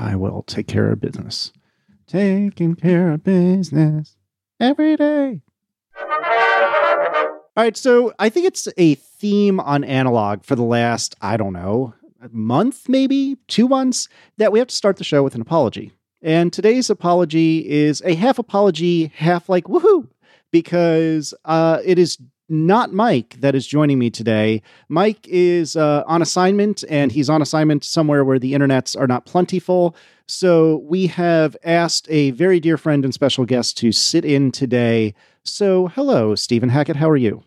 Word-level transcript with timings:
I 0.00 0.16
will 0.16 0.42
take 0.44 0.66
care 0.66 0.90
of 0.90 1.00
business. 1.00 1.52
Taking 2.06 2.74
care 2.74 3.12
of 3.12 3.22
business 3.22 4.16
every 4.58 4.96
day. 4.96 5.42
All 7.56 7.64
right, 7.64 7.76
so 7.76 8.14
I 8.18 8.30
think 8.30 8.46
it's 8.46 8.66
a 8.78 8.94
theme 8.94 9.60
on 9.60 9.84
analog 9.84 10.42
for 10.42 10.56
the 10.56 10.62
last, 10.62 11.16
I 11.20 11.36
don't 11.36 11.52
know, 11.52 11.92
month, 12.30 12.88
maybe 12.88 13.36
two 13.46 13.68
months, 13.68 14.08
that 14.38 14.52
we 14.52 14.58
have 14.58 14.68
to 14.68 14.74
start 14.74 14.96
the 14.96 15.04
show 15.04 15.22
with 15.22 15.34
an 15.34 15.42
apology. 15.42 15.92
And 16.22 16.50
today's 16.50 16.88
apology 16.88 17.68
is 17.68 18.00
a 18.02 18.14
half 18.14 18.38
apology, 18.38 19.12
half 19.14 19.50
like 19.50 19.64
woohoo, 19.64 20.08
because 20.50 21.34
uh, 21.44 21.80
it 21.84 21.98
is 21.98 22.16
not 22.50 22.90
Myke 22.90 23.40
that 23.40 23.54
is 23.54 23.66
joining 23.66 23.98
me 23.98 24.10
today. 24.10 24.60
Myke 24.90 25.26
is 25.26 25.76
uh, 25.76 26.02
on 26.06 26.20
assignment, 26.20 26.84
and 26.90 27.12
he's 27.12 27.30
on 27.30 27.40
assignment 27.40 27.84
somewhere 27.84 28.24
where 28.24 28.38
the 28.38 28.52
internets 28.52 28.98
are 28.98 29.06
not 29.06 29.24
plentiful. 29.24 29.96
So 30.26 30.78
we 30.84 31.06
have 31.06 31.56
asked 31.64 32.06
a 32.10 32.32
very 32.32 32.60
dear 32.60 32.76
friend 32.76 33.04
and 33.04 33.14
special 33.14 33.44
guest 33.44 33.78
to 33.78 33.92
sit 33.92 34.24
in 34.24 34.52
today. 34.52 35.14
So, 35.42 35.88
hello, 35.88 36.34
Stephen 36.34 36.68
Hackett. 36.68 36.96
How 36.96 37.08
are 37.08 37.16
you? 37.16 37.42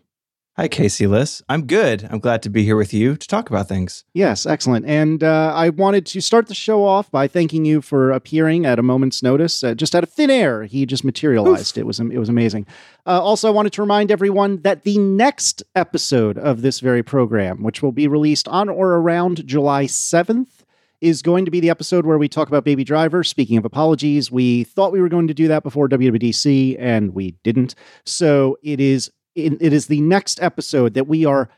Hi, 0.56 0.68
Casey 0.68 1.08
Liss. 1.08 1.42
I'm 1.48 1.66
good. 1.66 2.06
I'm 2.08 2.20
glad 2.20 2.40
to 2.44 2.48
be 2.48 2.62
here 2.62 2.76
with 2.76 2.94
you 2.94 3.16
to 3.16 3.26
talk 3.26 3.50
about 3.50 3.66
things. 3.66 4.04
Yes, 4.14 4.46
excellent. 4.46 4.86
And 4.86 5.24
uh, 5.24 5.52
I 5.52 5.70
wanted 5.70 6.06
to 6.06 6.20
start 6.20 6.46
the 6.46 6.54
show 6.54 6.84
off 6.84 7.10
by 7.10 7.26
thanking 7.26 7.64
you 7.64 7.82
for 7.82 8.12
appearing 8.12 8.64
at 8.64 8.78
a 8.78 8.82
moment's 8.82 9.20
notice, 9.20 9.64
uh, 9.64 9.74
just 9.74 9.96
out 9.96 10.04
of 10.04 10.10
thin 10.10 10.30
air. 10.30 10.62
He 10.62 10.86
just 10.86 11.02
materialized. 11.02 11.76
Oof. 11.76 11.80
It 11.82 11.86
was 11.86 11.98
it 11.98 12.18
was 12.18 12.28
amazing. 12.28 12.68
Uh, 13.04 13.20
also, 13.20 13.48
I 13.48 13.50
wanted 13.50 13.72
to 13.72 13.82
remind 13.82 14.12
everyone 14.12 14.62
that 14.62 14.84
the 14.84 14.96
next 14.96 15.64
episode 15.74 16.38
of 16.38 16.62
this 16.62 16.78
very 16.78 17.02
program, 17.02 17.64
which 17.64 17.82
will 17.82 17.90
be 17.90 18.06
released 18.06 18.46
on 18.46 18.68
or 18.68 18.94
around 18.94 19.44
July 19.48 19.86
seventh, 19.86 20.64
is 21.00 21.20
going 21.20 21.46
to 21.46 21.50
be 21.50 21.58
the 21.58 21.70
episode 21.70 22.06
where 22.06 22.16
we 22.16 22.28
talk 22.28 22.46
about 22.46 22.62
Baby 22.64 22.84
Driver. 22.84 23.24
Speaking 23.24 23.58
of 23.58 23.64
apologies, 23.64 24.30
we 24.30 24.62
thought 24.62 24.92
we 24.92 25.00
were 25.00 25.08
going 25.08 25.26
to 25.26 25.34
do 25.34 25.48
that 25.48 25.64
before 25.64 25.88
WWDC, 25.88 26.76
and 26.78 27.12
we 27.12 27.32
didn't. 27.42 27.74
So 28.04 28.56
it 28.62 28.78
is 28.78 29.10
it 29.34 29.72
is 29.72 29.86
the 29.86 30.00
next 30.00 30.42
episode 30.42 30.94
that 30.94 31.06
we 31.06 31.24
are 31.24 31.48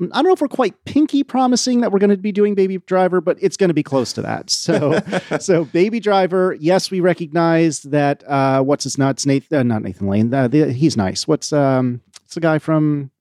I 0.00 0.16
don't 0.16 0.24
know 0.24 0.32
if 0.32 0.40
we're 0.40 0.48
quite 0.48 0.84
pinky 0.84 1.22
promising 1.22 1.80
that 1.82 1.92
we're 1.92 2.00
going 2.00 2.10
to 2.10 2.16
be 2.16 2.32
doing 2.32 2.56
Baby 2.56 2.78
Driver, 2.78 3.20
but 3.20 3.38
it's 3.40 3.56
going 3.56 3.68
to 3.68 3.74
be 3.74 3.84
close 3.84 4.12
to 4.14 4.22
that. 4.22 4.50
So, 4.50 4.98
so 5.40 5.66
Baby 5.66 6.00
Driver, 6.00 6.56
yes, 6.58 6.90
we 6.90 6.98
recognize 6.98 7.82
that. 7.82 8.24
Uh, 8.28 8.62
what's 8.62 8.82
his 8.82 8.98
nuts? 8.98 9.26
Nathan, 9.26 9.58
uh, 9.58 9.62
not 9.62 9.82
Nathan 9.82 10.08
Lane. 10.08 10.34
Uh, 10.34 10.48
the, 10.48 10.72
he's 10.72 10.96
nice. 10.96 11.28
What's 11.28 11.52
um, 11.52 12.00
what's 12.20 12.34
the 12.34 12.40
guy 12.40 12.58
from 12.58 13.11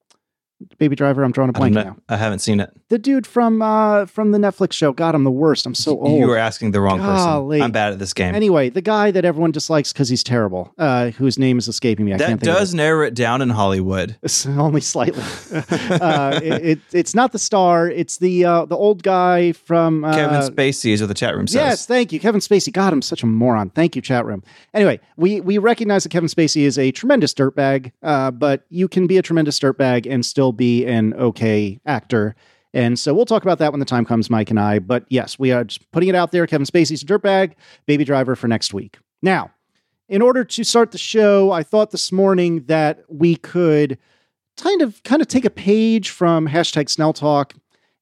Baby 0.77 0.95
Driver. 0.95 1.23
I'm 1.23 1.31
drawing 1.31 1.49
a 1.49 1.53
blank 1.53 1.75
now. 1.75 1.97
I 2.09 2.17
haven't 2.17 2.39
seen 2.39 2.59
it. 2.59 2.71
The 2.89 2.97
dude 2.97 3.25
from 3.25 3.61
uh 3.61 4.05
from 4.05 4.31
the 4.31 4.37
Netflix 4.37 4.73
show. 4.73 4.91
God, 4.91 5.15
I'm 5.15 5.23
the 5.23 5.31
worst. 5.31 5.65
I'm 5.65 5.75
so 5.75 5.99
old. 5.99 6.19
You 6.19 6.27
were 6.27 6.37
asking 6.37 6.71
the 6.71 6.81
wrong 6.81 6.99
Golly. 6.99 7.57
person. 7.57 7.63
I'm 7.63 7.71
bad 7.71 7.93
at 7.93 7.99
this 7.99 8.13
game. 8.13 8.35
Anyway, 8.35 8.69
the 8.69 8.81
guy 8.81 9.11
that 9.11 9.25
everyone 9.25 9.51
dislikes 9.51 9.93
because 9.93 10.09
he's 10.09 10.23
terrible, 10.23 10.73
uh, 10.77 11.11
whose 11.11 11.37
name 11.37 11.57
is 11.57 11.67
escaping 11.67 12.05
me. 12.05 12.13
I 12.13 12.17
that 12.17 12.27
can't 12.27 12.41
think 12.41 12.53
does 12.53 12.73
narrow 12.73 13.05
it 13.05 13.13
down 13.13 13.41
in 13.41 13.49
Hollywood. 13.49 14.17
It's 14.31 14.45
only 14.45 14.81
slightly. 14.81 15.21
uh, 15.91 16.39
it, 16.41 16.65
it, 16.65 16.79
it's 16.93 17.13
not 17.13 17.31
the 17.31 17.39
star. 17.39 17.89
It's 17.89 18.17
the 18.17 18.45
uh, 18.45 18.65
the 18.65 18.77
old 18.77 19.03
guy 19.03 19.51
from 19.51 20.05
uh, 20.05 20.13
Kevin 20.13 20.41
Spacey 20.41 20.93
is 20.93 21.01
what 21.01 21.07
the 21.07 21.13
chat 21.13 21.35
room 21.35 21.47
says. 21.47 21.55
Yes, 21.55 21.85
thank 21.85 22.13
you, 22.13 22.19
Kevin 22.19 22.39
Spacey. 22.39 22.71
God, 22.71 22.93
I'm 22.93 23.01
such 23.01 23.23
a 23.23 23.25
moron. 23.25 23.71
Thank 23.71 23.95
you, 23.95 24.01
chat 24.01 24.25
room. 24.25 24.43
Anyway, 24.73 24.99
we 25.17 25.41
we 25.41 25.57
recognize 25.57 26.03
that 26.03 26.09
Kevin 26.09 26.29
Spacey 26.29 26.63
is 26.63 26.77
a 26.77 26.91
tremendous 26.91 27.33
dirtbag, 27.33 27.91
uh, 28.03 28.31
but 28.31 28.65
you 28.69 28.87
can 28.87 29.07
be 29.07 29.17
a 29.17 29.21
tremendous 29.21 29.59
dirtbag 29.59 30.09
and 30.09 30.25
still 30.25 30.50
be 30.53 30.85
an 30.85 31.13
okay 31.15 31.79
actor. 31.85 32.35
And 32.73 32.97
so 32.97 33.13
we'll 33.13 33.25
talk 33.25 33.43
about 33.43 33.59
that 33.59 33.71
when 33.71 33.79
the 33.79 33.85
time 33.85 34.05
comes, 34.05 34.29
Myke 34.29 34.49
and 34.49 34.59
I. 34.59 34.79
But 34.79 35.05
yes, 35.09 35.37
we 35.37 35.51
are 35.51 35.63
just 35.63 35.89
putting 35.91 36.09
it 36.09 36.15
out 36.15 36.31
there. 36.31 36.47
Kevin 36.47 36.65
Spacey's 36.65 37.03
a 37.03 37.05
dirtbag, 37.05 37.53
baby 37.85 38.05
driver 38.05 38.35
for 38.35 38.47
next 38.47 38.73
week. 38.73 38.97
Now, 39.21 39.51
in 40.07 40.21
order 40.21 40.43
to 40.43 40.63
start 40.63 40.91
the 40.91 40.97
show, 40.97 41.51
I 41.51 41.63
thought 41.63 41.91
this 41.91 42.11
morning 42.11 42.63
that 42.65 43.03
we 43.07 43.35
could 43.35 43.97
kind 44.57 44.81
of 44.81 45.01
kind 45.03 45.21
of 45.21 45.27
take 45.27 45.45
a 45.45 45.49
page 45.49 46.09
from 46.09 46.47
hashtag 46.47 46.89
Snell 46.89 47.13
Talk. 47.13 47.53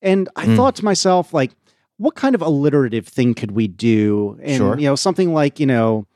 And 0.01 0.29
I 0.35 0.45
mm. 0.45 0.55
thought 0.55 0.75
to 0.77 0.85
myself, 0.85 1.33
like, 1.33 1.51
what 1.97 2.15
kind 2.15 2.33
of 2.33 2.41
alliterative 2.41 3.07
thing 3.07 3.33
could 3.33 3.51
we 3.51 3.67
do? 3.67 4.39
And 4.41 4.57
sure. 4.57 4.79
you 4.79 4.87
know, 4.87 4.95
something 4.95 5.33
like, 5.33 5.59
you 5.59 5.65
know, 5.65 6.07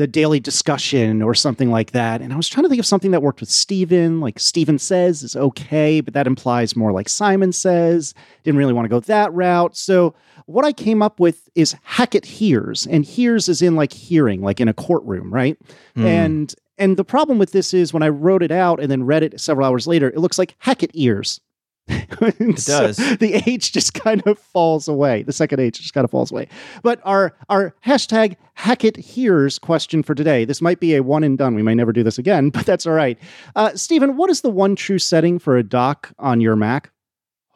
the 0.00 0.06
daily 0.06 0.40
discussion 0.40 1.20
or 1.20 1.34
something 1.34 1.70
like 1.70 1.90
that. 1.90 2.22
And 2.22 2.32
I 2.32 2.36
was 2.36 2.48
trying 2.48 2.64
to 2.64 2.70
think 2.70 2.80
of 2.80 2.86
something 2.86 3.10
that 3.10 3.22
worked 3.22 3.40
with 3.40 3.50
Steven, 3.50 4.18
like 4.18 4.38
Steven 4.38 4.78
says 4.78 5.22
is 5.22 5.36
okay, 5.36 6.00
but 6.00 6.14
that 6.14 6.26
implies 6.26 6.74
more 6.74 6.90
like 6.90 7.08
Simon 7.08 7.52
says. 7.52 8.14
Didn't 8.42 8.56
really 8.56 8.72
want 8.72 8.86
to 8.86 8.88
go 8.88 9.00
that 9.00 9.30
route. 9.34 9.76
So 9.76 10.14
what 10.46 10.64
I 10.64 10.72
came 10.72 11.02
up 11.02 11.20
with 11.20 11.50
is 11.54 11.76
Hackett 11.82 12.24
hears, 12.24 12.86
and 12.86 13.04
hears 13.04 13.46
is 13.46 13.60
in 13.60 13.76
like 13.76 13.92
hearing, 13.92 14.40
like 14.40 14.58
in 14.58 14.68
a 14.68 14.74
courtroom, 14.74 15.32
right? 15.32 15.58
Mm. 15.96 16.04
And 16.06 16.54
and 16.78 16.96
the 16.96 17.04
problem 17.04 17.38
with 17.38 17.52
this 17.52 17.74
is 17.74 17.92
when 17.92 18.02
I 18.02 18.08
wrote 18.08 18.42
it 18.42 18.50
out 18.50 18.80
and 18.80 18.90
then 18.90 19.04
read 19.04 19.22
it 19.22 19.38
several 19.38 19.66
hours 19.66 19.86
later, 19.86 20.08
it 20.08 20.18
looks 20.18 20.38
like 20.38 20.56
Hackett 20.60 20.92
ears. 20.94 21.42
it 22.20 22.56
does. 22.64 22.96
the 22.96 23.42
H 23.46 23.72
just 23.72 23.94
kind 23.94 24.22
of 24.26 24.38
falls 24.38 24.88
away. 24.88 25.22
The 25.22 25.32
second 25.32 25.60
H 25.60 25.80
just 25.80 25.94
kind 25.94 26.04
of 26.04 26.10
falls 26.10 26.30
away. 26.30 26.48
But 26.82 27.00
our 27.04 27.34
our 27.48 27.74
hashtag 27.84 28.36
Hackett 28.54 28.96
hears 28.96 29.58
question 29.58 30.02
for 30.02 30.14
today. 30.14 30.44
This 30.44 30.60
might 30.60 30.80
be 30.80 30.94
a 30.94 31.02
one 31.02 31.24
and 31.24 31.36
done. 31.36 31.54
We 31.54 31.62
may 31.62 31.74
never 31.74 31.92
do 31.92 32.02
this 32.02 32.18
again, 32.18 32.50
but 32.54 32.66
that's 32.66 32.86
all 32.86 32.92
right. 32.92 33.18
Uh, 33.56 33.74
Stephen, 33.74 34.16
what 34.16 34.30
is 34.30 34.42
the 34.42 34.50
one 34.50 34.76
true 34.76 34.98
setting 34.98 35.38
for 35.38 35.56
a 35.56 35.62
dock 35.62 36.12
on 36.18 36.40
your 36.40 36.56
Mac? 36.56 36.90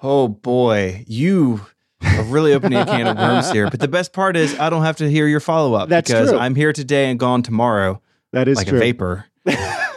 Oh 0.03 0.29
boy, 0.29 1.05
you 1.07 1.65
are 2.03 2.25
really 2.25 2.53
opening 2.53 2.79
a 2.79 2.85
can 2.85 3.07
of 3.07 3.17
worms 3.17 3.51
here. 3.51 3.71
But 3.71 3.81
the 3.81 3.89
best 3.89 4.13
part 4.13 4.37
is 4.37 4.59
I 4.59 4.69
don't 4.69 4.83
have 4.83 4.97
to 4.97 5.11
hear 5.11 5.27
your 5.27 5.41
follow 5.41 5.75
up 5.75 5.89
because 5.89 6.31
true. 6.31 6.39
I'm 6.39 6.55
here 6.55 6.73
today 6.73 7.11
and 7.11 7.19
gone 7.19 7.43
tomorrow. 7.43 8.03
That 8.33 8.49
is 8.49 8.57
like 8.57 8.67
true. 8.67 8.79
a 8.79 8.81
vapor. 8.81 9.27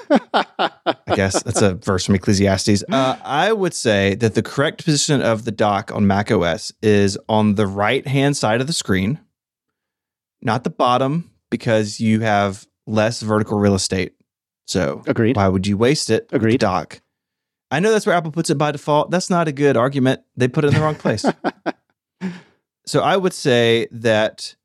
I 0.10 1.16
guess 1.16 1.42
that's 1.44 1.62
a 1.62 1.76
verse 1.76 2.06
from 2.06 2.16
Ecclesiastes. 2.16 2.84
Uh, 2.90 3.18
I 3.24 3.52
would 3.54 3.74
say 3.74 4.16
that 4.16 4.36
the 4.36 4.44
correct 4.44 4.84
position 4.86 5.22
of 5.22 5.46
the 5.46 5.52
dock 5.52 5.92
on 5.94 6.08
Mac 6.08 6.32
OS 6.32 6.72
is 6.82 7.18
on 7.28 7.56
the 7.56 7.68
right 7.68 8.06
hand 8.08 8.38
side 8.38 8.62
of 8.62 8.68
the 8.68 8.74
screen, 8.74 9.20
not 10.42 10.64
the 10.64 10.70
bottom, 10.70 11.32
because 11.50 12.00
you 12.00 12.22
have 12.22 12.68
less 12.86 13.22
vertical 13.22 13.60
real 13.60 13.76
estate. 13.76 14.14
So, 14.66 15.02
agreed. 15.08 15.36
Why 15.36 15.48
would 15.48 15.66
you 15.66 15.78
waste 15.78 16.10
it? 16.10 16.28
Agreed. 16.32 16.60
dock. 16.60 17.02
I 17.70 17.80
know 17.80 17.92
that's 17.92 18.06
where 18.06 18.16
Apple 18.16 18.32
puts 18.32 18.50
it 18.50 18.58
by 18.58 18.72
default. 18.72 19.12
That's 19.12 19.30
not 19.30 19.48
a 19.48 19.52
good 19.52 19.76
argument. 19.76 20.22
They 20.36 20.48
put 20.48 20.64
it 20.64 20.70
in 20.70 20.74
the 20.74 20.82
wrong 20.82 20.96
place. 20.96 21.26
so, 22.86 23.02
I 23.02 23.18
would 23.18 23.34
say 23.34 23.88
that 23.92 24.56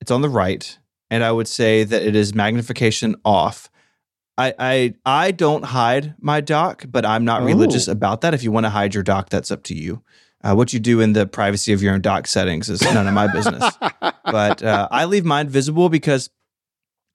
it's 0.00 0.10
on 0.10 0.22
the 0.22 0.28
right, 0.28 0.78
and 1.10 1.24
I 1.24 1.32
would 1.32 1.48
say 1.48 1.84
that 1.84 2.02
it 2.02 2.16
is 2.16 2.34
magnification 2.34 3.16
off 3.24 3.70
I, 4.38 4.54
I 4.58 4.94
I 5.04 5.30
don't 5.30 5.64
hide 5.64 6.14
my 6.20 6.40
dock, 6.40 6.84
but 6.88 7.06
I'm 7.06 7.24
not 7.24 7.42
oh. 7.42 7.46
religious 7.46 7.88
about 7.88 8.20
that. 8.20 8.34
If 8.34 8.42
you 8.42 8.52
want 8.52 8.66
to 8.66 8.70
hide 8.70 8.94
your 8.94 9.02
dock, 9.02 9.30
that's 9.30 9.50
up 9.50 9.62
to 9.64 9.74
you. 9.74 10.02
Uh, 10.42 10.54
what 10.54 10.72
you 10.72 10.78
do 10.78 11.00
in 11.00 11.12
the 11.12 11.26
privacy 11.26 11.72
of 11.72 11.82
your 11.82 11.94
own 11.94 12.00
dock 12.00 12.26
settings 12.26 12.68
is 12.68 12.82
none 12.82 13.06
of 13.06 13.14
my 13.14 13.26
business. 13.26 13.64
but 14.24 14.62
uh, 14.62 14.86
I 14.90 15.06
leave 15.06 15.24
mine 15.24 15.48
visible 15.48 15.88
because 15.88 16.30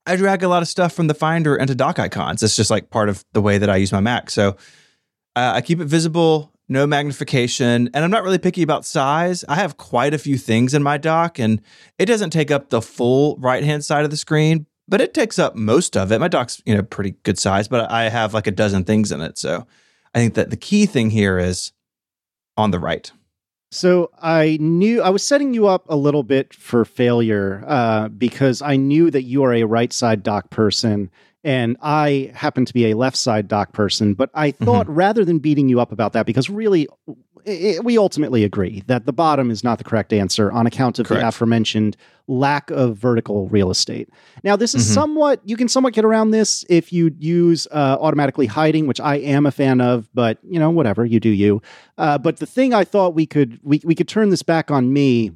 I 0.05 0.15
drag 0.15 0.43
a 0.43 0.47
lot 0.47 0.61
of 0.61 0.67
stuff 0.67 0.93
from 0.93 1.07
the 1.07 1.13
Finder 1.13 1.55
into 1.55 1.75
dock 1.75 1.99
icons. 1.99 2.41
It's 2.41 2.55
just 2.55 2.71
like 2.71 2.89
part 2.89 3.07
of 3.07 3.23
the 3.33 3.41
way 3.41 3.57
that 3.59 3.69
I 3.69 3.77
use 3.77 3.91
my 3.91 3.99
Mac. 3.99 4.31
So 4.31 4.57
uh, 5.35 5.53
I 5.55 5.61
keep 5.61 5.79
it 5.79 5.85
visible, 5.85 6.51
no 6.67 6.87
magnification, 6.87 7.89
and 7.93 8.03
I'm 8.03 8.11
not 8.11 8.23
really 8.23 8.39
picky 8.39 8.63
about 8.63 8.85
size. 8.85 9.45
I 9.47 9.55
have 9.55 9.77
quite 9.77 10.13
a 10.13 10.17
few 10.17 10.37
things 10.37 10.73
in 10.73 10.81
my 10.81 10.97
dock, 10.97 11.37
and 11.37 11.61
it 11.99 12.07
doesn't 12.07 12.31
take 12.31 12.49
up 12.49 12.69
the 12.69 12.81
full 12.81 13.37
right 13.37 13.63
hand 13.63 13.85
side 13.85 14.03
of 14.03 14.11
the 14.11 14.17
screen, 14.17 14.65
but 14.91 14.99
it 14.99 15.13
takes 15.13 15.39
up 15.39 15.55
most 15.55 15.95
of 15.95 16.11
it. 16.11 16.19
My 16.19 16.27
dock's, 16.27 16.61
you 16.65 16.75
know, 16.75 16.83
pretty 16.83 17.15
good 17.23 17.39
size, 17.39 17.69
but 17.69 17.89
I 17.89 18.09
have 18.09 18.33
like 18.33 18.45
a 18.45 18.51
dozen 18.51 18.83
things 18.83 19.09
in 19.11 19.21
it. 19.21 19.37
So 19.37 19.65
I 20.13 20.19
think 20.19 20.33
that 20.33 20.49
the 20.49 20.57
key 20.57 20.85
thing 20.85 21.09
here 21.09 21.39
is 21.39 21.71
on 22.57 22.71
the 22.71 22.79
right. 22.79 23.09
So 23.71 24.11
I 24.21 24.57
knew 24.59 25.01
I 25.01 25.09
was 25.09 25.23
setting 25.23 25.53
you 25.53 25.65
up 25.65 25.85
a 25.87 25.95
little 25.95 26.23
bit 26.23 26.53
for 26.53 26.83
failure 26.83 27.63
uh, 27.65 28.09
because 28.09 28.61
I 28.61 28.75
knew 28.75 29.09
that 29.11 29.23
you 29.23 29.43
are 29.43 29.53
a 29.53 29.63
right 29.63 29.93
side 29.93 30.23
dock 30.23 30.49
person 30.49 31.09
and 31.43 31.77
I 31.81 32.31
happen 32.33 32.65
to 32.65 32.73
be 32.73 32.91
a 32.91 32.95
left 32.95 33.17
side 33.17 33.47
doc 33.47 33.73
person. 33.73 34.13
But 34.13 34.29
I 34.33 34.51
thought 34.51 34.85
mm-hmm. 34.85 34.95
rather 34.95 35.25
than 35.25 35.39
beating 35.39 35.69
you 35.69 35.79
up 35.79 35.91
about 35.91 36.13
that, 36.13 36.25
because 36.25 36.49
really 36.49 36.87
it, 37.45 37.83
we 37.83 37.97
ultimately 37.97 38.43
agree 38.43 38.83
that 38.87 39.05
the 39.05 39.13
bottom 39.13 39.49
is 39.49 39.63
not 39.63 39.77
the 39.77 39.83
correct 39.83 40.13
answer 40.13 40.51
on 40.51 40.67
account 40.67 40.99
of 40.99 41.07
correct. 41.07 41.21
the 41.21 41.27
aforementioned 41.27 41.97
lack 42.27 42.69
of 42.69 42.95
vertical 42.97 43.47
real 43.49 43.71
estate. 43.71 44.09
Now, 44.43 44.55
this 44.55 44.75
is 44.75 44.83
mm-hmm. 44.83 44.93
somewhat, 44.93 45.41
you 45.43 45.57
can 45.57 45.67
somewhat 45.67 45.93
get 45.93 46.05
around 46.05 46.31
this 46.31 46.63
if 46.69 46.93
you 46.93 47.13
use 47.17 47.67
uh, 47.71 47.97
automatically 47.99 48.45
hiding, 48.45 48.87
which 48.87 48.99
I 48.99 49.15
am 49.15 49.45
a 49.45 49.51
fan 49.51 49.81
of, 49.81 50.07
but 50.13 50.37
you 50.43 50.59
know, 50.59 50.69
whatever, 50.69 51.05
you 51.05 51.19
do 51.19 51.29
you. 51.29 51.61
Uh, 51.97 52.17
but 52.17 52.37
the 52.37 52.45
thing 52.45 52.73
I 52.73 52.83
thought 52.83 53.15
we 53.15 53.25
could, 53.25 53.59
we, 53.63 53.81
we 53.83 53.95
could 53.95 54.07
turn 54.07 54.29
this 54.29 54.43
back 54.43 54.71
on 54.71 54.93
me 54.93 55.31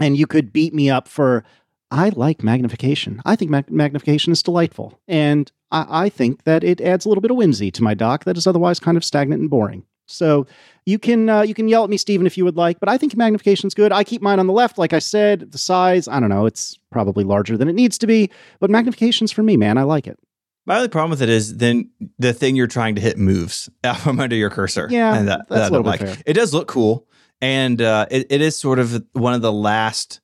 and 0.00 0.16
you 0.16 0.26
could 0.26 0.52
beat 0.52 0.74
me 0.74 0.90
up 0.90 1.08
for, 1.08 1.44
I 1.90 2.10
like 2.10 2.42
magnification. 2.42 3.22
I 3.24 3.36
think 3.36 3.50
mag- 3.50 3.70
magnification 3.70 4.32
is 4.32 4.42
delightful. 4.42 5.00
And 5.06 5.50
I-, 5.70 6.04
I 6.04 6.08
think 6.08 6.44
that 6.44 6.64
it 6.64 6.80
adds 6.80 7.04
a 7.04 7.08
little 7.08 7.22
bit 7.22 7.30
of 7.30 7.36
whimsy 7.36 7.70
to 7.72 7.82
my 7.82 7.94
dock 7.94 8.24
that 8.24 8.36
is 8.36 8.46
otherwise 8.46 8.80
kind 8.80 8.96
of 8.96 9.04
stagnant 9.04 9.40
and 9.40 9.50
boring. 9.50 9.84
So 10.08 10.46
you 10.84 11.00
can 11.00 11.28
uh, 11.28 11.42
you 11.42 11.52
can 11.52 11.66
yell 11.68 11.82
at 11.82 11.90
me, 11.90 11.96
Stephen, 11.96 12.26
if 12.26 12.38
you 12.38 12.44
would 12.44 12.56
like, 12.56 12.78
but 12.78 12.88
I 12.88 12.96
think 12.96 13.16
magnification's 13.16 13.74
good. 13.74 13.90
I 13.90 14.04
keep 14.04 14.22
mine 14.22 14.38
on 14.38 14.46
the 14.46 14.52
left, 14.52 14.78
like 14.78 14.92
I 14.92 15.00
said. 15.00 15.50
The 15.50 15.58
size, 15.58 16.06
I 16.06 16.20
don't 16.20 16.28
know, 16.28 16.46
it's 16.46 16.78
probably 16.92 17.24
larger 17.24 17.56
than 17.56 17.68
it 17.68 17.72
needs 17.72 17.98
to 17.98 18.06
be, 18.06 18.30
but 18.60 18.70
magnification's 18.70 19.32
for 19.32 19.42
me, 19.42 19.56
man. 19.56 19.78
I 19.78 19.82
like 19.82 20.06
it. 20.06 20.16
My 20.64 20.76
only 20.76 20.88
problem 20.88 21.10
with 21.10 21.22
it 21.22 21.28
is 21.28 21.56
then 21.56 21.90
the 22.18 22.32
thing 22.32 22.54
you're 22.54 22.66
trying 22.68 22.94
to 22.96 23.00
hit 23.00 23.18
moves 23.18 23.68
out 23.84 23.98
from 23.98 24.20
under 24.20 24.36
your 24.36 24.50
cursor. 24.50 24.86
Yeah, 24.90 25.16
and 25.16 25.26
that, 25.26 25.48
that's 25.48 25.62
that 25.62 25.70
a 25.70 25.72
little 25.72 25.88
I 25.88 25.90
like. 25.90 26.00
fair. 26.00 26.16
It 26.24 26.34
does 26.34 26.54
look 26.54 26.68
cool, 26.68 27.08
and 27.40 27.82
uh, 27.82 28.06
it, 28.08 28.28
it 28.30 28.40
is 28.40 28.56
sort 28.56 28.78
of 28.78 29.04
one 29.12 29.34
of 29.34 29.42
the 29.42 29.52
last 29.52 30.20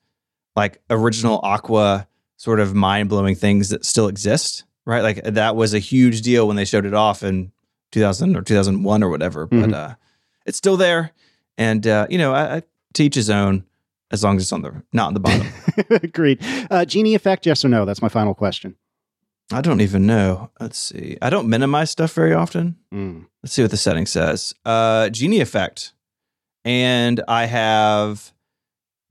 like 0.55 0.81
original 0.89 1.39
Aqua 1.43 2.07
sort 2.37 2.59
of 2.59 2.73
mind 2.73 3.09
blowing 3.09 3.35
things 3.35 3.69
that 3.69 3.85
still 3.85 4.07
exist. 4.07 4.63
Right, 4.85 5.01
like 5.01 5.23
that 5.23 5.55
was 5.55 5.73
a 5.73 5.79
huge 5.79 6.21
deal 6.23 6.45
when 6.45 6.57
they 6.57 6.65
showed 6.65 6.85
it 6.85 6.93
off 6.93 7.23
in 7.23 7.53
2000 7.93 8.35
or 8.35 8.41
2001 8.41 9.01
or 9.01 9.09
whatever. 9.09 9.47
Mhm. 9.47 9.61
But 9.61 9.73
uh, 9.73 9.95
it's 10.45 10.57
still 10.57 10.75
there, 10.75 11.11
and 11.57 11.87
uh, 11.87 12.05
you 12.09 12.17
know, 12.17 12.33
I, 12.33 12.57
I 12.57 12.63
teach 12.93 13.15
his 13.15 13.29
own 13.29 13.63
as 14.11 14.25
long 14.25 14.35
as 14.35 14.43
it's 14.43 14.51
on 14.51 14.61
the 14.61 14.83
not 14.91 15.07
on 15.07 15.13
the 15.13 15.21
bottom. 15.21 15.47
Agreed. 15.89 16.39
Uh, 16.69 16.83
genie 16.83 17.15
effect, 17.15 17.45
yes 17.45 17.63
or 17.63 17.69
no? 17.69 17.85
That's 17.85 18.01
my 18.01 18.09
final 18.09 18.33
question. 18.33 18.75
I 19.53 19.61
don't 19.61 19.79
even 19.79 20.05
know. 20.05 20.51
Let's 20.59 20.77
see. 20.79 21.17
I 21.21 21.29
don't 21.29 21.47
minimize 21.47 21.91
stuff 21.91 22.11
very 22.13 22.33
often. 22.33 22.75
Mm. 22.93 23.25
Let's 23.41 23.53
see 23.53 23.61
what 23.61 23.71
the 23.71 23.77
setting 23.77 24.05
says. 24.05 24.53
Uh, 24.65 25.09
Genie 25.09 25.39
effect, 25.39 25.93
and 26.65 27.21
I 27.29 27.45
have. 27.45 28.32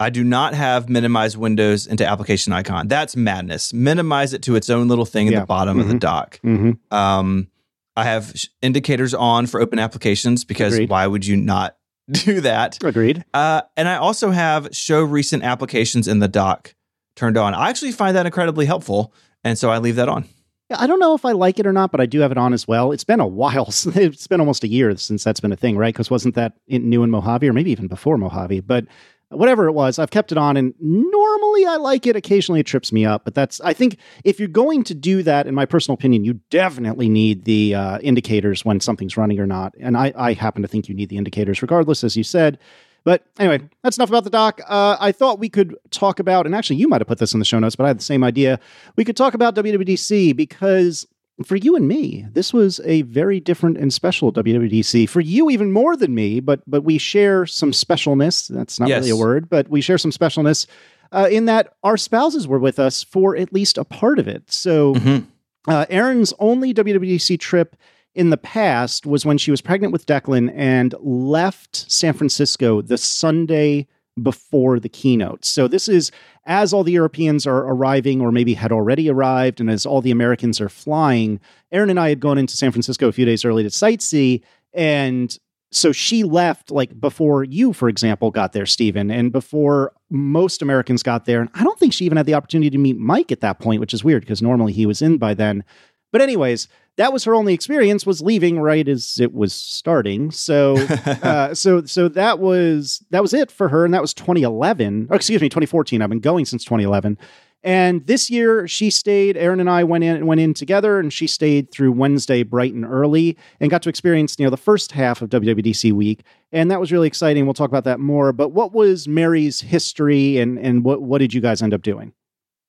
I 0.01 0.11
do 0.11 0.25
not 0.25 0.55
have 0.55 0.89
minimize 0.89 1.37
windows 1.37 1.87
into 1.87 2.07
application 2.07 2.53
icon. 2.53 2.89
That's 2.89 3.15
madness. 3.15 3.73
Minimize 3.73 4.33
it 4.33 4.43
to 4.43 4.57
its 4.57 4.69
own 4.71 4.89
little 4.89 5.05
thing 5.05 5.27
in 5.29 5.33
Yeah. 5.33 5.41
the 5.41 5.47
bottom 5.47 5.79
of 5.79 5.89
the 5.89 5.95
Mhm. 5.95 6.01
dock. 6.01 6.41
hmm 6.43 6.73
Um, 6.91 7.49
I 7.97 8.05
have 8.05 8.33
sh- 8.35 8.47
indicators 8.63 9.15
on 9.15 9.47
for 9.47 9.61
open 9.61 9.79
applications 9.79 10.45
because 10.45 10.75
Agreed. 10.75 10.89
why 10.89 11.07
would 11.07 11.27
you 11.27 11.37
not 11.37 11.77
do 12.11 12.41
that? 12.41 12.83
Agreed. 12.83 13.25
Uh, 13.35 13.63
and 13.77 13.87
I 13.89 13.97
also 13.97 14.31
have 14.31 14.69
show 14.73 15.03
recent 15.03 15.45
applications 15.45 16.09
in 16.09 16.19
the 16.19 16.29
dock 16.29 16.75
turned 17.15 17.37
on. 17.37 17.55
I 17.55 17.69
actually 17.69 17.93
find 17.93 18.17
that 18.17 18.25
incredibly 18.27 18.65
helpful, 18.67 19.13
and 19.45 19.57
so 19.59 19.71
I 19.71 19.79
leave 19.79 19.97
that 19.97 20.09
on. 20.09 20.25
Yeah, 20.71 20.79
I 20.81 20.87
don't 20.87 21.01
know 21.01 21.15
if 21.15 21.27
I 21.27 21.33
like 21.33 21.59
it 21.59 21.67
or 21.67 21.73
not, 21.73 21.93
but 21.93 22.01
I 22.01 22.07
do 22.07 22.21
have 22.21 22.33
it 22.33 22.39
on 22.39 22.55
as 22.55 22.67
well. 22.67 22.93
It's 22.93 23.05
been 23.05 23.21
a 23.21 23.27
while. 23.27 23.67
It's 23.95 24.27
been 24.27 24.41
almost 24.41 24.65
a 24.65 24.69
year 24.69 24.97
since 24.97 25.23
that's 25.23 25.39
been 25.41 25.53
a 25.53 25.57
thing, 25.57 25.77
right? 25.77 25.93
Because 25.95 26.11
wasn't 26.11 26.35
that 26.35 26.55
in, 26.67 26.89
new 26.89 27.03
in 27.03 27.11
Mojave 27.11 27.47
or 27.47 27.53
maybe 27.53 27.71
even 27.71 27.89
before 27.89 28.17
Mojave? 28.17 28.61
But 28.61 28.87
whatever 29.33 29.67
it 29.67 29.73
was, 29.73 29.99
I've 29.99 30.11
kept 30.11 30.33
it 30.33 30.39
on 30.39 30.57
and 30.57 30.75
normally 30.81 31.67
I 31.67 31.77
like 31.77 32.07
it. 32.07 32.17
Occasionally 32.17 32.61
it 32.61 32.67
trips 32.67 32.93
me 32.93 33.05
up. 33.05 33.25
But 33.25 33.35
that's, 33.35 33.61
I 33.61 33.73
think 33.73 33.99
if 34.25 34.39
you're 34.39 34.49
going 34.49 34.85
to 34.85 34.95
do 34.95 35.23
that, 35.23 35.47
in 35.47 35.55
my 35.55 35.67
personal 35.67 35.95
opinion, 35.95 36.25
you 36.25 36.35
definitely 36.51 37.09
need 37.09 37.45
the 37.45 37.75
uh, 37.75 37.99
indicators 37.99 38.65
when 38.65 38.81
something's 38.81 39.17
running 39.17 39.39
or 39.41 39.47
not. 39.47 39.75
And 39.81 39.97
I, 39.97 40.13
I 40.17 40.33
happen 40.33 40.63
to 40.63 40.69
think 40.69 40.89
you 40.89 40.95
need 40.95 41.09
the 41.09 41.17
indicators 41.17 41.63
regardless, 41.63 42.05
as 42.05 42.17
you 42.17 42.25
said. 42.25 42.59
But 43.05 43.25
anyway, 43.39 43.61
that's 43.83 43.97
enough 43.97 44.11
about 44.11 44.25
the 44.25 44.31
doc. 44.31 44.61
Uh, 44.69 44.97
I 45.01 45.11
thought 45.13 45.41
we 45.41 45.49
could 45.49 45.77
talk 45.91 46.21
about, 46.21 46.47
and 46.47 46.55
actually, 46.55 46.77
you 46.77 46.87
might 46.89 47.01
have 47.01 47.09
put 47.09 47.19
this 47.19 47.33
in 47.33 47.41
the 47.41 47.45
show 47.45 47.59
notes, 47.59 47.75
but 47.75 47.85
I 47.85 47.89
had 47.89 47.99
the 47.99 48.05
same 48.05 48.23
idea. 48.23 48.61
We 48.97 49.05
could 49.05 49.17
talk 49.17 49.35
about 49.35 49.57
WWDC 49.57 50.37
because 50.37 51.07
for 51.45 51.57
you 51.57 51.77
and 51.77 51.89
me, 51.89 52.27
this 52.33 52.53
was 52.53 52.81
a 52.85 53.03
very 53.03 53.41
different 53.41 53.79
and 53.79 53.93
special 53.93 54.33
WWDC. 54.33 55.09
For 55.09 55.21
you, 55.21 55.51
even 55.51 55.73
more 55.73 55.97
than 55.97 56.15
me, 56.15 56.41
but 56.41 56.61
but 56.67 56.85
we 56.85 56.99
share 56.99 57.47
some 57.47 57.73
specialness. 57.73 58.49
That's 58.49 58.79
not 58.79 58.89
really 58.89 59.11
a 59.11 59.17
word, 59.17 59.49
but 59.49 59.69
we 59.69 59.81
share 59.81 59.99
some 59.99 60.11
specialness 60.13 60.67
uh, 61.11 61.29
in 61.31 61.47
that 61.47 61.75
our 61.83 61.97
spouses 61.97 62.47
were 62.47 62.59
with 62.59 62.79
us 62.79 63.03
for 63.03 63.37
at 63.37 63.53
least 63.53 63.79
a 63.79 63.85
part 63.85 64.19
of 64.19 64.29
it. 64.29 64.53
So. 64.53 64.95
Mhm. 64.95 65.27
Uh, 65.69 65.87
Erin's 65.91 66.35
only 66.41 66.75
WWDC 66.75 67.39
trip 67.39 67.77
in 68.17 68.31
the 68.31 68.37
past 68.37 69.07
was 69.07 69.25
when 69.25 69.39
she 69.39 69.53
was 69.53 69.61
pregnant 69.61 69.93
with 69.93 70.07
Declan 70.07 70.53
and 70.57 70.93
left 71.01 71.89
San 71.89 72.15
Francisco 72.15 72.83
the 72.83 72.99
Sunday 72.99 73.87
before 74.21 74.79
the 74.79 74.89
keynote. 74.89 75.45
So 75.45 75.69
this 75.69 75.89
is 75.89 76.11
as 76.45 76.73
all 76.73 76.85
the 76.85 76.93
Europeans 76.93 77.47
are 77.47 77.61
arriving 77.61 78.21
or 78.21 78.33
maybe 78.33 78.55
had 78.55 78.73
already 78.73 79.09
arrived 79.09 79.61
and 79.61 79.71
as 79.71 79.87
all 79.87 80.01
the 80.01 80.11
Americans 80.11 80.61
are 80.61 80.69
flying, 80.69 81.41
Erin 81.71 81.91
and 81.91 82.01
I 82.01 82.09
had 82.11 82.21
gone 82.21 82.39
into 82.39 82.57
San 82.57 82.73
Francisco 82.73 83.09
a 83.09 83.13
few 83.13 83.25
days 83.25 83.45
early 83.45 83.63
to 83.63 83.69
sightsee 83.69 84.43
and 84.75 85.39
so 85.73 85.91
she 85.91 86.23
left 86.23 86.71
like 86.71 87.01
before 87.01 87.45
you, 87.45 87.73
for 87.73 87.89
example, 87.89 88.31
got 88.31 88.53
there, 88.53 88.67
Stephen, 88.67 89.11
and 89.11 89.33
before 89.33 89.93
most 90.11 90.61
Americans 90.61 91.03
got 91.03 91.25
there. 91.25 91.41
And 91.41 91.49
I 91.55 91.65
don't 91.65 91.79
think 91.79 91.95
she 91.95 92.05
even 92.05 92.19
had 92.19 92.27
the 92.27 92.35
opportunity 92.35 92.69
to 92.69 92.79
meet 92.79 92.99
Myke 92.99 93.33
at 93.33 93.41
that 93.41 93.59
point, 93.59 93.81
which 93.81 93.95
is 93.95 94.05
weird 94.05 94.23
because 94.23 94.43
normally 94.43 94.75
he 94.75 94.85
was 94.85 95.01
in 95.01 95.17
by 95.17 95.33
then. 95.33 95.65
But 96.13 96.21
anyways, 96.21 96.69
that 96.97 97.13
was 97.13 97.25
her 97.25 97.35
only 97.35 97.55
experience 97.55 98.05
was 98.05 98.21
leaving 98.21 98.61
right 98.61 98.87
as 98.87 99.19
it 99.19 99.33
was 99.33 99.53
starting. 99.53 100.31
So 100.31 100.77
uh, 101.23 101.55
so 101.55 101.85
so 101.85 102.09
that 102.09 102.39
was 102.39 103.03
that 103.11 103.23
was 103.23 103.35
it 103.35 103.51
for 103.51 103.69
her, 103.69 103.85
and 103.85 103.93
that 103.95 104.03
was 104.03 104.15
2011. 104.15 105.09
Or 105.11 105.17
excuse 105.17 105.41
me, 105.41 105.49
2014. 105.49 106.03
I've 106.03 106.09
been 106.09 106.21
going 106.21 106.45
since 106.45 106.65
2011. 106.65 107.19
And 107.65 108.05
this 108.07 108.29
year 108.29 108.67
she 108.67 108.91
stayed. 108.91 109.37
Erin 109.37 109.61
and 109.61 109.71
I 109.71 109.85
went 109.85 110.05
in 110.05 110.27
went 110.27 110.41
in 110.41 110.53
together, 110.53 110.99
and 110.99 111.13
she 111.13 111.27
stayed 111.27 111.71
through 111.71 111.93
Wednesday 111.93 112.43
bright 112.43 112.75
and 112.75 112.85
early, 112.85 113.39
and 113.61 113.71
got 113.71 113.83
to 113.83 113.89
experience 113.89 114.37
you 114.39 114.45
know 114.45 114.51
the 114.51 114.57
first 114.57 114.93
half 114.93 115.23
of 115.23 115.31
WWDC 115.31 115.93
week, 115.93 116.23
and 116.51 116.71
that 116.71 116.81
was 116.81 116.91
really 116.91 117.07
exciting. 117.07 117.47
We'll 117.47 117.55
talk 117.55 117.71
about 117.71 117.85
that 117.85 118.01
more. 118.01 118.33
But 118.33 118.49
what 118.49 118.73
was 118.73 119.07
Mary's 119.07 119.61
history, 119.61 120.39
and 120.39 120.59
and 120.59 120.85
what 120.85 121.03
what 121.03 121.19
did 121.19 121.33
you 121.33 121.41
guys 121.41 121.63
end 121.63 121.73
up 121.73 121.83
doing? 121.83 122.13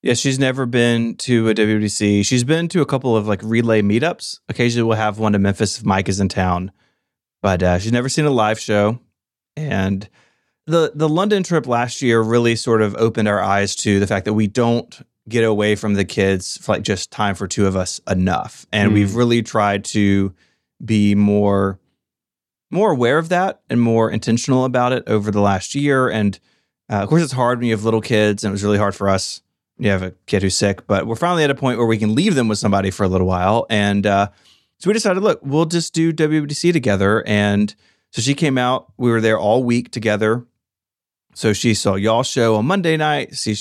Yeah, 0.03 0.15
she's 0.15 0.37
never 0.37 0.65
been 0.65 1.15
to 1.19 1.47
a 1.49 1.55
WWDC. 1.55 2.25
She's 2.25 2.43
been 2.43 2.67
to 2.67 2.81
a 2.81 2.85
couple 2.85 3.15
of 3.15 3.25
like 3.25 3.39
relay 3.41 3.81
meetups. 3.81 4.39
Occasionally, 4.49 4.85
we'll 4.85 4.97
have 4.97 5.17
one 5.17 5.33
in 5.33 5.41
Memphis 5.41 5.79
if 5.79 5.85
Myke 5.85 6.09
is 6.09 6.19
in 6.19 6.27
town, 6.27 6.71
but 7.41 7.63
uh, 7.63 7.79
she's 7.79 7.93
never 7.93 8.09
seen 8.09 8.25
a 8.25 8.29
live 8.29 8.59
show. 8.59 8.99
And 9.55 10.09
the 10.67 10.91
the 10.93 11.07
London 11.07 11.41
trip 11.43 11.67
last 11.67 12.01
year 12.01 12.21
really 12.21 12.57
sort 12.57 12.81
of 12.81 12.95
opened 12.97 13.29
our 13.29 13.41
eyes 13.41 13.75
to 13.77 13.99
the 14.01 14.07
fact 14.07 14.25
that 14.25 14.33
we 14.33 14.45
don't 14.47 15.01
get 15.29 15.45
away 15.45 15.75
from 15.75 15.93
the 15.93 16.03
kids 16.03 16.57
for 16.57 16.73
like 16.73 16.83
just 16.83 17.09
time 17.09 17.33
for 17.33 17.47
two 17.47 17.65
of 17.65 17.77
us 17.77 18.01
enough, 18.09 18.65
and 18.73 18.91
Mm. 18.91 18.95
we've 18.95 19.15
really 19.15 19.41
tried 19.41 19.85
to 19.85 20.33
be 20.83 21.15
more 21.15 21.79
more 22.71 22.91
aware 22.91 23.19
of 23.19 23.29
that 23.29 23.61
and 23.69 23.79
more 23.79 24.09
intentional 24.11 24.65
about 24.65 24.91
it 24.91 25.03
over 25.07 25.31
the 25.31 25.39
last 25.39 25.75
year. 25.75 26.09
And 26.09 26.37
uh, 26.91 26.95
of 27.03 27.07
course, 27.09 27.21
it's 27.23 27.31
hard 27.31 27.59
when 27.59 27.67
you 27.67 27.73
have 27.73 27.85
little 27.85 28.01
kids, 28.01 28.43
and 28.43 28.51
it 28.51 28.53
was 28.53 28.63
really 28.65 28.79
hard 28.79 28.95
for 28.95 29.07
us 29.07 29.41
you 29.77 29.89
have 29.89 30.03
a 30.03 30.11
kid 30.27 30.43
who's 30.43 30.55
sick, 30.55 30.85
but 30.87 31.07
we're 31.07 31.15
finally 31.15 31.43
at 31.43 31.49
a 31.49 31.55
point 31.55 31.77
where 31.77 31.87
we 31.87 31.97
can 31.97 32.15
leave 32.15 32.35
them 32.35 32.47
with 32.47 32.59
somebody 32.59 32.91
for 32.91 33.03
a 33.03 33.07
little 33.07 33.27
while. 33.27 33.65
And 33.69 34.05
uh, 34.05 34.29
so 34.77 34.89
we 34.89 34.93
decided, 34.93 35.23
look, 35.23 35.39
we'll 35.43 35.65
just 35.65 35.93
do 35.93 36.13
WWDC 36.13 36.73
together. 36.73 37.23
And 37.25 37.73
so 38.11 38.21
she 38.21 38.33
came 38.33 38.57
out. 38.57 38.91
We 38.97 39.09
were 39.09 39.21
there 39.21 39.39
all 39.39 39.63
week 39.63 39.91
together. 39.91 40.45
So 41.33 41.53
she 41.53 41.73
saw 41.73 41.95
y'all 41.95 42.23
show 42.23 42.55
on 42.55 42.65
Monday 42.65 42.97
night. 42.97 43.35
She, 43.35 43.55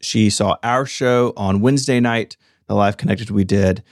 she 0.00 0.30
saw 0.30 0.56
our 0.62 0.86
show 0.86 1.34
on 1.36 1.60
Wednesday 1.60 2.00
night, 2.00 2.36
the 2.66 2.74
live 2.74 2.96
connected 2.96 3.30
we 3.30 3.44
did. 3.44 3.82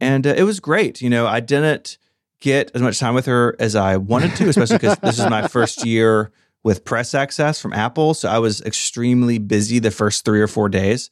And 0.00 0.26
uh, 0.26 0.34
it 0.36 0.42
was 0.42 0.58
great. 0.58 1.00
You 1.00 1.10
know, 1.10 1.26
I 1.26 1.38
didn't 1.38 1.98
get 2.40 2.72
as 2.74 2.82
much 2.82 2.98
time 2.98 3.14
with 3.14 3.26
her 3.26 3.54
as 3.60 3.76
I 3.76 3.96
wanted 3.96 4.34
to, 4.36 4.48
especially 4.48 4.78
because 4.78 4.98
this 4.98 5.20
is 5.20 5.30
my 5.30 5.46
first 5.48 5.86
year 5.86 6.32
with 6.64 6.84
press 6.84 7.14
access 7.14 7.60
from 7.60 7.72
Apple. 7.72 8.14
So 8.14 8.28
I 8.28 8.38
was 8.38 8.60
extremely 8.62 9.38
busy 9.38 9.78
the 9.78 9.90
first 9.90 10.24
three 10.24 10.40
or 10.40 10.48
four 10.48 10.68
days. 10.68 11.10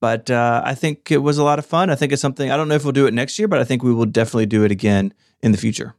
But 0.00 0.30
uh, 0.30 0.62
I 0.64 0.74
think 0.74 1.10
it 1.10 1.18
was 1.18 1.38
a 1.38 1.44
lot 1.44 1.58
of 1.58 1.66
fun. 1.66 1.90
I 1.90 1.96
think 1.96 2.12
it's 2.12 2.22
something, 2.22 2.50
I 2.50 2.56
don't 2.56 2.68
know 2.68 2.76
if 2.76 2.84
we'll 2.84 2.92
do 2.92 3.06
it 3.06 3.14
next 3.14 3.38
year, 3.38 3.48
but 3.48 3.58
I 3.58 3.64
think 3.64 3.82
we 3.82 3.92
will 3.92 4.06
definitely 4.06 4.46
do 4.46 4.64
it 4.64 4.70
again 4.70 5.12
in 5.42 5.50
the 5.50 5.58
future. 5.58 5.94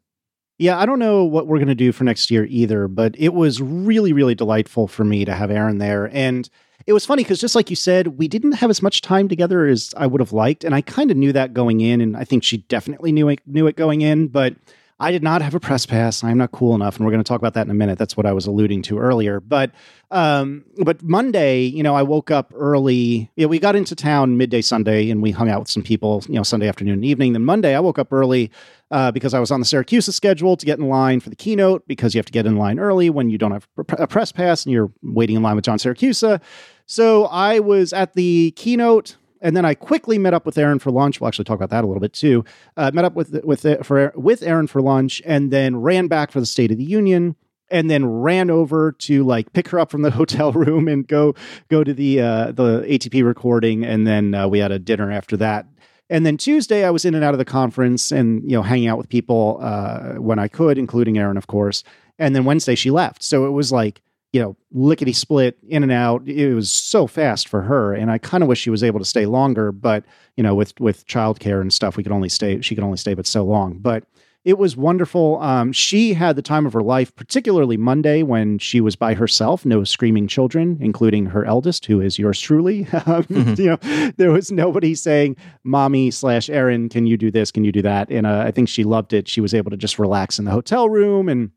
Yeah, 0.58 0.78
I 0.78 0.86
don't 0.86 1.00
know 1.00 1.24
what 1.24 1.48
we're 1.48 1.58
going 1.58 1.68
to 1.68 1.76
do 1.76 1.92
for 1.92 2.04
next 2.04 2.32
year 2.32 2.46
either, 2.50 2.88
but 2.88 3.16
it 3.18 3.34
was 3.34 3.62
really, 3.62 4.14
really 4.14 4.36
delightful 4.36 4.88
for 4.88 5.04
me 5.04 5.26
to 5.26 5.34
have 5.34 5.52
Erin 5.52 5.78
there. 5.78 6.10
And 6.14 6.50
it 6.86 6.94
was 6.94 7.06
funny 7.06 7.24
because 7.24 7.40
just 7.40 7.56
like 7.56 7.70
you 7.70 7.76
said, 7.76 8.20
we 8.20 8.28
didn't 8.28 8.54
have 8.54 8.70
as 8.70 8.82
much 8.82 9.02
time 9.02 9.28
together 9.28 9.66
as 9.66 9.94
I 9.98 10.08
would 10.08 10.22
have 10.22 10.34
liked. 10.34 10.64
And 10.64 10.74
I 10.74 10.82
kind 10.82 11.12
of 11.12 11.18
knew 11.18 11.32
that 11.34 11.54
going 11.54 11.82
in. 11.82 12.02
And 12.02 12.16
I 12.16 12.24
think 12.24 12.44
she 12.44 12.58
definitely 12.58 13.12
knew 13.12 13.30
it, 13.30 13.40
knew 13.46 13.68
it 13.68 13.76
going 13.76 14.02
in, 14.02 14.28
but 14.28 14.56
I 15.02 15.12
did 15.12 15.24
not 15.24 15.42
have 15.42 15.56
a 15.56 15.60
press 15.60 15.86
pass. 15.86 16.24
I'm 16.24 16.38
not 16.38 16.52
cool 16.52 16.76
enough. 16.76 16.98
And 16.98 17.06
we're 17.06 17.12
going 17.12 17.24
to 17.24 17.28
talk 17.28 17.40
about 17.40 17.54
that 17.54 17.66
in 17.66 17.72
a 17.72 17.76
minute. 17.76 17.98
That's 17.98 18.18
what 18.18 18.26
I 18.26 18.34
was 18.34 18.46
alluding 18.48 18.82
to 18.84 19.00
earlier. 19.00 19.40
But, 19.40 19.72
um, 20.12 20.66
but 20.84 21.02
Monday, 21.02 21.62
you 21.62 21.84
know, 21.84 21.96
I 21.96 22.04
woke 22.04 22.32
up 22.32 22.52
early. 22.54 23.32
Yeah, 23.38 23.46
we 23.46 23.60
got 23.60 23.78
into 23.78 23.96
town 23.96 24.36
midday 24.36 24.62
Sunday 24.62 25.10
and 25.10 25.22
we 25.22 25.32
hung 25.32 25.50
out 25.50 25.60
with 25.60 25.70
some 25.70 25.84
people, 25.84 26.24
you 26.28 26.36
know, 26.36 26.44
Sunday 26.44 26.68
afternoon 26.68 26.96
and 26.96 27.06
evening. 27.06 27.32
Then 27.32 27.46
Monday, 27.46 27.76
I 27.76 27.80
woke 27.80 27.98
up 27.98 28.12
early 28.12 28.52
uh, 28.92 29.12
because 29.12 29.34
I 29.34 29.40
was 29.40 29.52
on 29.52 29.62
the 29.62 29.66
Siracusa 29.66 30.12
schedule 30.12 30.58
to 30.58 30.66
get 30.66 30.80
in 30.80 30.90
line 30.90 31.22
for 31.22 31.30
the 31.30 31.36
keynote 31.36 31.88
because 31.88 32.14
you 32.14 32.20
have 32.20 32.26
to 32.26 32.34
get 32.34 32.46
in 32.46 32.58
line 32.58 32.78
early 32.78 33.10
when 33.10 33.30
you 33.30 33.38
don't 33.38 33.52
have 33.52 33.68
a 33.78 34.08
press 34.08 34.34
pass 34.34 34.66
and 34.66 34.74
you're 34.74 34.92
waiting 35.02 35.38
in 35.38 35.42
line 35.42 35.56
with 35.56 35.64
John 35.64 35.78
Siracusa. 35.78 36.42
So 36.86 37.26
I 37.26 37.60
was 37.60 37.94
at 37.94 38.16
the 38.16 38.52
keynote. 38.58 39.16
And 39.42 39.56
then 39.56 39.66
I 39.66 39.74
quickly 39.74 40.18
met 40.18 40.34
up 40.34 40.46
with 40.46 40.58
Erin 40.58 40.80
for 40.80 40.92
lunch. 40.92 41.20
We'll 41.20 41.28
actually 41.28 41.46
talk 41.46 41.56
about 41.56 41.70
that 41.70 41.84
a 41.84 41.88
little 41.88 42.02
bit 42.02 42.14
too. 42.14 42.44
Uh, 42.76 42.92
met 42.94 43.06
up 43.06 43.14
with 43.14 43.44
with 43.44 43.66
for 43.84 44.12
with 44.16 44.44
Erin 44.44 44.68
for 44.68 44.82
lunch, 44.82 45.22
and 45.26 45.52
then 45.52 45.78
ran 45.78 46.08
back 46.08 46.32
for 46.32 46.40
the 46.40 46.46
State 46.46 46.72
of 46.72 46.78
the 46.78 46.84
Union, 46.84 47.36
and 47.72 47.90
then 47.90 48.06
ran 48.06 48.50
over 48.50 48.92
to 48.94 49.24
like 49.24 49.54
pick 49.54 49.70
her 49.70 49.80
up 49.80 49.92
from 49.92 50.02
the 50.02 50.12
hotel 50.20 50.52
room 50.52 50.88
and 50.88 51.08
go 51.08 51.36
go 51.70 51.84
to 51.84 51.94
the 51.94 52.22
uh, 52.22 52.52
the 52.52 52.82
ATP 52.82 53.24
recording, 53.24 53.84
and 53.86 54.06
then 54.06 54.36
uh, 54.36 54.48
we 54.48 54.60
had 54.60 54.72
a 54.72 54.80
dinner 54.80 55.12
after 55.12 55.38
that. 55.38 55.66
And 56.12 56.26
then 56.26 56.38
Tuesday, 56.38 56.84
I 56.86 56.90
was 56.90 57.06
in 57.06 57.14
and 57.14 57.24
out 57.24 57.36
of 57.36 57.38
the 57.38 57.46
conference 57.46 58.12
and 58.12 58.44
you 58.44 58.58
know 58.58 58.64
hanging 58.64 58.88
out 58.88 58.98
with 58.98 59.10
people 59.10 59.60
uh, 59.62 60.16
when 60.16 60.40
I 60.40 60.48
could, 60.48 60.78
including 60.78 61.18
Erin, 61.18 61.38
of 61.38 61.48
course. 61.48 61.84
And 62.18 62.36
then 62.36 62.44
Wednesday, 62.44 62.76
she 62.76 62.92
left. 62.92 63.24
So 63.24 63.46
it 63.46 63.52
was 63.52 63.72
like 63.72 64.02
you 64.32 64.42
know 64.42 64.56
lickety 64.72 65.14
split 65.14 65.58
in 65.68 65.84
and 65.84 65.92
out. 65.92 66.28
It 66.28 66.54
was 66.54 66.72
so 66.72 67.08
fast 67.08 67.48
for 67.48 67.62
her, 67.62 67.94
and 67.94 68.12
I 68.12 68.18
kind 68.18 68.44
of 68.44 68.50
wish 68.50 68.60
she 68.60 68.70
was 68.70 68.84
able 68.84 69.00
to 69.00 69.06
stay 69.06 69.26
longer. 69.26 69.72
But 69.72 70.06
you 70.38 70.44
know, 70.44 70.56
with 70.56 70.80
with 70.80 71.08
childcare 71.08 71.62
and 71.62 71.74
stuff, 71.74 71.98
we 71.98 72.04
could 72.04 72.12
only 72.12 72.30
stay. 72.30 72.62
She 72.62 72.76
could 72.76 72.84
only 72.84 72.98
stay 72.98 73.14
but 73.14 73.28
so 73.28 73.44
long. 73.44 73.80
But 73.80 74.06
it 74.46 74.58
was 74.58 74.78
wonderful. 74.78 75.38
Um, 75.42 75.74
she 75.74 76.14
had 76.14 76.38
the 76.38 76.42
time 76.42 76.66
of 76.66 76.72
her 76.72 76.82
life, 76.82 77.14
particularly 77.16 77.76
Monday 77.76 78.24
when 78.24 78.58
she 78.58 78.80
was 78.80 78.96
by 78.96 79.14
herself, 79.14 79.66
no 79.66 79.84
screaming 79.84 80.28
children, 80.28 80.78
including 80.80 81.26
her 81.26 81.44
eldest, 81.44 81.86
who 81.88 82.00
is 82.00 82.18
yours 82.18 82.40
truly. 82.40 82.88
Um, 83.10 83.24
mm-hmm. 83.24 83.60
You 83.60 83.68
know, 83.70 84.12
there 84.18 84.32
was 84.32 84.52
nobody 84.52 84.94
saying, 84.94 85.36
"Mommy 85.64 86.12
slash 86.12 86.50
Erin, 86.50 86.90
can 86.90 87.08
you 87.08 87.18
do 87.18 87.32
this? 87.32 87.52
Can 87.52 87.64
you 87.64 87.72
do 87.72 87.82
that?" 87.82 88.10
And 88.12 88.28
uh, 88.28 88.44
I 88.46 88.52
think 88.52 88.70
she 88.70 88.84
loved 88.84 89.14
it. 89.14 89.28
She 89.28 89.42
was 89.42 89.54
able 89.54 89.72
to 89.72 89.78
just 89.78 89.98
relax 89.98 90.38
in 90.38 90.46
the 90.46 90.52
hotel 90.52 90.90
room, 90.90 91.28
and 91.28 91.52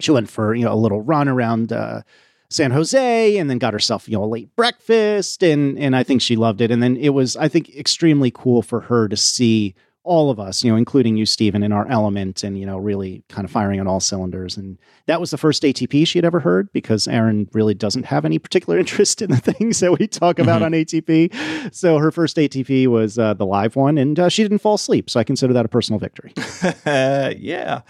she 0.00 0.10
went 0.10 0.28
for 0.28 0.54
you 0.54 0.64
know 0.64 0.72
a 0.72 0.74
little 0.74 1.00
run 1.00 1.28
around. 1.28 1.72
Uh, 1.72 2.02
San 2.48 2.70
Jose 2.70 3.38
and 3.38 3.50
then 3.50 3.58
got 3.58 3.72
herself, 3.72 4.08
you 4.08 4.16
know, 4.16 4.22
a 4.22 4.26
late 4.26 4.54
breakfast 4.54 5.42
and 5.42 5.76
and 5.80 5.96
I 5.96 6.04
think 6.04 6.22
she 6.22 6.36
loved 6.36 6.60
it. 6.60 6.70
And 6.70 6.80
then 6.80 6.96
it 6.96 7.08
was, 7.08 7.36
I 7.36 7.48
think, 7.48 7.74
extremely 7.76 8.30
cool 8.30 8.62
for 8.62 8.82
her 8.82 9.08
to 9.08 9.16
see 9.16 9.74
all 10.06 10.30
of 10.30 10.38
us, 10.38 10.62
you 10.62 10.70
know, 10.70 10.76
including 10.76 11.16
you, 11.16 11.26
Stephen, 11.26 11.64
in 11.64 11.72
our 11.72 11.86
element 11.88 12.44
and, 12.44 12.56
you 12.58 12.64
know, 12.64 12.78
really 12.78 13.24
kind 13.28 13.44
of 13.44 13.50
firing 13.50 13.80
on 13.80 13.88
all 13.88 13.98
cylinders. 13.98 14.56
And 14.56 14.78
that 15.06 15.20
was 15.20 15.32
the 15.32 15.36
first 15.36 15.64
ATP 15.64 16.06
she 16.06 16.18
had 16.18 16.24
ever 16.24 16.38
heard 16.38 16.72
because 16.72 17.08
Erin 17.08 17.48
really 17.52 17.74
doesn't 17.74 18.06
have 18.06 18.24
any 18.24 18.38
particular 18.38 18.78
interest 18.78 19.20
in 19.20 19.30
the 19.30 19.36
things 19.38 19.80
that 19.80 19.98
we 19.98 20.06
talk 20.06 20.38
about 20.38 20.62
mm-hmm. 20.62 20.66
on 20.66 20.72
ATP. 20.72 21.74
So 21.74 21.98
her 21.98 22.12
first 22.12 22.36
ATP 22.36 22.86
was 22.86 23.18
uh, 23.18 23.34
the 23.34 23.44
live 23.44 23.74
one 23.74 23.98
and 23.98 24.18
uh, 24.18 24.28
she 24.28 24.42
didn't 24.42 24.60
fall 24.60 24.74
asleep. 24.74 25.10
So 25.10 25.18
I 25.18 25.24
consider 25.24 25.52
that 25.52 25.66
a 25.66 25.68
personal 25.68 25.98
victory. 25.98 26.32
yeah. 26.86 27.80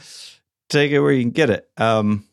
Take 0.68 0.90
it 0.92 1.00
where 1.00 1.12
you 1.12 1.22
can 1.22 1.30
get 1.30 1.50
it. 1.50 1.68
Um, 1.76 2.24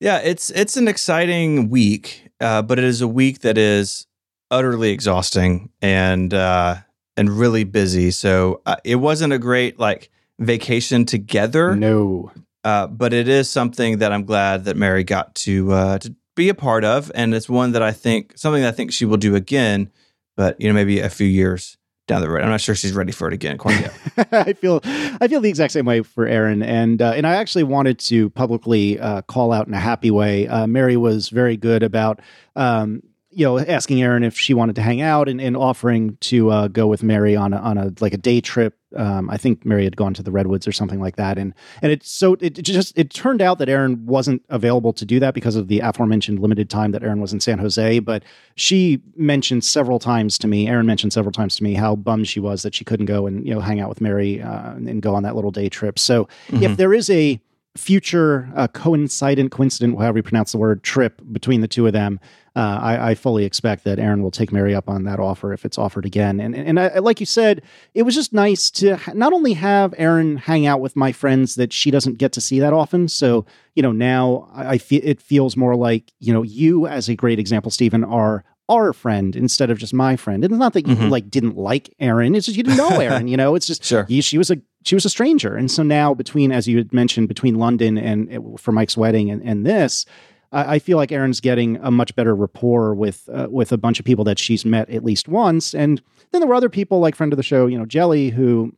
yeah, 0.00 0.18
it's 0.18 0.50
it's 0.50 0.76
an 0.76 0.88
exciting 0.88 1.70
week, 1.70 2.30
uh, 2.40 2.62
but 2.62 2.78
it 2.78 2.84
is 2.84 3.00
a 3.00 3.08
week 3.08 3.40
that 3.40 3.58
is 3.58 4.06
utterly 4.50 4.90
exhausting 4.90 5.70
and 5.82 6.32
uh, 6.32 6.76
and 7.16 7.30
really 7.30 7.64
busy. 7.64 8.10
So 8.10 8.62
uh, 8.66 8.76
it 8.84 8.96
wasn't 8.96 9.32
a 9.32 9.38
great 9.38 9.78
like 9.78 10.10
vacation 10.38 11.04
together. 11.04 11.74
No. 11.76 12.32
Uh, 12.64 12.86
but 12.86 13.12
it 13.12 13.28
is 13.28 13.50
something 13.50 13.98
that 13.98 14.10
I'm 14.10 14.24
glad 14.24 14.64
that 14.64 14.76
Mary 14.76 15.04
got 15.04 15.34
to 15.36 15.72
uh, 15.72 15.98
to 15.98 16.14
be 16.34 16.48
a 16.48 16.54
part 16.54 16.84
of, 16.84 17.12
and 17.14 17.34
it's 17.34 17.48
one 17.48 17.72
that 17.72 17.82
I 17.82 17.92
think 17.92 18.32
something 18.36 18.62
that 18.62 18.68
I 18.68 18.76
think 18.76 18.92
she 18.92 19.04
will 19.04 19.18
do 19.18 19.34
again, 19.34 19.90
but 20.36 20.58
you 20.60 20.68
know 20.68 20.74
maybe 20.74 21.00
a 21.00 21.10
few 21.10 21.26
years 21.26 21.76
down 22.06 22.20
the 22.20 22.28
road. 22.28 22.42
I'm 22.42 22.50
not 22.50 22.60
sure 22.60 22.74
she's 22.74 22.92
ready 22.92 23.12
for 23.12 23.28
it 23.28 23.34
again 23.34 23.58
quite 23.58 23.80
yet. 23.80 24.28
I 24.32 24.52
feel 24.52 24.80
I 24.84 25.28
feel 25.28 25.40
the 25.40 25.48
exact 25.48 25.72
same 25.72 25.86
way 25.86 26.02
for 26.02 26.26
Erin, 26.26 26.62
and 26.62 27.00
uh, 27.00 27.12
and 27.16 27.26
I 27.26 27.36
actually 27.36 27.64
wanted 27.64 27.98
to 28.00 28.30
publicly 28.30 28.98
uh, 28.98 29.22
call 29.22 29.52
out 29.52 29.66
in 29.66 29.74
a 29.74 29.80
happy 29.80 30.10
way. 30.10 30.46
Uh, 30.46 30.66
Mary 30.66 30.96
was 30.96 31.28
very 31.28 31.56
good 31.56 31.82
about. 31.82 32.20
Um, 32.56 33.02
you 33.34 33.44
know, 33.44 33.58
asking 33.58 34.02
Erin 34.02 34.22
if 34.22 34.38
she 34.38 34.54
wanted 34.54 34.76
to 34.76 34.82
hang 34.82 35.00
out 35.00 35.28
and, 35.28 35.40
and 35.40 35.56
offering 35.56 36.16
to 36.20 36.50
uh, 36.50 36.68
go 36.68 36.86
with 36.86 37.02
Mary 37.02 37.34
on 37.36 37.52
a, 37.52 37.56
on 37.56 37.78
a 37.78 37.92
like 38.00 38.14
a 38.14 38.18
day 38.18 38.40
trip. 38.40 38.78
Um, 38.96 39.28
I 39.28 39.36
think 39.36 39.64
Mary 39.64 39.82
had 39.82 39.96
gone 39.96 40.14
to 40.14 40.22
the 40.22 40.30
redwoods 40.30 40.68
or 40.68 40.72
something 40.72 41.00
like 41.00 41.16
that, 41.16 41.36
and 41.36 41.52
and 41.82 41.90
it 41.90 42.04
so 42.04 42.36
it 42.40 42.62
just 42.62 42.96
it 42.96 43.10
turned 43.10 43.42
out 43.42 43.58
that 43.58 43.68
Erin 43.68 44.06
wasn't 44.06 44.42
available 44.50 44.92
to 44.92 45.04
do 45.04 45.18
that 45.18 45.34
because 45.34 45.56
of 45.56 45.66
the 45.66 45.80
aforementioned 45.80 46.38
limited 46.38 46.70
time 46.70 46.92
that 46.92 47.02
Erin 47.02 47.20
was 47.20 47.32
in 47.32 47.40
San 47.40 47.58
Jose. 47.58 47.98
But 47.98 48.22
she 48.54 49.02
mentioned 49.16 49.64
several 49.64 49.98
times 49.98 50.38
to 50.38 50.46
me, 50.46 50.68
Erin 50.68 50.86
mentioned 50.86 51.12
several 51.12 51.32
times 51.32 51.56
to 51.56 51.64
me 51.64 51.74
how 51.74 51.96
bummed 51.96 52.28
she 52.28 52.38
was 52.38 52.62
that 52.62 52.74
she 52.74 52.84
couldn't 52.84 53.06
go 53.06 53.26
and 53.26 53.44
you 53.46 53.52
know 53.52 53.60
hang 53.60 53.80
out 53.80 53.88
with 53.88 54.00
Mary 54.00 54.40
uh, 54.40 54.74
and 54.74 55.02
go 55.02 55.14
on 55.14 55.24
that 55.24 55.34
little 55.34 55.50
day 55.50 55.68
trip. 55.68 55.98
So 55.98 56.28
mm-hmm. 56.48 56.62
if 56.62 56.76
there 56.76 56.94
is 56.94 57.10
a 57.10 57.40
future 57.76 58.48
uh, 58.54 58.68
coincident, 58.68 59.50
coincident, 59.50 59.98
however 59.98 60.18
you 60.18 60.22
pronounce 60.22 60.52
the 60.52 60.58
word, 60.58 60.82
trip 60.82 61.20
between 61.32 61.60
the 61.60 61.68
two 61.68 61.86
of 61.86 61.92
them 61.92 62.20
uh, 62.56 62.78
I, 62.80 63.10
I, 63.10 63.14
fully 63.16 63.44
expect 63.44 63.82
that 63.82 63.98
Erin 63.98 64.22
will 64.22 64.30
take 64.30 64.52
Mary 64.52 64.76
up 64.76 64.88
on 64.88 65.02
that 65.04 65.18
offer 65.18 65.52
if 65.52 65.64
it's 65.64 65.76
offered 65.76 66.06
again. 66.06 66.38
And 66.38 66.54
and 66.54 66.78
I, 66.78 67.00
like 67.00 67.18
you 67.18 67.26
said, 67.26 67.62
it 67.94 68.02
was 68.02 68.14
just 68.14 68.32
nice 68.32 68.70
to 68.72 68.96
not 69.12 69.32
only 69.32 69.54
have 69.54 69.92
Erin 69.98 70.36
hang 70.36 70.64
out 70.64 70.80
with 70.80 70.94
my 70.94 71.10
friends 71.10 71.56
that 71.56 71.72
she 71.72 71.90
doesn't 71.90 72.18
get 72.18 72.30
to 72.32 72.40
see 72.40 72.60
that 72.60 72.72
often. 72.72 73.08
So 73.08 73.44
you 73.74 73.82
know 73.82 73.90
now 73.90 74.48
I, 74.52 74.74
I 74.74 74.78
feel 74.78 75.00
it 75.02 75.20
feels 75.20 75.56
more 75.56 75.74
like 75.74 76.12
you 76.20 76.32
know 76.32 76.42
you 76.42 76.86
as 76.86 77.08
a 77.08 77.16
great 77.16 77.40
example, 77.40 77.72
Stephen, 77.72 78.04
are 78.04 78.44
our 78.68 78.92
friend 78.92 79.34
instead 79.34 79.70
of 79.70 79.78
just 79.78 79.92
my 79.92 80.14
friend. 80.14 80.44
And 80.44 80.52
it's 80.54 80.58
not 80.58 80.74
that 80.74 80.86
you 80.86 80.94
mm-hmm. 80.94 81.08
like 81.08 81.28
didn't 81.30 81.56
like 81.56 81.92
Erin. 81.98 82.36
it's 82.36 82.46
just 82.46 82.56
you 82.56 82.62
didn't 82.62 82.78
know 82.78 82.88
Erin. 83.00 83.26
You 83.26 83.36
know, 83.36 83.56
it's 83.56 83.66
just 83.66 83.84
sure. 83.84 84.06
You, 84.08 84.22
she 84.22 84.38
was 84.38 84.52
a 84.52 84.58
she 84.84 84.94
was 84.94 85.04
a 85.04 85.10
stranger, 85.10 85.56
and 85.56 85.70
so 85.70 85.82
now 85.82 86.14
between 86.14 86.52
as 86.52 86.68
you 86.68 86.78
had 86.78 86.92
mentioned 86.92 87.28
between 87.28 87.56
London 87.56 87.98
and 87.98 88.60
for 88.60 88.72
Myke's 88.72 88.96
wedding 88.96 89.30
and, 89.30 89.42
and 89.42 89.66
this 89.66 90.06
I, 90.54 90.74
I 90.76 90.78
feel 90.78 90.96
like 90.96 91.12
Erin's 91.12 91.40
getting 91.40 91.76
a 91.82 91.90
much 91.90 92.14
better 92.14 92.34
rapport 92.34 92.94
with 92.94 93.28
uh, 93.30 93.48
with 93.50 93.72
a 93.72 93.76
bunch 93.76 93.98
of 93.98 94.06
people 94.06 94.24
that 94.24 94.38
she's 94.38 94.64
met 94.64 94.88
at 94.88 95.04
least 95.04 95.28
once. 95.28 95.74
And 95.74 96.00
then 96.30 96.40
there 96.40 96.48
were 96.48 96.54
other 96.54 96.70
people 96.70 97.00
like 97.00 97.14
friend 97.14 97.32
of 97.32 97.36
the 97.36 97.42
show, 97.42 97.66
you 97.66 97.78
know, 97.78 97.84
Jelly, 97.84 98.30
who 98.30 98.74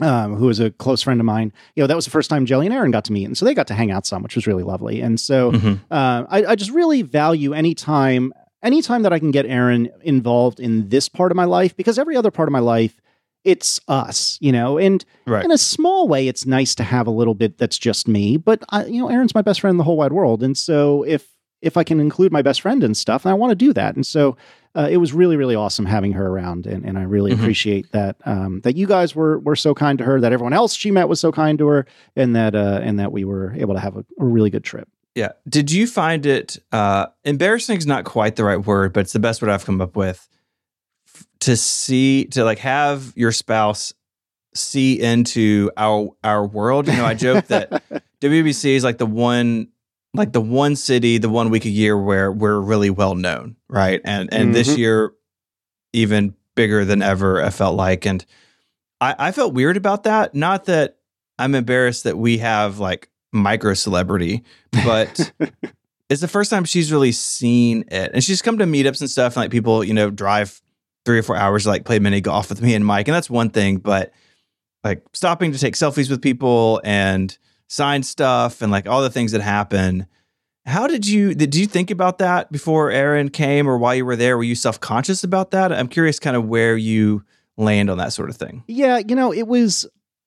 um, 0.00 0.34
who 0.34 0.48
is 0.48 0.58
a 0.58 0.72
close 0.72 1.02
friend 1.02 1.20
of 1.20 1.24
mine. 1.24 1.52
You 1.76 1.82
know, 1.82 1.86
that 1.86 1.96
was 1.96 2.04
the 2.04 2.10
first 2.10 2.28
time 2.28 2.46
Jelly 2.46 2.66
and 2.66 2.74
Erin 2.74 2.90
got 2.90 3.04
to 3.06 3.12
meet, 3.12 3.24
and 3.24 3.38
so 3.38 3.44
they 3.44 3.54
got 3.54 3.68
to 3.68 3.74
hang 3.74 3.90
out 3.90 4.06
some, 4.06 4.22
which 4.22 4.34
was 4.34 4.46
really 4.46 4.64
lovely. 4.64 5.00
And 5.00 5.18
so 5.18 5.52
mm-hmm. 5.52 5.74
uh, 5.90 6.24
I, 6.28 6.44
I, 6.46 6.54
just 6.56 6.72
really 6.72 7.02
value 7.02 7.54
any 7.54 7.74
time, 7.74 8.34
anytime 8.62 9.02
that 9.02 9.12
I 9.12 9.20
can 9.20 9.30
get 9.30 9.46
Erin 9.46 9.90
involved 10.02 10.58
in 10.58 10.88
this 10.88 11.08
part 11.08 11.30
of 11.30 11.36
my 11.36 11.44
life, 11.44 11.76
because 11.76 11.96
every 11.96 12.16
other 12.16 12.32
part 12.32 12.48
of 12.48 12.52
my 12.52 12.58
life 12.58 13.00
it's 13.44 13.80
us, 13.88 14.38
you 14.40 14.50
know, 14.50 14.78
and 14.78 15.04
right. 15.26 15.44
in 15.44 15.50
a 15.50 15.58
small 15.58 16.08
way, 16.08 16.28
it's 16.28 16.46
nice 16.46 16.74
to 16.76 16.82
have 16.82 17.06
a 17.06 17.10
little 17.10 17.34
bit 17.34 17.58
that's 17.58 17.78
just 17.78 18.08
me. 18.08 18.36
But 18.36 18.62
I, 18.70 18.86
you 18.86 19.00
know, 19.00 19.08
Erin's 19.08 19.34
my 19.34 19.42
best 19.42 19.60
friend 19.60 19.72
in 19.74 19.78
the 19.78 19.84
whole 19.84 19.96
wide 19.96 20.12
world, 20.12 20.42
and 20.42 20.56
so 20.56 21.02
if 21.04 21.28
if 21.60 21.76
I 21.76 21.84
can 21.84 21.98
include 21.98 22.32
my 22.32 22.42
best 22.42 22.60
friend 22.60 22.84
and 22.84 22.96
stuff, 22.96 23.24
and 23.24 23.30
I 23.30 23.34
want 23.34 23.50
to 23.50 23.54
do 23.54 23.72
that. 23.72 23.94
And 23.96 24.06
so 24.06 24.36
uh, 24.74 24.88
it 24.90 24.96
was 24.96 25.12
really 25.12 25.36
really 25.36 25.54
awesome 25.54 25.86
having 25.86 26.12
her 26.12 26.26
around, 26.26 26.66
and, 26.66 26.84
and 26.84 26.98
I 26.98 27.02
really 27.02 27.32
mm-hmm. 27.32 27.42
appreciate 27.42 27.92
that 27.92 28.16
um, 28.24 28.60
that 28.62 28.76
you 28.76 28.86
guys 28.86 29.14
were 29.14 29.38
were 29.40 29.56
so 29.56 29.74
kind 29.74 29.98
to 29.98 30.04
her, 30.04 30.20
that 30.20 30.32
everyone 30.32 30.52
else 30.52 30.74
she 30.74 30.90
met 30.90 31.08
was 31.08 31.20
so 31.20 31.30
kind 31.30 31.58
to 31.58 31.66
her, 31.68 31.86
and 32.16 32.34
that 32.34 32.54
uh, 32.54 32.80
and 32.82 32.98
that 32.98 33.12
we 33.12 33.24
were 33.24 33.54
able 33.54 33.74
to 33.74 33.80
have 33.80 33.96
a, 33.96 34.04
a 34.18 34.24
really 34.24 34.50
good 34.50 34.64
trip. 34.64 34.88
Yeah. 35.14 35.32
Did 35.48 35.70
you 35.70 35.86
find 35.86 36.26
it 36.26 36.58
uh, 36.72 37.06
embarrassing? 37.24 37.76
Is 37.76 37.86
not 37.86 38.04
quite 38.04 38.36
the 38.36 38.44
right 38.44 38.64
word, 38.64 38.92
but 38.92 39.00
it's 39.00 39.12
the 39.12 39.20
best 39.20 39.42
word 39.42 39.50
I've 39.50 39.64
come 39.64 39.80
up 39.80 39.96
with 39.96 40.28
to 41.44 41.56
see 41.58 42.24
to 42.24 42.42
like 42.42 42.58
have 42.58 43.12
your 43.16 43.30
spouse 43.30 43.92
see 44.54 44.98
into 45.00 45.70
our 45.76 46.10
our 46.24 46.46
world. 46.46 46.88
You 46.88 46.96
know, 46.96 47.04
I 47.04 47.12
joke 47.12 47.46
that 47.48 47.70
WWDC 48.22 48.76
is 48.76 48.82
like 48.82 48.96
the 48.96 49.06
one 49.06 49.68
like 50.14 50.32
the 50.32 50.40
one 50.40 50.74
city, 50.74 51.18
the 51.18 51.28
one 51.28 51.50
week 51.50 51.66
a 51.66 51.70
year 51.70 51.98
where 51.98 52.32
we're 52.32 52.58
really 52.58 52.88
well 52.88 53.14
known, 53.14 53.56
right? 53.68 54.00
And 54.04 54.32
and 54.32 54.44
mm-hmm. 54.44 54.52
this 54.52 54.78
year 54.78 55.12
even 55.92 56.34
bigger 56.54 56.86
than 56.86 57.02
ever, 57.02 57.42
I 57.42 57.50
felt 57.50 57.76
like. 57.76 58.06
And 58.06 58.24
I, 59.02 59.14
I 59.18 59.32
felt 59.32 59.52
weird 59.52 59.76
about 59.76 60.04
that. 60.04 60.34
Not 60.34 60.64
that 60.64 60.96
I'm 61.38 61.54
embarrassed 61.54 62.04
that 62.04 62.16
we 62.16 62.38
have 62.38 62.78
like 62.78 63.10
micro 63.32 63.74
celebrity, 63.74 64.44
but 64.72 65.30
it's 66.08 66.22
the 66.22 66.28
first 66.28 66.48
time 66.48 66.64
she's 66.64 66.90
really 66.90 67.12
seen 67.12 67.84
it. 67.88 68.12
And 68.14 68.24
she's 68.24 68.40
come 68.40 68.56
to 68.58 68.64
meetups 68.64 69.02
and 69.02 69.10
stuff, 69.10 69.36
and 69.36 69.42
like 69.44 69.50
people, 69.50 69.84
you 69.84 69.92
know, 69.92 70.08
drive 70.08 70.62
three 71.04 71.18
or 71.18 71.22
four 71.22 71.36
hours 71.36 71.64
to 71.64 71.68
like 71.68 71.84
play 71.84 71.98
mini 71.98 72.20
golf 72.20 72.48
with 72.48 72.62
me 72.62 72.74
and 72.74 72.84
Myke, 72.84 73.06
and 73.06 73.14
that's 73.14 73.30
one 73.30 73.50
thing. 73.50 73.78
But 73.78 74.12
like 74.82 75.02
stopping 75.12 75.52
to 75.52 75.58
take 75.58 75.74
selfies 75.74 76.10
with 76.10 76.22
people 76.22 76.80
and 76.84 77.36
sign 77.68 78.02
stuff 78.02 78.62
and 78.62 78.70
like 78.70 78.88
all 78.88 79.02
the 79.02 79.10
things 79.10 79.32
that 79.32 79.40
happen. 79.40 80.06
How 80.66 80.86
did 80.86 81.06
you 81.06 81.34
did 81.34 81.54
you 81.54 81.66
think 81.66 81.90
about 81.90 82.18
that 82.18 82.50
before 82.50 82.90
Erin 82.90 83.28
came 83.28 83.68
or 83.68 83.76
while 83.76 83.94
you 83.94 84.04
were 84.04 84.16
there? 84.16 84.36
Were 84.36 84.44
you 84.44 84.54
self 84.54 84.80
conscious 84.80 85.22
about 85.24 85.50
that? 85.50 85.72
I'm 85.72 85.88
curious, 85.88 86.18
kind 86.18 86.36
of 86.36 86.46
where 86.46 86.76
you 86.76 87.24
land 87.56 87.90
on 87.90 87.98
that 87.98 88.12
sort 88.12 88.30
of 88.30 88.36
thing. 88.36 88.64
Yeah, 88.66 88.98
you 89.06 89.14
know, 89.14 89.32
it 89.32 89.46
was 89.46 89.86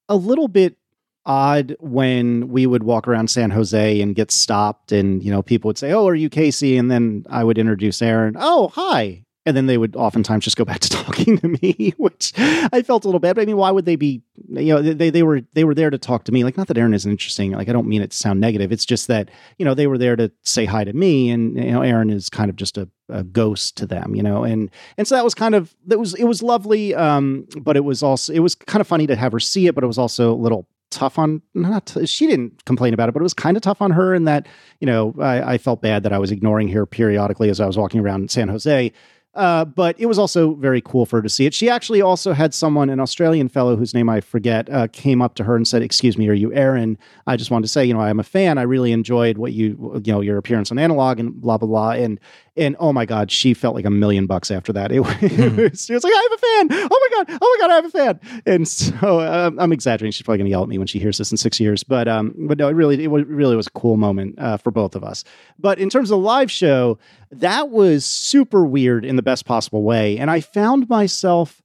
a 0.09 0.15
little 0.15 0.47
bit 0.47 0.77
odd 1.25 1.75
when 1.79 2.49
we 2.49 2.65
would 2.65 2.83
walk 2.83 3.07
around 3.07 3.29
San 3.29 3.49
Jose 3.51 3.99
and 4.01 4.15
get 4.15 4.31
stopped 4.31 4.91
and 4.91 5.21
you 5.23 5.31
know 5.31 5.41
people 5.41 5.69
would 5.69 5.77
say, 5.77 5.91
"Oh, 5.91 6.07
are 6.07 6.15
you 6.15 6.29
Casey?" 6.29 6.77
and 6.77 6.91
then 6.91 7.25
I 7.29 7.43
would 7.43 7.57
introduce 7.57 8.01
Erin. 8.01 8.35
"Oh, 8.37 8.69
hi." 8.69 9.23
And 9.47 9.57
then 9.57 9.65
they 9.65 9.77
would 9.77 9.95
oftentimes 9.95 10.43
just 10.43 10.57
go 10.57 10.65
back 10.65 10.79
to 10.81 10.89
talking 11.03 11.37
to 11.39 11.47
me, 11.47 11.93
which 11.97 12.33
I 12.37 12.83
felt 12.83 13.05
a 13.05 13.07
little 13.07 13.19
bad. 13.19 13.35
But 13.35 13.43
I 13.43 13.45
mean, 13.45 13.57
why 13.57 13.71
would 13.71 13.85
they 13.85 13.95
be? 13.95 14.21
You 14.49 14.75
know, 14.75 14.81
they 14.81 15.09
they 15.09 15.23
were 15.23 15.41
they 15.53 15.63
were 15.63 15.73
there 15.73 15.89
to 15.89 15.97
talk 15.97 16.25
to 16.25 16.31
me. 16.31 16.43
Like, 16.43 16.57
not 16.57 16.67
that 16.67 16.77
Erin 16.77 16.93
isn't 16.93 17.09
interesting. 17.09 17.51
Like, 17.51 17.69
I 17.69 17.73
don't 17.73 17.87
mean 17.87 18.01
it 18.01 18.11
to 18.11 18.17
sound 18.17 18.39
negative. 18.39 18.71
It's 18.71 18.85
just 18.85 19.07
that 19.07 19.29
you 19.57 19.65
know 19.65 19.73
they 19.73 19.87
were 19.87 19.97
there 19.97 20.15
to 20.15 20.31
say 20.43 20.65
hi 20.65 20.83
to 20.83 20.93
me, 20.93 21.29
and 21.29 21.55
you 21.55 21.71
know, 21.71 21.81
Erin 21.81 22.09
is 22.09 22.29
kind 22.29 22.49
of 22.49 22.55
just 22.55 22.77
a, 22.77 22.87
a 23.09 23.23
ghost 23.23 23.77
to 23.77 23.87
them. 23.87 24.13
You 24.13 24.23
know, 24.23 24.43
and 24.43 24.69
and 24.97 25.07
so 25.07 25.15
that 25.15 25.23
was 25.23 25.33
kind 25.33 25.55
of 25.55 25.75
that 25.87 25.97
was 25.97 26.13
it 26.13 26.25
was 26.25 26.43
lovely, 26.43 26.93
um, 26.93 27.47
but 27.59 27.75
it 27.77 27.85
was 27.85 28.03
also 28.03 28.33
it 28.33 28.39
was 28.39 28.55
kind 28.55 28.81
of 28.81 28.87
funny 28.87 29.07
to 29.07 29.15
have 29.15 29.31
her 29.31 29.39
see 29.39 29.67
it, 29.67 29.75
but 29.75 29.83
it 29.83 29.87
was 29.87 29.97
also 29.97 30.33
a 30.33 30.35
little 30.35 30.67
tough 30.89 31.19
on 31.19 31.41
not 31.53 31.95
she 32.05 32.27
didn't 32.27 32.63
complain 32.65 32.93
about 32.93 33.09
it 33.09 33.11
but 33.11 33.19
it 33.19 33.23
was 33.23 33.33
kind 33.33 33.57
of 33.57 33.63
tough 33.63 33.81
on 33.81 33.91
her 33.91 34.15
in 34.15 34.23
that 34.23 34.47
you 34.79 34.87
know 34.87 35.13
I, 35.19 35.53
I, 35.53 35.57
felt 35.57 35.81
bad 35.81 36.03
that 36.03 36.13
i 36.13 36.17
was 36.17 36.31
ignoring 36.31 36.69
her 36.69 36.85
periodically 36.85 37.49
as 37.49 37.59
i 37.59 37.67
was 37.67 37.77
walking 37.77 37.99
around 37.99 38.31
san 38.31 38.47
jose 38.47 38.93
Uh, 39.37 39.63
but 39.65 39.97
it 39.99 40.07
was 40.07 40.17
also 40.19 40.55
very 40.55 40.81
cool 40.81 41.05
for 41.05 41.17
her 41.17 41.21
to 41.21 41.29
see 41.29 41.45
it. 41.45 41.53
She 41.53 41.69
actually 41.69 42.01
also 42.01 42.33
had 42.33 42.53
someone, 42.53 42.89
an 42.89 42.99
Australian 42.99 43.47
fellow 43.47 43.75
whose 43.75 43.93
name 43.93 44.09
I 44.09 44.19
forget, 44.19 44.69
uh, 44.69 44.87
came 44.91 45.21
up 45.21 45.35
to 45.35 45.43
her 45.45 45.55
and 45.55 45.67
said, 45.67 45.81
"Excuse 45.81 46.17
me, 46.17 46.27
are 46.27 46.33
you 46.33 46.51
Erin? 46.53 46.97
I 47.27 47.37
just 47.37 47.51
wanted 47.51 47.63
to 47.63 47.69
say, 47.69 47.85
you 47.85 47.93
know, 47.93 48.01
I'm 48.01 48.19
a 48.19 48.23
fan. 48.23 48.57
I 48.57 48.63
really 48.63 48.91
enjoyed 48.91 49.37
what 49.37 49.53
you, 49.53 50.01
you 50.03 50.11
know, 50.11 50.21
your 50.21 50.37
appearance 50.37 50.71
on 50.71 50.79
Analog 50.79 51.19
and 51.19 51.33
blah 51.39 51.57
blah 51.57 51.67
blah." 51.67 51.91
And 51.91 52.19
and 52.57 52.75
oh 52.79 52.91
my 52.91 53.05
god, 53.05 53.29
she 53.29 53.53
felt 53.53 53.75
like 53.75 53.85
a 53.85 53.91
million 53.91 54.25
bucks 54.25 54.49
after 54.51 54.73
that. 54.73 54.91
It, 54.97 54.97
Hmm. 55.03 55.55
was, 55.61 55.85
she 55.85 55.93
was 55.93 56.03
like, 56.03 56.13
"I 56.13 56.27
have 56.29 56.31
a 56.31 56.71
fan! 56.71 56.89
Oh 56.91 57.09
my 57.11 57.23
god! 57.23 57.37
Oh 57.41 57.57
my 57.59 57.67
god, 57.67 57.71
I 57.71 57.75
have 57.75 57.85
a 57.85 57.89
fan!" 57.89 58.41
And 58.47 58.67
so 58.67 59.21
um, 59.21 59.59
I'm 59.59 59.71
exaggerating. 59.71 60.11
She's 60.11 60.23
probably 60.23 60.39
going 60.39 60.47
to 60.47 60.51
yell 60.51 60.63
at 60.63 60.69
me 60.69 60.79
when 60.79 60.87
she 60.87 60.97
hears 60.99 61.19
this 61.19 61.29
in 61.31 61.37
six 61.37 61.59
years. 61.59 61.83
But 61.83 62.07
um, 62.07 62.33
but 62.35 62.57
no, 62.57 62.67
it 62.69 62.73
really 62.73 63.03
it 63.03 63.11
was, 63.11 63.23
really 63.25 63.55
was 63.55 63.67
a 63.67 63.71
cool 63.71 63.97
moment 63.97 64.39
uh, 64.39 64.57
for 64.57 64.71
both 64.71 64.95
of 64.95 65.03
us. 65.03 65.23
But 65.59 65.77
in 65.77 65.89
terms 65.91 66.09
of 66.09 66.17
the 66.19 66.25
live 66.25 66.49
show, 66.49 66.97
that 67.29 67.69
was 67.69 68.03
super 68.05 68.65
weird 68.65 69.05
in 69.05 69.15
the 69.17 69.21
best 69.27 69.45
possible 69.45 69.83
way, 69.83 70.17
and 70.17 70.31
I 70.31 70.39
found 70.39 70.87
myself. 70.89 71.61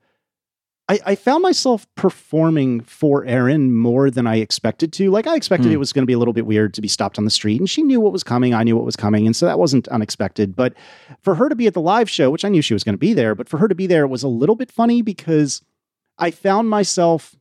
I, 0.88 0.98
I 1.06 1.14
found 1.14 1.42
myself 1.42 1.86
performing 1.94 2.80
for 2.80 3.24
Erin 3.24 3.72
more 3.72 4.10
than 4.10 4.26
I 4.26 4.36
expected 4.38 4.92
to. 4.94 5.12
Like 5.12 5.28
I 5.28 5.36
expected 5.36 5.68
Hmm. 5.68 5.74
it 5.74 5.78
was 5.78 5.92
going 5.92 6.02
to 6.02 6.06
be 6.06 6.12
a 6.12 6.18
little 6.18 6.34
bit 6.34 6.44
weird 6.44 6.74
to 6.74 6.80
be 6.82 6.88
stopped 6.88 7.18
on 7.18 7.24
the 7.24 7.30
street, 7.30 7.60
and 7.60 7.70
she 7.70 7.82
knew 7.82 8.00
what 8.00 8.12
was 8.12 8.24
coming. 8.24 8.52
I 8.52 8.64
knew 8.64 8.74
what 8.76 8.84
was 8.84 8.96
coming, 8.96 9.24
and 9.26 9.36
so 9.36 9.46
that 9.46 9.60
wasn't 9.60 9.86
unexpected. 9.88 10.56
But 10.56 10.74
for 11.22 11.36
her 11.36 11.48
to 11.48 11.54
be 11.54 11.68
at 11.68 11.74
the 11.74 11.80
live 11.80 12.10
show, 12.10 12.30
which 12.32 12.44
I 12.44 12.48
knew 12.48 12.62
she 12.62 12.74
was 12.74 12.82
going 12.82 12.94
to 12.94 12.98
be 13.08 13.14
there, 13.14 13.36
but 13.36 13.48
for 13.48 13.58
her 13.58 13.68
to 13.68 13.76
be 13.76 13.86
there 13.86 14.08
was 14.08 14.24
a 14.24 14.28
little 14.28 14.56
bit 14.56 14.72
funny 14.72 15.00
because 15.02 15.62
I 16.18 16.32
found 16.32 16.68
myself 16.68 17.36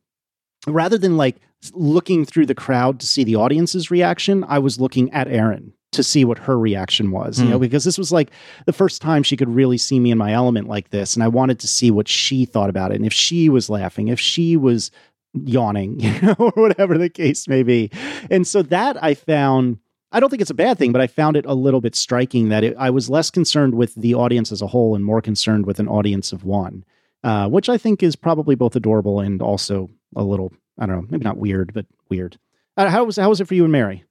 rather 0.67 0.99
than 0.99 1.17
like 1.17 1.37
looking 1.73 2.25
through 2.25 2.45
the 2.45 2.55
crowd 2.55 2.99
to 2.99 3.07
see 3.07 3.23
the 3.23 3.35
audience's 3.35 3.89
reaction, 3.89 4.45
I 4.47 4.59
was 4.59 4.79
looking 4.79 5.11
at 5.11 5.27
Erin 5.27 5.73
to 5.91 6.03
see 6.03 6.23
what 6.23 6.37
her 6.37 6.57
reaction 6.57 7.11
was, 7.11 7.39
you 7.39 7.45
Hmm. 7.45 7.51
know, 7.51 7.59
because 7.59 7.83
this 7.83 7.97
was 7.97 8.11
like 8.11 8.31
the 8.65 8.73
first 8.73 9.01
time 9.01 9.23
she 9.23 9.35
could 9.35 9.49
really 9.53 9.77
see 9.77 9.99
me 9.99 10.11
in 10.11 10.17
my 10.17 10.31
element 10.33 10.67
like 10.67 10.89
this. 10.89 11.15
And 11.15 11.23
I 11.23 11.27
wanted 11.27 11.59
to 11.59 11.67
see 11.67 11.91
what 11.91 12.07
she 12.07 12.45
thought 12.45 12.69
about 12.69 12.91
it. 12.91 12.95
And 12.95 13.05
if 13.05 13.13
she 13.13 13.49
was 13.49 13.69
laughing, 13.69 14.07
if 14.07 14.19
she 14.19 14.55
was 14.55 14.89
yawning, 15.33 15.99
you 15.99 16.21
know, 16.21 16.35
or 16.39 16.51
whatever 16.55 16.97
the 16.97 17.09
case 17.09 17.47
may 17.47 17.63
be. 17.63 17.91
And 18.29 18.45
so 18.47 18.61
that 18.63 19.01
I 19.03 19.13
found, 19.13 19.79
I 20.13 20.19
don't 20.19 20.29
think 20.29 20.41
it's 20.41 20.51
a 20.51 20.53
bad 20.55 20.77
thing, 20.77 20.91
but 20.91 21.01
I 21.01 21.07
found 21.07 21.35
it 21.37 21.45
a 21.45 21.53
little 21.53 21.81
bit 21.81 21.95
striking 21.95 22.49
that 22.49 22.63
it, 22.63 22.75
I 22.77 22.89
was 22.89 23.09
less 23.09 23.29
concerned 23.29 23.75
with 23.75 23.95
the 23.95 24.13
audience 24.15 24.51
as 24.51 24.61
a 24.61 24.67
whole 24.67 24.95
and 24.95 25.03
more 25.05 25.21
concerned 25.21 25.65
with 25.65 25.79
an 25.79 25.87
audience 25.87 26.31
of 26.33 26.43
one, 26.45 26.83
uh, 27.23 27.47
which 27.49 27.69
I 27.69 27.77
think 27.77 28.01
is 28.03 28.15
probably 28.15 28.55
both 28.55 28.75
adorable 28.75 29.19
and 29.19 29.41
also 29.41 29.89
a 30.15 30.23
little, 30.23 30.51
I 30.79 30.85
don't 30.85 30.95
know, 30.97 31.07
maybe 31.09 31.23
not 31.23 31.37
weird, 31.37 31.73
but 31.73 31.85
weird. 32.09 32.37
Uh, 32.77 32.89
how 32.89 33.03
was 33.03 33.17
how 33.17 33.29
was 33.29 33.41
it 33.41 33.47
for 33.47 33.55
you 33.55 33.63
and 33.63 33.71
Mary? 33.71 34.03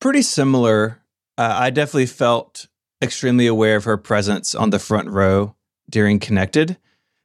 Pretty 0.00 0.22
similar. 0.22 0.98
Uh, 1.40 1.56
I 1.58 1.70
definitely 1.70 2.04
felt 2.04 2.66
extremely 3.00 3.46
aware 3.46 3.76
of 3.76 3.84
her 3.84 3.96
presence 3.96 4.54
on 4.54 4.68
the 4.68 4.78
front 4.78 5.08
row 5.08 5.56
during 5.88 6.18
Connected, 6.18 6.76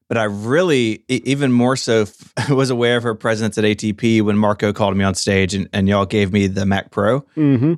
but 0.07 0.17
I 0.17 0.23
really, 0.23 1.03
even 1.09 1.51
more 1.51 1.75
so, 1.75 2.03
f- 2.03 2.49
was 2.49 2.69
aware 2.69 2.95
of 2.95 3.03
her 3.03 3.13
presence 3.13 3.57
at 3.57 3.65
ATP 3.65 4.21
when 4.21 4.37
Marco 4.37 4.71
called 4.71 4.95
me 4.95 5.03
on 5.03 5.15
stage 5.15 5.53
and, 5.53 5.67
and 5.73 5.89
y'all 5.89 6.05
gave 6.05 6.31
me 6.31 6.47
the 6.47 6.65
Mac 6.65 6.91
Pro. 6.91 7.25
Mm-hmm. 7.35 7.73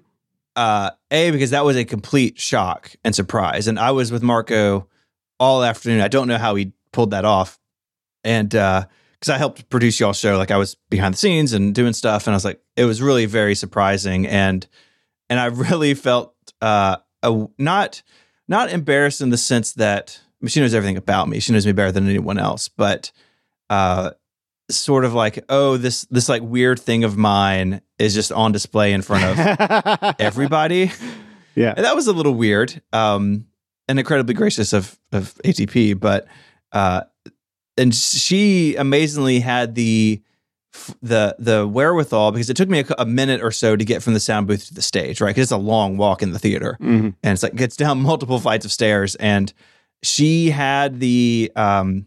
uh, 0.56 0.92
a 1.10 1.32
because 1.32 1.50
that 1.50 1.66
was 1.66 1.76
a 1.76 1.84
complete 1.84 2.40
shock 2.40 2.92
and 3.04 3.16
surprise, 3.16 3.68
and 3.68 3.80
I 3.80 3.90
was 3.90 4.12
with 4.12 4.22
Marco 4.22 4.88
all 5.40 5.64
afternoon. 5.64 6.02
I 6.02 6.08
don't 6.08 6.28
know 6.28 6.38
how 6.38 6.54
he 6.54 6.72
pulled 6.92 7.10
that 7.12 7.26
off, 7.26 7.58
and 8.24 8.50
because 8.50 9.30
I 9.30 9.40
helped 9.40 9.72
produce 9.72 10.00
y'all's 10.00 10.20
show, 10.20 10.38
like 10.38 10.52
I 10.52 10.58
was 10.58 10.76
behind 10.92 11.16
the 11.16 11.18
scenes 11.18 11.54
and 11.54 11.74
doing 11.74 11.94
stuff, 11.94 12.28
and 12.28 12.36
I 12.36 12.38
was 12.38 12.46
like, 12.46 12.62
it 12.76 12.86
was 12.86 13.02
really 13.02 13.26
very 13.26 13.56
surprising, 13.56 14.28
and 14.28 14.68
and 15.30 15.40
I 15.40 15.46
really 15.46 15.94
felt 15.94 16.34
uh, 16.62 16.98
a, 17.24 17.48
not 17.58 18.02
not 18.48 18.72
embarrassed 18.72 19.22
in 19.22 19.30
the 19.30 19.38
sense 19.38 19.74
that 19.74 20.20
I 20.24 20.46
mean, 20.46 20.50
she 20.50 20.60
knows 20.60 20.74
everything 20.74 20.98
about 20.98 21.28
me. 21.28 21.40
She 21.40 21.52
knows 21.52 21.66
me 21.66 21.72
better 21.72 21.92
than 21.92 22.08
anyone 22.08 22.38
else, 22.38 22.70
but 22.70 23.12
uh, 23.70 24.12
sort 24.70 25.06
of 25.06 25.14
like, 25.14 25.44
oh, 25.50 25.78
this 25.78 26.06
this 26.06 26.30
like 26.30 26.42
weird 26.42 26.80
thing 26.80 27.04
of 27.04 27.18
mine 27.18 27.82
is 28.00 28.14
just 28.14 28.32
on 28.32 28.52
display 28.52 28.94
in 28.94 29.02
front 29.02 29.24
of 29.24 30.16
everybody. 30.20 30.92
Yeah. 31.56 31.74
And 31.76 31.86
that 31.86 31.96
was 31.96 32.08
a 32.08 32.14
little 32.14 32.36
weird. 32.36 32.82
Um, 32.94 33.48
and 33.88 34.00
incredibly 34.00 34.34
gracious 34.34 34.74
of 34.74 35.00
of 35.12 35.34
ATP, 35.46 36.00
but 36.00 36.28
uh, 36.72 37.02
and 37.78 37.94
she 37.94 38.76
amazingly 38.76 39.40
had 39.40 39.76
the 39.76 40.22
the 41.02 41.36
the 41.40 41.68
wherewithal 41.68 42.32
because 42.32 42.50
it 42.50 42.58
took 42.58 42.70
me 42.70 42.80
a, 42.80 42.86
a 43.00 43.06
minute 43.06 43.42
or 43.42 43.52
so 43.52 43.76
to 43.76 43.86
get 43.86 44.02
from 44.04 44.14
the 44.14 44.20
sound 44.20 44.48
booth 44.48 44.68
to 44.68 44.74
the 44.74 44.82
stage, 44.82 45.22
right? 45.22 45.30
Because 45.30 45.44
it's 45.44 45.52
a 45.52 45.58
long 45.58 45.98
walk 45.98 46.22
in 46.24 46.32
the 46.32 46.40
theater, 46.40 46.78
Mhm. 46.82 47.14
and 47.24 47.34
it's 47.34 47.44
like 47.44 47.56
gets 47.56 47.76
down 47.76 48.02
multiple 48.12 48.40
flights 48.40 48.66
of 48.66 48.72
stairs, 48.72 49.16
and 49.16 49.52
she 50.04 50.50
had 50.52 51.00
the 51.00 51.52
um 51.56 52.06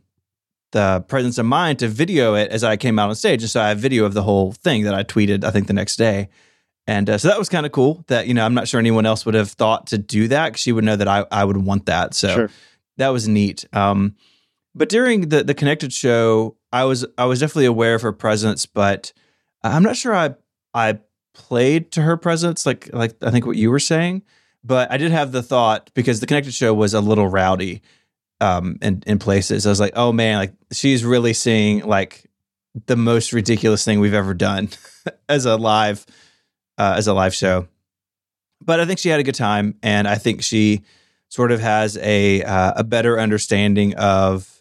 the 0.72 1.04
presence 1.09 1.37
of 1.38 1.46
mind 1.46 1.80
to 1.80 1.88
video 1.88 2.35
it 2.35 2.50
as 2.52 2.62
I 2.62 2.76
came 2.76 2.98
out 2.98 3.09
on 3.09 3.14
stage, 3.16 3.42
and 3.42 3.50
so 3.50 3.61
I 3.61 3.68
have 3.70 3.78
video 3.78 4.04
of 4.04 4.14
the 4.14 4.22
whole 4.22 4.52
thing 4.52 4.85
that 4.85 4.94
I 4.94 5.02
tweeted. 5.02 5.42
I 5.44 5.50
think 5.50 5.66
the 5.66 5.72
next 5.72 5.96
day. 5.96 6.28
And 6.87 7.09
uh, 7.11 7.18
so 7.18 7.28
that 7.28 7.38
was 7.38 7.48
kind 7.48 7.66
of 7.66 7.72
cool 7.72 8.04
that, 8.09 8.26
you 8.26 8.35
know, 8.35 8.44
I'm 8.44 8.54
not 8.54 8.66
sure 8.66 8.80
anyone 8.80 9.06
else 9.06 9.24
would 9.26 9.35
have 9.35 9.50
thought 9.50 9.88
to 9.88 9.98
do 9.98 10.26
that 10.28 10.59
she 10.59 10.72
would 10.72 10.83
know 10.83 10.96
that 10.96 11.06
I, 11.06 11.24
I 11.30 11.44
would 11.44 11.59
want 11.59 11.87
that. 11.87 12.14
So 12.14 12.28
Sure. 12.35 12.50
that 12.96 13.09
was 13.09 13.28
neat. 13.28 13.64
Um, 13.72 14.16
but 14.74 14.88
during 14.88 15.28
the, 15.28 15.44
the 15.44 15.54
connected 15.54 15.92
show, 15.92 16.56
I 16.72 16.85
was, 16.85 17.04
I 17.18 17.24
was 17.24 17.40
definitely 17.40 17.66
aware 17.66 17.94
of 17.94 18.02
her 18.02 18.12
presence, 18.12 18.66
but 18.66 19.12
I'm 19.62 19.83
not 19.83 19.96
sure 19.96 20.14
I, 20.14 20.35
I 20.72 21.00
played 21.35 21.92
to 21.92 22.02
her 22.02 22.16
presence. 22.16 22.64
Like, 22.66 22.90
like 22.92 23.16
I 23.22 23.30
think 23.30 23.46
what 23.46 23.56
you 23.56 23.70
were 23.70 23.80
saying, 23.80 24.22
but 24.62 24.90
I 24.90 24.96
did 24.96 25.11
have 25.11 25.33
the 25.33 25.42
thought 25.42 25.90
because 25.94 26.20
the 26.20 26.26
connected 26.26 26.54
show 26.54 26.72
was 26.74 26.94
a 26.94 27.00
little 27.00 27.28
rowdy, 27.28 27.83
um, 28.40 28.78
in, 28.83 29.02
in 29.06 29.18
places. 29.18 29.66
I 29.66 29.70
was 29.70 29.80
like, 29.80 29.92
oh 29.96 30.12
man, 30.12 30.38
like 30.38 30.54
she's 30.72 31.04
really 31.04 31.33
seeing 31.33 31.85
like 31.85 32.30
the 32.87 32.96
most 32.96 33.33
ridiculous 33.33 33.85
thing 33.85 34.00
we've 34.00 34.14
ever 34.14 34.35
done 34.35 34.68
as 35.28 35.44
a 35.44 35.56
live, 35.56 36.06
uh, 36.78 36.94
as 36.96 37.06
a 37.06 37.14
live 37.14 37.35
show. 37.35 37.68
But 38.62 38.80
I 38.80 38.85
think 38.87 38.98
she 38.98 39.09
had 39.09 39.20
a 39.20 39.24
good 39.24 39.35
time, 39.35 39.76
and 39.83 40.06
I 40.06 40.16
think 40.16 40.42
she 40.42 40.83
sort 41.28 41.52
of 41.52 41.61
has 41.61 41.96
a 41.98 42.42
uh, 42.42 42.74
a 42.76 42.85
better 42.85 43.18
understanding 43.18 43.94
of 43.94 44.59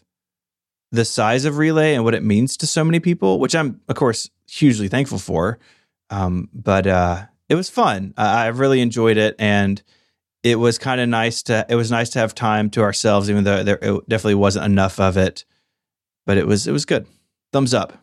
the 0.91 1.05
size 1.05 1.45
of 1.45 1.57
relay 1.57 1.93
and 1.93 2.03
what 2.03 2.15
it 2.15 2.23
means 2.23 2.57
to 2.57 2.67
so 2.67 2.83
many 2.83 2.99
people, 2.99 3.39
which 3.39 3.55
I'm 3.55 3.81
of 3.87 3.95
course 3.95 4.29
hugely 4.47 4.87
thankful 4.87 5.19
for. 5.19 5.59
Um, 6.09 6.49
but 6.53 6.87
uh, 6.87 7.25
it 7.47 7.55
was 7.55 7.69
fun. 7.69 8.13
I 8.17 8.47
really 8.47 8.81
enjoyed 8.81 9.17
it, 9.17 9.35
and 9.37 9.81
it 10.43 10.55
was 10.55 10.77
kind 10.77 10.99
of 10.99 11.09
nice 11.09 11.43
to. 11.43 11.65
It 11.69 11.75
was 11.75 11.91
nice 11.91 12.09
to 12.11 12.19
have 12.19 12.33
time 12.33 12.69
to 12.71 12.81
ourselves, 12.81 13.29
even 13.29 13.43
though 13.43 13.63
there 13.63 13.79
it 13.81 14.09
definitely 14.09 14.35
wasn't 14.35 14.65
enough 14.65 14.99
of 14.99 15.17
it. 15.17 15.45
But 16.25 16.37
it 16.37 16.47
was 16.47 16.67
it 16.67 16.71
was 16.71 16.85
good. 16.85 17.05
Thumbs 17.51 17.73
up. 17.73 17.93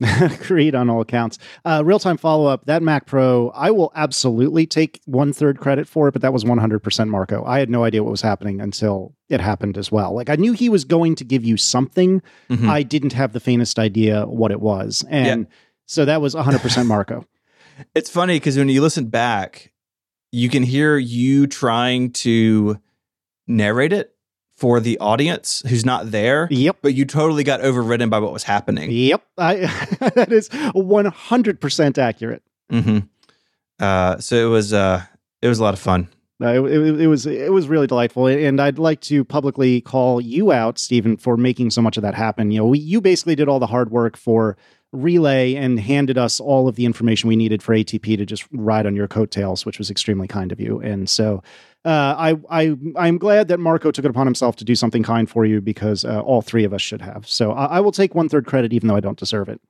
Agreed 0.20 0.74
on 0.74 0.90
all 0.90 1.00
accounts. 1.00 1.38
Uh, 1.64 1.82
Real 1.84 1.98
time 1.98 2.16
follow 2.16 2.46
up. 2.46 2.66
That 2.66 2.82
Mac 2.82 3.06
Pro, 3.06 3.50
I 3.50 3.70
will 3.70 3.92
absolutely 3.94 4.66
take 4.66 5.00
one 5.06 5.32
third 5.32 5.58
credit 5.58 5.86
for 5.86 6.08
it, 6.08 6.12
but 6.12 6.22
that 6.22 6.32
was 6.32 6.44
100% 6.44 7.08
Marco. 7.08 7.44
I 7.44 7.58
had 7.60 7.70
no 7.70 7.84
idea 7.84 8.02
what 8.02 8.10
was 8.10 8.20
happening 8.22 8.60
until 8.60 9.14
it 9.28 9.40
happened 9.40 9.78
as 9.78 9.92
well. 9.92 10.14
Like 10.14 10.28
I 10.28 10.36
knew 10.36 10.52
he 10.52 10.68
was 10.68 10.84
going 10.84 11.14
to 11.16 11.24
give 11.24 11.44
you 11.44 11.56
something. 11.56 12.22
Mhm. 12.50 12.68
I 12.68 12.82
didn't 12.82 13.12
have 13.12 13.32
the 13.32 13.40
faintest 13.40 13.78
idea 13.78 14.26
what 14.26 14.50
it 14.50 14.60
was. 14.60 15.04
And 15.08 15.46
so 15.86 16.04
that 16.04 16.20
was 16.20 16.34
100% 16.34 16.86
Marco. 16.88 17.24
It's 17.94 18.10
funny 18.10 18.36
because 18.36 18.56
when 18.56 18.68
you 18.68 18.82
listen 18.82 19.06
back, 19.06 19.72
you 20.32 20.48
can 20.48 20.62
hear 20.64 20.96
you 20.96 21.46
trying 21.46 22.10
to 22.12 22.80
narrate 23.46 23.92
it 23.92 24.13
for 24.64 24.80
the 24.80 24.96
audience 24.96 25.62
who's 25.68 25.84
not 25.84 26.10
there, 26.10 26.48
yep. 26.50 26.78
but 26.80 26.94
you 26.94 27.04
totally 27.04 27.44
got 27.44 27.60
overridden 27.60 28.08
by 28.08 28.18
what 28.18 28.32
was 28.32 28.44
happening. 28.44 28.90
Yep. 28.90 29.22
I, 29.36 29.54
that 30.14 30.32
is 30.32 30.48
100% 30.48 31.98
accurate. 31.98 32.42
hmm 32.70 33.00
Uh, 33.78 34.16
so 34.20 34.36
it 34.36 34.48
was 34.48 34.72
uh, 34.72 35.02
it 35.42 35.48
was 35.48 35.58
a 35.58 35.62
lot 35.62 35.74
of 35.74 35.80
fun. 35.80 36.08
No, 36.40 36.64
it, 36.64 36.72
it, 36.72 37.00
it 37.02 37.06
was 37.08 37.26
it 37.26 37.52
was 37.52 37.68
really 37.68 37.86
delightful, 37.86 38.26
and 38.26 38.58
I'd 38.58 38.78
like 38.78 39.02
to 39.02 39.22
publicly 39.22 39.82
call 39.82 40.18
you 40.18 40.50
out, 40.50 40.78
Stephen, 40.78 41.18
for 41.18 41.36
making 41.36 41.68
so 41.68 41.82
much 41.82 41.98
of 41.98 42.02
that 42.02 42.14
happen. 42.14 42.50
You 42.50 42.60
know, 42.60 42.66
we, 42.68 42.78
you 42.78 43.02
basically 43.02 43.34
did 43.34 43.48
all 43.48 43.58
the 43.58 43.66
hard 43.66 43.90
work 43.90 44.16
for 44.16 44.56
relay 44.94 45.54
and 45.54 45.78
handed 45.80 46.16
us 46.16 46.40
all 46.40 46.68
of 46.68 46.76
the 46.76 46.86
information 46.86 47.28
we 47.28 47.36
needed 47.36 47.62
for 47.62 47.74
ATP 47.74 48.16
to 48.16 48.24
just 48.24 48.46
ride 48.52 48.86
on 48.86 48.94
your 48.94 49.08
coattails, 49.08 49.66
which 49.66 49.78
was 49.78 49.90
extremely 49.90 50.28
kind 50.28 50.52
of 50.52 50.60
you. 50.60 50.80
And 50.80 51.08
so, 51.08 51.42
uh, 51.84 52.14
I 52.16 52.36
I 52.48 52.76
I'm 52.96 53.18
glad 53.18 53.48
that 53.48 53.60
Marco 53.60 53.90
took 53.90 54.04
it 54.04 54.10
upon 54.10 54.26
himself 54.26 54.56
to 54.56 54.64
do 54.64 54.74
something 54.74 55.02
kind 55.02 55.28
for 55.28 55.44
you 55.44 55.60
because 55.60 56.04
uh, 56.04 56.20
all 56.20 56.40
three 56.40 56.64
of 56.64 56.72
us 56.72 56.80
should 56.80 57.02
have. 57.02 57.28
So 57.28 57.52
I, 57.52 57.76
I 57.76 57.80
will 57.80 57.92
take 57.92 58.14
one 58.14 58.28
third 58.28 58.46
credit, 58.46 58.72
even 58.72 58.88
though 58.88 58.96
I 58.96 59.00
don't 59.00 59.18
deserve 59.18 59.48
it. 59.48 59.60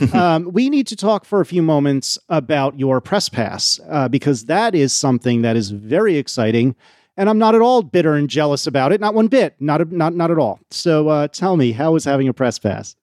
um, 0.14 0.50
we 0.52 0.70
need 0.70 0.86
to 0.86 0.96
talk 0.96 1.24
for 1.24 1.40
a 1.40 1.46
few 1.46 1.62
moments 1.62 2.18
about 2.28 2.78
your 2.78 3.00
press 3.00 3.28
pass 3.28 3.80
uh, 3.88 4.08
because 4.08 4.46
that 4.46 4.74
is 4.74 4.92
something 4.92 5.42
that 5.42 5.56
is 5.56 5.70
very 5.70 6.16
exciting, 6.16 6.74
and 7.16 7.28
I'm 7.28 7.38
not 7.38 7.54
at 7.54 7.60
all 7.60 7.82
bitter 7.82 8.14
and 8.14 8.28
jealous 8.28 8.66
about 8.66 8.92
it. 8.92 9.00
Not 9.00 9.14
one 9.14 9.28
bit. 9.28 9.54
Not 9.58 9.90
not 9.90 10.14
not 10.14 10.30
at 10.30 10.38
all. 10.38 10.60
So 10.70 11.08
uh, 11.08 11.28
tell 11.28 11.56
me, 11.56 11.72
how 11.72 11.92
was 11.92 12.04
having 12.04 12.28
a 12.28 12.34
press 12.34 12.58
pass? 12.58 12.96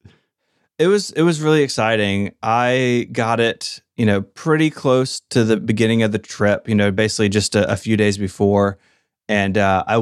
It 0.80 0.88
was 0.88 1.12
it 1.12 1.24
was 1.24 1.42
really 1.42 1.62
exciting. 1.62 2.34
I 2.42 3.08
got 3.12 3.40
it, 3.40 3.82
you 3.98 4.06
know, 4.06 4.22
pretty 4.22 4.70
close 4.70 5.20
to 5.30 5.44
the 5.44 5.58
beginning 5.58 6.04
of 6.04 6.14
the 6.14 6.20
trip. 6.20 6.70
You 6.70 6.76
know, 6.76 6.90
basically 6.90 7.30
just 7.30 7.54
a, 7.56 7.70
a 7.72 7.76
few 7.76 7.98
days 7.98 8.18
before, 8.18 8.80
and 9.28 9.58
uh, 9.58 9.84
I 9.86 9.96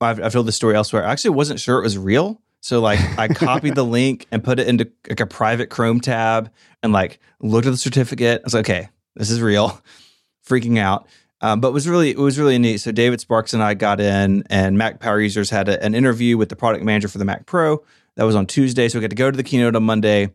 I've, 0.00 0.22
I've 0.22 0.32
told 0.32 0.46
this 0.46 0.56
story 0.56 0.76
elsewhere. 0.76 1.04
I 1.06 1.12
actually 1.12 1.30
wasn't 1.30 1.60
sure 1.60 1.78
it 1.78 1.82
was 1.82 1.96
real. 1.96 2.40
So 2.60 2.80
like 2.80 3.00
I 3.18 3.28
copied 3.34 3.74
the 3.74 3.84
link 3.84 4.26
and 4.30 4.44
put 4.44 4.60
it 4.60 4.68
into 4.68 4.90
like 5.08 5.20
a 5.20 5.26
private 5.26 5.70
Chrome 5.70 6.00
tab 6.00 6.50
and 6.82 6.92
like 6.92 7.18
looked 7.40 7.66
at 7.66 7.70
the 7.70 7.78
certificate. 7.78 8.42
I 8.42 8.44
was 8.44 8.54
like, 8.54 8.68
okay, 8.68 8.88
this 9.14 9.30
is 9.30 9.40
real. 9.40 9.80
Freaking 10.46 10.78
out. 10.78 11.06
Um, 11.40 11.60
but 11.60 11.68
it 11.68 11.74
was 11.74 11.88
really 11.88 12.10
it 12.10 12.18
was 12.18 12.38
really 12.38 12.58
neat. 12.58 12.78
So 12.78 12.92
David 12.92 13.20
Sparks 13.20 13.54
and 13.54 13.62
I 13.62 13.74
got 13.74 14.00
in, 14.00 14.44
and 14.48 14.76
Mac 14.76 15.00
Power 15.00 15.20
Users 15.20 15.50
had 15.50 15.68
a, 15.68 15.82
an 15.82 15.94
interview 15.94 16.36
with 16.36 16.48
the 16.48 16.56
product 16.56 16.84
manager 16.84 17.08
for 17.08 17.18
the 17.18 17.24
Mac 17.24 17.46
Pro. 17.46 17.82
That 18.16 18.24
was 18.24 18.34
on 18.34 18.46
Tuesday. 18.46 18.88
So 18.88 18.98
we 18.98 19.02
got 19.02 19.10
to 19.10 19.16
go 19.16 19.30
to 19.30 19.36
the 19.36 19.42
keynote 19.42 19.76
on 19.76 19.84
Monday, 19.84 20.30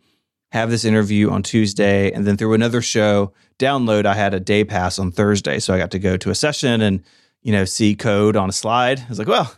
have 0.52 0.70
this 0.70 0.86
interview 0.86 1.30
on 1.30 1.44
Tuesday, 1.44 2.12
and 2.12 2.26
then 2.26 2.38
through 2.38 2.54
another 2.54 2.82
show 2.82 3.34
download, 3.58 4.06
I 4.06 4.14
had 4.14 4.34
a 4.34 4.40
day 4.40 4.64
pass 4.64 5.00
on 5.00 5.12
Thursday. 5.12 5.60
So 5.60 5.74
I 5.74 5.78
got 5.78 5.92
to 5.92 6.00
go 6.00 6.18
to 6.18 6.30
a 6.30 6.36
session 6.36 6.82
and 6.82 7.04
you 7.42 7.52
know 7.52 7.66
see 7.66 7.96
code 7.96 8.36
on 8.36 8.50
a 8.50 8.54
slide. 8.54 9.00
I 9.00 9.10
was 9.10 9.20
like, 9.20 9.28
well, 9.28 9.54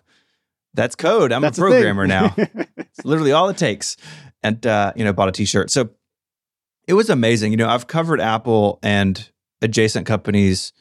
that's 0.74 0.96
code. 0.96 1.32
I'm 1.32 1.42
That's 1.42 1.58
a 1.58 1.62
programmer 1.62 2.08
now. 2.08 2.34
it's 2.38 3.06
literally 3.06 3.32
all 3.32 3.50
it 3.50 3.58
takes. 3.58 3.98
And 4.42 4.66
uh, 4.66 4.94
you 4.96 5.06
know, 5.06 5.14
bought 5.14 5.30
a 5.30 5.32
t-shirt. 5.32 5.72
So 5.72 5.90
it 6.88 6.94
was 6.94 7.10
amazing. 7.10 7.52
You 7.52 7.58
know, 7.58 7.70
I've 7.70 7.88
covered 7.88 8.20
Apple 8.20 8.80
and 8.84 9.30
adjacent 9.62 10.06
companies 10.06 10.74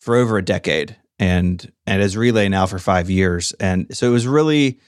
for 0.00 0.16
over 0.16 0.36
a 0.36 0.44
decade 0.44 0.96
and 1.18 1.70
and 1.86 2.02
as 2.02 2.16
relay 2.16 2.48
now 2.48 2.66
for 2.66 2.78
five 2.78 3.08
years. 3.08 3.52
And 3.60 3.94
so 3.96 4.08
it 4.08 4.12
was 4.12 4.26
really 4.26 4.80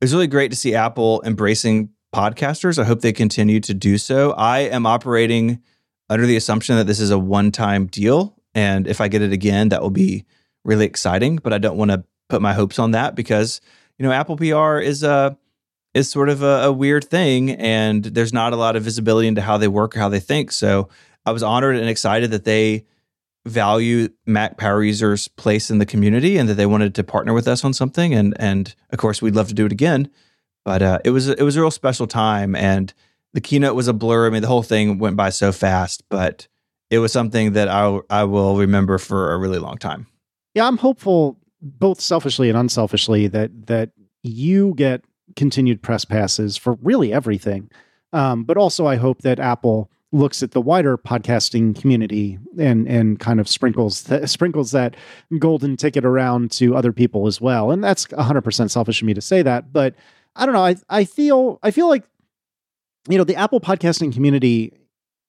was 0.00 0.12
really 0.12 0.26
great 0.26 0.50
to 0.50 0.56
see 0.56 0.74
Apple 0.74 1.22
embracing 1.24 1.90
podcasters. 2.14 2.78
I 2.78 2.84
hope 2.84 3.00
they 3.00 3.12
continue 3.12 3.60
to 3.60 3.74
do 3.74 3.98
so. 3.98 4.32
I 4.32 4.60
am 4.60 4.86
operating 4.86 5.62
under 6.08 6.26
the 6.26 6.36
assumption 6.36 6.76
that 6.76 6.86
this 6.86 7.00
is 7.00 7.10
a 7.10 7.18
one-time 7.18 7.86
deal. 7.86 8.36
And 8.54 8.86
if 8.86 9.00
I 9.00 9.08
get 9.08 9.22
it 9.22 9.32
again, 9.32 9.70
that 9.70 9.82
will 9.82 9.90
be 9.90 10.24
really 10.64 10.86
exciting. 10.86 11.36
But 11.36 11.52
I 11.52 11.58
don't 11.58 11.76
want 11.76 11.90
to 11.90 12.04
put 12.28 12.42
my 12.42 12.52
hopes 12.52 12.78
on 12.78 12.92
that 12.92 13.14
because, 13.14 13.60
you 13.98 14.04
know, 14.04 14.12
Apple 14.12 14.36
PR 14.36 14.78
is 14.78 15.02
a 15.02 15.36
is 15.94 16.10
sort 16.10 16.28
of 16.28 16.42
a, 16.42 16.64
a 16.64 16.72
weird 16.72 17.04
thing 17.04 17.52
and 17.52 18.04
there's 18.04 18.32
not 18.32 18.52
a 18.52 18.56
lot 18.56 18.76
of 18.76 18.82
visibility 18.82 19.26
into 19.26 19.40
how 19.40 19.56
they 19.56 19.68
work 19.68 19.96
or 19.96 19.98
how 19.98 20.10
they 20.10 20.20
think. 20.20 20.52
So 20.52 20.90
I 21.24 21.32
was 21.32 21.42
honored 21.42 21.76
and 21.76 21.88
excited 21.88 22.30
that 22.32 22.44
they 22.44 22.84
value 23.46 24.08
Mac 24.26 24.58
power 24.58 24.82
users' 24.82 25.28
place 25.28 25.70
in 25.70 25.78
the 25.78 25.86
community 25.86 26.36
and 26.36 26.48
that 26.48 26.54
they 26.54 26.66
wanted 26.66 26.94
to 26.96 27.04
partner 27.04 27.32
with 27.32 27.48
us 27.48 27.64
on 27.64 27.72
something. 27.72 28.12
And 28.12 28.34
and 28.38 28.74
of 28.90 28.98
course, 28.98 29.22
we'd 29.22 29.34
love 29.34 29.48
to 29.48 29.54
do 29.54 29.66
it 29.66 29.72
again. 29.72 30.10
But 30.64 30.82
uh, 30.82 30.98
it 31.04 31.10
was 31.10 31.28
it 31.28 31.42
was 31.42 31.56
a 31.56 31.60
real 31.60 31.70
special 31.70 32.06
time, 32.06 32.56
and 32.56 32.92
the 33.32 33.40
keynote 33.40 33.76
was 33.76 33.88
a 33.88 33.92
blur. 33.92 34.26
I 34.26 34.30
mean, 34.30 34.42
the 34.42 34.48
whole 34.48 34.64
thing 34.64 34.98
went 34.98 35.16
by 35.16 35.30
so 35.30 35.52
fast, 35.52 36.02
but 36.08 36.48
it 36.90 36.98
was 36.98 37.12
something 37.12 37.52
that 37.52 37.68
I 37.68 38.00
I 38.10 38.24
will 38.24 38.56
remember 38.56 38.98
for 38.98 39.32
a 39.32 39.38
really 39.38 39.58
long 39.58 39.78
time. 39.78 40.06
Yeah, 40.54 40.66
I'm 40.66 40.78
hopeful, 40.78 41.38
both 41.60 42.00
selfishly 42.00 42.48
and 42.48 42.58
unselfishly, 42.58 43.28
that 43.28 43.66
that 43.66 43.90
you 44.22 44.74
get 44.76 45.04
continued 45.36 45.82
press 45.82 46.04
passes 46.04 46.56
for 46.56 46.74
really 46.82 47.12
everything. 47.12 47.70
Um, 48.12 48.44
but 48.44 48.56
also, 48.56 48.86
I 48.86 48.96
hope 48.96 49.22
that 49.22 49.38
Apple 49.38 49.90
looks 50.12 50.42
at 50.42 50.52
the 50.52 50.60
wider 50.60 50.96
podcasting 50.96 51.78
community 51.78 52.38
and 52.58 52.86
and 52.88 53.18
kind 53.18 53.40
of 53.40 53.48
sprinkles 53.48 54.04
th- 54.04 54.28
sprinkles 54.28 54.70
that 54.70 54.96
golden 55.38 55.76
ticket 55.76 56.04
around 56.04 56.50
to 56.52 56.76
other 56.76 56.92
people 56.92 57.26
as 57.26 57.40
well. 57.40 57.70
And 57.70 57.82
that's 57.82 58.06
100% 58.06 58.70
selfish 58.70 59.02
of 59.02 59.06
me 59.06 59.14
to 59.14 59.20
say 59.20 59.42
that, 59.42 59.72
but 59.72 59.94
I 60.36 60.46
don't 60.46 60.54
know. 60.54 60.64
I 60.64 60.76
I 60.88 61.04
feel 61.04 61.58
I 61.62 61.70
feel 61.70 61.88
like 61.88 62.04
you 63.08 63.18
know 63.18 63.24
the 63.24 63.36
Apple 63.36 63.60
podcasting 63.60 64.12
community 64.12 64.72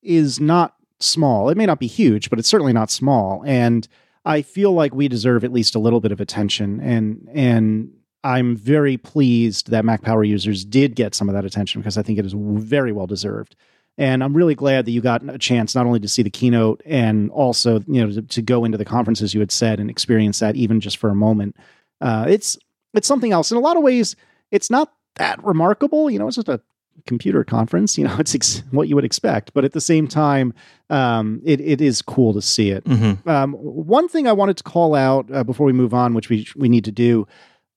is 0.04 0.40
not 0.40 0.76
small. 1.00 1.50
It 1.50 1.58
may 1.58 1.66
not 1.66 1.80
be 1.80 1.88
huge, 1.88 2.30
but 2.30 2.40
it's 2.40 2.48
certainly 2.48 2.74
not 2.74 2.92
small. 2.92 3.44
And 3.46 3.88
I 4.26 4.42
feel 4.42 4.74
like 4.74 4.94
we 4.94 5.08
deserve 5.08 5.44
at 5.44 5.54
least 5.54 5.76
a 5.76 5.80
little 5.80 6.02
bit 6.02 6.12
of 6.12 6.20
attention. 6.20 6.80
And 6.82 7.28
and 7.34 7.92
I'm 8.24 8.56
very 8.58 8.98
pleased 8.98 9.72
that 9.72 9.86
Mac 9.86 10.02
Power 10.02 10.24
users 10.24 10.66
did 10.66 10.96
get 10.96 11.16
some 11.16 11.30
of 11.30 11.36
that 11.36 11.46
attention 11.46 11.82
because 11.82 11.98
I 11.98 12.02
think 12.02 12.20
it 12.20 12.26
is 12.26 12.34
very 12.36 12.92
well 12.92 13.08
deserved. 13.08 13.56
And 13.98 14.24
I'm 14.24 14.36
really 14.36 14.56
glad 14.56 14.86
that 14.86 14.92
you 14.92 15.02
got 15.02 15.28
a 15.28 15.40
chance 15.40 15.74
not 15.74 15.86
only 15.86 16.00
to 16.00 16.08
see 16.08 16.22
the 16.22 16.30
keynote 16.30 16.82
and 16.86 17.32
also 17.32 17.80
you 17.88 18.06
know 18.06 18.12
to, 18.12 18.22
to 18.22 18.42
go 18.42 18.64
into 18.64 18.78
the 18.78 18.86
conferences 18.86 19.34
you 19.34 19.40
had 19.40 19.52
said 19.52 19.80
and 19.80 19.90
experience 19.90 20.40
that 20.40 20.56
even 20.56 20.80
just 20.80 20.98
for 20.98 21.10
a 21.10 21.16
moment. 21.16 21.56
Uh, 22.00 22.26
it's 22.30 22.58
it's 22.94 23.08
something 23.08 23.32
else 23.32 23.52
in 23.52 23.58
a 23.58 23.62
lot 23.62 23.78
of 23.78 23.84
ways. 23.84 24.16
It's 24.52 24.70
not 24.70 24.94
that 25.16 25.44
remarkable. 25.44 26.10
You 26.10 26.20
know, 26.20 26.28
it's 26.28 26.36
just 26.36 26.50
a 26.50 26.62
computer 27.06 27.44
conference. 27.44 27.98
You 27.98 28.06
know, 28.06 28.16
it's 28.20 28.36
ex- 28.36 28.64
what 28.72 28.88
you 28.88 28.96
would 28.96 29.06
expect, 29.06 29.54
but 29.54 29.66
at 29.66 29.74
the 29.74 29.82
same 29.82 30.08
time, 30.08 30.54
um, 30.90 31.42
it 31.44 31.60
it 31.62 31.82
is 31.82 32.02
cool 32.02 32.34
to 32.34 32.42
see 32.42 32.70
it. 32.72 32.84
Mm-hmm. 32.86 33.28
Um, 33.28 33.54
one 33.54 34.08
thing 34.08 34.28
I 34.28 34.34
wanted 34.34 34.58
to 34.58 34.64
call 34.64 34.96
out 34.96 35.32
uh, 35.32 35.44
before 35.44 35.66
we 35.66 35.74
move 35.74 35.94
on, 35.94 36.14
which 36.14 36.30
we 36.30 36.48
we 36.56 36.70
need 36.70 36.86
to 36.86 36.92
do, 36.92 37.28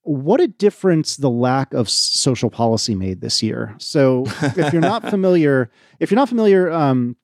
what 0.02 0.40
a 0.40 0.48
difference 0.48 1.16
the 1.16 1.30
lack 1.30 1.74
of 1.74 1.88
social 1.88 2.50
policy 2.50 2.94
made 2.94 3.20
this 3.20 3.42
year. 3.42 3.74
So, 3.78 4.24
if 4.42 4.72
you're 4.72 4.82
not 4.82 5.08
familiar, 5.10 5.70
if 5.98 6.10
you're 6.10 6.16
not 6.16 6.28
familiar, 6.28 6.70
um, 6.70 7.16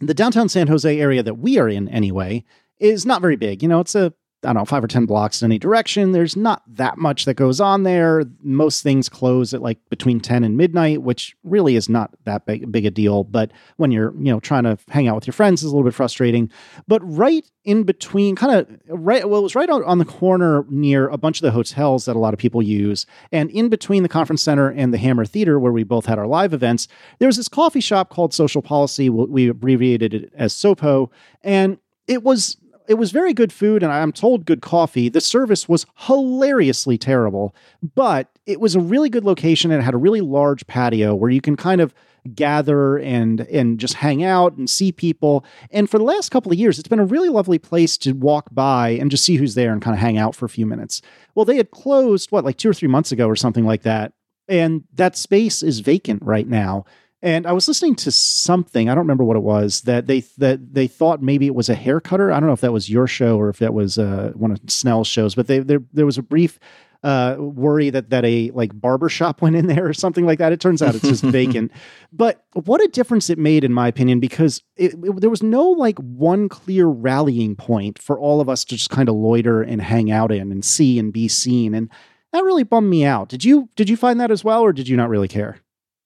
the 0.00 0.14
downtown 0.14 0.48
San 0.48 0.66
Jose 0.66 0.98
area 0.98 1.22
that 1.22 1.38
we 1.38 1.58
are 1.58 1.68
in, 1.68 1.88
anyway, 1.88 2.44
is 2.78 3.06
not 3.06 3.20
very 3.20 3.36
big. 3.36 3.62
You 3.62 3.68
know, 3.68 3.80
it's 3.80 3.94
a 3.94 4.12
I 4.44 4.48
don't 4.48 4.56
know, 4.56 4.64
five 4.64 4.82
or 4.82 4.88
10 4.88 5.06
blocks 5.06 5.40
in 5.40 5.46
any 5.46 5.58
direction. 5.58 6.10
There's 6.10 6.36
not 6.36 6.62
that 6.66 6.98
much 6.98 7.26
that 7.26 7.34
goes 7.34 7.60
on 7.60 7.84
there. 7.84 8.24
Most 8.42 8.82
things 8.82 9.08
close 9.08 9.54
at 9.54 9.62
like 9.62 9.78
between 9.88 10.18
10 10.18 10.42
and 10.42 10.56
midnight, 10.56 11.02
which 11.02 11.36
really 11.44 11.76
is 11.76 11.88
not 11.88 12.10
that 12.24 12.44
big, 12.44 12.72
big 12.72 12.84
a 12.84 12.90
deal. 12.90 13.22
But 13.22 13.52
when 13.76 13.92
you're, 13.92 14.12
you 14.16 14.32
know, 14.32 14.40
trying 14.40 14.64
to 14.64 14.76
hang 14.88 15.06
out 15.06 15.14
with 15.14 15.26
your 15.28 15.32
friends 15.32 15.62
is 15.62 15.70
a 15.70 15.74
little 15.74 15.88
bit 15.88 15.94
frustrating. 15.94 16.50
But 16.88 17.00
right 17.04 17.48
in 17.64 17.84
between, 17.84 18.34
kind 18.34 18.52
of 18.56 18.80
right, 18.88 19.28
well, 19.28 19.38
it 19.38 19.44
was 19.44 19.54
right 19.54 19.70
on, 19.70 19.84
on 19.84 19.98
the 19.98 20.04
corner 20.04 20.64
near 20.68 21.08
a 21.08 21.16
bunch 21.16 21.38
of 21.38 21.42
the 21.42 21.52
hotels 21.52 22.06
that 22.06 22.16
a 22.16 22.18
lot 22.18 22.34
of 22.34 22.40
people 22.40 22.62
use. 22.62 23.06
And 23.30 23.48
in 23.50 23.68
between 23.68 24.02
the 24.02 24.08
conference 24.08 24.42
center 24.42 24.70
and 24.70 24.92
the 24.92 24.98
Hammer 24.98 25.24
Theater, 25.24 25.60
where 25.60 25.72
we 25.72 25.84
both 25.84 26.06
had 26.06 26.18
our 26.18 26.26
live 26.26 26.52
events, 26.52 26.88
there 27.20 27.28
was 27.28 27.36
this 27.36 27.48
coffee 27.48 27.80
shop 27.80 28.10
called 28.10 28.34
Social 28.34 28.62
Policy. 28.62 29.08
We 29.08 29.48
abbreviated 29.48 30.14
it 30.14 30.32
as 30.34 30.52
SOPO. 30.52 31.10
And 31.44 31.78
it 32.08 32.24
was 32.24 32.56
it 32.88 32.94
was 32.94 33.12
very 33.12 33.32
good 33.32 33.52
food 33.52 33.82
and 33.82 33.92
I'm 33.92 34.12
told 34.12 34.44
good 34.44 34.62
coffee. 34.62 35.08
The 35.08 35.20
service 35.20 35.68
was 35.68 35.86
hilariously 35.96 36.98
terrible, 36.98 37.54
but 37.94 38.28
it 38.46 38.60
was 38.60 38.74
a 38.74 38.80
really 38.80 39.08
good 39.08 39.24
location 39.24 39.70
and 39.70 39.80
it 39.80 39.84
had 39.84 39.94
a 39.94 39.98
really 39.98 40.20
large 40.20 40.66
patio 40.66 41.14
where 41.14 41.30
you 41.30 41.40
can 41.40 41.56
kind 41.56 41.80
of 41.80 41.94
gather 42.34 42.98
and 42.98 43.40
and 43.42 43.80
just 43.80 43.94
hang 43.94 44.22
out 44.22 44.56
and 44.56 44.70
see 44.70 44.92
people. 44.92 45.44
And 45.70 45.90
for 45.90 45.98
the 45.98 46.04
last 46.04 46.30
couple 46.30 46.52
of 46.52 46.58
years, 46.58 46.78
it's 46.78 46.88
been 46.88 47.00
a 47.00 47.04
really 47.04 47.28
lovely 47.28 47.58
place 47.58 47.96
to 47.98 48.12
walk 48.12 48.48
by 48.52 48.90
and 48.90 49.10
just 49.10 49.24
see 49.24 49.36
who's 49.36 49.54
there 49.54 49.72
and 49.72 49.82
kind 49.82 49.94
of 49.94 50.00
hang 50.00 50.18
out 50.18 50.34
for 50.34 50.46
a 50.46 50.50
few 50.50 50.66
minutes. 50.66 51.02
Well, 51.34 51.44
they 51.44 51.56
had 51.56 51.70
closed 51.70 52.30
what 52.30 52.44
like 52.44 52.58
2 52.58 52.70
or 52.70 52.74
3 52.74 52.88
months 52.88 53.12
ago 53.12 53.26
or 53.26 53.36
something 53.36 53.66
like 53.66 53.82
that. 53.82 54.12
And 54.48 54.84
that 54.94 55.16
space 55.16 55.62
is 55.62 55.80
vacant 55.80 56.22
right 56.22 56.46
now. 56.46 56.84
And 57.22 57.46
I 57.46 57.52
was 57.52 57.68
listening 57.68 57.94
to 57.96 58.10
something, 58.10 58.88
I 58.88 58.94
don't 58.94 59.04
remember 59.04 59.22
what 59.22 59.36
it 59.36 59.44
was, 59.44 59.82
that 59.82 60.08
they 60.08 60.20
that 60.38 60.74
they 60.74 60.88
thought 60.88 61.22
maybe 61.22 61.46
it 61.46 61.54
was 61.54 61.68
a 61.68 61.74
hair 61.74 62.00
cutter. 62.00 62.32
I 62.32 62.40
don't 62.40 62.48
know 62.48 62.52
if 62.52 62.62
that 62.62 62.72
was 62.72 62.90
your 62.90 63.06
show 63.06 63.38
or 63.38 63.48
if 63.48 63.60
that 63.60 63.72
was 63.72 63.96
uh, 63.96 64.32
one 64.34 64.50
of 64.50 64.60
Snell's 64.66 65.06
shows, 65.06 65.36
but 65.36 65.46
they, 65.46 65.60
there 65.60 65.82
there 65.92 66.06
was 66.06 66.18
a 66.18 66.22
brief 66.22 66.58
uh, 67.04 67.36
worry 67.38 67.90
that 67.90 68.10
that 68.10 68.24
a 68.24 68.50
like 68.50 68.78
barber 68.78 69.08
shop 69.08 69.40
went 69.42 69.54
in 69.54 69.68
there 69.68 69.86
or 69.86 69.94
something 69.94 70.26
like 70.26 70.38
that. 70.38 70.52
It 70.52 70.60
turns 70.60 70.82
out 70.82 70.96
it's 70.96 71.06
just 71.06 71.22
vacant. 71.22 71.70
But 72.12 72.44
what 72.54 72.82
a 72.82 72.88
difference 72.88 73.30
it 73.30 73.38
made, 73.38 73.62
in 73.62 73.72
my 73.72 73.86
opinion, 73.86 74.18
because 74.18 74.62
it, 74.76 74.94
it, 74.94 75.20
there 75.20 75.30
was 75.30 75.44
no 75.44 75.70
like 75.70 75.98
one 75.98 76.48
clear 76.48 76.86
rallying 76.86 77.54
point 77.54 78.02
for 78.02 78.18
all 78.18 78.40
of 78.40 78.48
us 78.48 78.64
to 78.64 78.76
just 78.76 78.90
kind 78.90 79.08
of 79.08 79.14
loiter 79.14 79.62
and 79.62 79.80
hang 79.80 80.10
out 80.10 80.32
in 80.32 80.50
and 80.50 80.64
see 80.64 80.98
and 80.98 81.12
be 81.12 81.28
seen. 81.28 81.72
And 81.72 81.88
that 82.32 82.44
really 82.44 82.64
bummed 82.64 82.90
me 82.90 83.04
out. 83.04 83.28
Did 83.28 83.44
you 83.44 83.68
did 83.76 83.88
you 83.88 83.96
find 83.96 84.20
that 84.20 84.32
as 84.32 84.42
well, 84.42 84.62
or 84.62 84.72
did 84.72 84.88
you 84.88 84.96
not 84.96 85.08
really 85.08 85.28
care? 85.28 85.58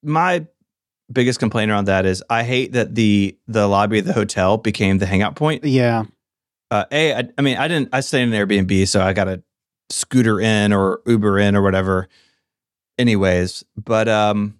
My 0.02 0.46
biggest 1.10 1.38
complaint 1.38 1.70
around 1.70 1.86
that 1.86 2.06
is 2.06 2.22
I 2.28 2.42
hate 2.42 2.72
that 2.72 2.94
the 2.94 3.36
the 3.46 3.66
lobby 3.66 4.00
of 4.00 4.04
the 4.04 4.12
hotel 4.12 4.56
became 4.56 4.98
the 4.98 5.06
hangout 5.06 5.36
point. 5.36 5.64
Yeah. 5.64 6.04
Uh, 6.70 6.84
a, 6.90 7.14
I, 7.14 7.28
I 7.38 7.42
mean, 7.42 7.56
I 7.56 7.68
didn't. 7.68 7.90
I 7.92 8.00
stayed 8.00 8.22
in 8.22 8.32
an 8.32 8.48
Airbnb, 8.48 8.88
so 8.88 9.00
I 9.00 9.12
got 9.12 9.28
a 9.28 9.42
scooter 9.90 10.40
in 10.40 10.72
or 10.72 11.00
Uber 11.06 11.38
in 11.38 11.54
or 11.54 11.62
whatever. 11.62 12.08
Anyways, 12.98 13.64
but 13.76 14.08
um, 14.08 14.58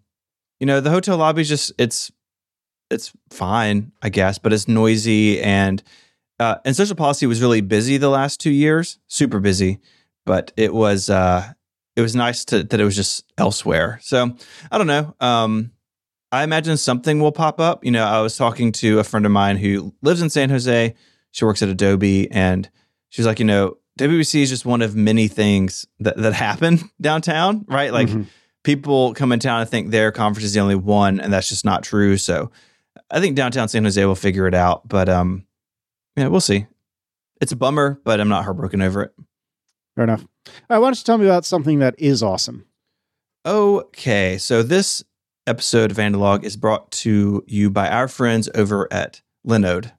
you 0.60 0.66
know, 0.66 0.80
the 0.80 0.90
hotel 0.90 1.16
lobby 1.16 1.42
is 1.42 1.48
just 1.48 1.72
it's 1.78 2.12
it's 2.90 3.12
fine, 3.30 3.92
I 4.02 4.08
guess, 4.08 4.38
but 4.38 4.52
it's 4.52 4.68
noisy 4.68 5.40
and 5.40 5.82
uh, 6.38 6.56
and 6.64 6.76
social 6.76 6.96
policy 6.96 7.26
was 7.26 7.40
really 7.40 7.60
busy 7.60 7.96
the 7.96 8.08
last 8.08 8.40
two 8.40 8.50
years, 8.50 8.98
super 9.08 9.40
busy. 9.40 9.80
But 10.24 10.52
it 10.56 10.74
was 10.74 11.10
uh, 11.10 11.52
it 11.96 12.02
was 12.02 12.14
nice 12.14 12.44
to 12.46 12.62
that 12.62 12.80
it 12.80 12.84
was 12.84 12.96
just 12.96 13.24
elsewhere. 13.38 13.98
So 14.02 14.36
I 14.70 14.78
don't 14.78 14.86
know. 14.86 15.14
Um, 15.18 15.72
I 16.32 16.42
imagine 16.42 16.76
something 16.76 17.20
will 17.20 17.32
pop 17.32 17.60
up. 17.60 17.84
You 17.84 17.90
know, 17.92 18.04
I 18.04 18.20
was 18.20 18.36
talking 18.36 18.72
to 18.72 18.98
a 18.98 19.04
friend 19.04 19.24
of 19.26 19.32
mine 19.32 19.56
who 19.56 19.94
lives 20.02 20.20
in 20.22 20.28
San 20.30 20.50
Jose. 20.50 20.94
She 21.30 21.44
works 21.44 21.62
at 21.62 21.68
Adobe, 21.68 22.30
and 22.30 22.68
she's 23.10 23.26
like, 23.26 23.38
you 23.38 23.44
know, 23.44 23.76
WWDC 23.98 24.42
is 24.42 24.48
just 24.50 24.66
one 24.66 24.82
of 24.82 24.94
many 24.96 25.28
things 25.28 25.86
that 26.00 26.16
that 26.16 26.32
happen 26.46 26.80
downtown, 27.00 27.64
right? 27.68 27.92
Like 27.92 28.08
Mhm. 28.08 28.26
people 28.64 29.14
come 29.14 29.32
in 29.32 29.38
town 29.40 29.60
and 29.60 29.70
think 29.70 29.90
their 29.90 30.10
conference 30.12 30.44
is 30.46 30.54
the 30.54 30.60
only 30.60 30.74
one, 30.74 31.20
and 31.20 31.32
that's 31.32 31.48
just 31.48 31.64
not 31.64 31.82
true. 31.82 32.16
So 32.16 32.50
I 33.10 33.20
think 33.20 33.36
downtown 33.36 33.68
San 33.68 33.84
Jose 33.84 34.04
will 34.04 34.14
figure 34.16 34.46
it 34.46 34.54
out, 34.54 34.88
but 34.88 35.08
um, 35.08 35.46
yeah, 36.16 36.26
we'll 36.28 36.40
see. 36.40 36.66
It's 37.40 37.52
a 37.52 37.56
bummer, 37.56 38.00
but 38.04 38.20
I'm 38.20 38.28
not 38.28 38.44
heartbroken 38.44 38.82
over 38.82 39.02
it. 39.02 39.12
Fair 39.94 40.04
enough. 40.04 40.22
All 40.46 40.52
right, 40.70 40.78
why 40.78 40.86
don't 40.88 40.98
you 40.98 41.04
tell 41.04 41.18
me 41.18 41.26
about 41.26 41.44
something 41.44 41.78
that 41.78 41.94
is 41.98 42.22
awesome? 42.22 42.66
Okay, 43.44 44.38
so 44.38 44.62
this 44.62 45.04
episode 45.46 45.90
of 45.90 45.98
Analog 45.98 46.44
is 46.44 46.56
brought 46.56 46.90
to 46.90 47.44
you 47.46 47.70
by 47.70 47.88
our 47.88 48.08
friends 48.08 48.48
over 48.54 48.88
at 48.92 49.22
Linode. 49.46 49.92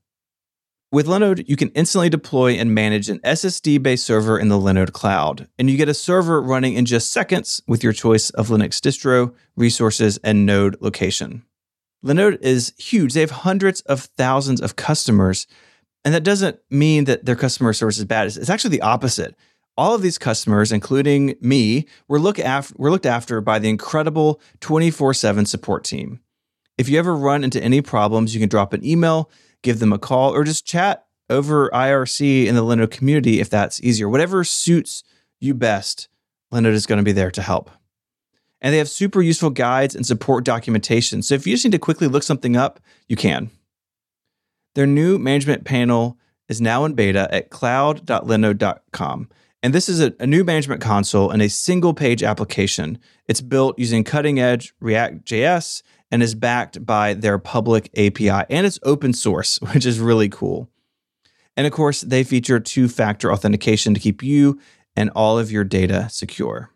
With 0.92 1.06
Linode, 1.06 1.48
you 1.48 1.56
can 1.56 1.70
instantly 1.70 2.10
deploy 2.10 2.54
and 2.54 2.74
manage 2.74 3.10
an 3.10 3.20
SSD 3.20 3.84
based 3.84 4.06
server 4.06 4.40
in 4.40 4.48
the 4.48 4.56
Linode 4.56 4.94
cloud, 4.94 5.48
and 5.60 5.70
you 5.70 5.78
get 5.78 5.90
a 5.90 5.94
server 5.94 6.42
running 6.42 6.76
in 6.76 6.86
just 6.86 7.12
seconds 7.12 7.62
with 7.68 7.84
your 7.84 7.94
choice 7.94 8.30
of 8.32 8.48
Linux 8.48 8.80
distro, 8.80 9.34
resources, 9.56 10.18
and 10.24 10.46
node 10.46 10.78
location. 10.82 11.44
Linode 12.06 12.42
is 12.42 12.74
huge. 12.78 13.14
They 13.14 13.22
have 13.22 13.32
hundreds 13.32 13.82
of 13.82 14.02
thousands 14.18 14.62
of 14.62 14.76
customers, 14.76 15.46
and 16.06 16.14
that 16.14 16.24
doesn't 16.24 16.58
mean 16.70 17.04
that 17.04 17.26
their 17.26 17.36
customer 17.36 17.74
service 17.74 17.98
is 17.98 18.06
bad. 18.06 18.28
It's 18.28 18.50
actually 18.50 18.78
the 18.78 18.82
opposite 18.82 19.36
all 19.78 19.94
of 19.94 20.02
these 20.02 20.18
customers, 20.18 20.72
including 20.72 21.36
me, 21.40 21.86
were, 22.08 22.20
look 22.20 22.40
af- 22.40 22.74
were 22.78 22.92
looked 22.92 23.06
after 23.06 23.42
by 23.42 23.60
the 23.60 23.70
incredible 23.70 24.42
24 24.60 25.14
7 25.14 25.46
support 25.46 25.84
team. 25.84 26.20
If 26.78 26.90
you 26.90 27.00
ever 27.00 27.16
run 27.16 27.44
into 27.44 27.64
any 27.64 27.82
problems, 27.82 28.34
you 28.34 28.40
can 28.40 28.50
drop 28.50 28.74
an 28.74 28.86
email, 28.86 29.30
give 29.64 29.80
them 29.80 29.94
a 29.94 30.00
call, 30.00 30.32
or 30.34 30.44
just 30.44 30.66
chat 30.66 31.06
over 31.30 31.70
IRC 31.70 32.46
in 32.46 32.56
the 32.56 32.64
Linode 32.64 32.92
community 32.92 33.40
if 33.40 33.50
that's 33.50 33.82
easier. 33.82 34.08
Whatever 34.08 34.44
suits 34.44 35.04
you 35.40 35.54
best, 35.54 36.08
Linode 36.54 36.74
is 36.74 36.86
going 36.86 36.98
to 36.98 37.04
be 37.04 37.12
there 37.12 37.32
to 37.32 37.42
help. 37.42 37.70
And 38.62 38.74
they 38.74 38.80
have 38.80 38.90
super 38.90 39.22
useful 39.22 39.50
guides 39.50 39.96
and 39.96 40.06
support 40.06 40.44
documentation. 40.44 41.22
So 41.22 41.36
if 41.36 41.46
you 41.46 41.54
just 41.54 41.66
need 41.66 41.72
to 41.72 41.80
quickly 41.80 42.08
look 42.08 42.24
something 42.24 42.56
up, 42.56 42.80
you 43.08 43.16
can. 43.16 43.52
Their 44.74 44.88
new 44.88 45.20
management 45.20 45.64
panel 45.64 46.18
is 46.48 46.62
now 46.62 46.86
in 46.86 46.94
beta 46.94 47.28
at 47.32 47.50
cloud.linode.com. 47.50 49.30
And 49.64 49.74
this 49.74 49.90
is 49.90 50.00
a, 50.00 50.14
a, 50.20 50.28
new 50.28 50.44
management 50.44 50.82
console 50.82 51.32
and 51.32 51.42
a 51.42 51.50
single 51.50 51.94
page 51.94 52.22
application. 52.22 53.00
It's 53.28 53.42
built 53.42 53.80
using 53.80 54.04
cutting 54.04 54.40
edge 54.40 54.74
React.js 54.80 55.82
and 56.12 56.22
is 56.22 56.36
backed 56.36 56.86
by 56.86 57.16
their 57.16 57.40
public 57.40 57.90
API 57.98 58.46
and 58.50 58.66
it's 58.66 58.80
open 58.84 59.14
source, 59.14 59.60
which 59.74 59.86
is 59.86 60.00
really 60.00 60.30
cool. 60.30 60.70
And 61.56 61.66
of 61.66 61.74
course, 61.74 62.02
they 62.02 62.24
feature 62.24 62.60
two 62.60 62.88
factor 62.88 63.32
authentication 63.32 63.94
to 63.96 64.00
keep 64.00 64.22
you 64.22 64.60
and 64.96 65.10
all 65.16 65.40
of 65.40 65.52
your 65.52 65.64
data 65.64 66.08
secure. 66.10 66.70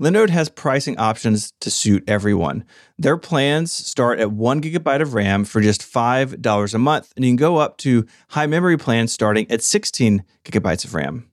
Linode 0.00 0.30
has 0.30 0.48
pricing 0.48 0.98
options 0.98 1.52
to 1.60 1.70
suit 1.70 2.02
everyone. 2.08 2.64
Their 2.98 3.18
plans 3.18 3.70
start 3.70 4.18
at 4.18 4.32
one 4.32 4.62
gigabyte 4.62 5.02
of 5.02 5.12
RAM 5.12 5.44
for 5.44 5.60
just 5.60 5.82
$5 5.82 6.74
a 6.74 6.78
month, 6.78 7.12
and 7.14 7.24
you 7.24 7.30
can 7.30 7.36
go 7.36 7.58
up 7.58 7.76
to 7.78 8.06
high 8.30 8.46
memory 8.46 8.78
plans 8.78 9.12
starting 9.12 9.50
at 9.50 9.60
16 9.62 10.24
gigabytes 10.42 10.86
of 10.86 10.94
RAM. 10.94 11.29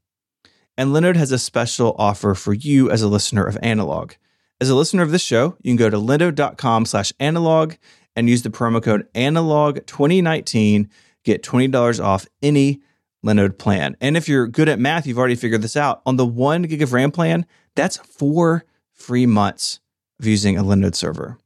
And 0.78 0.92
Linode 0.92 1.16
has 1.16 1.32
a 1.32 1.40
special 1.40 1.96
offer 1.98 2.36
for 2.36 2.54
you 2.54 2.92
as 2.92 3.02
a 3.02 3.08
listener 3.08 3.46
of 3.46 3.58
Analog. 3.64 4.14
As 4.62 4.70
a 4.70 4.76
listener 4.76 5.04
of 5.04 5.12
this 5.12 5.24
show, 5.24 5.58
you 5.62 5.72
can 5.72 5.76
go 5.76 5.90
to 5.90 5.98
linode.com 5.98 6.86
slash 6.86 7.12
analog 7.20 7.74
and 8.16 8.30
use 8.30 8.42
the 8.42 8.50
promo 8.50 8.82
code 8.82 9.08
analog2019, 9.14 10.90
get 11.24 11.44
$20 11.44 12.04
off 12.04 12.26
any 12.42 12.82
Linode 13.26 13.58
plan. 13.58 13.98
And 14.00 14.16
if 14.16 14.30
you're 14.30 14.48
good 14.48 14.70
at 14.70 14.80
math, 14.80 15.06
you've 15.06 15.18
already 15.18 15.36
figured 15.36 15.62
this 15.62 15.76
out. 15.76 16.02
On 16.06 16.16
the 16.16 16.26
one 16.26 16.64
gig 16.64 16.82
of 16.82 16.94
RAM 16.94 17.12
plan, 17.12 17.46
that's 17.76 17.98
four 17.98 18.64
free 18.94 19.26
months 19.26 19.80
of 20.20 20.26
using 20.26 20.58
a 20.58 20.64
Linode 20.64 20.96
server. 20.96 21.38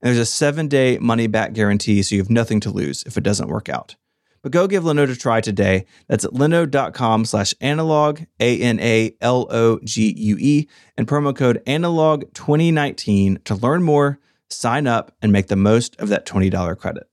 And 0.00 0.08
there's 0.08 0.18
a 0.18 0.26
seven 0.26 0.68
day 0.68 0.98
money 0.98 1.26
back 1.26 1.54
guarantee, 1.54 2.02
so 2.02 2.14
you 2.14 2.20
have 2.20 2.30
nothing 2.30 2.60
to 2.60 2.70
lose 2.70 3.02
if 3.04 3.16
it 3.16 3.24
doesn't 3.24 3.48
work 3.48 3.68
out. 3.68 3.96
But 4.44 4.52
go 4.52 4.68
give 4.68 4.84
Linode 4.84 5.10
a 5.10 5.16
try 5.16 5.40
today. 5.40 5.86
That's 6.06 6.26
at 6.26 6.32
linode.com 6.32 7.24
slash 7.24 7.54
analog, 7.62 8.20
A 8.38 8.60
N 8.60 8.78
A 8.78 9.16
L 9.22 9.46
O 9.50 9.80
G 9.82 10.12
U 10.16 10.36
E, 10.38 10.68
and 10.98 11.08
promo 11.08 11.34
code 11.34 11.62
analog 11.66 12.24
2019 12.34 13.40
to 13.46 13.54
learn 13.54 13.82
more, 13.82 14.20
sign 14.50 14.86
up, 14.86 15.12
and 15.22 15.32
make 15.32 15.46
the 15.46 15.56
most 15.56 15.98
of 15.98 16.10
that 16.10 16.26
$20 16.26 16.78
credit. 16.78 17.08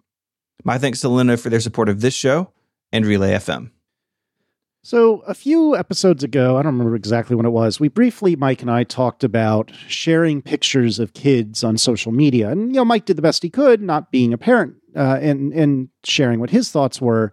My 0.65 0.77
thanks 0.77 0.99
to 1.01 1.07
Linode 1.07 1.39
for 1.39 1.49
their 1.49 1.61
support 1.61 1.87
of 1.87 2.01
this 2.01 2.13
show 2.13 2.51
and 2.91 3.05
Relay 3.05 3.31
FM. 3.31 3.71
So, 4.83 5.19
a 5.27 5.35
few 5.35 5.75
episodes 5.75 6.23
ago, 6.23 6.57
I 6.57 6.63
don't 6.63 6.73
remember 6.73 6.95
exactly 6.95 7.35
when 7.35 7.45
it 7.45 7.51
was, 7.51 7.79
we 7.79 7.87
briefly, 7.87 8.35
Myke 8.35 8.61
and 8.61 8.71
I 8.71 8.83
talked 8.83 9.23
about 9.23 9.71
sharing 9.87 10.41
pictures 10.41 10.97
of 10.97 11.13
kids 11.13 11.63
on 11.63 11.77
social 11.77 12.11
media. 12.11 12.49
And, 12.49 12.73
you 12.73 12.83
know, 12.83 12.85
Myke 12.85 13.05
did 13.05 13.15
the 13.15 13.21
best 13.21 13.43
he 13.43 13.49
could, 13.51 13.81
not 13.83 14.11
being 14.11 14.33
a 14.33 14.39
parent 14.39 14.75
uh, 14.95 15.19
and 15.21 15.53
and 15.53 15.89
sharing 16.03 16.39
what 16.39 16.49
his 16.49 16.71
thoughts 16.71 16.99
were. 16.99 17.31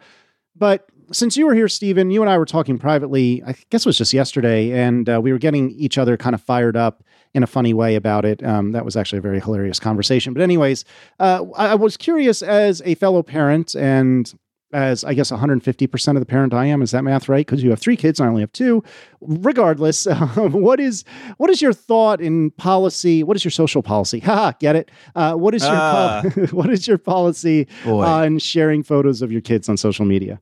But 0.55 0.89
since 1.11 1.37
you 1.39 1.47
were 1.47 1.55
here, 1.55 1.69
Stephen, 1.69 2.11
you 2.11 2.21
and 2.21 2.31
I 2.31 2.37
were 2.37 2.45
talking 2.45 2.79
privately. 2.79 3.43
I 3.47 3.55
guess 3.71 3.87
it 3.87 3.89
was 3.89 3.99
just 3.99 4.13
yesterday, 4.13 4.71
and 4.73 5.09
uh, 5.09 5.21
we 5.23 5.33
were 5.33 5.39
getting 5.39 5.71
each 5.71 5.97
other 5.97 6.17
kind 6.17 6.35
of 6.35 6.43
fired 6.43 6.77
up 6.77 7.03
in 7.35 7.43
a 7.43 7.47
funny 7.47 7.73
way 7.73 7.95
about 7.95 8.25
it. 8.25 8.45
Um, 8.45 8.73
that 8.73 8.85
was 8.85 8.97
actually 8.97 9.19
a 9.19 9.23
very 9.23 9.41
hilarious 9.41 9.81
conversation. 9.81 10.35
But 10.35 10.43
anyways, 10.43 10.85
uh, 11.19 11.45
I, 11.57 11.69
I 11.69 11.75
was 11.77 11.97
curious 11.97 12.43
as 12.43 12.83
a 12.85 12.95
fellow 12.97 13.23
parent 13.23 13.75
and 13.75 14.33
as 14.73 15.03
I 15.05 15.15
guess 15.15 15.31
150% 15.31 16.09
of 16.09 16.21
the 16.21 16.27
parent 16.27 16.53
I 16.53 16.67
am. 16.67 16.83
Is 16.83 16.91
that 16.91 17.03
math 17.03 17.29
right? 17.29 17.47
Because 17.47 17.63
you 17.63 17.71
have 17.71 17.79
three 17.79 17.97
kids, 17.97 18.21
I 18.21 18.27
only 18.27 18.43
have 18.43 18.53
two. 18.53 18.83
Regardless, 19.21 20.07
what 20.37 20.81
is 20.81 21.05
what 21.39 21.51
is 21.51 21.63
your 21.63 21.73
thought 21.73 22.21
in 22.21 22.51
policy? 22.53 23.23
What 23.23 23.37
is 23.37 23.45
your 23.45 23.51
social 23.51 23.83
policy? 23.83 24.21
Haha, 24.21 24.53
get 24.61 24.77
it? 24.77 24.91
Uh, 25.15 25.35
what 25.35 25.55
is 25.55 25.63
your 25.63 25.75
uh, 25.75 26.23
what 26.51 26.71
is 26.71 26.87
your 26.87 26.99
policy 26.99 27.67
boy. 27.85 28.05
on 28.05 28.39
sharing 28.39 28.83
photos 28.83 29.23
of 29.23 29.33
your 29.33 29.41
kids 29.41 29.69
on 29.69 29.77
social 29.77 30.05
media? 30.05 30.41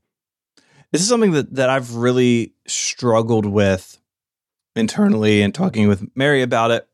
This 0.92 1.02
is 1.02 1.08
something 1.08 1.32
that 1.32 1.54
that 1.54 1.70
I've 1.70 1.94
really 1.94 2.54
struggled 2.66 3.46
with 3.46 3.98
internally 4.74 5.42
and 5.42 5.54
talking 5.54 5.88
with 5.88 6.04
Mary 6.14 6.42
about 6.42 6.70
it. 6.70 6.88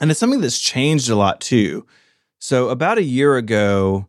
And 0.00 0.10
it's 0.10 0.20
something 0.20 0.40
that's 0.40 0.60
changed 0.60 1.08
a 1.08 1.16
lot 1.16 1.40
too. 1.40 1.86
So 2.38 2.68
about 2.68 2.98
a 2.98 3.02
year 3.02 3.36
ago, 3.36 4.08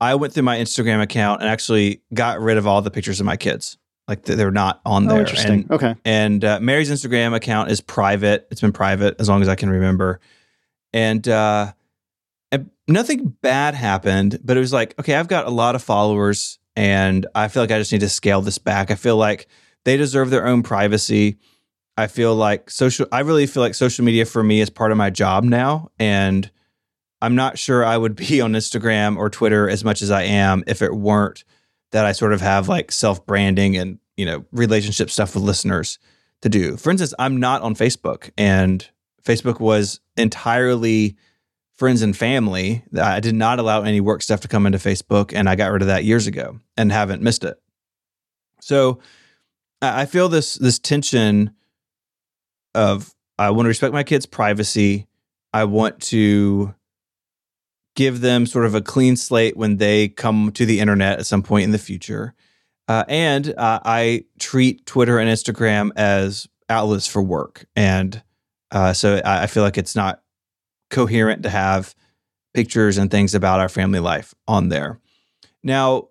I 0.00 0.14
went 0.14 0.32
through 0.32 0.42
my 0.42 0.58
Instagram 0.58 1.02
account 1.02 1.40
and 1.40 1.50
actually 1.50 2.02
got 2.12 2.40
rid 2.40 2.58
of 2.58 2.66
all 2.66 2.82
the 2.82 2.90
pictures 2.90 3.20
of 3.20 3.26
my 3.26 3.36
kids. 3.36 3.78
Like 4.08 4.22
they're 4.22 4.50
not 4.50 4.80
on 4.84 5.06
oh, 5.06 5.10
there. 5.10 5.20
interesting. 5.20 5.62
And, 5.62 5.70
okay. 5.70 5.94
And 6.04 6.44
uh, 6.44 6.60
Mary's 6.60 6.90
Instagram 6.90 7.34
account 7.34 7.70
is 7.70 7.80
private. 7.80 8.46
It's 8.50 8.60
been 8.60 8.72
private 8.72 9.16
as 9.18 9.28
long 9.28 9.42
as 9.42 9.48
I 9.48 9.56
can 9.56 9.70
remember. 9.70 10.20
And, 10.92 11.26
uh, 11.26 11.72
and 12.52 12.70
nothing 12.86 13.34
bad 13.42 13.74
happened, 13.74 14.38
but 14.44 14.56
it 14.56 14.60
was 14.60 14.72
like, 14.72 14.96
okay, 14.98 15.16
I've 15.16 15.28
got 15.28 15.46
a 15.46 15.50
lot 15.50 15.74
of 15.74 15.82
followers 15.82 16.58
and 16.76 17.26
I 17.34 17.48
feel 17.48 17.62
like 17.62 17.72
I 17.72 17.78
just 17.78 17.90
need 17.90 18.02
to 18.02 18.08
scale 18.08 18.42
this 18.42 18.58
back. 18.58 18.90
I 18.90 18.94
feel 18.94 19.16
like 19.16 19.48
they 19.84 19.96
deserve 19.96 20.30
their 20.30 20.46
own 20.46 20.62
privacy. 20.62 21.38
I 21.96 22.06
feel 22.06 22.34
like 22.34 22.70
social, 22.70 23.06
I 23.10 23.20
really 23.20 23.46
feel 23.46 23.62
like 23.62 23.74
social 23.74 24.04
media 24.04 24.26
for 24.26 24.42
me 24.42 24.60
is 24.60 24.70
part 24.70 24.92
of 24.92 24.98
my 24.98 25.10
job 25.10 25.42
now. 25.42 25.88
And 25.98 26.48
I'm 27.22 27.34
not 27.34 27.58
sure 27.58 27.84
I 27.84 27.96
would 27.96 28.16
be 28.28 28.40
on 28.40 28.52
Instagram 28.52 29.16
or 29.16 29.30
Twitter 29.30 29.68
as 29.68 29.84
much 29.84 30.02
as 30.02 30.10
I 30.10 30.22
am 30.22 30.64
if 30.66 30.82
it 30.82 30.94
weren't 30.94 31.44
that 31.92 32.04
I 32.04 32.12
sort 32.12 32.32
of 32.32 32.40
have 32.40 32.68
like 32.68 32.92
self 32.92 33.24
branding 33.26 33.76
and, 33.76 33.98
you 34.16 34.26
know, 34.26 34.44
relationship 34.52 35.10
stuff 35.10 35.34
with 35.34 35.44
listeners 35.44 35.98
to 36.42 36.48
do. 36.48 36.76
For 36.76 36.90
instance, 36.90 37.14
I'm 37.18 37.38
not 37.38 37.62
on 37.62 37.74
Facebook 37.74 38.30
and 38.36 38.86
Facebook 39.22 39.60
was 39.60 40.00
entirely 40.16 41.16
friends 41.74 42.02
and 42.02 42.16
family. 42.16 42.84
I 42.98 43.20
did 43.20 43.34
not 43.34 43.58
allow 43.58 43.82
any 43.82 44.00
work 44.00 44.22
stuff 44.22 44.40
to 44.40 44.48
come 44.48 44.66
into 44.66 44.78
Facebook 44.78 45.32
and 45.34 45.48
I 45.48 45.56
got 45.56 45.70
rid 45.72 45.82
of 45.82 45.88
that 45.88 46.04
years 46.04 46.26
ago 46.26 46.58
and 46.76 46.90
haven't 46.90 47.22
missed 47.22 47.44
it. 47.44 47.60
So 48.60 49.00
I 49.82 50.06
feel 50.06 50.28
this 50.28 50.54
this 50.54 50.78
tension 50.78 51.52
of 52.74 53.14
I 53.38 53.50
want 53.50 53.66
to 53.66 53.68
respect 53.68 53.92
my 53.92 54.02
kids' 54.02 54.26
privacy. 54.26 55.06
I 55.52 55.64
want 55.64 56.00
to 56.04 56.74
give 57.96 58.20
them 58.20 58.46
sort 58.46 58.66
of 58.66 58.74
a 58.74 58.80
clean 58.80 59.16
slate 59.16 59.56
when 59.56 59.78
they 59.78 60.08
come 60.08 60.52
to 60.52 60.64
the 60.64 60.78
internet 60.78 61.18
at 61.18 61.26
some 61.26 61.42
point 61.42 61.64
in 61.64 61.72
the 61.72 61.78
future. 61.78 62.34
Uh, 62.86 63.04
and 63.08 63.52
uh, 63.56 63.80
I 63.84 64.26
treat 64.38 64.86
Twitter 64.86 65.18
and 65.18 65.28
Instagram 65.28 65.90
as 65.96 66.46
outlets 66.68 67.06
for 67.06 67.22
work. 67.22 67.66
And 67.74 68.22
uh, 68.70 68.92
so 68.92 69.20
I, 69.24 69.44
I, 69.44 69.46
feel 69.46 69.62
like 69.62 69.78
it's 69.78 69.96
not 69.96 70.22
coherent 70.90 71.42
to 71.44 71.50
have 71.50 71.94
pictures 72.54 72.98
and 72.98 73.10
things 73.10 73.34
about 73.34 73.60
our 73.60 73.68
family 73.68 73.98
life 73.98 74.34
on 74.46 74.68
there. 74.68 75.00
Now, 75.64 76.08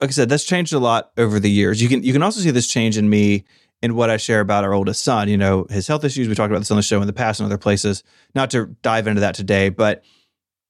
like 0.00 0.10
I 0.10 0.12
said, 0.12 0.28
that's 0.28 0.44
changed 0.44 0.72
a 0.72 0.78
lot 0.78 1.10
over 1.16 1.40
the 1.40 1.50
years. 1.50 1.80
You 1.80 1.88
can 1.88 2.02
you 2.02 2.12
can 2.12 2.22
also 2.22 2.40
see 2.40 2.50
this 2.50 2.66
change 2.66 2.98
in 2.98 3.08
me 3.08 3.44
in 3.82 3.94
what 3.94 4.10
I 4.10 4.16
share 4.16 4.40
about 4.40 4.64
our 4.64 4.72
oldest 4.72 5.02
son. 5.02 5.28
You 5.28 5.36
know, 5.36 5.66
his 5.70 5.86
health 5.86 6.04
issues. 6.04 6.28
We 6.28 6.34
talked 6.34 6.50
about 6.50 6.58
this 6.58 6.70
on 6.70 6.76
the 6.76 6.82
show 6.82 7.00
in 7.00 7.06
the 7.06 7.12
past 7.12 7.40
and 7.40 7.46
other 7.46 7.58
places. 7.58 8.02
Not 8.34 8.50
to 8.50 8.76
dive 8.82 9.06
into 9.06 9.20
that 9.20 9.36
today, 9.36 9.68
but 9.68 10.02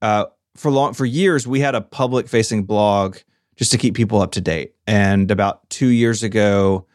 uh, 0.03 0.27
for 0.57 0.71
long 0.71 0.95
for 0.95 1.07
years 1.07 1.47
we 1.47 1.61
had 1.61 1.75
a 1.75 1.81
public 1.81 2.29
facing 2.29 2.65
blog 2.65 3.17
just 3.57 3.71
to 3.73 3.79
keep 3.79 3.95
people 3.95 4.21
up 4.21 4.33
to 4.33 4.41
date. 4.41 4.75
And 4.87 5.31
about 5.31 5.69
two 5.71 5.89
years 5.89 6.23
ago, 6.23 6.87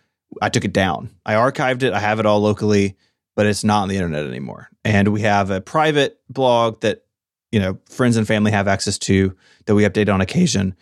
I 0.42 0.50
took 0.50 0.66
it 0.66 0.74
down. 0.74 1.10
I 1.26 1.34
archived 1.34 1.84
it. 1.84 1.94
I 1.94 2.00
have 2.00 2.20
it 2.20 2.26
all 2.26 2.40
locally, 2.40 2.98
but 3.36 3.46
it's 3.46 3.64
not 3.64 3.84
on 3.84 3.90
the 3.90 3.96
internet 3.96 4.26
anymore. 4.26 4.70
And 4.84 5.10
we 5.10 5.22
have 5.22 5.50
a 5.50 5.62
private 5.62 6.20
blog 6.30 6.82
that 6.82 7.04
you 7.52 7.60
know 7.60 7.80
friends 7.90 8.18
and 8.18 8.28
family 8.28 8.52
have 8.52 8.68
access 8.68 8.98
to 9.00 9.36
that 9.66 9.76
we 9.76 9.84
update 9.84 10.14
on 10.14 10.22
occasion, 10.22 10.76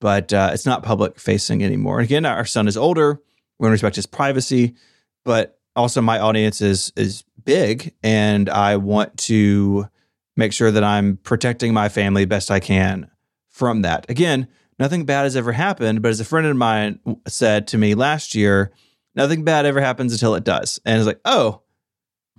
but 0.00 0.32
uh, 0.32 0.50
it's 0.52 0.66
not 0.66 0.82
public 0.82 1.18
facing 1.18 1.62
anymore. 1.64 1.98
And 1.98 2.04
again, 2.04 2.24
our 2.24 2.44
son 2.44 2.68
is 2.68 2.76
older. 2.76 3.20
We 3.58 3.64
want 3.64 3.70
to 3.70 3.74
respect 3.74 3.96
his 3.96 4.06
privacy, 4.06 4.74
but 5.24 5.58
also 5.74 6.00
my 6.00 6.18
audience 6.18 6.60
is 6.60 6.92
is 6.96 7.24
big, 7.44 7.94
and 8.02 8.48
I 8.48 8.76
want 8.76 9.16
to 9.18 9.88
make 10.36 10.52
sure 10.52 10.70
that 10.70 10.84
I'm 10.84 11.18
protecting 11.18 11.74
my 11.74 11.88
family 11.88 12.24
best 12.24 12.50
I 12.50 12.60
can 12.60 13.10
from 13.48 13.82
that. 13.82 14.08
Again, 14.08 14.48
nothing 14.78 15.04
bad 15.04 15.24
has 15.24 15.36
ever 15.36 15.52
happened, 15.52 16.02
but 16.02 16.10
as 16.10 16.20
a 16.20 16.24
friend 16.24 16.46
of 16.46 16.56
mine 16.56 16.98
said 17.28 17.68
to 17.68 17.78
me 17.78 17.94
last 17.94 18.34
year, 18.34 18.72
nothing 19.14 19.44
bad 19.44 19.66
ever 19.66 19.80
happens 19.80 20.12
until 20.12 20.34
it 20.34 20.44
does. 20.44 20.80
And 20.84 20.98
it's 20.98 21.06
like, 21.06 21.20
oh, 21.24 21.62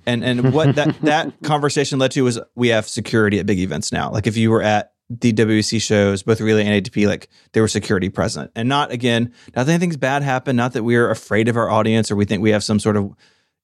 and 0.05 0.23
and 0.23 0.53
what 0.53 0.75
that 0.75 0.99
that 1.01 1.33
conversation 1.43 1.99
led 1.99 2.11
to 2.11 2.23
was 2.23 2.39
we 2.55 2.69
have 2.69 2.87
security 2.87 3.39
at 3.39 3.45
big 3.45 3.59
events 3.59 3.91
now. 3.91 4.11
Like 4.11 4.27
if 4.27 4.37
you 4.37 4.51
were 4.51 4.61
at 4.61 4.93
the 5.09 5.33
WWDC 5.33 5.81
shows, 5.81 6.23
both 6.23 6.41
Relay 6.41 6.65
and 6.65 6.83
ATP, 6.83 7.07
like 7.07 7.29
there 7.51 7.61
was 7.61 7.71
security 7.71 8.09
present, 8.09 8.51
and 8.55 8.67
not 8.67 8.91
again, 8.91 9.33
not 9.55 9.65
that 9.65 9.71
anything's 9.71 9.97
bad 9.97 10.23
happened, 10.23 10.57
not 10.57 10.73
that 10.73 10.83
we're 10.83 11.09
afraid 11.09 11.47
of 11.49 11.57
our 11.57 11.69
audience 11.69 12.09
or 12.09 12.15
we 12.15 12.25
think 12.25 12.41
we 12.41 12.51
have 12.51 12.63
some 12.63 12.79
sort 12.79 12.97
of, 12.97 13.13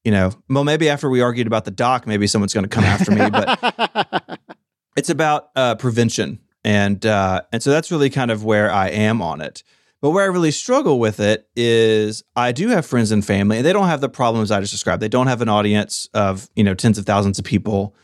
you 0.03 0.11
know, 0.11 0.31
well 0.49 0.63
maybe 0.63 0.89
after 0.89 1.09
we 1.09 1.21
argued 1.21 1.47
about 1.47 1.65
the 1.65 1.71
doc, 1.71 2.07
maybe 2.07 2.27
someone's 2.27 2.53
going 2.53 2.63
to 2.63 2.69
come 2.69 2.83
after 2.83 3.11
me, 3.11 3.29
but 3.29 4.39
it's 4.97 5.09
about 5.09 5.49
uh, 5.55 5.75
prevention, 5.75 6.39
and 6.63 7.05
uh, 7.05 7.41
and 7.51 7.61
so 7.61 7.71
that's 7.71 7.91
really 7.91 8.09
kind 8.09 8.31
of 8.31 8.43
where 8.43 8.71
I 8.71 8.89
am 8.89 9.21
on 9.21 9.41
it. 9.41 9.63
But 10.01 10.11
where 10.11 10.23
I 10.23 10.27
really 10.27 10.51
struggle 10.51 10.97
with 10.97 11.19
it 11.19 11.49
is 11.57 12.23
I 12.35 12.53
do 12.53 12.69
have 12.69 12.85
friends 12.85 13.11
and 13.11 13.25
family, 13.25 13.57
and 13.57 13.65
they 13.65 13.73
don't 13.73 13.87
have 13.87 14.01
the 14.01 14.09
problems 14.09 14.49
I 14.49 14.61
just 14.61 14.71
described. 14.71 15.01
They 15.01 15.09
don't 15.09 15.27
have 15.27 15.41
an 15.41 15.49
audience 15.49 16.07
of 16.13 16.49
you 16.55 16.63
know 16.63 16.73
tens 16.73 16.97
of 16.97 17.05
thousands 17.05 17.39
of 17.39 17.45
people. 17.45 17.95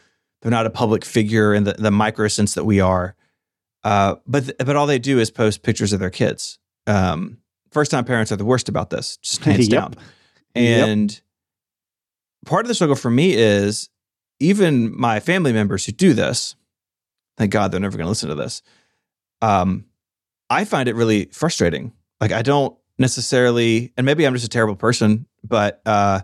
They're 0.41 0.51
not 0.51 0.65
a 0.65 0.69
public 0.69 1.05
figure 1.05 1.53
in 1.53 1.63
the, 1.63 1.73
the 1.73 1.91
micro 1.91 2.27
sense 2.27 2.53
that 2.53 2.65
we 2.65 2.79
are. 2.79 3.15
Uh, 3.84 4.15
but 4.27 4.51
but 4.58 4.75
all 4.75 4.88
they 4.88 4.99
do 4.99 5.19
is 5.19 5.31
post 5.31 5.63
pictures 5.63 5.93
of 5.93 5.99
their 5.99 6.10
kids. 6.10 6.60
Um, 6.86 7.38
first 7.71 7.91
time 7.91 8.03
parents 8.03 8.31
are 8.31 8.36
the 8.36 8.45
worst 8.45 8.67
about 8.67 8.89
this, 8.89 9.17
just 9.17 9.43
hands 9.43 9.67
yep. 9.69 9.81
down. 9.81 9.93
And 10.55 11.12
yep. 11.12 11.21
Part 12.45 12.65
of 12.65 12.67
the 12.67 12.75
struggle 12.75 12.95
for 12.95 13.10
me 13.10 13.34
is 13.34 13.89
even 14.39 14.97
my 14.97 15.19
family 15.19 15.53
members 15.53 15.86
who 15.86 15.91
do 15.91 16.13
this. 16.13 16.55
Thank 17.38 17.51
God 17.51 17.71
they're 17.71 17.79
never 17.79 17.97
going 17.97 18.05
to 18.05 18.10
listen 18.10 18.29
to 18.29 18.36
this. 18.36 18.62
Um, 19.41 19.86
I 20.49 20.65
find 20.65 20.88
it 20.88 20.95
really 20.95 21.25
frustrating. 21.25 21.91
Like 22.21 22.31
I 22.31 22.41
don't 22.41 22.77
necessarily, 22.97 23.91
and 23.97 24.05
maybe 24.05 24.25
I'm 24.25 24.34
just 24.34 24.45
a 24.45 24.49
terrible 24.49 24.75
person, 24.75 25.25
but 25.43 25.81
uh, 25.86 26.21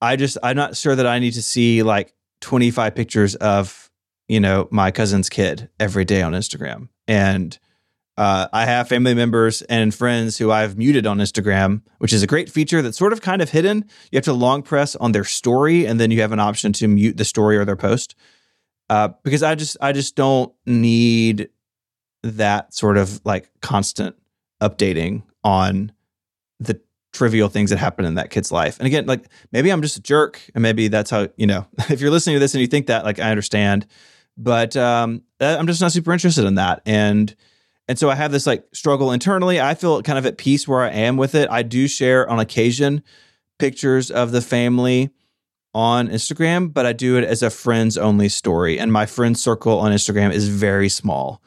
I 0.00 0.16
just 0.16 0.38
I'm 0.42 0.56
not 0.56 0.76
sure 0.76 0.94
that 0.94 1.06
I 1.06 1.18
need 1.18 1.32
to 1.32 1.42
see 1.42 1.82
like 1.82 2.14
25 2.42 2.94
pictures 2.94 3.34
of 3.36 3.90
you 4.28 4.40
know 4.40 4.68
my 4.70 4.90
cousin's 4.90 5.28
kid 5.28 5.68
every 5.80 6.04
day 6.04 6.22
on 6.22 6.32
Instagram, 6.32 6.88
and 7.08 7.58
uh, 8.16 8.48
I 8.52 8.64
have 8.64 8.88
family 8.88 9.14
members 9.14 9.62
and 9.62 9.92
friends 9.92 10.38
who 10.38 10.50
I've 10.52 10.78
muted 10.78 11.06
on 11.06 11.18
Instagram, 11.18 11.82
which 11.98 12.12
is 12.12 12.22
a 12.22 12.26
great 12.26 12.48
feature 12.48 12.80
that's 12.80 12.98
sort 12.98 13.12
of 13.12 13.20
kind 13.20 13.42
of 13.42 13.50
hidden. 13.50 13.84
You 14.12 14.16
have 14.16 14.24
to 14.24 14.32
long 14.32 14.62
press 14.62 14.94
on 14.96 15.12
their 15.12 15.24
story, 15.24 15.84
and 15.86 15.98
then 15.98 16.10
you 16.10 16.20
have 16.20 16.32
an 16.32 16.40
option 16.40 16.72
to 16.74 16.88
mute 16.88 17.16
the 17.16 17.24
story 17.24 17.56
or 17.56 17.64
their 17.64 17.76
post. 17.76 18.14
Uh, 18.88 19.08
because 19.22 19.42
I 19.42 19.54
just 19.54 19.76
I 19.80 19.92
just 19.92 20.14
don't 20.14 20.52
need 20.66 21.48
that 22.22 22.72
sort 22.72 22.96
of 22.96 23.20
like 23.24 23.50
constant 23.60 24.16
updating 24.62 25.22
on 25.42 25.92
the 26.60 26.80
trivial 27.12 27.48
things 27.48 27.70
that 27.70 27.78
happen 27.78 28.04
in 28.04 28.14
that 28.14 28.30
kid's 28.30 28.52
life. 28.52 28.78
And 28.78 28.86
again, 28.86 29.06
like 29.06 29.26
maybe 29.52 29.70
I'm 29.70 29.82
just 29.82 29.96
a 29.96 30.02
jerk 30.02 30.40
and 30.54 30.62
maybe 30.62 30.88
that's 30.88 31.10
how, 31.10 31.28
you 31.36 31.46
know, 31.46 31.66
if 31.90 32.00
you're 32.00 32.10
listening 32.10 32.36
to 32.36 32.40
this 32.40 32.54
and 32.54 32.60
you 32.60 32.66
think 32.66 32.86
that, 32.86 33.04
like 33.04 33.18
I 33.18 33.30
understand, 33.30 33.86
but 34.36 34.76
um 34.76 35.22
I'm 35.40 35.66
just 35.66 35.80
not 35.80 35.92
super 35.92 36.12
interested 36.12 36.44
in 36.44 36.56
that. 36.56 36.82
And 36.86 37.34
and 37.88 37.98
so 37.98 38.08
I 38.08 38.14
have 38.14 38.32
this 38.32 38.46
like 38.46 38.64
struggle 38.72 39.12
internally. 39.12 39.60
I 39.60 39.74
feel 39.74 40.02
kind 40.02 40.18
of 40.18 40.26
at 40.26 40.38
peace 40.38 40.66
where 40.66 40.82
I 40.82 40.90
am 40.90 41.16
with 41.16 41.34
it. 41.34 41.48
I 41.50 41.62
do 41.62 41.86
share 41.86 42.28
on 42.28 42.40
occasion 42.40 43.02
pictures 43.58 44.10
of 44.10 44.32
the 44.32 44.40
family 44.40 45.10
on 45.74 46.08
Instagram, 46.08 46.72
but 46.72 46.86
I 46.86 46.92
do 46.92 47.16
it 47.18 47.24
as 47.24 47.42
a 47.42 47.50
friends 47.50 47.98
only 47.98 48.28
story. 48.28 48.78
And 48.78 48.92
my 48.92 49.06
friend 49.06 49.36
circle 49.36 49.78
on 49.78 49.92
Instagram 49.92 50.32
is 50.32 50.48
very 50.48 50.88
small. 50.88 51.42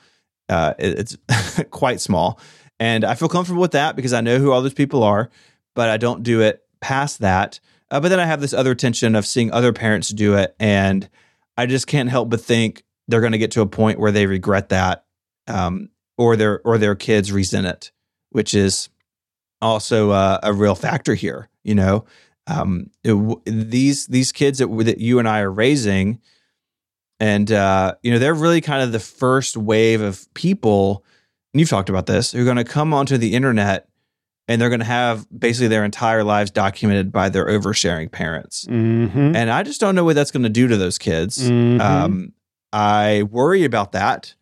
Uh, 0.49 0.73
it's 0.77 1.17
quite 1.71 2.01
small. 2.01 2.39
And 2.79 3.03
I 3.03 3.15
feel 3.15 3.29
comfortable 3.29 3.61
with 3.61 3.71
that 3.71 3.95
because 3.95 4.13
I 4.13 4.21
know 4.21 4.37
who 4.37 4.51
all 4.51 4.61
those 4.61 4.73
people 4.73 5.03
are, 5.03 5.29
but 5.75 5.89
I 5.89 5.97
don't 5.97 6.23
do 6.23 6.41
it 6.41 6.61
past 6.81 7.19
that. 7.19 7.59
Uh, 7.89 7.99
but 7.99 8.09
then 8.09 8.19
I 8.19 8.25
have 8.25 8.41
this 8.41 8.53
other 8.53 8.75
tension 8.75 9.15
of 9.15 9.25
seeing 9.25 9.51
other 9.51 9.73
parents 9.73 10.09
do 10.09 10.35
it. 10.35 10.55
And 10.59 11.09
I 11.57 11.65
just 11.65 11.87
can't 11.87 12.09
help 12.09 12.29
but 12.29 12.41
think 12.41 12.83
they're 13.07 13.21
going 13.21 13.31
to 13.31 13.37
get 13.37 13.51
to 13.51 13.61
a 13.61 13.67
point 13.67 13.99
where 13.99 14.11
they 14.11 14.27
regret 14.27 14.69
that 14.69 15.05
um, 15.47 15.89
or 16.17 16.35
their 16.35 16.61
or 16.65 16.77
their 16.77 16.95
kids 16.95 17.31
resent 17.31 17.67
it, 17.67 17.91
which 18.31 18.53
is 18.53 18.89
also 19.61 20.11
uh, 20.11 20.39
a 20.43 20.53
real 20.53 20.75
factor 20.75 21.13
here. 21.13 21.49
You 21.63 21.75
know, 21.75 22.05
um, 22.47 22.89
it, 23.03 23.41
these 23.45 24.07
these 24.07 24.31
kids 24.31 24.59
that, 24.59 24.67
that 24.67 24.99
you 24.99 25.19
and 25.19 25.27
I 25.27 25.41
are 25.41 25.51
raising, 25.51 26.19
and 27.19 27.51
uh, 27.51 27.95
you 28.03 28.11
know 28.11 28.19
they're 28.19 28.33
really 28.33 28.61
kind 28.61 28.83
of 28.83 28.91
the 28.91 28.99
first 28.99 29.57
wave 29.57 30.01
of 30.01 30.31
people 30.33 31.03
and 31.53 31.59
you've 31.59 31.69
talked 31.69 31.89
about 31.89 32.05
this 32.05 32.31
who 32.31 32.41
are 32.41 32.45
going 32.45 32.57
to 32.57 32.63
come 32.63 32.93
onto 32.93 33.17
the 33.17 33.33
internet 33.33 33.87
and 34.47 34.61
they're 34.61 34.69
going 34.69 34.79
to 34.79 34.85
have 34.85 35.25
basically 35.37 35.67
their 35.67 35.83
entire 35.83 36.23
lives 36.23 36.51
documented 36.51 37.11
by 37.11 37.29
their 37.29 37.47
oversharing 37.47 38.11
parents 38.11 38.65
mm-hmm. 38.65 39.35
and 39.35 39.49
i 39.49 39.63
just 39.63 39.81
don't 39.81 39.95
know 39.95 40.03
what 40.03 40.15
that's 40.15 40.31
going 40.31 40.43
to 40.43 40.49
do 40.49 40.67
to 40.67 40.77
those 40.77 40.97
kids 40.97 41.49
mm-hmm. 41.49 41.81
um, 41.81 42.31
i 42.73 43.23
worry 43.23 43.63
about 43.63 43.93
that 43.93 44.35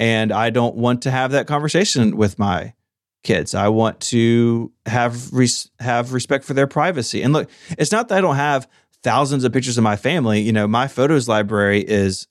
and 0.00 0.32
i 0.32 0.50
don't 0.50 0.74
want 0.74 1.02
to 1.02 1.10
have 1.10 1.30
that 1.30 1.46
conversation 1.46 2.16
with 2.16 2.38
my 2.38 2.74
kids 3.22 3.54
i 3.54 3.68
want 3.68 4.00
to 4.00 4.72
have 4.86 5.32
res- 5.32 5.70
have 5.78 6.12
respect 6.12 6.44
for 6.44 6.54
their 6.54 6.66
privacy 6.66 7.22
and 7.22 7.32
look 7.32 7.48
it's 7.78 7.92
not 7.92 8.08
that 8.08 8.18
i 8.18 8.20
don't 8.20 8.36
have 8.36 8.66
thousands 9.02 9.44
of 9.44 9.52
pictures 9.52 9.78
of 9.78 9.84
my 9.84 9.96
family. 9.96 10.40
You 10.40 10.52
know, 10.52 10.66
my 10.66 10.88
photos 10.88 11.28
library 11.28 11.80
is 11.80 12.26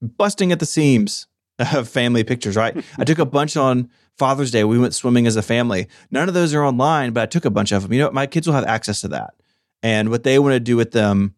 busting 0.00 0.52
at 0.52 0.60
the 0.60 0.66
seams 0.66 1.26
of 1.74 1.88
family 1.88 2.24
pictures, 2.24 2.56
right? 2.56 2.76
I 2.98 3.04
took 3.04 3.18
a 3.18 3.26
bunch 3.26 3.56
on 3.56 3.90
Father's 4.16 4.50
Day. 4.50 4.64
We 4.64 4.78
went 4.78 4.94
swimming 4.94 5.26
as 5.26 5.36
a 5.36 5.42
family. 5.42 5.88
None 6.10 6.28
of 6.28 6.34
those 6.34 6.54
are 6.54 6.64
online, 6.64 7.12
but 7.12 7.22
I 7.22 7.26
took 7.26 7.44
a 7.44 7.50
bunch 7.50 7.72
of 7.72 7.82
them. 7.82 7.92
You 7.92 8.00
know, 8.00 8.10
my 8.10 8.26
kids 8.26 8.46
will 8.46 8.54
have 8.54 8.64
access 8.64 9.00
to 9.02 9.08
that. 9.08 9.34
And 9.82 10.08
what 10.10 10.22
they 10.22 10.38
want 10.38 10.54
to 10.54 10.60
do 10.60 10.76
with 10.76 10.92
them, 10.92 11.34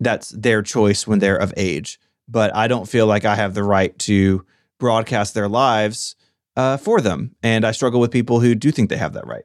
that's 0.00 0.30
their 0.30 0.62
choice 0.62 1.06
when 1.06 1.18
they're 1.18 1.36
of 1.36 1.52
age. 1.56 2.00
But 2.28 2.54
I 2.54 2.68
don't 2.68 2.88
feel 2.88 3.06
like 3.06 3.24
I 3.24 3.36
have 3.36 3.54
the 3.54 3.62
right 3.62 3.96
to 4.00 4.44
broadcast 4.78 5.34
their 5.34 5.48
lives 5.48 6.16
uh, 6.56 6.76
for 6.76 7.00
them. 7.00 7.34
And 7.42 7.64
I 7.64 7.72
struggle 7.72 8.00
with 8.00 8.10
people 8.10 8.40
who 8.40 8.54
do 8.54 8.70
think 8.70 8.90
they 8.90 8.96
have 8.96 9.12
that 9.12 9.26
right. 9.26 9.44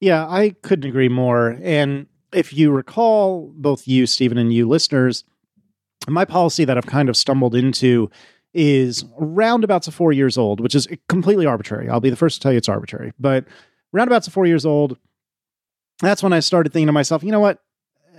Yeah, 0.00 0.26
I 0.26 0.54
couldn't 0.62 0.88
agree 0.88 1.08
more. 1.08 1.58
And 1.62 2.06
if 2.32 2.52
you 2.52 2.70
recall, 2.70 3.52
both 3.56 3.86
you, 3.86 4.06
Stephen, 4.06 4.38
and 4.38 4.52
you 4.52 4.68
listeners, 4.68 5.24
my 6.08 6.24
policy 6.24 6.64
that 6.64 6.78
I've 6.78 6.86
kind 6.86 7.08
of 7.08 7.16
stumbled 7.16 7.54
into 7.54 8.10
is 8.52 9.04
roundabouts 9.18 9.86
of 9.86 9.94
four 9.94 10.12
years 10.12 10.36
old, 10.36 10.60
which 10.60 10.74
is 10.74 10.88
completely 11.08 11.46
arbitrary. 11.46 11.88
I'll 11.88 12.00
be 12.00 12.10
the 12.10 12.16
first 12.16 12.36
to 12.36 12.40
tell 12.40 12.52
you 12.52 12.58
it's 12.58 12.68
arbitrary, 12.68 13.12
but 13.18 13.44
roundabouts 13.92 14.26
of 14.26 14.32
four 14.32 14.46
years 14.46 14.66
old, 14.66 14.96
that's 16.00 16.22
when 16.22 16.32
I 16.32 16.40
started 16.40 16.72
thinking 16.72 16.86
to 16.86 16.92
myself, 16.92 17.22
you 17.22 17.30
know 17.30 17.40
what? 17.40 17.58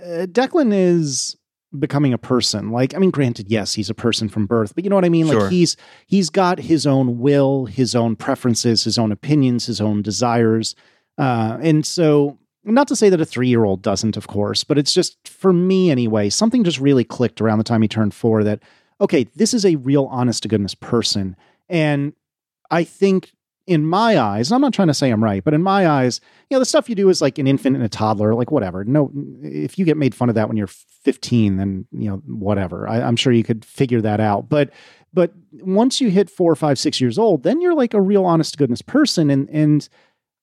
Uh, 0.02 0.26
Declan 0.26 0.72
is 0.72 1.36
becoming 1.78 2.12
a 2.12 2.18
person. 2.18 2.70
Like, 2.70 2.94
I 2.94 2.98
mean, 2.98 3.10
granted, 3.10 3.50
yes, 3.50 3.74
he's 3.74 3.90
a 3.90 3.94
person 3.94 4.28
from 4.28 4.46
birth, 4.46 4.74
but 4.74 4.84
you 4.84 4.90
know 4.90 4.96
what 4.96 5.04
I 5.04 5.08
mean? 5.08 5.26
Sure. 5.26 5.42
Like 5.42 5.50
he's 5.50 5.76
he's 6.06 6.30
got 6.30 6.58
his 6.58 6.86
own 6.86 7.18
will, 7.18 7.66
his 7.66 7.94
own 7.94 8.16
preferences, 8.16 8.84
his 8.84 8.98
own 8.98 9.12
opinions, 9.12 9.66
his 9.66 9.80
own 9.80 10.02
desires. 10.02 10.74
Uh, 11.18 11.58
and 11.60 11.84
so 11.84 12.38
not 12.64 12.88
to 12.88 12.96
say 12.96 13.08
that 13.08 13.20
a 13.20 13.24
three 13.24 13.48
year 13.48 13.64
old 13.64 13.82
doesn't, 13.82 14.16
of 14.16 14.28
course, 14.28 14.64
but 14.64 14.78
it's 14.78 14.94
just 14.94 15.16
for 15.26 15.52
me 15.52 15.90
anyway, 15.90 16.28
something 16.30 16.64
just 16.64 16.80
really 16.80 17.04
clicked 17.04 17.40
around 17.40 17.58
the 17.58 17.64
time 17.64 17.82
he 17.82 17.88
turned 17.88 18.14
four 18.14 18.44
that, 18.44 18.62
okay, 19.00 19.24
this 19.34 19.52
is 19.52 19.64
a 19.66 19.76
real 19.76 20.06
honest 20.06 20.42
to 20.42 20.48
goodness 20.48 20.74
person. 20.74 21.36
And 21.68 22.12
I 22.70 22.84
think 22.84 23.32
in 23.66 23.86
my 23.86 24.18
eyes, 24.18 24.50
I'm 24.50 24.60
not 24.60 24.74
trying 24.74 24.88
to 24.88 24.94
say 24.94 25.10
I'm 25.10 25.22
right, 25.22 25.42
but 25.44 25.54
in 25.54 25.62
my 25.62 25.88
eyes, 25.88 26.20
you 26.50 26.56
know, 26.56 26.58
the 26.58 26.66
stuff 26.66 26.88
you 26.88 26.94
do 26.94 27.08
is 27.08 27.22
like 27.22 27.38
an 27.38 27.46
infant 27.46 27.76
and 27.76 27.84
a 27.84 27.88
toddler, 27.88 28.34
like 28.34 28.50
whatever. 28.50 28.84
No, 28.84 29.10
if 29.42 29.78
you 29.78 29.84
get 29.84 29.96
made 29.96 30.14
fun 30.14 30.28
of 30.28 30.34
that 30.34 30.48
when 30.48 30.56
you're 30.56 30.66
15, 30.66 31.56
then, 31.56 31.86
you 31.92 32.10
know, 32.10 32.16
whatever. 32.26 32.88
I, 32.88 33.00
I'm 33.00 33.16
sure 33.16 33.32
you 33.32 33.44
could 33.44 33.64
figure 33.64 34.00
that 34.00 34.20
out. 34.20 34.48
But, 34.48 34.70
but 35.14 35.32
once 35.52 36.00
you 36.00 36.10
hit 36.10 36.28
four, 36.28 36.56
five, 36.56 36.78
six 36.78 37.00
years 37.00 37.18
old, 37.18 37.44
then 37.44 37.60
you're 37.60 37.74
like 37.74 37.94
a 37.94 38.00
real 38.00 38.24
honest 38.24 38.54
to 38.54 38.58
goodness 38.58 38.82
person. 38.82 39.30
And, 39.30 39.48
and, 39.50 39.88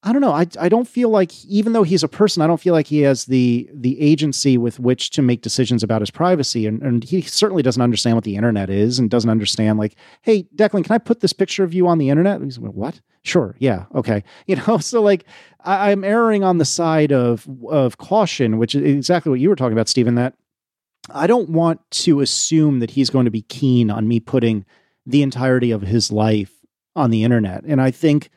I 0.01 0.13
don't 0.13 0.21
know. 0.21 0.31
I, 0.31 0.47
I 0.57 0.69
don't 0.69 0.87
feel 0.87 1.09
like 1.09 1.43
even 1.45 1.73
though 1.73 1.83
he's 1.83 2.03
a 2.03 2.07
person, 2.07 2.41
I 2.41 2.47
don't 2.47 2.61
feel 2.61 2.73
like 2.73 2.87
he 2.87 3.01
has 3.01 3.25
the 3.25 3.69
the 3.73 3.99
agency 3.99 4.57
with 4.57 4.79
which 4.79 5.09
to 5.11 5.21
make 5.21 5.41
decisions 5.41 5.83
about 5.83 6.01
his 6.01 6.09
privacy. 6.09 6.65
And 6.65 6.81
and 6.81 7.03
he 7.03 7.21
certainly 7.21 7.63
doesn't 7.63 7.81
understand 7.81 8.15
what 8.15 8.23
the 8.23 8.37
internet 8.37 8.69
is 8.69 8.97
and 8.97 9.09
doesn't 9.09 9.29
understand 9.29 9.77
like, 9.77 9.95
hey, 10.21 10.43
Declan, 10.55 10.85
can 10.85 10.93
I 10.93 10.99
put 10.99 11.19
this 11.19 11.33
picture 11.33 11.65
of 11.65 11.73
you 11.73 11.85
on 11.87 11.97
the 11.97 12.09
internet? 12.09 12.41
he's 12.41 12.57
like, 12.57 12.71
what? 12.71 13.01
Sure, 13.23 13.55
yeah, 13.59 13.85
okay. 13.93 14.23
You 14.47 14.55
know, 14.55 14.77
so 14.77 15.01
like 15.01 15.25
I, 15.65 15.91
I'm 15.91 16.05
erring 16.05 16.45
on 16.45 16.59
the 16.59 16.65
side 16.65 17.11
of 17.11 17.45
of 17.69 17.97
caution, 17.97 18.57
which 18.57 18.75
is 18.75 18.81
exactly 18.81 19.29
what 19.29 19.41
you 19.41 19.49
were 19.49 19.55
talking 19.57 19.73
about, 19.73 19.89
Stephen. 19.89 20.15
That 20.15 20.33
I 21.13 21.27
don't 21.27 21.49
want 21.49 21.81
to 21.91 22.21
assume 22.21 22.79
that 22.79 22.91
he's 22.91 23.09
going 23.09 23.25
to 23.25 23.31
be 23.31 23.41
keen 23.41 23.91
on 23.91 24.07
me 24.07 24.21
putting 24.21 24.65
the 25.05 25.23
entirety 25.23 25.71
of 25.71 25.81
his 25.81 26.09
life 26.09 26.53
on 26.95 27.09
the 27.09 27.23
internet. 27.23 27.63
And 27.65 27.81
I 27.81 27.91
think 27.91 28.29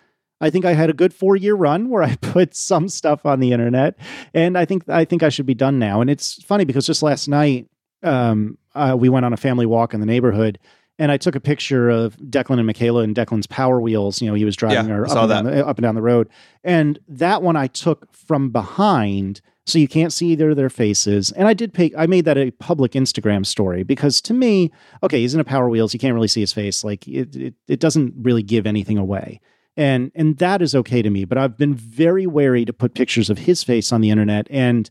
I 0.43 0.51
think 0.51 0.65
I 0.65 0.75
had 0.75 0.91
a 0.91 0.93
good 0.93 1.15
four 1.15 1.37
year 1.37 1.55
run 1.55 1.89
where 1.89 2.03
I 2.03 2.17
put 2.21 2.55
some 2.55 2.89
stuff 2.89 3.25
on 3.25 3.41
the 3.41 3.53
internet, 3.53 3.97
and 4.35 4.59
I 4.59 4.65
think 4.65 4.87
I 4.89 5.05
think 5.05 5.23
I 5.23 5.29
should 5.29 5.47
be 5.47 5.55
done 5.55 5.79
now. 5.79 6.01
And 6.01 6.11
it's 6.11 6.43
funny 6.43 6.65
because 6.65 6.85
just 6.85 7.03
last 7.03 7.29
night 7.29 7.69
um, 8.03 8.59
uh, 8.75 8.97
we 8.99 9.09
went 9.09 9.25
on 9.25 9.33
a 9.33 9.37
family 9.39 9.65
walk 9.65 9.95
in 9.95 10.01
the 10.01 10.07
neighborhood, 10.07 10.59
and 10.99 11.13
I 11.13 11.17
took 11.17 11.37
a 11.37 11.41
picture 11.41 11.89
of 11.89 12.17
Declan 12.17 12.59
and 12.59 12.67
Michaela 12.67 13.03
and 13.03 13.15
Declan's 13.15 13.47
Power 13.47 13.81
Wheels. 13.81 14.21
You 14.21 14.29
know, 14.29 14.35
he 14.35 14.45
was 14.45 14.57
driving 14.57 14.89
Yeah, 14.89 14.97
her 14.97 15.05
up 15.09 15.17
and, 15.17 15.29
down 15.29 15.45
the, 15.45 15.67
up 15.67 15.79
and 15.79 15.83
down 15.85 15.95
the 15.95 16.03
road, 16.03 16.29
and 16.65 16.99
that 17.09 17.43
one 17.43 17.57
I 17.57 17.69
took 17.69 18.13
from 18.13 18.51
behind. 18.51 19.41
So 19.65 19.79
you 19.79 19.87
can't 19.87 20.13
see 20.13 20.33
either 20.33 20.51
of 20.51 20.57
their 20.57 20.69
faces, 20.69 21.31
and 21.31 21.47
I 21.47 21.55
did 21.55 21.73
pay. 21.73 21.93
I 21.97 22.07
made 22.07 22.25
that 22.25 22.37
a 22.37 22.51
public 22.51 22.93
Instagram 22.93 23.47
story 23.47 23.85
because 23.85 24.21
to 24.23 24.35
me, 24.35 24.73
okay, 25.05 25.21
he's 25.21 25.35
in 25.35 25.41
a 25.41 25.45
Power 25.45 25.69
Wheels. 25.69 25.95
You 25.95 26.01
can't 26.01 26.15
really 26.15 26.27
see 26.27 26.41
his 26.41 26.53
face. 26.53 26.83
Like 26.83 27.07
it, 27.07 27.37
it, 27.37 27.55
it 27.69 27.79
doesn't 27.79 28.13
really 28.17 28.43
give 28.43 28.67
anything 28.67 28.99
away 28.99 29.41
and 29.77 30.13
and 30.15 30.39
that 30.39 30.61
is 30.61 30.75
okay 30.75 31.03
to 31.03 31.11
me 31.11 31.25
but 31.25 31.39
i've 31.39 31.57
been 31.57 31.75
very 31.75 32.27
wary 32.27 32.65
to 32.65 32.73
put 32.73 32.95
pictures 32.95 33.31
of 33.31 33.39
his 33.39 33.65
face 33.65 33.93
on 33.93 34.01
the 34.01 34.11
internet. 34.11 34.47
And 34.51 34.89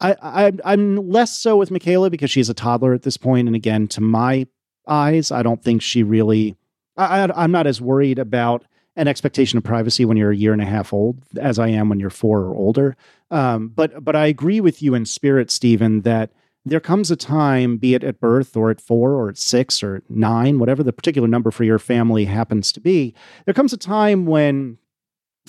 I, 0.00 0.16
I 0.22 0.52
i'm 0.64 1.08
less 1.08 1.36
so 1.36 1.56
with 1.56 1.70
michaela 1.70 2.10
because 2.10 2.30
she's 2.30 2.50
a 2.50 2.54
toddler 2.54 2.94
at 2.94 3.02
this 3.02 3.16
point. 3.16 3.48
And 3.48 3.56
again 3.56 3.88
to 3.88 4.00
my 4.00 4.46
eyes 4.86 5.30
i 5.30 5.42
don't 5.42 5.62
think 5.62 5.82
she 5.82 6.02
really 6.02 6.56
I, 6.96 7.24
I 7.24 7.44
i'm 7.44 7.52
not 7.52 7.66
as 7.66 7.80
worried 7.80 8.18
about 8.18 8.64
an 8.96 9.08
expectation 9.08 9.56
of 9.56 9.64
privacy 9.64 10.04
when 10.04 10.16
you're 10.16 10.32
a 10.32 10.36
year 10.36 10.52
and 10.52 10.62
a 10.62 10.66
half 10.66 10.92
old 10.92 11.22
as 11.38 11.58
i 11.58 11.68
am 11.68 11.88
when 11.88 12.00
you're 12.00 12.10
four 12.10 12.40
or 12.40 12.54
older. 12.54 12.96
Um, 13.30 13.68
but 13.68 14.04
but 14.04 14.16
i 14.16 14.26
agree 14.26 14.60
with 14.60 14.82
you 14.82 14.94
in 14.94 15.04
spirit 15.04 15.50
stephen 15.50 16.02
that 16.02 16.30
there 16.64 16.80
comes 16.80 17.10
a 17.10 17.16
time, 17.16 17.76
be 17.78 17.94
it 17.94 18.04
at 18.04 18.20
birth 18.20 18.56
or 18.56 18.70
at 18.70 18.80
four 18.80 19.12
or 19.14 19.28
at 19.28 19.38
six 19.38 19.82
or 19.82 20.02
nine, 20.08 20.58
whatever 20.58 20.82
the 20.82 20.92
particular 20.92 21.26
number 21.28 21.50
for 21.50 21.64
your 21.64 21.78
family 21.78 22.26
happens 22.26 22.72
to 22.72 22.80
be, 22.80 23.14
there 23.44 23.54
comes 23.54 23.72
a 23.72 23.76
time 23.78 24.26
when 24.26 24.78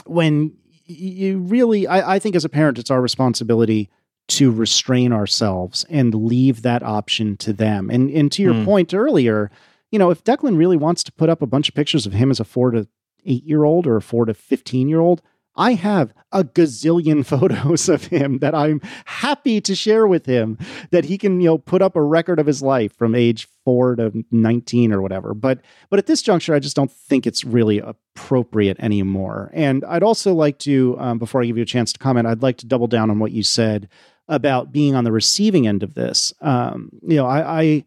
when 0.06 0.56
you 0.86 1.40
really 1.40 1.86
I, 1.88 2.16
I 2.16 2.20
think 2.20 2.36
as 2.36 2.46
a 2.46 2.50
parent 2.50 2.80
it's 2.80 2.90
our 2.92 3.02
responsibility 3.02 3.90
to 4.30 4.52
restrain 4.52 5.12
ourselves 5.12 5.86
and 5.90 6.14
leave 6.14 6.62
that 6.62 6.84
option 6.84 7.36
to 7.38 7.52
them. 7.54 7.90
And 7.90 8.10
and 8.12 8.32
to 8.34 8.42
your 8.44 8.54
Hmm. 8.54 8.66
point 8.66 8.94
earlier, 8.94 9.52
you 9.92 10.00
know, 10.00 10.12
if 10.12 10.24
Declan 10.24 10.58
really 10.58 10.78
wants 10.78 11.04
to 11.04 11.12
put 11.12 11.30
up 11.30 11.42
a 11.42 11.48
bunch 11.48 11.68
of 11.70 11.76
pictures 11.76 12.06
of 12.06 12.14
him 12.14 12.30
as 12.32 12.40
a 12.40 12.44
four 12.46 12.72
to 12.72 12.88
eight 13.26 13.44
year 13.44 13.64
old 13.64 13.86
or 13.88 13.98
a 13.98 14.02
four 14.02 14.26
to 14.26 14.34
15 14.34 14.88
year 14.88 15.00
old, 15.00 15.22
I 15.60 15.74
have 15.74 16.14
a 16.32 16.46
gazillion 16.46 17.26
photos 17.26 17.90
of 17.90 18.06
him 18.06 18.40
that 18.40 18.56
I'm 18.56 18.82
happy 19.06 19.60
to 19.62 19.76
share 19.76 20.08
with 20.08 20.26
him 20.26 20.58
that 20.92 21.06
he 21.06 21.18
can, 21.18 21.42
you 21.42 21.50
know, 21.50 21.58
put 21.58 21.82
up 21.82 21.96
a 21.96 22.02
record 22.02 22.40
of 22.40 22.48
his 22.48 22.62
life 22.62 22.96
from 22.96 23.14
age 23.14 23.48
four 23.66 23.98
to 23.98 24.26
19 24.32 24.94
or 24.94 25.02
whatever. 25.02 25.34
But 25.34 25.60
but 25.90 26.00
at 26.00 26.06
this 26.06 26.22
juncture, 26.22 26.56
I 26.56 26.60
just 26.60 26.78
don't 26.78 26.92
think 26.92 27.28
it's 27.28 27.44
really 27.44 27.80
appropriate 27.80 28.80
anymore. 28.80 29.52
And 29.54 29.84
I'd 29.86 30.02
also 30.02 30.34
like 30.34 30.60
to, 30.60 30.96
um, 30.98 31.20
before 31.20 31.44
I 31.44 31.46
give 31.46 31.58
you 31.58 31.64
a 31.64 31.68
chance 31.68 31.92
to 31.94 32.00
comment, 32.00 32.26
I'd 32.26 32.42
like 32.42 32.58
to 32.58 32.66
double 32.66 32.88
down 32.88 33.12
on 33.12 33.20
what 33.20 33.34
you 33.34 33.44
said 33.44 33.90
about 34.30 34.72
being 34.72 34.96
on 34.96 35.04
the 35.04 35.12
receiving 35.12 35.68
end 35.68 35.84
of 35.84 35.94
this. 35.94 36.34
Um, 36.40 36.90
you 37.06 37.18
know, 37.18 37.26
I, 37.26 37.62
I 37.62 37.86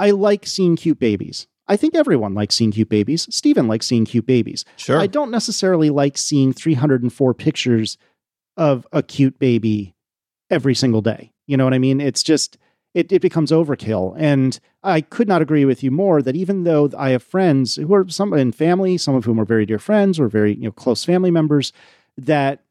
I 0.00 0.10
like 0.10 0.46
seeing 0.46 0.76
cute 0.76 0.98
babies. 0.98 1.46
I 1.68 1.76
think 1.76 1.94
everyone 1.94 2.34
likes 2.34 2.54
seeing 2.54 2.72
cute 2.72 2.88
babies. 2.88 3.28
Stephen 3.30 3.68
likes 3.68 3.86
seeing 3.86 4.04
cute 4.04 4.26
babies. 4.26 4.64
Sure. 4.76 4.98
I 4.98 5.06
don't 5.06 5.30
necessarily 5.30 5.90
like 5.90 6.16
seeing 6.16 6.52
304 6.52 7.34
pictures 7.34 7.98
of 8.56 8.86
a 8.92 9.02
cute 9.02 9.38
baby 9.38 9.94
every 10.50 10.74
single 10.74 11.02
day. 11.02 11.30
You 11.46 11.56
know 11.56 11.64
what 11.64 11.74
I 11.74 11.78
mean? 11.78 12.00
It's 12.00 12.22
just, 12.22 12.58
it, 12.94 13.12
it 13.12 13.20
becomes 13.20 13.50
overkill. 13.50 14.14
And 14.18 14.58
I 14.82 15.02
could 15.02 15.28
not 15.28 15.42
agree 15.42 15.64
with 15.64 15.82
you 15.82 15.90
more 15.90 16.22
that 16.22 16.36
even 16.36 16.64
though 16.64 16.90
I 16.96 17.10
have 17.10 17.22
friends 17.22 17.76
who 17.76 17.92
are 17.94 18.08
some 18.08 18.32
in 18.32 18.52
family, 18.52 18.96
some 18.96 19.14
of 19.14 19.24
whom 19.24 19.40
are 19.40 19.44
very 19.44 19.66
dear 19.66 19.78
friends 19.78 20.18
or 20.18 20.28
very 20.28 20.54
you 20.54 20.64
know 20.64 20.72
close 20.72 21.04
family 21.04 21.30
members, 21.30 21.72
that 22.16 22.64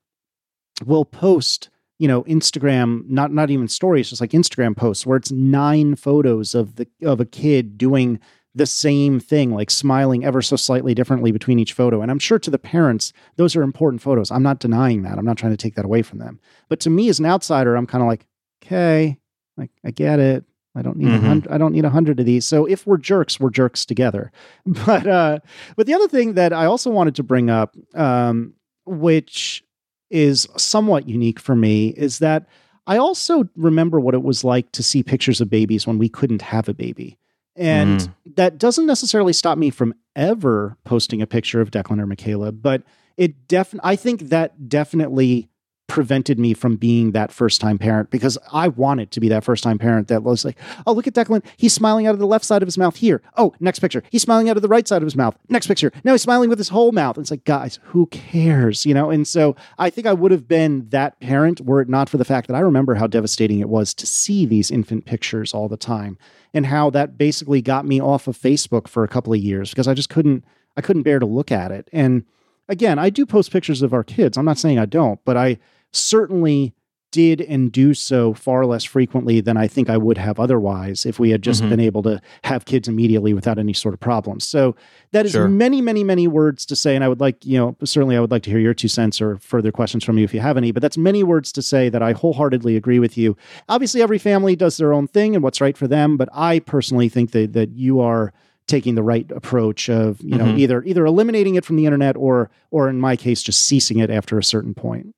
will 0.85 1.05
post 1.05 1.69
you 1.97 2.07
know 2.07 2.23
instagram 2.25 3.07
not 3.09 3.31
not 3.31 3.49
even 3.49 3.67
stories 3.67 4.09
just 4.09 4.21
like 4.21 4.29
instagram 4.31 4.77
posts 4.77 5.05
where 5.05 5.17
it's 5.17 5.31
nine 5.31 5.95
photos 5.95 6.53
of 6.53 6.75
the 6.75 6.87
of 7.01 7.19
a 7.19 7.25
kid 7.25 7.77
doing 7.77 8.19
the 8.57 8.65
same 8.65 9.19
thing 9.19 9.51
like 9.53 9.69
smiling 9.71 10.25
ever 10.25 10.41
so 10.41 10.55
slightly 10.55 10.93
differently 10.93 11.31
between 11.31 11.59
each 11.59 11.73
photo. 11.73 12.01
And 12.01 12.11
i'm 12.11 12.19
sure 12.19 12.39
to 12.39 12.51
the 12.51 12.59
parents 12.59 13.13
those 13.37 13.55
are 13.55 13.63
important 13.63 14.01
photos. 14.01 14.31
I'm 14.31 14.43
not 14.43 14.59
denying 14.59 15.03
that. 15.03 15.17
I'm 15.17 15.25
not 15.25 15.37
trying 15.37 15.53
to 15.53 15.57
take 15.57 15.75
that 15.75 15.85
away 15.85 16.01
from 16.01 16.19
them. 16.19 16.39
But 16.69 16.79
to 16.81 16.89
me 16.89 17.09
as 17.09 17.19
an 17.19 17.25
outsider 17.25 17.75
i'm 17.75 17.87
kind 17.87 18.01
of 18.03 18.07
like 18.07 18.25
okay 18.63 19.17
like 19.57 19.71
i 19.85 19.91
get 19.91 20.19
it. 20.19 20.43
I 20.75 20.81
don't 20.83 20.97
need 20.97 21.07
a 21.07 21.17
Mhm. 21.17 21.23
hundred 21.27 21.51
i 21.51 21.57
don't 21.57 21.73
need 21.73 21.85
a 21.85 21.89
hundred 21.89 22.19
of 22.19 22.25
these. 22.25 22.45
So 22.45 22.65
if 22.65 22.85
we're 22.87 22.97
jerks 22.97 23.39
we're 23.39 23.49
jerks 23.49 23.85
together. 23.85 24.31
But 24.65 25.07
uh 25.07 25.39
but 25.75 25.87
the 25.87 25.93
other 25.93 26.07
thing 26.07 26.33
that 26.33 26.51
i 26.53 26.65
also 26.65 26.89
wanted 26.91 27.15
to 27.15 27.23
bring 27.23 27.49
up 27.49 27.75
um 27.95 28.53
which 28.85 29.63
is 30.09 30.47
somewhat 30.55 31.07
unique 31.09 31.39
for 31.39 31.55
me 31.55 31.89
is 31.89 32.19
that 32.19 32.47
I 32.89 32.97
also 32.97 33.43
remember 33.57 33.99
what 33.99 34.13
it 34.13 34.23
was 34.23 34.45
like 34.45 34.71
to 34.71 34.81
see 34.81 35.03
pictures 35.03 35.41
of 35.41 35.49
babies 35.49 35.85
when 35.85 35.97
we 35.97 36.07
couldn't 36.07 36.41
have 36.41 36.69
a 36.69 36.73
baby. 36.73 37.17
And 37.57 38.01
mm-hmm. 38.01 38.31
that 38.35 38.57
doesn't 38.57 38.85
necessarily 38.85 39.33
stop 39.33 39.57
me 39.57 39.69
from 39.69 39.93
ever 40.15 40.77
posting 40.83 41.21
a 41.21 41.27
picture 41.27 41.59
of 41.59 41.71
Declan 41.71 41.99
or 41.99 42.05
Michaela, 42.05 42.51
but 42.51 42.83
it 43.17 43.47
definitely, 43.47 43.89
I 43.89 43.95
think 43.95 44.21
that 44.29 44.69
definitely 44.69 45.49
prevented 45.87 46.37
me 46.37 46.53
from 46.53 46.75
being 46.75 47.11
that 47.11 47.31
first 47.31 47.61
time 47.61 47.77
parent 47.77 48.09
because 48.09 48.37
I 48.51 48.67
wanted 48.67 49.09
to 49.11 49.19
be 49.19 49.29
that 49.29 49.43
first 49.43 49.63
time 49.63 49.77
parent 49.77 50.09
that 50.09 50.21
was 50.21 50.43
like, 50.43 50.57
oh, 50.85 50.91
look 50.91 51.07
at 51.07 51.13
Declan. 51.13 51.43
He's 51.55 51.73
smiling 51.73 52.05
out 52.05 52.13
of 52.13 52.19
the 52.19 52.27
left 52.27 52.45
side 52.45 52.61
of 52.61 52.67
his 52.67 52.77
mouth 52.77 52.97
here. 52.97 53.21
Oh, 53.37 53.53
next 53.59 53.79
picture. 53.79 54.03
He's 54.09 54.21
smiling 54.21 54.49
out 54.49 54.57
of 54.57 54.61
the 54.61 54.67
right 54.67 54.87
side 54.87 55.01
of 55.01 55.05
his 55.05 55.15
mouth. 55.15 55.37
Next 55.49 55.67
picture. 55.67 55.91
Now 56.03 56.11
he's 56.11 56.21
smiling 56.21 56.49
with 56.49 56.59
his 56.59 56.69
whole 56.69 56.91
mouth. 56.91 57.17
It's 57.17 57.31
like, 57.31 57.45
guys, 57.45 57.79
who 57.83 58.07
cares? 58.07 58.85
You 58.85 58.93
know? 58.93 59.09
And 59.09 59.27
so 59.27 59.55
I 59.79 59.89
think 59.89 60.05
I 60.05 60.13
would 60.13 60.31
have 60.31 60.47
been 60.47 60.89
that 60.89 61.19
parent 61.21 61.61
were 61.61 61.81
it 61.81 61.89
not 61.89 62.09
for 62.09 62.17
the 62.17 62.25
fact 62.25 62.47
that 62.47 62.55
I 62.55 62.59
remember 62.59 62.95
how 62.95 63.07
devastating 63.07 63.59
it 63.59 63.69
was 63.69 63.93
to 63.95 64.05
see 64.05 64.45
these 64.45 64.69
infant 64.69 65.05
pictures 65.05 65.53
all 65.53 65.69
the 65.69 65.77
time 65.77 66.17
and 66.53 66.65
how 66.65 66.89
that 66.89 67.17
basically 67.17 67.61
got 67.61 67.85
me 67.85 68.01
off 68.01 68.27
of 68.27 68.37
Facebook 68.37 68.87
for 68.87 69.03
a 69.03 69.07
couple 69.07 69.33
of 69.33 69.39
years 69.39 69.69
because 69.69 69.87
I 69.87 69.93
just 69.93 70.09
couldn't, 70.09 70.43
I 70.75 70.81
couldn't 70.81 71.03
bear 71.03 71.19
to 71.19 71.25
look 71.25 71.51
at 71.51 71.71
it. 71.71 71.89
And 71.93 72.25
again, 72.67 72.99
I 72.99 73.09
do 73.09 73.25
post 73.25 73.51
pictures 73.51 73.81
of 73.81 73.93
our 73.93 74.03
kids. 74.03 74.37
I'm 74.37 74.45
not 74.45 74.57
saying 74.57 74.79
I 74.79 74.85
don't, 74.85 75.23
but 75.23 75.37
I 75.37 75.57
certainly 75.97 76.73
did 77.13 77.39
and 77.39 77.71
do 77.71 77.93
so 77.93 78.33
far 78.33 78.65
less 78.65 78.83
frequently 78.83 79.39
than 79.39 79.55
I 79.55 79.65
think 79.67 79.89
I 79.89 79.95
would 79.95 80.17
have 80.17 80.41
otherwise 80.41 81.05
if 81.05 81.19
we 81.19 81.29
had 81.29 81.41
just 81.41 81.63
Mhm. 81.63 81.69
been 81.69 81.79
able 81.79 82.03
to 82.03 82.19
have 82.43 82.65
kids 82.65 82.89
immediately 82.89 83.33
without 83.33 83.57
any 83.57 83.71
sort 83.71 83.93
of 83.93 84.01
problems. 84.01 84.45
So 84.45 84.75
that 85.13 85.25
is 85.25 85.31
Sure. 85.31 85.47
many, 85.47 85.81
many, 85.81 86.03
many 86.03 86.27
words 86.27 86.65
to 86.65 86.75
say. 86.75 86.95
And 86.95 87.05
I 87.05 87.07
would 87.07 87.21
like, 87.21 87.45
you 87.45 87.57
know, 87.57 87.77
certainly 87.85 88.17
I 88.17 88.19
would 88.19 88.29
like 88.29 88.43
to 88.43 88.49
hear 88.49 88.59
your 88.59 88.73
two 88.73 88.89
cents 88.89 89.21
or 89.21 89.37
further 89.37 89.71
questions 89.71 90.03
from 90.03 90.17
you 90.17 90.25
if 90.25 90.33
you 90.33 90.41
have 90.41 90.57
any, 90.57 90.71
but 90.73 90.81
that's 90.81 90.97
many 90.97 91.23
words 91.23 91.53
to 91.53 91.61
say 91.61 91.87
that 91.87 92.03
I 92.03 92.11
wholeheartedly 92.11 92.75
agree 92.75 92.99
with 92.99 93.17
you. 93.17 93.37
Obviously, 93.69 94.01
every 94.01 94.17
family 94.19 94.57
does 94.57 94.75
their 94.75 94.91
own 94.91 95.07
thing 95.07 95.33
and 95.33 95.41
what's 95.43 95.61
right 95.61 95.77
for 95.77 95.87
them, 95.87 96.17
but 96.17 96.27
I 96.33 96.59
personally 96.59 97.07
think 97.07 97.31
that, 97.31 97.53
that 97.53 97.71
you 97.71 98.01
are 98.01 98.33
taking 98.67 98.95
the 98.95 99.01
right 99.03 99.31
approach 99.33 99.89
of 99.89 100.19
you 100.21 100.37
know 100.37 100.43
Mhm. 100.43 100.59
either 100.59 100.83
either 100.83 101.05
eliminating 101.05 101.55
it 101.55 101.63
from 101.63 101.77
the 101.77 101.85
internet 101.85 102.17
or 102.17 102.49
or 102.69 102.89
in 102.89 102.99
my 102.99 103.15
case 103.15 103.41
just 103.41 103.63
ceasing 103.63 103.99
it 103.99 104.09
after 104.09 104.37
a 104.37 104.43
certain 104.43 104.73
point 104.73 105.15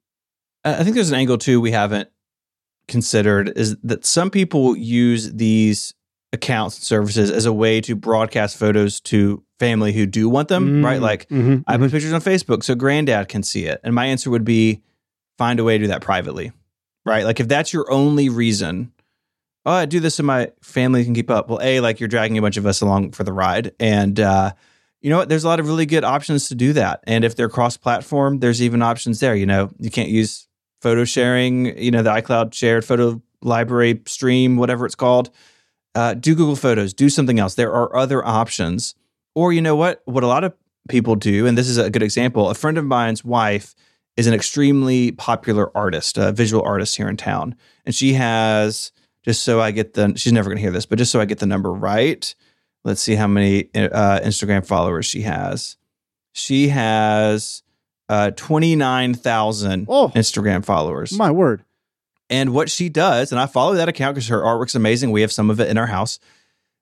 I 0.63 0.83
think 0.83 0.95
there's 0.95 1.09
an 1.11 1.15
angle 1.17 1.37
too 1.37 1.61
we 1.61 1.71
haven't 1.71 2.09
considered 2.87 3.53
is 3.55 3.77
that 3.83 4.05
some 4.05 4.29
people 4.29 4.75
use 4.75 5.31
these 5.33 5.93
accounts 6.33 6.77
and 6.77 6.83
services 6.83 7.31
as 7.31 7.45
a 7.45 7.53
way 7.53 7.81
to 7.81 7.95
broadcast 7.95 8.57
photos 8.57 8.99
to 9.01 9.43
family 9.59 9.93
who 9.93 10.05
do 10.05 10.29
want 10.29 10.47
them, 10.47 10.83
right? 10.83 10.99
Mm, 10.99 11.03
Like 11.03 11.29
mhm, 11.29 11.63
I 11.67 11.77
put 11.77 11.91
pictures 11.91 12.13
on 12.13 12.21
Facebook 12.21 12.63
so 12.63 12.75
granddad 12.75 13.27
can 13.29 13.43
see 13.43 13.65
it. 13.65 13.79
And 13.83 13.93
my 13.95 14.05
answer 14.05 14.29
would 14.29 14.45
be 14.45 14.81
find 15.37 15.59
a 15.59 15.63
way 15.63 15.77
to 15.77 15.83
do 15.85 15.87
that 15.87 16.01
privately, 16.01 16.51
right? 17.05 17.25
Like 17.25 17.39
if 17.39 17.47
that's 17.47 17.73
your 17.73 17.91
only 17.91 18.29
reason, 18.29 18.91
oh, 19.65 19.71
I 19.71 19.85
do 19.85 19.99
this 19.99 20.15
so 20.15 20.23
my 20.23 20.51
family 20.61 21.03
can 21.03 21.13
keep 21.13 21.29
up. 21.29 21.49
Well, 21.49 21.59
A, 21.61 21.79
like 21.79 21.99
you're 21.99 22.09
dragging 22.09 22.37
a 22.37 22.41
bunch 22.41 22.57
of 22.57 22.65
us 22.65 22.81
along 22.81 23.11
for 23.11 23.23
the 23.23 23.33
ride. 23.33 23.73
And, 23.79 24.19
uh, 24.19 24.51
you 25.01 25.09
know 25.09 25.17
what? 25.17 25.29
There's 25.29 25.43
a 25.45 25.47
lot 25.47 25.59
of 25.61 25.67
really 25.67 25.85
good 25.85 26.03
options 26.03 26.49
to 26.49 26.55
do 26.55 26.73
that. 26.73 27.01
And 27.05 27.23
if 27.23 27.35
they're 27.35 27.47
cross 27.49 27.77
platform, 27.77 28.39
there's 28.39 28.61
even 28.61 28.81
options 28.81 29.19
there. 29.21 29.33
You 29.35 29.45
know, 29.45 29.69
you 29.79 29.89
can't 29.89 30.09
use 30.09 30.47
photo 30.81 31.05
sharing, 31.05 31.77
you 31.77 31.91
know, 31.91 32.03
the 32.03 32.11
iCloud 32.11 32.53
shared 32.53 32.85
photo 32.85 33.21
library 33.41 34.01
stream, 34.05 34.57
whatever 34.57 34.85
it's 34.85 34.95
called. 34.95 35.29
Uh, 35.95 36.13
do 36.13 36.35
Google 36.35 36.55
Photos, 36.55 36.93
do 36.93 37.09
something 37.09 37.39
else. 37.39 37.55
There 37.55 37.73
are 37.73 37.95
other 37.95 38.25
options. 38.25 38.95
Or, 39.35 39.53
you 39.53 39.61
know 39.61 39.75
what? 39.75 40.01
What 40.05 40.23
a 40.23 40.27
lot 40.27 40.43
of 40.43 40.53
people 40.87 41.15
do, 41.15 41.45
and 41.45 41.57
this 41.57 41.69
is 41.69 41.77
a 41.77 41.89
good 41.89 42.03
example, 42.03 42.49
a 42.49 42.55
friend 42.55 42.77
of 42.77 42.85
mine's 42.85 43.23
wife 43.23 43.75
is 44.17 44.27
an 44.27 44.33
extremely 44.33 45.11
popular 45.11 45.75
artist, 45.77 46.17
a 46.17 46.31
visual 46.31 46.63
artist 46.63 46.97
here 46.97 47.07
in 47.07 47.15
town. 47.15 47.55
And 47.85 47.95
she 47.95 48.13
has, 48.13 48.91
just 49.23 49.43
so 49.43 49.61
I 49.61 49.71
get 49.71 49.93
the, 49.93 50.13
she's 50.17 50.33
never 50.33 50.49
going 50.49 50.57
to 50.57 50.61
hear 50.61 50.71
this, 50.71 50.85
but 50.85 50.97
just 50.97 51.11
so 51.11 51.21
I 51.21 51.25
get 51.25 51.39
the 51.39 51.45
number 51.45 51.71
right, 51.71 52.33
let's 52.83 53.01
see 53.01 53.15
how 53.15 53.27
many 53.27 53.69
uh, 53.75 54.19
Instagram 54.21 54.65
followers 54.65 55.05
she 55.05 55.21
has. 55.21 55.77
She 56.33 56.69
has 56.69 57.63
uh, 58.09 58.31
29,000 58.31 59.85
Oh. 59.87 60.11
Instagram 60.15 60.65
followers. 60.65 61.13
my 61.13 61.31
word 61.31 61.63
And 62.29 62.53
what 62.53 62.69
she 62.69 62.89
does, 62.89 63.31
and 63.31 63.39
I 63.39 63.45
follow 63.45 63.75
that 63.75 63.87
account 63.89 64.15
because 64.15 64.27
her 64.27 64.41
artwork's 64.41 64.75
amazing. 64.75 65.11
We 65.11 65.21
have 65.21 65.31
some 65.31 65.49
of 65.49 65.59
it 65.59 65.69
in 65.69 65.77
our 65.77 65.87
house. 65.87 66.19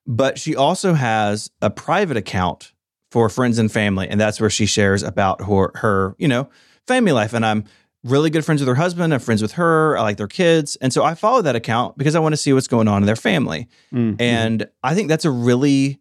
But 0.06 0.40
she 0.40 0.56
also 0.56 0.94
has 0.94 1.50
a 1.62 1.70
private 1.70 2.16
account 2.18 2.72
for 3.12 3.28
friends 3.30 3.58
and 3.58 3.70
family. 3.72 4.08
And 4.08 4.20
that's 4.20 4.40
where 4.40 4.50
she 4.50 4.66
shares 4.66 5.04
about 5.04 5.42
her, 5.46 5.72
her, 5.76 6.16
you 6.18 6.28
know, 6.30 6.50
family 6.86 7.12
life. 7.12 7.34
And 7.34 7.46
I'm 7.46 7.66
really 8.04 8.30
good 8.30 8.46
friends 8.46 8.62
with 8.62 8.70
her 8.70 8.76
husband. 8.76 9.14
I'm 9.14 9.20
friends 9.20 9.42
with 9.42 9.54
her. 9.54 9.98
I 9.98 10.02
like 10.04 10.16
their 10.18 10.28
kids. 10.28 10.78
And 10.78 10.94
so 10.94 11.04
I 11.04 11.14
follow 11.14 11.42
that 11.42 11.56
account 11.58 11.98
because 11.98 12.16
I 12.16 12.20
want 12.20 12.34
to 12.34 12.38
see 12.38 12.54
what's 12.54 12.68
going 12.70 12.88
on 12.88 13.02
in 13.02 13.06
their 13.06 13.18
family. 13.18 13.68
Mm-hmm. 13.94 14.22
And 14.22 14.68
I 14.82 14.96
think 14.96 15.10
that's 15.10 15.26
a 15.26 15.32
really 15.32 16.00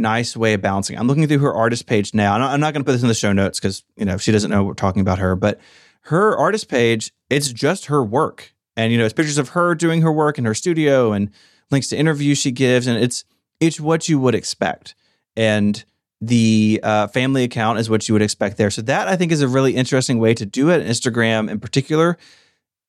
nice 0.00 0.36
way 0.36 0.54
of 0.54 0.62
balancing. 0.62 0.98
I'm 0.98 1.06
looking 1.06 1.26
through 1.26 1.38
her 1.38 1.54
artist 1.54 1.86
page 1.86 2.14
now. 2.14 2.34
I'm 2.34 2.60
not 2.60 2.74
going 2.74 2.82
to 2.82 2.86
put 2.86 2.92
this 2.92 3.02
in 3.02 3.08
the 3.08 3.14
show 3.14 3.32
notes 3.32 3.60
because, 3.60 3.84
you 3.96 4.04
know, 4.04 4.16
she 4.16 4.32
doesn't 4.32 4.50
know 4.50 4.64
we're 4.64 4.74
talking 4.74 5.00
about 5.00 5.18
her, 5.18 5.36
but 5.36 5.60
her 6.02 6.36
artist 6.36 6.68
page, 6.68 7.12
it's 7.28 7.52
just 7.52 7.86
her 7.86 8.02
work. 8.02 8.54
And, 8.76 8.92
you 8.92 8.98
know, 8.98 9.04
it's 9.04 9.14
pictures 9.14 9.38
of 9.38 9.50
her 9.50 9.74
doing 9.74 10.02
her 10.02 10.12
work 10.12 10.38
in 10.38 10.44
her 10.44 10.54
studio 10.54 11.12
and 11.12 11.30
links 11.70 11.88
to 11.88 11.96
interviews 11.96 12.38
she 12.38 12.50
gives. 12.50 12.86
And 12.86 13.02
it's, 13.02 13.24
it's 13.60 13.80
what 13.80 14.08
you 14.08 14.18
would 14.18 14.34
expect. 14.34 14.94
And 15.36 15.84
the 16.20 16.80
uh, 16.82 17.06
family 17.08 17.44
account 17.44 17.78
is 17.78 17.88
what 17.88 18.08
you 18.08 18.14
would 18.14 18.22
expect 18.22 18.56
there. 18.56 18.70
So 18.70 18.82
that 18.82 19.08
I 19.08 19.16
think 19.16 19.32
is 19.32 19.42
a 19.42 19.48
really 19.48 19.74
interesting 19.74 20.18
way 20.18 20.34
to 20.34 20.46
do 20.46 20.70
it. 20.70 20.86
Instagram 20.86 21.50
in 21.50 21.60
particular 21.60 22.18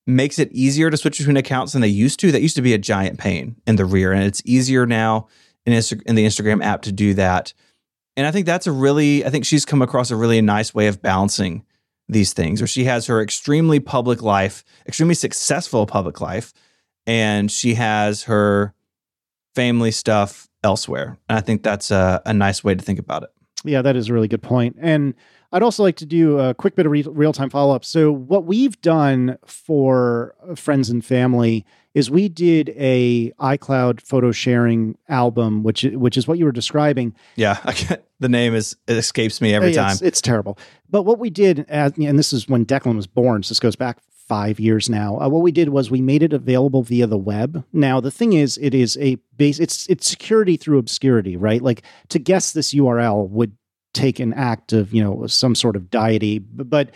makes 0.06 0.38
it 0.38 0.50
easier 0.52 0.90
to 0.90 0.96
switch 0.96 1.18
between 1.18 1.36
accounts 1.36 1.72
than 1.72 1.82
they 1.82 1.88
used 1.88 2.18
to. 2.20 2.32
That 2.32 2.42
used 2.42 2.56
to 2.56 2.62
be 2.62 2.74
a 2.74 2.78
giant 2.78 3.18
pain 3.18 3.56
in 3.66 3.76
the 3.76 3.84
rear, 3.84 4.12
and 4.12 4.24
it's 4.24 4.42
easier 4.44 4.86
now 4.86 5.28
in, 5.66 5.72
Insta- 5.72 6.02
in 6.02 6.14
the 6.14 6.26
Instagram 6.26 6.64
app 6.64 6.82
to 6.82 6.92
do 6.92 7.14
that. 7.14 7.52
And 8.16 8.26
I 8.26 8.30
think 8.30 8.46
that's 8.46 8.66
a 8.66 8.72
really, 8.72 9.24
I 9.24 9.30
think 9.30 9.46
she's 9.46 9.64
come 9.64 9.82
across 9.82 10.10
a 10.10 10.16
really 10.16 10.40
nice 10.40 10.74
way 10.74 10.86
of 10.86 11.00
balancing 11.00 11.64
these 12.08 12.32
things, 12.32 12.60
where 12.60 12.68
she 12.68 12.84
has 12.84 13.06
her 13.06 13.22
extremely 13.22 13.80
public 13.80 14.22
life, 14.22 14.64
extremely 14.86 15.14
successful 15.14 15.86
public 15.86 16.20
life, 16.20 16.52
and 17.06 17.50
she 17.50 17.74
has 17.74 18.24
her 18.24 18.74
family 19.54 19.90
stuff 19.90 20.48
elsewhere. 20.62 21.18
And 21.28 21.38
I 21.38 21.40
think 21.40 21.62
that's 21.62 21.90
a, 21.90 22.20
a 22.26 22.34
nice 22.34 22.62
way 22.62 22.74
to 22.74 22.82
think 22.82 22.98
about 22.98 23.22
it. 23.22 23.30
Yeah, 23.64 23.82
that 23.82 23.96
is 23.96 24.08
a 24.08 24.12
really 24.12 24.28
good 24.28 24.42
point. 24.42 24.76
And 24.80 25.14
I'd 25.52 25.62
also 25.62 25.82
like 25.82 25.96
to 25.96 26.06
do 26.06 26.38
a 26.38 26.54
quick 26.54 26.74
bit 26.74 26.86
of 26.86 26.92
re- 26.92 27.06
real 27.06 27.32
time 27.32 27.50
follow 27.50 27.74
up. 27.74 27.84
So, 27.84 28.10
what 28.10 28.44
we've 28.44 28.80
done 28.80 29.38
for 29.46 30.34
friends 30.56 30.90
and 30.90 31.04
family 31.04 31.64
is 31.94 32.10
we 32.10 32.28
did 32.28 32.70
a 32.70 33.30
iCloud 33.32 34.00
photo 34.00 34.32
sharing 34.32 34.96
album, 35.08 35.62
which 35.62 35.82
which 35.82 36.16
is 36.16 36.26
what 36.26 36.38
you 36.38 36.44
were 36.44 36.52
describing. 36.52 37.14
Yeah, 37.36 37.58
the 38.20 38.28
name 38.28 38.54
is 38.54 38.76
it 38.86 38.96
escapes 38.96 39.40
me 39.40 39.54
every 39.54 39.72
time. 39.72 39.92
It's, 39.92 40.02
it's 40.02 40.20
terrible. 40.20 40.58
But 40.88 41.02
what 41.02 41.18
we 41.18 41.30
did, 41.30 41.66
as, 41.68 41.92
and 41.98 42.18
this 42.18 42.32
is 42.32 42.48
when 42.48 42.64
Declan 42.64 42.96
was 42.96 43.06
born, 43.06 43.42
so 43.42 43.50
this 43.50 43.60
goes 43.60 43.76
back 43.76 43.98
five 44.28 44.58
years 44.58 44.88
now. 44.88 45.18
Uh, 45.20 45.28
what 45.28 45.42
we 45.42 45.52
did 45.52 45.68
was 45.68 45.90
we 45.90 46.00
made 46.00 46.22
it 46.22 46.32
available 46.32 46.82
via 46.82 47.06
the 47.06 47.18
web. 47.18 47.64
Now 47.72 48.00
the 48.00 48.10
thing 48.10 48.32
is, 48.32 48.58
it 48.58 48.74
is 48.74 48.96
a 48.98 49.16
base. 49.36 49.58
It's 49.58 49.86
it's 49.88 50.08
security 50.08 50.56
through 50.56 50.78
obscurity, 50.78 51.36
right? 51.36 51.60
Like 51.60 51.82
to 52.08 52.18
guess 52.18 52.52
this 52.52 52.72
URL 52.72 53.28
would 53.28 53.56
take 53.92 54.20
an 54.20 54.32
act 54.32 54.72
of 54.72 54.94
you 54.94 55.04
know 55.04 55.26
some 55.26 55.54
sort 55.54 55.76
of 55.76 55.90
deity, 55.90 56.38
but. 56.38 56.90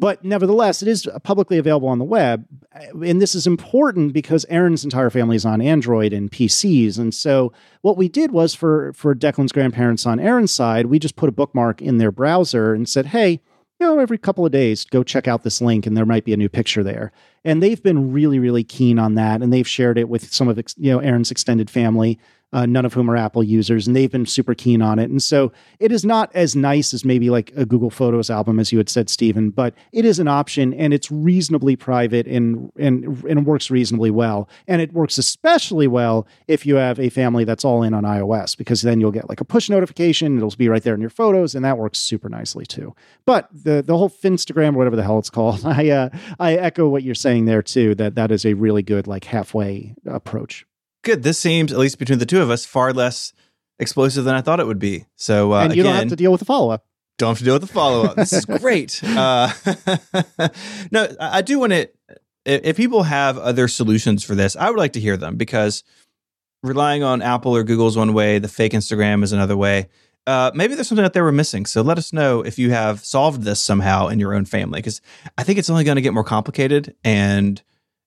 But 0.00 0.24
nevertheless, 0.24 0.80
it 0.80 0.88
is 0.88 1.06
publicly 1.24 1.58
available 1.58 1.88
on 1.88 1.98
the 1.98 2.06
web. 2.06 2.46
And 2.72 3.20
this 3.20 3.34
is 3.34 3.46
important 3.46 4.14
because 4.14 4.46
Erin's 4.48 4.82
entire 4.82 5.10
family 5.10 5.36
is 5.36 5.44
on 5.44 5.60
Android 5.60 6.14
and 6.14 6.32
PCs. 6.32 6.98
And 6.98 7.14
so 7.14 7.52
what 7.82 7.98
we 7.98 8.08
did 8.08 8.32
was 8.32 8.54
for, 8.54 8.94
for 8.94 9.14
Declan's 9.14 9.52
grandparents 9.52 10.06
on 10.06 10.18
Erin's 10.18 10.52
side, 10.52 10.86
we 10.86 10.98
just 10.98 11.16
put 11.16 11.28
a 11.28 11.32
bookmark 11.32 11.82
in 11.82 11.98
their 11.98 12.10
browser 12.10 12.72
and 12.72 12.88
said, 12.88 13.06
hey, 13.06 13.42
you 13.78 13.86
know, 13.86 13.98
every 13.98 14.16
couple 14.16 14.46
of 14.46 14.52
days, 14.52 14.86
go 14.86 15.02
check 15.02 15.28
out 15.28 15.42
this 15.42 15.60
link 15.60 15.86
and 15.86 15.94
there 15.94 16.06
might 16.06 16.24
be 16.24 16.32
a 16.32 16.38
new 16.38 16.48
picture 16.48 16.82
there. 16.82 17.12
And 17.44 17.62
they've 17.62 17.82
been 17.82 18.10
really, 18.10 18.38
really 18.38 18.64
keen 18.64 18.98
on 18.98 19.16
that. 19.16 19.42
And 19.42 19.52
they've 19.52 19.68
shared 19.68 19.98
it 19.98 20.08
with 20.08 20.32
some 20.32 20.48
of, 20.48 20.58
you 20.78 20.92
know, 20.92 21.00
Erin's 21.00 21.30
extended 21.30 21.68
family 21.68 22.18
uh, 22.52 22.66
none 22.66 22.84
of 22.84 22.92
whom 22.94 23.10
are 23.10 23.16
Apple 23.16 23.42
users, 23.42 23.86
and 23.86 23.94
they've 23.94 24.10
been 24.10 24.26
super 24.26 24.54
keen 24.54 24.82
on 24.82 24.98
it. 24.98 25.10
And 25.10 25.22
so 25.22 25.52
it 25.78 25.92
is 25.92 26.04
not 26.04 26.30
as 26.34 26.56
nice 26.56 26.92
as 26.92 27.04
maybe 27.04 27.30
like 27.30 27.52
a 27.56 27.64
Google 27.64 27.90
Photos 27.90 28.30
album, 28.30 28.58
as 28.58 28.72
you 28.72 28.78
had 28.78 28.88
said, 28.88 29.08
Stephen, 29.08 29.50
but 29.50 29.74
it 29.92 30.04
is 30.04 30.18
an 30.18 30.28
option 30.28 30.74
and 30.74 30.92
it's 30.92 31.10
reasonably 31.10 31.76
private 31.76 32.26
and 32.26 32.70
and 32.76 33.24
and 33.24 33.46
works 33.46 33.70
reasonably 33.70 34.10
well. 34.10 34.48
And 34.66 34.82
it 34.82 34.92
works 34.92 35.18
especially 35.18 35.86
well 35.86 36.26
if 36.48 36.66
you 36.66 36.76
have 36.76 36.98
a 36.98 37.08
family 37.08 37.44
that's 37.44 37.64
all 37.64 37.82
in 37.82 37.94
on 37.94 38.04
iOS, 38.04 38.56
because 38.56 38.82
then 38.82 39.00
you'll 39.00 39.12
get 39.12 39.28
like 39.28 39.40
a 39.40 39.44
push 39.44 39.70
notification, 39.70 40.36
it'll 40.36 40.50
be 40.50 40.68
right 40.68 40.82
there 40.82 40.94
in 40.94 41.00
your 41.00 41.10
photos, 41.10 41.54
and 41.54 41.64
that 41.64 41.78
works 41.78 41.98
super 41.98 42.28
nicely 42.28 42.66
too. 42.66 42.94
But 43.26 43.48
the 43.52 43.82
the 43.82 43.96
whole 43.96 44.10
Finstagram, 44.10 44.74
whatever 44.74 44.96
the 44.96 45.04
hell 45.04 45.18
it's 45.18 45.30
called, 45.30 45.60
I 45.64 45.90
uh, 45.90 46.08
I 46.40 46.54
echo 46.54 46.88
what 46.88 47.04
you're 47.04 47.14
saying 47.14 47.44
there 47.44 47.62
too. 47.62 47.94
That 47.94 48.16
that 48.16 48.32
is 48.32 48.44
a 48.44 48.54
really 48.54 48.82
good 48.82 49.06
like 49.06 49.24
halfway 49.24 49.94
approach 50.06 50.66
good. 51.02 51.22
This 51.22 51.38
seems, 51.38 51.72
at 51.72 51.78
least 51.78 51.98
between 51.98 52.18
the 52.18 52.26
two 52.26 52.42
of 52.42 52.50
us, 52.50 52.64
far 52.64 52.92
less 52.92 53.32
explosive 53.78 54.24
than 54.24 54.34
I 54.34 54.40
thought 54.40 54.60
it 54.60 54.66
would 54.66 54.78
be. 54.78 55.06
So, 55.16 55.52
uh, 55.52 55.64
and 55.64 55.74
you 55.74 55.82
again, 55.82 55.92
don't 55.92 56.00
have 56.02 56.08
to 56.10 56.16
deal 56.16 56.30
with 56.30 56.40
the 56.40 56.44
follow 56.44 56.70
up. 56.70 56.86
Don't 57.18 57.30
have 57.30 57.38
to 57.38 57.44
deal 57.44 57.54
with 57.54 57.62
the 57.62 57.68
follow 57.68 58.06
up. 58.06 58.16
this 58.16 58.32
is 58.32 58.44
great. 58.60 59.02
Uh, 59.04 59.50
no, 60.90 61.08
I 61.20 61.42
do 61.42 61.58
want 61.58 61.72
to. 61.72 61.88
If 62.46 62.76
people 62.76 63.02
have 63.02 63.36
other 63.36 63.68
solutions 63.68 64.24
for 64.24 64.34
this, 64.34 64.56
I 64.56 64.70
would 64.70 64.78
like 64.78 64.94
to 64.94 65.00
hear 65.00 65.16
them 65.16 65.36
because 65.36 65.84
relying 66.62 67.02
on 67.02 67.20
Apple 67.20 67.54
or 67.54 67.62
Google's 67.62 67.96
one 67.96 68.14
way, 68.14 68.38
the 68.38 68.48
fake 68.48 68.72
Instagram 68.72 69.22
is 69.22 69.32
another 69.32 69.56
way. 69.56 69.88
Uh, 70.26 70.50
maybe 70.54 70.74
there's 70.74 70.88
something 70.88 71.02
that 71.02 71.12
they 71.12 71.20
were 71.20 71.32
missing. 71.32 71.66
So 71.66 71.82
let 71.82 71.98
us 71.98 72.12
know 72.12 72.40
if 72.40 72.58
you 72.58 72.70
have 72.70 73.04
solved 73.04 73.42
this 73.42 73.60
somehow 73.60 74.08
in 74.08 74.18
your 74.18 74.34
own 74.34 74.44
family, 74.44 74.78
because 74.78 75.00
I 75.36 75.42
think 75.42 75.58
it's 75.58 75.70
only 75.70 75.84
going 75.84 75.96
to 75.96 76.02
get 76.02 76.14
more 76.14 76.24
complicated 76.24 76.94
and 77.04 77.60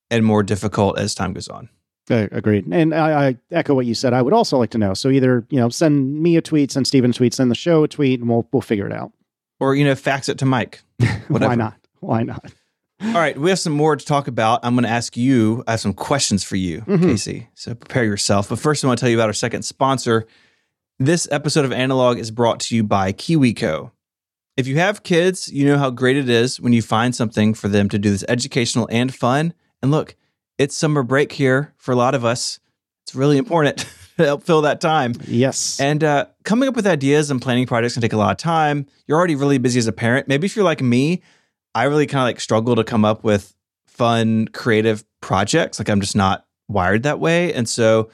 and 0.10 0.26
more 0.26 0.44
difficult 0.44 1.00
as 1.00 1.16
time 1.16 1.34
goes 1.34 1.48
on. 1.48 1.70
Uh, 2.10 2.28
agreed. 2.32 2.66
And 2.68 2.94
I, 2.94 3.28
I, 3.28 3.38
echo 3.52 3.74
what 3.74 3.86
you 3.86 3.96
said. 3.96 4.14
I 4.14 4.22
would 4.22 4.34
also 4.34 4.58
like 4.58 4.72
to 4.72 4.78
know. 4.78 4.94
So 4.94 5.10
either, 5.10 5.46
you 5.50 5.58
know, 5.58 5.70
send 5.70 6.22
me 6.22 6.36
a 6.36 6.42
tweet, 6.42 6.72
send 6.72 6.86
Stephen 6.86 7.12
a 7.12 7.14
tweet, 7.14 7.34
send 7.34 7.50
the 7.50 7.56
show 7.56 7.86
a 7.86 7.88
tweet, 7.88 8.20
and 8.20 8.30
we'll 8.30 8.46
we'll 8.52 8.62
figure 8.62 8.86
it 8.86 8.92
out. 8.92 9.14
Or, 9.60 9.74
you 9.74 9.86
know, 9.86 9.96
fax 9.96 10.28
it 10.28 10.38
to 10.40 10.46
Myke. 10.46 10.80
Why 11.30 11.56
not? 11.56 11.76
Why 12.02 12.24
not? 12.24 12.52
All 13.02 13.14
right, 13.14 13.38
we 13.38 13.50
have 13.50 13.60
some 13.60 13.74
more 13.74 13.96
to 13.96 14.06
talk 14.06 14.28
about. 14.28 14.62
I'm 14.64 14.76
going 14.76 14.84
to 14.84 14.90
ask 14.90 15.18
you, 15.18 15.64
I 15.68 15.72
have 15.72 15.82
some 15.82 15.94
questions 15.94 16.44
for 16.44 16.56
you, 16.56 16.82
mm-hmm. 16.82 17.04
Casey. 17.04 17.50
So 17.54 17.76
prepare 17.76 18.06
yourself. 18.06 18.50
But 18.50 18.60
first, 18.60 18.84
I 18.84 18.88
want 18.88 19.00
to 19.00 19.02
tell 19.02 19.10
you 19.10 19.18
about 19.18 19.28
our 19.28 19.34
second 19.34 19.64
sponsor. 19.64 20.26
This 21.00 21.28
episode 21.32 21.66
of 21.66 21.74
Analog 21.74 22.18
is 22.18 22.32
brought 22.32 22.62
to 22.62 22.76
you 22.76 22.84
by 22.84 23.12
KiwiCo. 23.12 23.92
If 24.56 24.68
you 24.68 24.78
have 24.78 25.04
kids, 25.04 25.52
you 25.52 25.66
know 25.66 25.78
how 25.78 25.90
great 25.90 26.16
it 26.16 26.30
is 26.30 26.62
when 26.62 26.72
you 26.72 26.82
find 26.82 27.14
something 27.14 27.54
for 27.54 27.68
them 27.68 27.90
to 27.90 28.00
do 28.00 28.12
that's 28.12 28.24
educational 28.30 28.88
and 28.92 29.14
fun. 29.14 29.54
And 29.82 29.92
look, 29.92 30.16
it's 30.64 30.76
summer 30.76 31.04
break 31.04 31.34
here 31.34 31.74
for 31.78 31.92
a 31.92 31.96
lot 31.96 32.16
of 32.16 32.24
us. 32.24 32.60
It's 33.04 33.14
really 33.14 33.38
important 33.38 33.78
to 34.18 34.24
help 34.24 34.44
fill 34.44 34.62
that 34.62 34.80
time. 34.80 35.14
Yes. 35.28 35.78
And 35.78 36.02
uh, 36.04 36.28
coming 36.46 36.70
up 36.70 36.76
with 36.76 36.88
ideas 36.88 37.30
and 37.30 37.42
planning 37.42 37.68
projects 37.68 37.96
can 37.96 38.02
take 38.02 38.14
a 38.14 38.18
lot 38.18 38.32
of 38.32 38.38
time. 38.38 38.88
You're 39.06 39.18
already 39.18 39.36
really 39.36 39.58
busy 39.58 39.78
as 39.78 39.88
a 39.88 39.92
parent. 39.92 40.30
Maybe 40.30 40.46
if 40.46 40.56
you're 40.56 40.64
like 40.64 40.82
me, 40.82 41.22
I 41.76 41.84
really 41.84 42.08
kind 42.08 42.22
of 42.22 42.26
like 42.28 42.40
struggle 42.40 42.78
to 42.78 42.84
come 42.86 43.04
up 43.04 43.26
with 43.26 43.54
fun, 43.88 44.48
creative 44.48 45.04
projects. 45.20 45.80
Like 45.80 45.90
I'm 45.90 46.00
just 46.00 46.16
not 46.16 46.46
wired 46.70 47.04
that 47.04 47.20
way. 47.20 47.54
And 47.54 47.68
so 47.68 48.10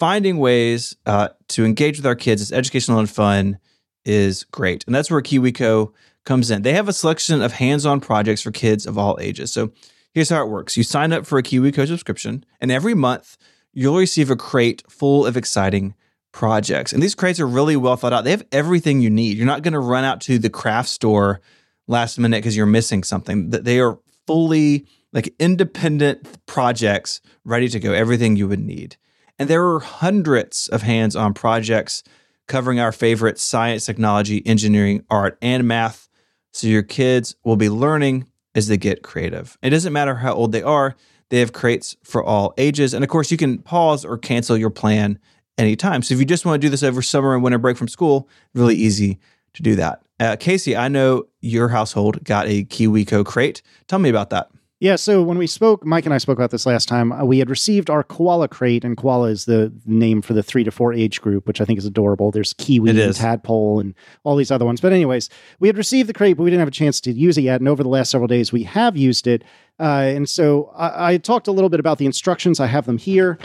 finding 0.00 0.38
ways 0.38 0.96
uh, 1.06 1.28
to 1.50 1.64
engage 1.64 1.98
with 1.98 2.06
our 2.06 2.16
kids 2.16 2.42
as 2.42 2.50
educational 2.50 2.98
and 2.98 3.08
fun 3.08 3.60
is 4.04 4.42
great. 4.44 4.84
And 4.86 4.94
that's 4.94 5.08
where 5.08 5.22
KiwiCo 5.22 5.92
comes 6.24 6.50
in. 6.50 6.62
They 6.62 6.72
have 6.72 6.88
a 6.88 6.92
selection 6.92 7.40
of 7.42 7.52
hands 7.52 7.86
on 7.86 8.00
projects 8.00 8.42
for 8.42 8.50
kids 8.50 8.86
of 8.86 8.98
all 8.98 9.18
ages. 9.20 9.52
So 9.52 9.70
Here's 10.12 10.28
how 10.28 10.42
it 10.42 10.50
works 10.50 10.76
you 10.76 10.82
sign 10.82 11.12
up 11.12 11.26
for 11.26 11.38
a 11.38 11.42
KiwiCo 11.42 11.86
subscription, 11.86 12.44
and 12.60 12.70
every 12.70 12.94
month 12.94 13.38
you'll 13.72 13.96
receive 13.96 14.30
a 14.30 14.36
crate 14.36 14.82
full 14.88 15.24
of 15.24 15.36
exciting 15.36 15.94
projects. 16.32 16.92
And 16.92 17.02
these 17.02 17.14
crates 17.14 17.40
are 17.40 17.46
really 17.46 17.76
well 17.76 17.96
thought 17.96 18.12
out. 18.12 18.24
They 18.24 18.30
have 18.30 18.46
everything 18.52 19.00
you 19.00 19.10
need. 19.10 19.36
You're 19.36 19.46
not 19.46 19.62
going 19.62 19.72
to 19.72 19.78
run 19.78 20.04
out 20.04 20.20
to 20.22 20.38
the 20.38 20.50
craft 20.50 20.88
store 20.88 21.40
last 21.86 22.18
minute 22.18 22.38
because 22.38 22.56
you're 22.56 22.66
missing 22.66 23.02
something. 23.04 23.50
They 23.50 23.80
are 23.80 23.98
fully 24.26 24.86
like 25.12 25.34
independent 25.38 26.46
projects 26.46 27.20
ready 27.44 27.68
to 27.68 27.78
go, 27.78 27.92
everything 27.92 28.36
you 28.36 28.48
would 28.48 28.60
need. 28.60 28.96
And 29.38 29.48
there 29.48 29.66
are 29.66 29.80
hundreds 29.80 30.68
of 30.68 30.82
hands 30.82 31.16
on 31.16 31.34
projects 31.34 32.02
covering 32.48 32.80
our 32.80 32.92
favorite 32.92 33.38
science, 33.38 33.86
technology, 33.86 34.44
engineering, 34.46 35.04
art, 35.10 35.38
and 35.42 35.66
math. 35.66 36.08
So 36.52 36.66
your 36.66 36.82
kids 36.82 37.34
will 37.44 37.56
be 37.56 37.70
learning 37.70 38.26
as 38.54 38.68
they 38.68 38.76
get 38.76 39.02
creative. 39.02 39.56
It 39.62 39.70
doesn't 39.70 39.92
matter 39.92 40.16
how 40.16 40.34
old 40.34 40.52
they 40.52 40.62
are, 40.62 40.96
they 41.30 41.40
have 41.40 41.52
crates 41.52 41.96
for 42.02 42.22
all 42.22 42.52
ages. 42.58 42.92
And 42.92 43.02
of 43.02 43.08
course, 43.08 43.30
you 43.30 43.36
can 43.36 43.58
pause 43.58 44.04
or 44.04 44.18
cancel 44.18 44.56
your 44.56 44.70
plan 44.70 45.18
anytime. 45.56 46.02
So 46.02 46.14
if 46.14 46.20
you 46.20 46.26
just 46.26 46.44
want 46.44 46.60
to 46.60 46.66
do 46.66 46.70
this 46.70 46.82
over 46.82 47.00
summer 47.00 47.34
and 47.34 47.42
winter 47.42 47.58
break 47.58 47.76
from 47.76 47.88
school, 47.88 48.28
really 48.54 48.76
easy 48.76 49.18
to 49.54 49.62
do 49.62 49.74
that. 49.76 50.02
Uh, 50.20 50.36
Casey, 50.36 50.76
I 50.76 50.88
know 50.88 51.24
your 51.40 51.68
household 51.68 52.22
got 52.24 52.46
a 52.46 52.64
KiwiCo 52.64 53.24
crate. 53.24 53.62
Tell 53.88 53.98
me 53.98 54.08
about 54.08 54.30
that. 54.30 54.50
Yeah, 54.82 54.96
so 54.96 55.22
when 55.22 55.38
we 55.38 55.46
spoke, 55.46 55.84
Myke 55.84 56.06
and 56.06 56.12
I 56.12 56.18
spoke 56.18 56.38
about 56.38 56.50
this 56.50 56.66
last 56.66 56.88
time. 56.88 57.12
Uh, 57.12 57.24
we 57.24 57.38
had 57.38 57.48
received 57.48 57.88
our 57.88 58.02
koala 58.02 58.48
crate, 58.48 58.84
and 58.84 58.96
koala 58.96 59.28
is 59.28 59.44
the 59.44 59.72
name 59.86 60.22
for 60.22 60.32
the 60.32 60.42
three 60.42 60.64
to 60.64 60.72
four 60.72 60.92
age 60.92 61.20
group, 61.20 61.46
which 61.46 61.60
I 61.60 61.64
think 61.64 61.78
is 61.78 61.86
adorable. 61.86 62.32
There's 62.32 62.52
kiwi 62.54 62.90
and 62.90 63.14
tadpole 63.14 63.78
and 63.78 63.94
all 64.24 64.34
these 64.34 64.50
other 64.50 64.64
ones. 64.64 64.80
But 64.80 64.92
anyways, 64.92 65.30
we 65.60 65.68
had 65.68 65.76
received 65.76 66.08
the 66.08 66.12
crate, 66.12 66.36
but 66.36 66.42
we 66.42 66.50
didn't 66.50 66.62
have 66.62 66.66
a 66.66 66.72
chance 66.72 67.00
to 67.02 67.12
use 67.12 67.38
it 67.38 67.42
yet. 67.42 67.60
And 67.60 67.68
over 67.68 67.84
the 67.84 67.88
last 67.88 68.10
several 68.10 68.26
days, 68.26 68.52
we 68.52 68.64
have 68.64 68.96
used 68.96 69.28
it. 69.28 69.44
Uh, 69.78 70.10
and 70.16 70.28
so 70.28 70.72
I, 70.74 71.12
I 71.12 71.16
talked 71.18 71.46
a 71.46 71.52
little 71.52 71.70
bit 71.70 71.78
about 71.78 71.98
the 71.98 72.06
instructions. 72.06 72.58
I 72.58 72.66
have 72.66 72.86
them 72.86 72.98
here. 72.98 73.38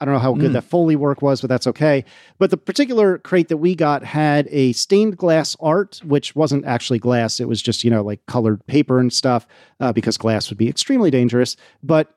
I 0.00 0.04
don't 0.04 0.12
know 0.12 0.20
how 0.20 0.34
good 0.34 0.50
Mm. 0.50 0.54
that 0.54 0.64
Foley 0.64 0.94
work 0.94 1.22
was, 1.22 1.40
but 1.40 1.48
that's 1.48 1.66
okay. 1.66 2.04
But 2.38 2.50
the 2.50 2.58
particular 2.58 3.16
crate 3.18 3.48
that 3.48 3.56
we 3.56 3.74
got 3.74 4.04
had 4.04 4.46
a 4.50 4.72
stained 4.72 5.16
glass 5.16 5.56
art, 5.58 6.00
which 6.04 6.36
wasn't 6.36 6.66
actually 6.66 6.98
glass. 6.98 7.40
It 7.40 7.48
was 7.48 7.62
just, 7.62 7.82
you 7.82 7.90
know, 7.90 8.02
like 8.02 8.24
colored 8.26 8.66
paper 8.66 8.98
and 8.98 9.10
stuff, 9.12 9.46
uh, 9.80 9.92
because 9.92 10.18
glass 10.18 10.50
would 10.50 10.58
be 10.58 10.68
extremely 10.68 11.10
dangerous. 11.10 11.56
But 11.82 12.12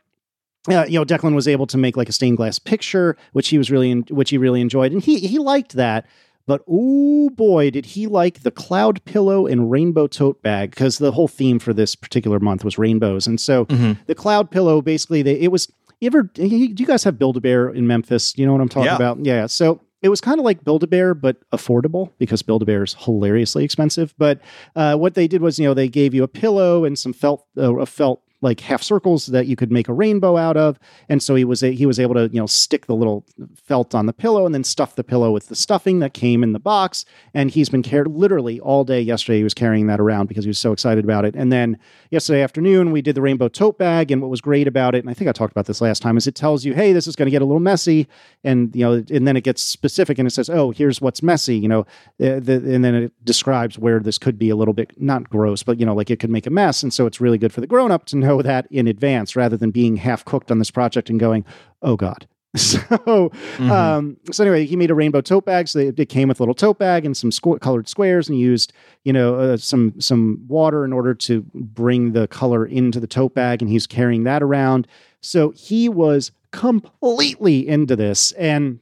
uh, 0.69 0.86
you 0.89 0.99
know, 0.99 1.05
Declan 1.05 1.36
was 1.36 1.47
able 1.47 1.65
to 1.67 1.77
make 1.77 1.95
like 1.95 2.09
a 2.09 2.11
stained 2.11 2.36
glass 2.36 2.59
picture, 2.59 3.15
which 3.32 3.47
he 3.47 3.57
was 3.57 3.71
really, 3.71 3.89
in, 3.91 4.01
which 4.09 4.30
he 4.30 4.38
really 4.38 4.59
enjoyed, 4.59 4.91
and 4.91 5.01
he 5.01 5.19
he 5.19 5.39
liked 5.39 5.73
that. 5.73 6.05
But 6.47 6.63
oh 6.67 7.30
boy, 7.30 7.69
did 7.69 7.86
he 7.86 8.07
like 8.07 8.41
the 8.43 8.51
cloud 8.51 9.03
pillow 9.05 9.47
and 9.47 9.71
rainbow 9.71 10.07
tote 10.07 10.41
bag 10.41 10.71
because 10.71 10.97
the 10.97 11.11
whole 11.13 11.30
theme 11.30 11.59
for 11.59 11.73
this 11.73 11.95
particular 11.95 12.39
month 12.41 12.65
was 12.65 12.77
rainbows, 12.77 13.25
and 13.25 13.39
so 13.39 13.65
Mhm. 13.67 13.97
the 14.07 14.15
cloud 14.15 14.51
pillow 14.51 14.82
basically 14.82 15.21
they, 15.21 15.39
it 15.39 15.51
was. 15.51 15.71
You 16.00 16.08
ever 16.08 16.24
do 16.24 16.45
you 16.47 16.86
guys 16.86 17.04
have 17.04 17.20
Build 17.20 17.36
a 17.38 17.41
Bear 17.41 17.70
in 17.70 17.86
Memphis? 17.88 18.38
You 18.38 18.45
know 18.45 18.54
what 18.54 18.62
I'm 18.62 18.70
talking 18.70 18.86
Yeah. 18.86 18.95
about? 18.95 19.26
Yeah. 19.26 19.45
So 19.47 19.82
it 20.02 20.08
was 20.08 20.22
kind 20.22 20.39
of 20.39 20.45
like 20.45 20.64
Build 20.64 20.82
a 20.84 20.88
Bear, 20.88 21.14
but 21.14 21.38
affordable 21.52 22.12
because 22.18 22.41
Build 22.41 22.62
a 22.62 22.66
Bear 22.66 22.84
is 22.84 22.93
hilariously 22.97 23.66
expensive. 23.66 24.14
But 24.18 24.39
uh, 24.76 24.95
what 24.95 25.14
they 25.16 25.28
did 25.28 25.41
was, 25.41 25.60
you 25.60 25.66
know, 25.68 25.74
they 25.74 25.89
gave 25.89 26.14
you 26.14 26.24
a 26.24 26.28
pillow 26.30 26.86
and 26.86 26.97
some 26.97 27.12
felt, 27.12 27.45
uh, 27.58 27.76
a 27.76 27.86
felt 27.86 28.22
like 28.42 28.62
half 28.62 28.82
circles 28.82 29.28
that 29.28 29.48
you 29.48 29.56
could 29.56 29.72
make 29.72 29.88
a 29.88 29.94
rainbow 29.94 30.38
out 30.38 30.58
of. 30.58 30.80
And 31.10 31.22
so 31.22 31.36
he 31.36 31.44
was 31.44 31.62
he 31.62 31.86
was 31.86 32.00
able 32.00 32.16
to 32.16 32.30
you 32.32 32.40
know 32.40 32.46
stick 32.46 32.86
the 32.86 32.96
little 32.96 33.26
felt 33.56 33.94
on 33.94 34.06
the 34.06 34.14
pillow 34.14 34.46
and 34.46 34.56
then 34.56 34.64
stuff 34.64 34.96
the 34.96 35.04
pillow 35.04 35.32
with 35.32 35.48
the 35.48 35.56
stuffing 35.56 36.00
that 36.00 36.14
came 36.14 36.44
in 36.44 36.54
the 36.54 36.60
box. 36.60 37.06
And 37.34 37.52
he's 37.52 37.70
been 37.70 37.84
carried 37.84 38.08
literally 38.08 38.60
all 38.60 38.84
day 38.84 39.02
yesterday. 39.02 39.40
He 39.40 39.44
was 39.44 39.54
carrying 39.54 39.88
that 39.88 40.00
around 40.00 40.28
because 40.28 40.46
he 40.46 40.50
was 40.50 40.60
so 40.60 40.72
excited 40.72 41.04
about 41.04 41.26
it. 41.26 41.36
And 41.36 41.52
then 41.52 41.78
yesterday 42.12 42.42
afternoon 42.42 42.92
we 42.92 43.02
did 43.02 43.16
the 43.16 43.22
rainbow 43.22 43.50
tote 43.50 43.78
bag. 43.78 44.12
And 44.12 44.22
what 44.22 44.30
was 44.30 44.42
great 44.42 44.68
about 44.68 44.96
it, 44.96 45.00
and 45.00 45.10
I 45.10 45.14
think 45.14 45.30
I 45.30 45.32
talked 45.32 45.52
about 45.52 45.66
this 45.66 45.82
last 45.82 46.02
time, 46.02 46.18
is 46.18 46.28
it 46.28 46.36
tells 46.36 46.64
you, 46.64 46.74
hey, 46.74 46.94
this 46.94 47.08
is 47.08 47.16
going 47.16 47.28
to 47.28 47.32
get 47.32 47.42
a 47.42 47.46
little 47.46 47.60
messy, 47.60 48.08
and 48.44 48.76
you 48.76 48.86
know, 48.86 49.04
and 49.10 49.28
then 49.28 49.36
it 49.36 49.44
gets 49.44 49.62
specific 49.62 50.18
and 50.18 50.28
it 50.28 50.32
says, 50.32 50.50
oh, 50.50 50.72
here's 50.72 51.02
what's 51.02 51.22
messy, 51.22 51.58
you 51.58 51.68
know, 51.68 51.82
uh, 52.22 52.40
the, 52.40 52.62
and 52.74 52.86
then 52.86 52.96
it 52.96 53.26
describes 53.26 53.78
where 53.78 54.00
this 54.00 54.18
could 54.18 54.38
be 54.38 54.50
a 54.50 54.56
little 54.56 54.74
bit 54.74 54.94
not 55.02 55.30
gross, 55.30 55.64
but 55.64 55.80
you 55.80 55.86
know, 55.86 55.94
like 55.94 56.10
it 56.10 56.20
could 56.20 56.30
make 56.30 56.48
a 56.48 56.50
mess. 56.50 56.84
And 56.84 56.94
so 56.94 57.06
it's 57.06 57.20
really 57.20 57.38
good 57.38 57.54
for 57.54 57.62
the 57.62 57.68
grown 57.68 57.92
up 57.92 58.06
to 58.06 58.18
know 58.18 58.28
that 58.38 58.67
in 58.71 58.88
advance 58.88 59.36
rather 59.36 59.57
than 59.57 59.71
being 59.71 59.97
half 59.97 60.23
cooked 60.23 60.51
on 60.51 60.59
this 60.59 60.71
project 60.71 61.09
and 61.09 61.19
going, 61.19 61.43
oh 61.82 61.95
God. 61.95 62.27
So, 62.55 62.80
Mhm. 62.80 63.69
um, 63.69 64.17
so 64.32 64.43
anyway, 64.43 64.65
he 64.65 64.75
made 64.75 64.89
a 64.89 64.95
rainbow 64.95 65.21
tote 65.21 65.45
bag. 65.45 65.67
So 65.67 65.77
it, 65.80 65.99
it 65.99 66.07
came 66.09 66.27
with 66.30 66.39
a 66.39 66.43
little 66.43 66.55
tote 66.55 66.80
bag 66.80 67.05
and 67.05 67.15
some 67.15 67.30
squ- 67.30 67.59
colored 67.61 67.88
squares, 67.88 68.27
and 68.27 68.36
he 68.36 68.41
used, 68.43 68.73
you 69.03 69.13
know, 69.13 69.36
uh, 69.36 69.57
some 69.57 69.93
some 70.01 70.43
water 70.47 70.84
in 70.84 70.91
order 70.91 71.13
to 71.13 71.45
bring 71.53 72.13
the 72.13 72.27
color 72.27 72.65
into 72.65 72.99
the 72.99 73.05
tote 73.05 73.36
bag, 73.36 73.61
and 73.61 73.69
he's 73.69 73.86
carrying 73.86 74.23
that 74.23 74.41
around. 74.41 74.88
So 75.21 75.51
he 75.51 75.89
was 75.89 76.32
completely 76.51 77.67
into 77.67 77.95
this, 77.95 78.32
and 78.32 78.80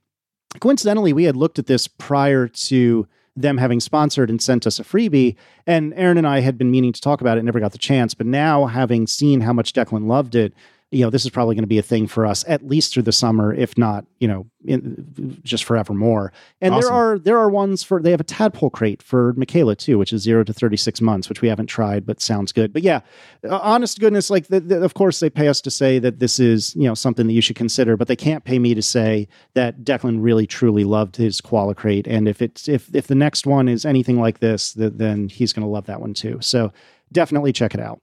coincidentally, 0.62 1.12
we 1.12 1.26
had 1.26 1.36
looked 1.36 1.60
at 1.60 1.66
this 1.68 1.88
prior 1.88 2.48
to 2.48 3.06
them 3.42 3.58
having 3.58 3.80
sponsored 3.80 4.30
and 4.30 4.42
sent 4.42 4.68
us 4.68 4.80
a 4.80 4.84
freebie. 4.84 5.36
And 5.66 5.94
Erin 5.96 6.18
and 6.18 6.28
I 6.28 6.40
had 6.40 6.58
been 6.58 6.72
meaning 6.72 6.92
to 6.92 7.02
talk 7.02 7.22
about 7.22 7.38
it, 7.38 7.44
never 7.44 7.60
got 7.60 7.72
the 7.72 7.78
chance. 7.78 8.14
But 8.14 8.28
now, 8.28 8.66
having 8.66 9.08
seen 9.08 9.42
how 9.42 9.54
much 9.54 9.74
Declan 9.74 10.08
loved 10.08 10.36
it, 10.36 10.54
you 10.90 11.04
know, 11.04 11.10
this 11.10 11.26
is 11.26 11.32
probably 11.32 11.54
going 11.54 11.64
to 11.64 11.68
be 11.68 11.78
a 11.78 11.84
thing 11.84 12.08
for 12.08 12.26
us 12.26 12.46
at 12.48 12.66
least 12.66 12.94
through 12.94 13.04
the 13.04 13.12
summer, 13.12 13.54
if 13.54 13.78
not, 13.78 14.06
you 14.20 14.28
know, 14.28 14.46
in, 14.64 15.38
just 15.44 15.66
forevermore. 15.66 16.32
And 16.62 16.74
there 16.76 16.90
are 16.90 17.20
there 17.20 17.38
are 17.38 17.50
ones 17.50 17.84
for 17.84 18.02
they 18.02 18.12
have 18.12 18.22
a 18.22 18.26
tadpole 18.26 18.70
crate 18.70 19.04
for 19.04 19.34
Michaela 19.34 19.76
too, 19.76 19.98
which 19.98 20.14
is 20.14 20.22
zero 20.22 20.46
to 20.46 20.54
thirty 20.54 20.78
six 20.78 21.02
months, 21.02 21.28
which 21.28 21.42
we 21.42 21.50
haven't 21.50 21.68
tried, 21.68 22.06
but 22.06 22.22
sounds 22.22 22.54
good. 22.54 22.72
But 22.72 22.84
yeah, 22.84 23.02
uh, 23.44 23.58
honest 23.58 23.96
to 23.96 24.02
goodness, 24.02 24.30
like 24.30 24.48
the, 24.48 24.62
the, 24.62 24.82
of 24.82 24.94
course 24.94 25.20
they 25.20 25.30
pay 25.30 25.50
us 25.50 25.60
to 25.62 25.72
say 25.72 26.00
that 26.00 26.20
this 26.20 26.40
is 26.40 26.74
you 26.76 26.84
know 26.84 26.94
something 26.94 27.28
that 27.28 27.34
you 27.34 27.42
should 27.42 27.58
consider, 27.58 27.98
but 27.98 28.08
they 28.08 28.16
can't 28.16 28.46
pay 28.46 28.58
me 28.58 28.74
to 28.74 28.82
say 28.82 29.28
that 29.56 29.84
Declan 29.84 30.24
really 30.24 30.48
truly 30.48 30.86
loved 30.86 31.18
his 31.18 31.42
koala 31.42 31.76
crate, 31.76 32.08
and 32.08 32.30
if 32.30 32.42
it's 32.42 32.70
if 32.70 32.94
if 32.96 33.08
the 33.08 33.16
next 33.16 33.46
one 33.46 33.68
is 33.68 33.86
anything 33.86 34.22
like 34.22 34.40
this, 34.40 34.74
th- 34.74 34.94
then 34.96 35.28
he's 35.28 35.52
going 35.52 35.66
to 35.66 35.72
love 35.72 35.88
that 35.88 36.00
one 36.00 36.14
too. 36.14 36.38
So 36.40 36.72
definitely 37.12 37.52
check 37.52 37.74
it 37.74 37.82
out. 37.82 38.02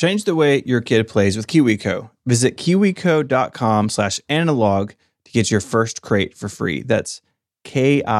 Change 0.00 0.24
the 0.24 0.34
way 0.34 0.62
your 0.64 0.80
kid 0.80 1.06
plays 1.08 1.36
with 1.36 1.46
KiwiCo. 1.46 2.08
Visit 2.24 2.56
kiwico.com 2.56 3.90
slash 3.90 4.18
analog 4.30 4.92
to 5.26 5.30
get 5.30 5.50
your 5.50 5.60
first 5.60 6.00
crate 6.00 6.34
for 6.34 6.48
free. 6.48 6.80
That's 6.80 7.20
K-I-W-I-C-O 7.64 8.14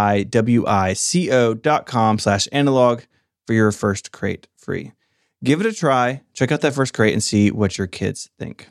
dot 1.55 1.87
com 1.87 2.19
slash 2.19 2.47
analog 2.53 3.01
for 3.47 3.55
your 3.55 3.73
first 3.73 4.13
crate 4.13 4.47
free. 4.59 4.93
Give 5.43 5.63
it 5.63 5.67
a 5.67 5.73
try. 5.73 6.21
Check 6.35 6.53
out 6.53 6.61
that 6.61 6.75
first 6.75 6.93
crate 6.93 7.15
and 7.15 7.23
see 7.23 7.51
what 7.51 7.79
your 7.79 7.87
kids 7.87 8.29
think. 8.39 8.69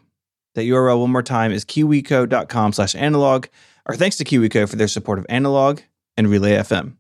That 0.54 0.66
URL 0.66 1.00
one 1.02 1.12
more 1.12 1.24
time 1.24 1.52
is 1.52 1.66
kiwico.com 1.66 2.74
slash 2.74 2.94
analog. 2.94 3.48
Our 3.88 3.96
thanks 3.96 4.18
to 4.18 4.24
KiwiCo 4.24 4.70
for 4.70 4.76
their 4.76 4.88
support 4.88 5.18
of 5.18 5.26
analog 5.30 5.80
and 6.16 6.28
Relay 6.28 6.58
FM. 6.58 6.98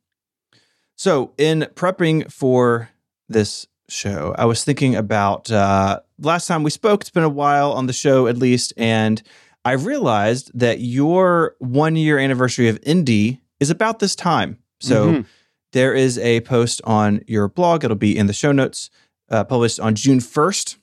So, 0.95 1.35
in 1.37 1.67
prepping 1.75 2.31
for 2.31 2.89
this 3.27 3.67
show, 3.89 4.33
I 4.37 4.45
was 4.45 4.63
thinking 4.63 4.95
about 4.95 5.51
uh, 5.51 5.99
last 6.19 6.47
time 6.47 6.63
we 6.63 6.69
spoke. 6.69 7.01
It's 7.01 7.09
been 7.09 7.23
a 7.23 7.29
while 7.29 7.71
on 7.73 7.87
the 7.87 7.93
show, 7.93 8.27
at 8.27 8.37
least, 8.37 8.73
and 8.77 9.21
I 9.65 9.73
realized 9.73 10.51
that 10.53 10.79
your 10.79 11.55
one 11.59 11.95
year 11.95 12.17
anniversary 12.17 12.69
of 12.69 12.79
Indie 12.81 13.39
is 13.59 13.69
about 13.69 13.99
this 13.99 14.15
time. 14.15 14.57
So 14.79 15.11
Mhm. 15.11 15.25
there 15.73 15.93
is 15.93 16.17
a 16.19 16.41
post 16.41 16.81
on 16.85 17.21
your 17.27 17.47
blog. 17.49 17.83
It'll 17.83 17.97
be 17.97 18.17
in 18.17 18.27
the 18.27 18.33
show 18.33 18.51
notes, 18.51 18.89
uh, 19.29 19.43
published 19.43 19.79
on 19.79 19.95
June 19.95 20.19
first 20.19 20.77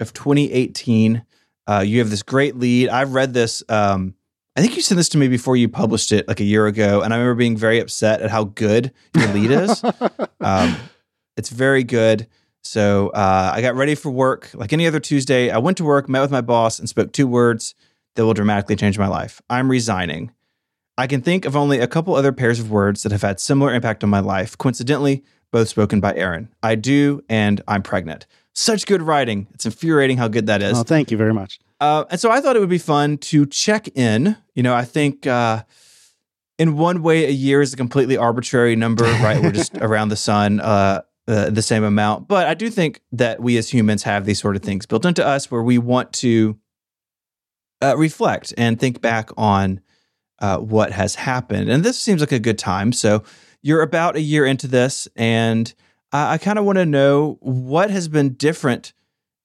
of 0.00 0.12
2018. 0.14 1.22
Uh, 1.68 1.84
you 1.86 1.98
have 1.98 2.10
this 2.10 2.22
great 2.22 2.56
lead. 2.56 2.88
I've 2.88 3.12
read 3.14 3.34
this. 3.34 3.62
Um, 3.68 4.14
I 4.56 4.60
think 4.60 4.74
you 4.76 4.82
sent 4.82 4.96
this 4.96 5.08
to 5.10 5.18
me 5.18 5.28
before 5.28 5.56
you 5.56 5.68
published 5.68 6.12
it, 6.12 6.26
like 6.28 6.40
a 6.40 6.44
year 6.44 6.66
ago, 6.66 7.00
and 7.02 7.14
I 7.14 7.16
remember 7.16 7.36
being 7.38 7.56
very 7.56 7.78
upset 7.80 8.20
at 8.20 8.30
how 8.30 8.44
good 8.44 8.92
your 9.16 9.28
lead 9.28 9.50
is. 9.50 9.82
Um, 10.40 10.76
it's 11.36 11.50
very 11.50 11.84
good. 11.84 12.26
So 12.64 13.08
uh, 13.08 13.52
I 13.54 13.60
got 13.60 13.74
ready 13.74 13.94
for 13.94 14.10
work 14.10 14.50
like 14.54 14.72
any 14.72 14.86
other 14.86 15.00
Tuesday. 15.00 15.50
I 15.50 15.58
went 15.58 15.76
to 15.78 15.84
work, 15.84 16.08
met 16.08 16.20
with 16.20 16.30
my 16.30 16.40
boss, 16.40 16.78
and 16.78 16.88
spoke 16.88 17.12
two 17.12 17.26
words 17.26 17.74
that 18.14 18.24
will 18.24 18.34
dramatically 18.34 18.76
change 18.76 18.98
my 18.98 19.08
life. 19.08 19.40
I'm 19.50 19.70
resigning. 19.70 20.32
I 20.96 21.06
can 21.06 21.22
think 21.22 21.44
of 21.44 21.56
only 21.56 21.78
a 21.78 21.86
couple 21.86 22.14
other 22.14 22.32
pairs 22.32 22.60
of 22.60 22.70
words 22.70 23.02
that 23.02 23.12
have 23.12 23.22
had 23.22 23.40
similar 23.40 23.74
impact 23.74 24.04
on 24.04 24.10
my 24.10 24.20
life. 24.20 24.56
Coincidentally, 24.58 25.24
both 25.50 25.68
spoken 25.68 26.00
by 26.00 26.14
Erin. 26.14 26.48
I 26.62 26.74
do, 26.74 27.22
and 27.28 27.60
I'm 27.66 27.82
pregnant. 27.82 28.26
Such 28.52 28.86
good 28.86 29.02
writing. 29.02 29.48
It's 29.54 29.64
infuriating 29.64 30.18
how 30.18 30.28
good 30.28 30.46
that 30.46 30.62
is. 30.62 30.74
well, 30.74 30.84
thank 30.84 31.10
you 31.10 31.16
very 31.16 31.32
much. 31.32 31.58
Uh, 31.80 32.04
and 32.10 32.20
so 32.20 32.30
I 32.30 32.40
thought 32.40 32.54
it 32.54 32.60
would 32.60 32.68
be 32.68 32.78
fun 32.78 33.18
to 33.18 33.46
check 33.46 33.88
in. 33.96 34.36
You 34.54 34.62
know, 34.62 34.74
I 34.74 34.84
think 34.84 35.26
uh, 35.26 35.64
in 36.58 36.76
one 36.76 37.02
way, 37.02 37.24
a 37.24 37.30
year 37.30 37.62
is 37.62 37.72
a 37.72 37.76
completely 37.76 38.16
arbitrary 38.16 38.76
number, 38.76 39.04
right? 39.04 39.42
We're 39.42 39.50
just 39.52 39.76
around 39.80 40.10
the 40.10 40.16
sun 40.16 40.60
uh, 40.60 41.02
uh, 41.32 41.50
the 41.50 41.62
same 41.62 41.84
amount. 41.84 42.28
But 42.28 42.46
I 42.46 42.54
do 42.54 42.70
think 42.70 43.00
that 43.12 43.40
we 43.40 43.56
as 43.56 43.72
humans 43.72 44.02
have 44.02 44.24
these 44.24 44.40
sort 44.40 44.56
of 44.56 44.62
things 44.62 44.86
built 44.86 45.04
into 45.04 45.26
us 45.26 45.50
where 45.50 45.62
we 45.62 45.78
want 45.78 46.12
to 46.14 46.58
uh, 47.82 47.96
reflect 47.96 48.52
and 48.56 48.78
think 48.78 49.00
back 49.00 49.30
on 49.36 49.80
uh, 50.40 50.58
what 50.58 50.92
has 50.92 51.14
happened. 51.14 51.70
And 51.70 51.84
this 51.84 51.98
seems 51.98 52.20
like 52.20 52.32
a 52.32 52.38
good 52.38 52.58
time. 52.58 52.92
So 52.92 53.22
you're 53.62 53.82
about 53.82 54.16
a 54.16 54.20
year 54.20 54.44
into 54.44 54.66
this, 54.66 55.08
and 55.16 55.72
I, 56.12 56.34
I 56.34 56.38
kind 56.38 56.58
of 56.58 56.64
want 56.64 56.76
to 56.76 56.86
know 56.86 57.38
what 57.40 57.90
has 57.90 58.08
been 58.08 58.34
different 58.34 58.92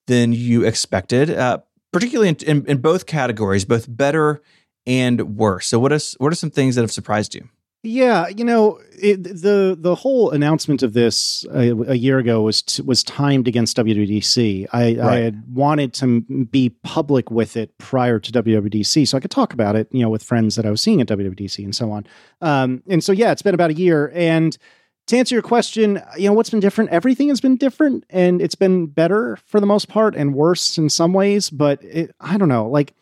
than 0.07 0.33
you 0.33 0.63
expected, 0.63 1.29
uh, 1.29 1.59
particularly 1.93 2.29
in, 2.29 2.35
in, 2.47 2.65
in 2.65 2.77
both 2.79 3.05
categories, 3.05 3.65
both 3.65 3.85
better 3.87 4.41
and 4.85 5.37
worse. 5.37 5.67
So, 5.67 5.79
what 5.79 5.91
is 5.91 6.15
what 6.19 6.31
are 6.31 6.35
some 6.35 6.51
things 6.51 6.75
that 6.75 6.81
have 6.81 6.91
surprised 6.91 7.35
you? 7.35 7.47
Yeah, 7.83 8.27
you 8.27 8.43
know, 8.43 8.79
it, 8.99 9.23
the 9.23 9.77
the 9.79 9.95
whole 9.95 10.31
announcement 10.31 10.81
of 10.81 10.93
this 10.93 11.45
a, 11.53 11.71
a 11.91 11.95
year 11.95 12.17
ago 12.17 12.41
was 12.41 12.61
t- 12.63 12.81
was 12.81 13.03
timed 13.03 13.47
against 13.47 13.77
WWDC. 13.77 14.67
I, 14.73 14.97
I 14.99 15.15
had 15.17 15.43
wanted 15.53 15.93
to 15.95 16.03
m- 16.05 16.49
be 16.51 16.69
public 16.69 17.29
with 17.29 17.55
it 17.55 17.77
prior 17.77 18.19
to 18.19 18.31
WWDC, 18.31 19.07
so 19.07 19.15
I 19.15 19.21
could 19.21 19.31
talk 19.31 19.53
about 19.53 19.75
it, 19.75 19.87
you 19.91 20.01
know, 20.01 20.09
with 20.09 20.23
friends 20.23 20.55
that 20.55 20.65
I 20.65 20.71
was 20.71 20.81
seeing 20.81 21.01
at 21.01 21.07
WWDC 21.07 21.63
and 21.63 21.75
so 21.75 21.91
on. 21.91 22.07
Um, 22.41 22.81
and 22.87 23.03
so, 23.03 23.11
yeah, 23.11 23.31
it's 23.31 23.43
been 23.43 23.55
about 23.55 23.69
a 23.69 23.75
year. 23.75 24.11
And 24.13 24.57
to 25.05 25.17
answer 25.17 25.35
your 25.35 25.43
question, 25.43 26.01
you 26.17 26.27
know, 26.27 26.33
what's 26.33 26.49
been 26.49 26.59
different? 26.59 26.89
Everything 26.89 27.29
has 27.29 27.39
been 27.39 27.57
different, 27.57 28.05
and 28.09 28.41
it's 28.41 28.55
been 28.55 28.87
better 28.87 29.37
for 29.45 29.59
the 29.59 29.67
most 29.67 29.87
part, 29.87 30.15
and 30.15 30.33
worse 30.33 30.79
in 30.79 30.89
some 30.89 31.13
ways. 31.13 31.51
But 31.51 31.83
it, 31.83 32.15
I 32.19 32.37
don't 32.37 32.49
know, 32.49 32.67
like 32.67 32.95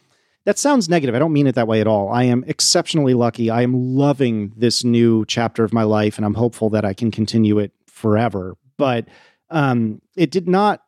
that 0.46 0.60
sounds 0.60 0.88
negative. 0.88 1.16
I 1.16 1.20
don't 1.20 1.34
mean 1.34 1.48
it 1.48 1.56
that 1.56 1.68
way 1.68 1.82
at 1.82 1.88
all. 1.88 2.10
I 2.10 2.24
am 2.24 2.44
exceptionally 2.48 3.14
lucky. 3.14 3.50
I 3.50 3.64
am 3.64 3.96
loving 3.96 4.54
this 4.56 4.84
new 4.84 5.26
chapter 5.26 5.64
of 5.64 5.74
my 5.74 5.84
life, 5.84 6.18
and 6.18 6.26
I'm 6.26 6.36
hopeful 6.36 6.70
that 6.70 6.86
I 6.86 6.94
can 6.94 7.12
continue 7.12 7.60
it 7.60 7.72
forever. 7.88 8.56
But 8.78 9.08
um, 9.50 10.02
it 10.16 10.32
did 10.32 10.48
not. 10.48 10.84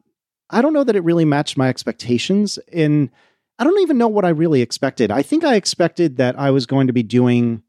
I 0.49 0.61
don't 0.61 0.73
know 0.73 0.83
that 0.83 0.95
it 0.95 1.03
really 1.03 1.25
matched 1.25 1.57
my 1.57 1.69
expectations. 1.69 2.57
And 2.71 3.09
I 3.59 3.63
don't 3.63 3.81
even 3.81 3.97
know 3.97 4.07
what 4.07 4.25
I 4.25 4.29
really 4.29 4.61
expected. 4.61 5.11
I 5.11 5.23
think 5.23 5.43
I 5.43 5.55
expected 5.55 6.17
that 6.17 6.39
I 6.39 6.51
was 6.51 6.65
going 6.65 6.87
to 6.87 6.93
be 6.93 7.03
doing 7.03 7.63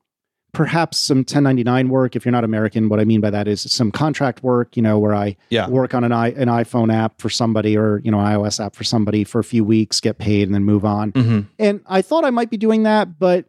perhaps 0.59 0.99
some 0.99 1.19
1099 1.19 1.89
work. 1.89 2.17
If 2.17 2.25
you're 2.25 2.33
not 2.33 2.43
American, 2.43 2.89
what 2.89 2.99
I 2.99 3.05
mean 3.05 3.21
by 3.21 3.31
that 3.31 3.47
is 3.47 3.61
some 3.61 3.93
contract 3.93 4.43
work, 4.43 4.77
you 4.77 4.83
know, 4.83 4.99
where 4.99 5.15
I 5.15 5.37
Yeah. 5.51 5.69
work 5.69 5.95
on 5.95 6.03
an, 6.03 6.11
i 6.11 6.31
an 6.31 6.49
iPhone 6.49 6.93
app 6.93 7.21
for 7.21 7.31
somebody 7.31 7.79
or, 7.79 8.01
you 8.03 8.11
know, 8.11 8.19
an 8.19 8.27
iOS 8.27 8.59
app 8.59 8.75
for 8.75 8.83
somebody 8.83 9.23
for 9.23 9.39
a 9.39 9.45
few 9.45 9.63
weeks, 9.63 10.01
get 10.01 10.19
paid, 10.19 10.49
and 10.49 10.55
then 10.57 10.65
move 10.65 10.85
on. 10.85 11.13
Mm-hmm. 11.13 11.41
And 11.61 11.81
I 11.87 12.03
thought 12.03 12.25
I 12.25 12.31
might 12.31 12.51
be 12.51 12.57
doing 12.57 12.83
that, 12.83 13.21
but 13.21 13.45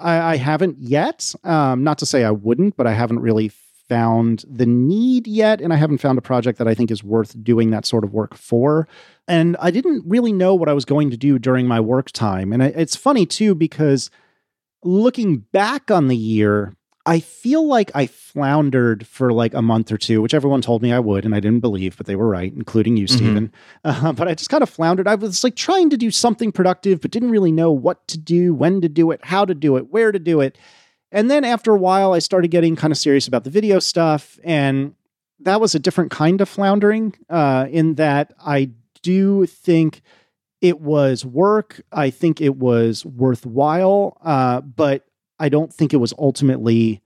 I, 0.00 0.34
I 0.34 0.36
haven't 0.36 0.78
yet. 0.78 1.34
Um, 1.42 1.82
not 1.82 1.98
to 1.98 2.06
say 2.06 2.22
I 2.22 2.30
wouldn't, 2.30 2.76
but 2.76 2.86
I 2.86 2.92
haven't 2.92 3.18
really 3.18 3.50
found 3.88 4.44
the 4.48 4.66
need 4.66 5.26
yet, 5.26 5.60
and 5.60 5.72
I 5.72 5.76
haven't 5.76 5.98
found 5.98 6.16
a 6.16 6.22
project 6.22 6.58
that 6.60 6.68
I 6.68 6.74
think 6.74 6.92
is 6.92 7.02
worth 7.02 7.42
doing 7.42 7.70
that 7.70 7.84
sort 7.84 8.04
of 8.04 8.12
work 8.14 8.36
for. 8.36 8.86
And 9.26 9.56
I 9.58 9.72
didn't 9.72 10.04
really 10.06 10.32
know 10.32 10.54
what 10.54 10.68
I 10.68 10.74
was 10.74 10.84
going 10.84 11.10
to 11.10 11.16
do 11.16 11.40
during 11.40 11.66
my 11.66 11.80
work 11.80 12.12
time. 12.12 12.52
And 12.52 12.62
it's 12.62 12.94
funny 12.94 13.26
too, 13.26 13.56
because 13.56 14.10
looking 14.86 15.38
back 15.38 15.90
on 15.90 16.08
the 16.08 16.16
year, 16.16 16.76
I 17.06 17.20
feel 17.20 17.66
like 17.66 17.92
I 17.94 18.06
floundered 18.06 19.06
for 19.06 19.32
like 19.32 19.54
a 19.54 19.62
month 19.62 19.92
or 19.92 19.96
two, 19.96 20.20
which 20.20 20.34
everyone 20.34 20.60
told 20.60 20.82
me 20.82 20.92
I 20.92 20.98
would, 20.98 21.24
and 21.24 21.34
I 21.34 21.40
didn't 21.40 21.60
believe, 21.60 21.96
but 21.96 22.06
they 22.06 22.16
were 22.16 22.28
right, 22.28 22.52
including 22.52 22.96
you, 22.96 23.06
mm-hmm. 23.06 23.16
Stephen. 23.16 23.52
Uh, 23.84 24.12
but 24.12 24.26
I 24.26 24.34
just 24.34 24.50
kind 24.50 24.64
of 24.64 24.68
floundered. 24.68 25.06
I 25.06 25.14
was 25.14 25.44
like 25.44 25.54
trying 25.54 25.90
to 25.90 25.96
do 25.96 26.10
something 26.10 26.50
productive, 26.50 27.00
but 27.00 27.12
didn't 27.12 27.30
really 27.30 27.52
know 27.52 27.70
what 27.70 28.06
to 28.08 28.18
do, 28.18 28.52
when 28.52 28.80
to 28.80 28.88
do 28.88 29.12
it, 29.12 29.20
how 29.24 29.44
to 29.44 29.54
do 29.54 29.76
it, 29.76 29.92
where 29.92 30.10
to 30.10 30.18
do 30.18 30.40
it. 30.40 30.58
And 31.12 31.30
then 31.30 31.44
after 31.44 31.72
a 31.72 31.78
while, 31.78 32.12
I 32.12 32.18
started 32.18 32.50
getting 32.50 32.74
kind 32.74 32.92
of 32.92 32.98
serious 32.98 33.28
about 33.28 33.44
the 33.44 33.50
video 33.50 33.78
stuff. 33.78 34.40
And 34.42 34.94
that 35.38 35.60
was 35.60 35.76
a 35.76 35.78
different 35.78 36.10
kind 36.10 36.40
of 36.40 36.48
floundering 36.48 37.14
uh, 37.30 37.68
in 37.70 37.94
that 37.94 38.32
I 38.44 38.70
do 39.02 39.46
think 39.46 40.02
it 40.60 40.80
was 40.80 41.24
work. 41.24 41.80
I 41.92 42.10
think 42.10 42.40
it 42.40 42.56
was 42.56 43.04
worthwhile, 43.04 44.16
uh, 44.22 44.60
but 44.62 45.06
I 45.38 45.48
don't 45.48 45.72
think 45.72 45.92
it 45.92 45.98
was 45.98 46.14
ultimately 46.18 47.02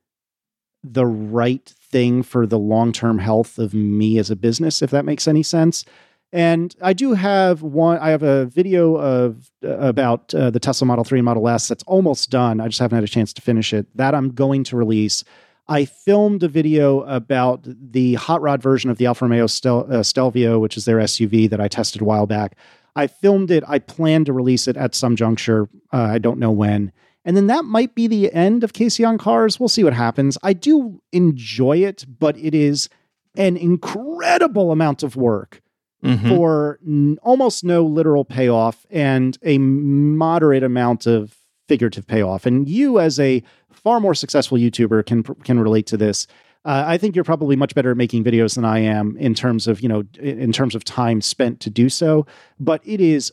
the 0.82 1.07
right 1.07 1.74
thing 1.90 2.22
for 2.22 2.46
the 2.46 2.59
long 2.59 2.92
term 2.92 3.18
health 3.18 3.59
of 3.59 3.74
me 3.74 4.18
as 4.18 4.30
a 4.30 4.36
business, 4.36 4.82
if 4.82 4.90
that 4.90 5.05
makes 5.05 5.28
any 5.28 5.42
sense. 5.42 5.84
And 6.32 6.74
I 6.80 6.92
do 6.92 7.14
have 7.14 7.62
one. 7.62 7.98
I 7.98 8.11
have 8.11 8.22
a 8.22 8.46
video 8.46 8.94
of 8.96 9.51
uh, 9.64 9.78
about 9.78 10.32
uh, 10.32 10.51
the 10.51 10.61
Tesla 10.61 10.86
Model 10.86 11.05
3 11.05 11.18
and 11.18 11.24
Model 11.24 11.48
S 11.48 11.66
that's 11.66 11.82
almost 11.84 12.30
done. 12.30 12.61
I 12.61 12.68
just 12.68 12.78
haven't 12.78 12.96
had 12.96 13.05
a 13.05 13.09
chance 13.09 13.32
to 13.32 13.42
finish 13.42 13.72
it. 13.72 13.86
That 13.96 14.14
I'm 14.14 14.30
going 14.30 14.62
to 14.64 14.76
release. 14.76 15.24
I 15.66 15.84
filmed 15.84 16.42
a 16.42 16.48
video 16.48 17.03
about 17.03 17.64
the 17.64 18.14
hot 18.14 18.42
rod 18.42 18.62
version 18.62 18.90
of 18.90 18.98
the 18.98 19.07
Alfa 19.07 19.24
Romeo 19.24 19.46
Stel- 19.46 19.92
uh, 19.92 20.03
Stelvio, 20.03 20.59
which 20.59 20.76
is 20.76 20.84
their 20.84 20.98
SUV 20.98 21.51
that 21.51 21.61
I 21.61 21.68
tested 21.68 22.01
a 22.01 22.05
while 22.05 22.26
back. 22.26 22.57
I 22.97 23.07
filmed 23.07 23.51
it. 23.51 23.64
I 23.66 23.78
plan 23.78 24.24
to 24.24 24.32
release 24.32 24.68
it 24.68 24.76
at 24.76 24.95
some 24.95 25.16
juncture. 25.16 25.68
Uh, 25.93 26.03
I 26.03 26.18
don't 26.18 26.38
know 26.38 26.51
when. 26.51 26.93
And 27.24 27.36
then 27.36 27.49
that 27.49 27.64
might 27.64 27.95
be 27.95 28.07
the 28.07 28.32
end 28.32 28.64
of 28.64 28.72
Casey 28.72 29.05
on 29.05 29.18
Cars. 29.18 29.61
We'll 29.61 29.68
see 29.68 29.84
what 29.84 29.93
happens. 29.93 30.38
I 30.43 30.53
do 30.53 31.03
enjoy 31.12 31.78
it, 31.78 32.07
but 32.18 32.36
it 32.38 32.55
is 32.55 32.88
an 33.36 33.57
incredible 33.57 34.72
amount 34.72 35.03
of 35.03 35.16
work 35.16 35.61
mm-hmm. 36.03 36.28
for 36.28 36.78
n- 36.86 37.18
almost 37.22 37.62
no 37.62 37.84
literal 37.84 38.24
payoff 38.24 38.86
and 38.91 39.38
a 39.43 39.59
moderate 39.59 40.62
amount 40.62 41.07
of 41.07 41.36
figurative 41.68 42.07
payoff. 42.07 42.47
And 42.47 42.68
you, 42.68 42.99
as 42.99 43.20
a 43.20 43.43
far 43.70 44.01
more 44.01 44.14
successful 44.14 44.59
YouTuber, 44.59 45.07
can 45.07 45.22
can 45.22 45.61
relate 45.61 45.86
to 45.86 45.97
this. 45.97 46.26
Uh, 46.64 46.84
I 46.86 46.98
think 46.98 47.14
you're 47.14 47.24
probably 47.24 47.56
much 47.56 47.74
better 47.74 47.90
at 47.90 47.96
making 47.96 48.22
videos 48.22 48.54
than 48.54 48.64
I 48.64 48.80
am 48.80 49.16
in 49.16 49.34
terms 49.34 49.66
of 49.66 49.80
you 49.80 49.88
know 49.88 50.04
in 50.18 50.52
terms 50.52 50.74
of 50.74 50.84
time 50.84 51.20
spent 51.20 51.61
to 51.61 51.70
do 51.70 51.88
so. 51.88 52.26
But 52.58 52.82
it 52.84 53.00
is 53.00 53.32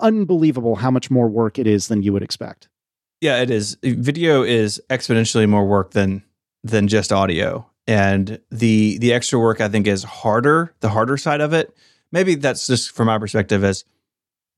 unbelievable 0.00 0.76
how 0.76 0.90
much 0.90 1.10
more 1.10 1.28
work 1.28 1.58
it 1.58 1.66
is 1.66 1.88
than 1.88 2.02
you 2.02 2.12
would 2.12 2.22
expect. 2.22 2.68
Yeah, 3.20 3.42
it 3.42 3.50
is. 3.50 3.76
Video 3.82 4.42
is 4.42 4.80
exponentially 4.88 5.48
more 5.48 5.66
work 5.66 5.90
than 5.90 6.22
than 6.64 6.88
just 6.88 7.12
audio. 7.12 7.66
And 7.86 8.38
the 8.50 8.98
the 8.98 9.12
extra 9.12 9.38
work 9.38 9.60
I 9.60 9.68
think 9.68 9.86
is 9.86 10.04
harder, 10.04 10.74
the 10.80 10.90
harder 10.90 11.16
side 11.16 11.40
of 11.40 11.52
it. 11.52 11.74
Maybe 12.12 12.34
that's 12.34 12.66
just 12.66 12.92
from 12.92 13.06
my 13.06 13.18
perspective 13.18 13.64
as 13.64 13.84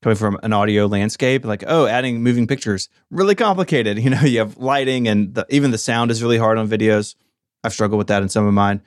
coming 0.01 0.15
from 0.15 0.39
an 0.41 0.53
audio 0.53 0.85
landscape, 0.85 1.45
like, 1.45 1.63
oh, 1.67 1.85
adding 1.85 2.23
moving 2.23 2.47
pictures, 2.47 2.89
really 3.09 3.35
complicated. 3.35 3.99
You 4.01 4.09
know, 4.09 4.21
you 4.21 4.39
have 4.39 4.57
lighting 4.57 5.07
and 5.07 5.33
the, 5.35 5.45
even 5.49 5.71
the 5.71 5.77
sound 5.77 6.11
is 6.11 6.23
really 6.23 6.37
hard 6.37 6.57
on 6.57 6.67
videos. 6.67 7.15
I've 7.63 7.73
struggled 7.73 7.97
with 7.97 8.07
that 8.07 8.23
in 8.23 8.29
some 8.29 8.45
of 8.45 8.53
mine. 8.53 8.81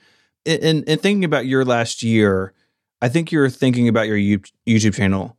In, 0.44 0.84
in 0.84 0.98
thinking 0.98 1.24
about 1.24 1.46
your 1.46 1.64
last 1.64 2.02
year, 2.02 2.52
I 3.00 3.08
think 3.08 3.32
you're 3.32 3.48
thinking 3.48 3.88
about 3.88 4.06
your 4.06 4.18
YouTube 4.66 4.94
channel 4.94 5.36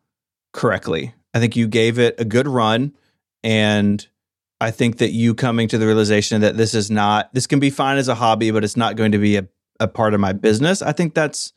correctly. 0.54 1.14
I 1.34 1.40
think 1.40 1.56
you 1.56 1.68
gave 1.68 2.00
it 2.00 2.20
a 2.20 2.26
good 2.26 2.48
run 2.48 2.94
and 3.44 4.06
I 4.62 4.72
think 4.72 4.98
that 4.98 5.12
you 5.12 5.36
coming 5.36 5.68
to 5.68 5.78
the 5.78 5.86
realization 5.86 6.42
that 6.42 6.58
this 6.58 6.74
is 6.74 6.90
not 6.90 7.34
this 7.34 7.46
can 7.46 7.60
be 7.60 7.70
fine 7.70 7.98
as 7.98 8.08
a 8.08 8.16
hobby, 8.16 8.52
but 8.52 8.64
it's 8.64 8.78
not 8.78 8.96
going 8.96 9.12
to 9.12 9.18
be 9.18 9.38
a, 9.38 9.48
a 9.80 9.88
part 9.88 10.14
of 10.14 10.20
my 10.20 10.34
business. 10.34 10.82
I 10.82 10.94
think 10.94 11.14
that's 11.14 11.54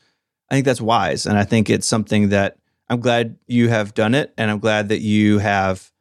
I 0.51 0.55
think 0.55 0.67
that's 0.67 0.81
wise, 0.81 1.27
and 1.27 1.39
I 1.39 1.45
think 1.45 1.71
it's 1.71 1.87
something 1.87 2.31
that 2.31 2.59
I'm 2.89 3.01
glad 3.01 3.37
you 3.47 3.69
have 3.69 3.95
done 3.95 4.15
it, 4.15 4.35
and 4.37 4.51
I'm 4.51 4.59
glad 4.59 4.89
that 4.89 5.01
you 5.01 5.39
have 5.39 5.93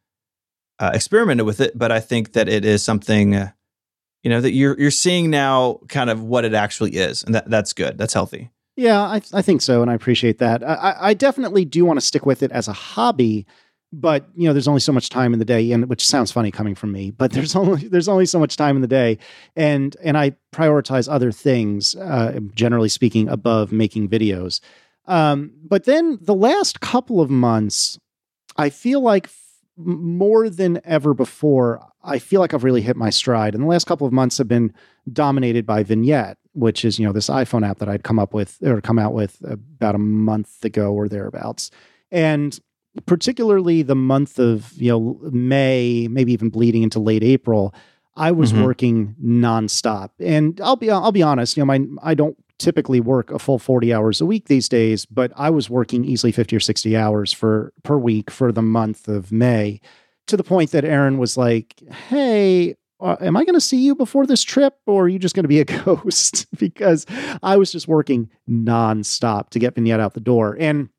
uh, 0.79 0.91
experimented 0.93 1.45
with 1.45 1.61
it. 1.61 1.77
But 1.77 1.91
I 1.91 1.99
think 1.99 2.33
that 2.33 2.49
it 2.49 2.65
is 2.65 2.83
something, 2.83 3.35
uh, 3.35 3.51
you 4.27 4.33
know, 4.33 4.41
that 4.41 4.51
you're 4.51 4.77
you're 4.77 4.91
seeing 4.91 5.29
now, 5.29 5.79
kind 5.87 6.09
of 6.09 6.21
what 6.21 6.43
it 6.43 6.53
actually 6.53 6.97
is, 6.97 7.23
and 7.23 7.33
that 7.33 7.49
that's 7.49 7.71
good. 7.71 7.97
That's 7.97 8.13
healthy. 8.13 8.51
Yeah, 8.75 9.01
I, 9.01 9.21
I 9.31 9.41
think 9.41 9.61
so, 9.61 9.81
and 9.81 9.89
I 9.89 9.93
appreciate 9.93 10.39
that. 10.39 10.67
I, 10.67 10.97
I 10.99 11.13
definitely 11.13 11.63
do 11.63 11.85
want 11.85 11.97
to 11.97 12.05
stick 12.05 12.25
with 12.25 12.43
it 12.43 12.51
as 12.51 12.67
a 12.67 12.73
hobby 12.73 13.47
but 13.93 14.27
you 14.35 14.45
know 14.45 14.51
there's 14.51 14.67
only 14.67 14.81
so 14.81 14.91
much 14.91 15.09
time 15.09 15.31
in 15.31 15.39
the 15.39 15.45
day 15.45 15.71
and 15.71 15.87
which 15.89 16.05
sounds 16.05 16.29
funny 16.29 16.51
coming 16.51 16.75
from 16.75 16.91
me 16.91 17.09
but 17.09 17.31
there's 17.35 17.55
only 17.55 17.87
there's 17.87 18.09
only 18.09 18.25
so 18.25 18.37
much 18.37 18.57
time 18.57 18.75
in 18.75 18.81
the 18.81 18.87
day 18.87 19.17
and 19.55 19.95
and 20.03 20.17
i 20.17 20.35
prioritize 20.53 21.09
other 21.09 21.31
things 21.31 21.95
uh, 21.95 22.37
generally 22.53 22.89
speaking 22.89 23.29
above 23.29 23.71
making 23.71 24.09
videos 24.09 24.59
um, 25.05 25.53
but 25.63 25.85
then 25.85 26.19
the 26.21 26.35
last 26.35 26.81
couple 26.81 27.21
of 27.21 27.29
months 27.29 27.97
i 28.57 28.69
feel 28.69 28.99
like 28.99 29.29
more 29.77 30.49
than 30.49 30.81
ever 30.83 31.13
before 31.13 31.81
i 32.03 32.17
feel 32.19 32.41
like 32.41 32.53
i've 32.53 32.63
really 32.63 32.81
hit 32.81 32.95
my 32.95 33.09
stride 33.09 33.53
and 33.53 33.63
the 33.63 33.67
last 33.67 33.85
couple 33.85 34.07
of 34.07 34.13
months 34.13 34.37
have 34.37 34.47
been 34.47 34.73
dominated 35.11 35.65
by 35.65 35.83
vignette 35.83 36.37
which 36.53 36.83
is 36.83 36.97
you 36.97 37.05
know 37.05 37.13
this 37.13 37.29
iphone 37.29 37.67
app 37.67 37.77
that 37.77 37.87
i'd 37.87 38.03
come 38.03 38.19
up 38.19 38.33
with 38.33 38.57
or 38.63 38.81
come 38.81 38.97
out 38.97 39.13
with 39.13 39.41
about 39.71 39.95
a 39.95 39.99
month 39.99 40.63
ago 40.65 40.91
or 40.91 41.07
thereabouts 41.07 41.71
and 42.11 42.59
particularly 43.05 43.81
the 43.81 43.95
month 43.95 44.39
of 44.39 44.73
you 44.73 44.89
know 44.89 45.19
May, 45.31 46.07
maybe 46.09 46.33
even 46.33 46.49
bleeding 46.49 46.83
into 46.83 46.99
late 46.99 47.23
April, 47.23 47.73
I 48.15 48.31
was 48.31 48.51
mm-hmm. 48.51 48.63
working 48.63 49.15
nonstop. 49.23 50.09
And 50.19 50.59
I'll 50.61 50.75
be 50.75 50.89
I'll 50.89 51.11
be 51.11 51.23
honest, 51.23 51.57
you 51.57 51.61
know, 51.61 51.65
my 51.65 51.85
I 52.01 52.13
don't 52.15 52.37
typically 52.59 52.99
work 52.99 53.31
a 53.31 53.39
full 53.39 53.59
40 53.59 53.93
hours 53.93 54.21
a 54.21 54.25
week 54.25 54.47
these 54.47 54.67
days, 54.67 55.05
but 55.05 55.31
I 55.35 55.49
was 55.49 55.69
working 55.69 56.03
easily 56.03 56.31
50 56.31 56.55
or 56.55 56.59
60 56.59 56.97
hours 56.97 57.31
for 57.31 57.73
per 57.83 57.97
week 57.97 58.31
for 58.31 58.51
the 58.51 58.61
month 58.61 59.07
of 59.07 59.31
May 59.31 59.79
to 60.27 60.37
the 60.37 60.43
point 60.43 60.71
that 60.71 60.83
Erin 60.83 61.17
was 61.17 61.37
like, 61.37 61.81
"Hey, 62.09 62.75
uh, 62.99 63.15
am 63.21 63.37
I 63.37 63.45
going 63.45 63.53
to 63.53 63.61
see 63.61 63.77
you 63.77 63.95
before 63.95 64.25
this 64.25 64.43
trip 64.43 64.75
or 64.85 65.03
are 65.03 65.07
you 65.07 65.19
just 65.19 65.35
going 65.35 65.43
to 65.43 65.49
be 65.49 65.59
a 65.59 65.65
ghost?" 65.85 66.47
because 66.57 67.05
I 67.43 67.57
was 67.57 67.71
just 67.71 67.87
working 67.87 68.29
nonstop 68.49 69.49
to 69.49 69.59
get 69.59 69.75
Vignette 69.75 69.99
out 69.99 70.13
the 70.13 70.19
door. 70.19 70.55
And 70.59 70.89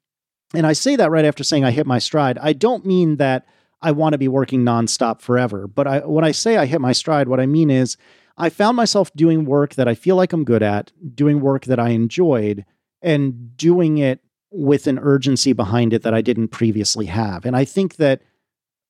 and 0.55 0.67
I 0.67 0.73
say 0.73 0.97
that 0.97 1.11
right 1.11 1.25
after 1.25 1.45
saying 1.45 1.65
I 1.65 1.73
hit 1.73 1.87
my 1.87 1.99
stride. 1.99 2.39
I 2.39 2.53
don't 2.53 2.87
mean 2.87 3.17
that 3.17 3.47
I 3.83 3.93
want 3.93 4.15
to 4.15 4.19
be 4.19 4.29
working 4.29 4.65
nonstop 4.65 5.21
forever, 5.21 5.67
but 5.67 5.87
I, 5.87 5.99
when 6.01 6.25
I 6.25 6.33
say 6.33 6.57
I 6.57 6.67
hit 6.67 6.81
my 6.81 6.93
stride, 6.93 7.29
what 7.29 7.39
I 7.39 7.47
mean 7.47 7.71
is 7.71 7.97
I 8.39 8.49
found 8.49 8.77
myself 8.77 9.13
doing 9.15 9.45
work 9.45 9.75
that 9.75 9.89
I 9.89 9.95
feel 9.95 10.17
like 10.17 10.33
I'm 10.33 10.45
good 10.45 10.63
at, 10.63 10.93
doing 11.15 11.41
work 11.41 11.65
that 11.67 11.81
I 11.81 11.91
enjoyed, 11.91 12.65
and 13.03 13.57
doing 13.57 13.99
it 13.99 14.21
with 14.51 14.87
an 14.87 14.99
urgency 15.01 15.53
behind 15.53 15.93
it 15.93 16.03
that 16.03 16.15
I 16.15 16.23
didn't 16.23 16.49
previously 16.49 17.07
have. 17.07 17.45
And 17.45 17.57
I 17.57 17.65
think 17.65 17.97
that 17.97 18.23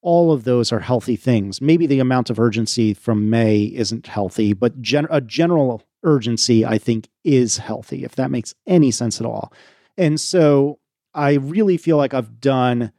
all 0.02 0.30
of 0.32 0.44
those 0.44 0.70
are 0.70 0.80
healthy 0.80 1.16
things. 1.16 1.60
Maybe 1.60 1.86
the 1.86 1.98
amount 1.98 2.30
of 2.30 2.38
urgency 2.38 2.94
from 2.94 3.30
May 3.30 3.62
isn't 3.62 4.06
healthy, 4.06 4.52
but 4.52 4.80
gen- 4.80 5.08
a 5.10 5.20
general 5.20 5.82
urgency, 6.04 6.64
I 6.64 6.78
think, 6.78 7.08
is 7.24 7.56
healthy, 7.56 8.04
if 8.04 8.14
that 8.16 8.30
makes 8.30 8.54
any 8.66 8.90
sense 8.90 9.20
at 9.20 9.26
all. 9.26 9.52
And 9.96 10.20
so 10.20 10.78
I 11.14 11.34
really 11.34 11.76
feel 11.76 11.96
like 11.96 12.14
I've 12.14 12.40
done 12.40 12.92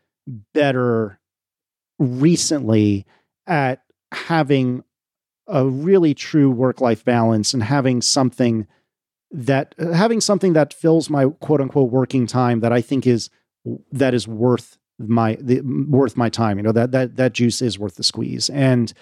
better 0.53 1.19
recently 1.97 3.05
at 3.47 3.83
having 4.11 4.83
a 5.49 5.65
really 5.65 6.13
true 6.13 6.49
work 6.49 6.79
life 6.79 7.03
balance 7.03 7.53
and 7.53 7.63
having 7.63 8.01
something 8.01 8.67
that 9.31 9.75
having 9.93 10.21
something 10.21 10.53
that 10.53 10.73
fills 10.73 11.09
my 11.09 11.25
quote 11.39 11.61
unquote 11.61 11.91
working 11.91 12.25
time 12.25 12.61
that 12.61 12.71
I 12.73 12.81
think 12.81 13.05
is 13.05 13.29
that 13.91 14.13
is 14.13 14.27
worth 14.27 14.77
my 14.97 15.37
the, 15.39 15.61
worth 15.61 16.17
my 16.17 16.29
time. 16.29 16.57
You 16.57 16.63
know 16.63 16.71
that 16.71 16.91
that 16.91 17.15
that 17.17 17.33
juice 17.33 17.61
is 17.61 17.77
worth 17.77 17.95
the 17.95 18.03
squeeze. 18.03 18.49
And 18.49 18.93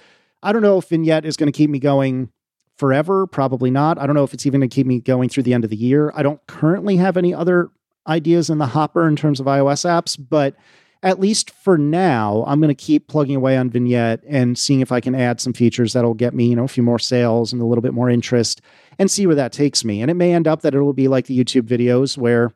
I 0.44 0.52
don't 0.52 0.62
know 0.62 0.78
if 0.78 0.90
Vignette 0.90 1.26
is 1.26 1.38
going 1.38 1.52
to 1.52 1.58
keep 1.58 1.70
me 1.70 1.80
going 1.80 2.30
forever. 2.78 3.26
Probably 3.26 3.72
not. 3.72 3.98
I 3.98 4.06
don't 4.06 4.16
know 4.16 4.24
if 4.24 4.34
it's 4.34 4.46
even 4.46 4.62
going 4.62 4.70
to 4.70 4.76
keep 4.76 4.88
me 4.88 5.00
going 5.00 5.30
through 5.30 5.44
the 5.44 5.54
end 5.54 5.64
of 5.64 5.70
the 5.70 5.78
year. 5.78 6.12
I 6.16 6.24
don't 6.24 6.46
currently 6.48 6.98
have 6.98 7.18
any 7.18 7.34
other 7.34 7.70
ideas 8.08 8.50
in 8.50 8.58
the 8.58 8.68
hopper 8.68 9.08
in 9.08 9.16
terms 9.16 9.40
of 9.40 9.48
iOS 9.48 9.86
apps, 9.86 10.18
but 10.18 10.56
at 11.04 11.20
least 11.20 11.52
for 11.52 11.78
now, 11.78 12.44
I'm 12.48 12.60
going 12.60 12.70
to 12.70 12.76
keep 12.76 13.08
plugging 13.08 13.36
away 13.36 13.58
on 13.58 13.70
Vignette 13.70 14.24
and 14.28 14.58
seeing 14.58 14.82
if 14.82 14.92
I 14.92 15.00
can 15.00 15.16
add 15.16 15.40
some 15.40 15.54
features 15.54 15.94
that'll 15.94 16.14
get 16.14 16.34
me, 16.34 16.48
you 16.48 16.56
know, 16.56 16.64
a 16.64 16.68
few 16.68 16.84
more 16.84 17.00
sales 17.00 17.54
and 17.54 17.62
a 17.62 17.66
little 17.66 17.82
bit 17.82 17.94
more 17.94 18.10
interest 18.10 18.62
and 18.98 19.10
see 19.10 19.28
where 19.28 19.36
that 19.36 19.52
takes 19.52 19.86
me. 19.86 20.02
And 20.02 20.10
it 20.10 20.16
may 20.16 20.34
end 20.34 20.48
up 20.48 20.62
that 20.62 20.74
it'll 20.74 20.94
be 20.94 21.08
like 21.08 21.28
the 21.28 21.38
YouTube 21.38 21.68
videos 21.68 22.18
where, 22.18 22.54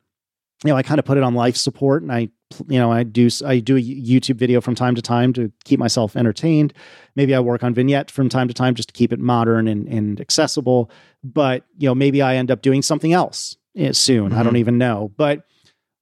you 0.63 0.71
know, 0.71 0.75
I 0.75 0.83
kind 0.83 0.99
of 0.99 1.05
put 1.05 1.17
it 1.17 1.23
on 1.23 1.35
life 1.35 1.55
support 1.55 2.01
and 2.01 2.11
I 2.11 2.29
you 2.67 2.77
know 2.77 2.91
I 2.91 3.03
do 3.03 3.29
I 3.45 3.59
do 3.59 3.77
a 3.77 3.81
YouTube 3.81 4.35
video 4.35 4.61
from 4.61 4.75
time 4.75 4.95
to 4.95 5.01
time 5.01 5.33
to 5.33 5.51
keep 5.63 5.79
myself 5.79 6.15
entertained. 6.15 6.73
Maybe 7.15 7.33
I 7.33 7.39
work 7.39 7.63
on 7.63 7.73
vignette 7.73 8.11
from 8.11 8.29
time 8.29 8.47
to 8.47 8.53
time 8.53 8.75
just 8.75 8.89
to 8.89 8.93
keep 8.93 9.13
it 9.13 9.19
modern 9.19 9.67
and, 9.67 9.87
and 9.87 10.19
accessible. 10.19 10.91
But 11.23 11.65
you 11.77 11.87
know 11.87 11.95
maybe 11.95 12.21
I 12.21 12.35
end 12.35 12.51
up 12.51 12.61
doing 12.61 12.81
something 12.81 13.13
else 13.13 13.55
eh, 13.77 13.91
soon. 13.93 14.29
Mm-hmm. 14.29 14.33
I 14.33 14.43
don't 14.43 14.47
mm-hmm. 14.47 14.57
even 14.57 14.77
know. 14.77 15.11
But 15.15 15.45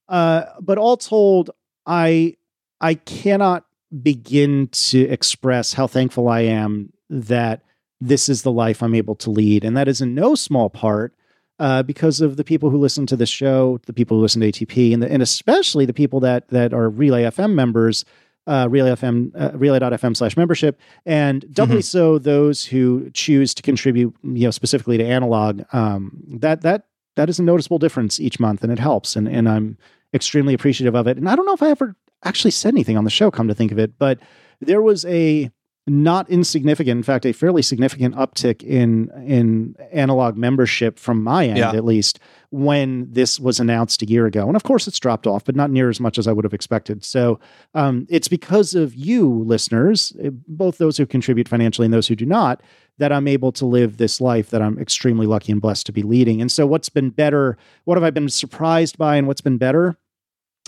uh, 0.07 0.45
but 0.59 0.77
all 0.79 0.97
told, 0.97 1.51
I 1.89 2.35
I 2.79 2.93
cannot 2.93 3.65
begin 4.01 4.67
to 4.67 5.01
express 5.09 5.73
how 5.73 5.87
thankful 5.87 6.29
I 6.29 6.41
am 6.41 6.93
that 7.09 7.63
this 7.99 8.29
is 8.29 8.43
the 8.43 8.51
life 8.51 8.81
I'm 8.81 8.95
able 8.95 9.15
to 9.15 9.29
lead, 9.31 9.65
and 9.65 9.75
that 9.75 9.89
is 9.89 9.99
in 9.99 10.15
no 10.15 10.35
small 10.35 10.69
part 10.69 11.13
uh, 11.57 11.83
because 11.83 12.21
of 12.21 12.37
the 12.37 12.43
people 12.43 12.69
who 12.69 12.77
listen 12.77 13.05
to 13.07 13.17
this 13.17 13.29
show, 13.29 13.79
the 13.87 13.93
people 13.93 14.15
who 14.15 14.21
listen 14.21 14.39
to 14.41 14.51
ATP, 14.51 14.93
and, 14.93 15.03
the, 15.03 15.11
and 15.11 15.21
especially 15.21 15.85
the 15.85 15.93
people 15.93 16.19
that 16.21 16.47
that 16.49 16.73
are 16.73 16.89
Relay 16.89 17.23
FM 17.23 17.53
members, 17.53 18.05
uh, 18.45 18.67
Relay 18.69 18.91
FM, 18.91 19.31
uh, 19.35 19.57
Relay.fm 19.57 20.15
slash 20.15 20.37
membership, 20.37 20.79
and 21.07 21.51
doubly 21.53 21.77
mm-hmm. 21.77 21.81
so 21.81 22.19
those 22.19 22.63
who 22.65 23.09
choose 23.13 23.53
to 23.55 23.63
contribute, 23.63 24.15
you 24.23 24.45
know, 24.45 24.51
specifically 24.51 24.99
to 24.99 25.05
analog. 25.05 25.63
Um, 25.73 26.23
that 26.39 26.61
that 26.61 26.85
that 27.15 27.29
is 27.29 27.39
a 27.39 27.43
noticeable 27.43 27.79
difference 27.79 28.19
each 28.19 28.39
month, 28.39 28.63
and 28.63 28.71
it 28.71 28.79
helps, 28.79 29.15
and 29.15 29.27
and 29.27 29.49
I'm 29.49 29.77
extremely 30.13 30.53
appreciative 30.53 30.95
of 30.95 31.07
it. 31.07 31.17
And 31.17 31.29
I 31.29 31.35
don't 31.35 31.45
know 31.45 31.53
if 31.53 31.63
I 31.63 31.69
ever 31.69 31.95
actually 32.23 32.51
said 32.51 32.73
anything 32.73 32.97
on 32.97 33.03
the 33.03 33.09
show, 33.09 33.31
come 33.31 33.47
to 33.47 33.55
think 33.55 33.71
of 33.71 33.79
it, 33.79 33.97
but 33.97 34.19
there 34.59 34.81
was 34.81 35.05
a 35.05 35.51
not 35.87 36.29
insignificant, 36.29 36.97
in 36.97 37.03
fact, 37.03 37.25
a 37.25 37.33
fairly 37.33 37.61
significant 37.61 38.15
uptick 38.15 38.63
in 38.63 39.09
in 39.25 39.75
analog 39.91 40.37
membership 40.37 40.99
from 40.99 41.23
my 41.23 41.47
end, 41.47 41.57
yeah. 41.57 41.71
at 41.71 41.85
least, 41.85 42.19
when 42.51 43.07
this 43.11 43.39
was 43.39 43.59
announced 43.59 44.01
a 44.01 44.07
year 44.07 44.25
ago. 44.25 44.47
And 44.47 44.55
of 44.55 44.63
course, 44.63 44.87
it's 44.87 44.99
dropped 44.99 45.27
off, 45.27 45.45
but 45.45 45.55
not 45.55 45.69
near 45.69 45.89
as 45.89 45.99
much 45.99 46.17
as 46.17 46.27
I 46.27 46.31
would 46.31 46.45
have 46.45 46.53
expected. 46.53 47.03
So 47.03 47.39
um, 47.75 48.07
it's 48.09 48.27
because 48.27 48.73
of 48.73 48.95
you, 48.95 49.43
listeners, 49.43 50.13
eh, 50.21 50.31
both 50.47 50.79
those 50.79 50.97
who 50.97 51.05
contribute 51.05 51.47
financially 51.47 51.85
and 51.85 51.93
those 51.93 52.07
who 52.07 52.15
do 52.15 52.25
not, 52.25 52.61
that 52.97 53.11
I'm 53.11 53.27
able 53.27 53.51
to 53.53 53.65
live 53.65 53.97
this 53.97 54.19
life 54.19 54.49
that 54.49 54.61
I'm 54.61 54.79
extremely 54.79 55.27
lucky 55.27 55.51
and 55.51 55.61
blessed 55.61 55.85
to 55.87 55.91
be 55.91 56.01
leading. 56.01 56.41
And 56.41 56.51
so, 56.51 56.65
what's 56.65 56.89
been 56.89 57.11
better? 57.11 57.57
What 57.85 57.97
have 57.97 58.03
I 58.03 58.09
been 58.09 58.29
surprised 58.29 58.97
by, 58.97 59.15
and 59.15 59.27
what's 59.27 59.41
been 59.41 59.57
better? 59.57 59.95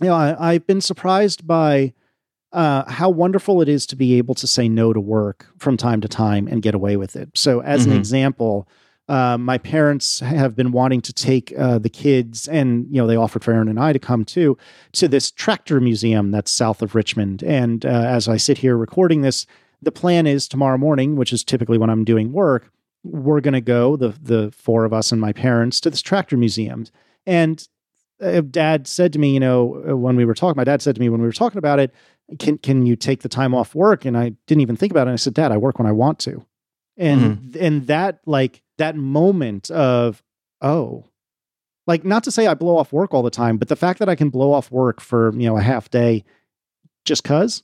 You 0.02 0.08
know, 0.08 0.16
I, 0.16 0.54
I've 0.54 0.66
been 0.68 0.82
surprised 0.82 1.46
by 1.46 1.94
uh, 2.54 2.90
how 2.90 3.10
wonderful 3.10 3.62
it 3.62 3.70
is 3.70 3.86
to 3.88 3.96
be 3.96 4.18
able 4.18 4.36
to 4.36 4.48
say 4.48 4.70
no 4.70 4.94
to 4.94 5.00
work 5.00 5.48
from 5.58 5.78
time 5.78 6.02
to 6.02 6.08
time 6.08 6.48
and 6.48 6.62
get 6.62 6.76
away 6.76 6.96
with 6.96 7.16
it. 7.16 7.30
So, 7.34 7.62
as 7.62 7.82
mm-hmm. 7.82 7.92
an 7.92 7.98
example, 7.98 8.68
uh, 9.08 9.38
my 9.38 9.58
parents 9.58 10.20
have 10.20 10.56
been 10.56 10.72
wanting 10.72 11.02
to 11.02 11.14
take 11.14 11.54
uh, 11.58 11.80
the 11.80 11.90
kids, 11.90 12.48
and 12.48 12.88
you 12.90 13.02
know 13.02 13.08
they 13.08 13.16
offered 13.16 13.44
for 13.44 13.54
Erin 13.54 13.68
and 13.68 13.80
I 13.80 13.94
to 13.94 14.00
come 14.00 14.24
too, 14.24 14.58
to 14.94 15.08
this 15.08 15.32
tractor 15.32 15.82
museum 15.82 16.32
that's 16.32 16.52
south 16.52 16.82
of 16.82 16.96
Richmond. 16.96 17.44
And 17.44 17.86
uh, 17.86 17.90
as 17.90 18.28
I 18.28 18.38
sit 18.38 18.60
here 18.60 18.78
recording 18.78 19.22
this, 19.22 19.46
the 19.82 19.92
plan 19.92 20.28
is 20.28 20.48
tomorrow 20.48 20.78
morning, 20.78 21.16
which 21.16 21.34
is 21.34 21.44
typically 21.44 21.78
when 21.78 21.90
I'm 21.90 22.06
doing 22.06 22.32
work, 22.32 22.72
we're 23.04 23.42
going 23.42 23.54
to 23.54 23.62
go 23.62 23.96
the 23.96 24.10
the 24.22 24.52
four 24.52 24.86
of 24.86 24.94
us 24.94 25.12
and 25.12 25.20
my 25.20 25.34
parents 25.34 25.82
to 25.82 25.90
this 25.90 26.02
tractor 26.02 26.38
museum. 26.38 26.86
And 27.26 27.68
uh, 28.22 28.42
Dad 28.42 28.88
said 28.88 29.12
to 29.14 29.20
me, 29.20 29.34
you 29.34 29.40
know, 29.40 29.84
uh, 29.90 29.98
when 29.98 30.16
we 30.16 30.26
were 30.26 30.36
talking, 30.36 30.58
my 30.58 30.64
dad 30.64 30.82
said 30.82 30.96
to 30.96 31.02
me 31.02 31.10
when 31.10 31.22
we 31.22 31.28
were 31.28 31.34
talking 31.34 31.58
about 31.58 31.80
it, 31.80 31.94
can 32.40 32.58
can 32.60 32.86
you 32.86 32.96
take 32.96 33.22
the 33.22 33.30
time 33.30 33.54
off 33.54 33.76
work? 33.76 34.06
And 34.06 34.18
I 34.18 34.34
didn't 34.48 34.62
even 34.62 34.76
think 34.76 34.92
about 34.92 35.08
it. 35.08 35.12
I 35.12 35.16
said, 35.16 35.34
Dad, 35.34 35.52
I 35.52 35.58
work 35.58 35.80
when 35.80 35.88
I 35.88 35.92
want 35.92 36.20
to. 36.20 36.46
And 37.02 37.38
mm-hmm. 37.38 37.64
and 37.64 37.88
that 37.88 38.20
like 38.28 38.62
that 38.78 38.96
moment 38.96 39.72
of, 39.72 40.22
oh, 40.62 41.06
like 41.88 42.06
not 42.06 42.24
to 42.26 42.32
say 42.32 42.46
I 42.46 42.54
blow 42.54 42.78
off 42.78 42.94
work 42.94 43.14
all 43.14 43.24
the 43.24 43.32
time, 43.32 43.58
but 43.58 43.70
the 43.70 43.76
fact 43.76 43.98
that 44.00 44.08
I 44.08 44.16
can 44.16 44.30
blow 44.30 44.54
off 44.54 44.72
work 44.72 45.02
for, 45.02 45.34
you 45.34 45.48
know, 45.48 45.58
a 45.58 45.62
half 45.62 45.90
day 45.90 46.24
just 47.04 47.24
cuz 47.24 47.64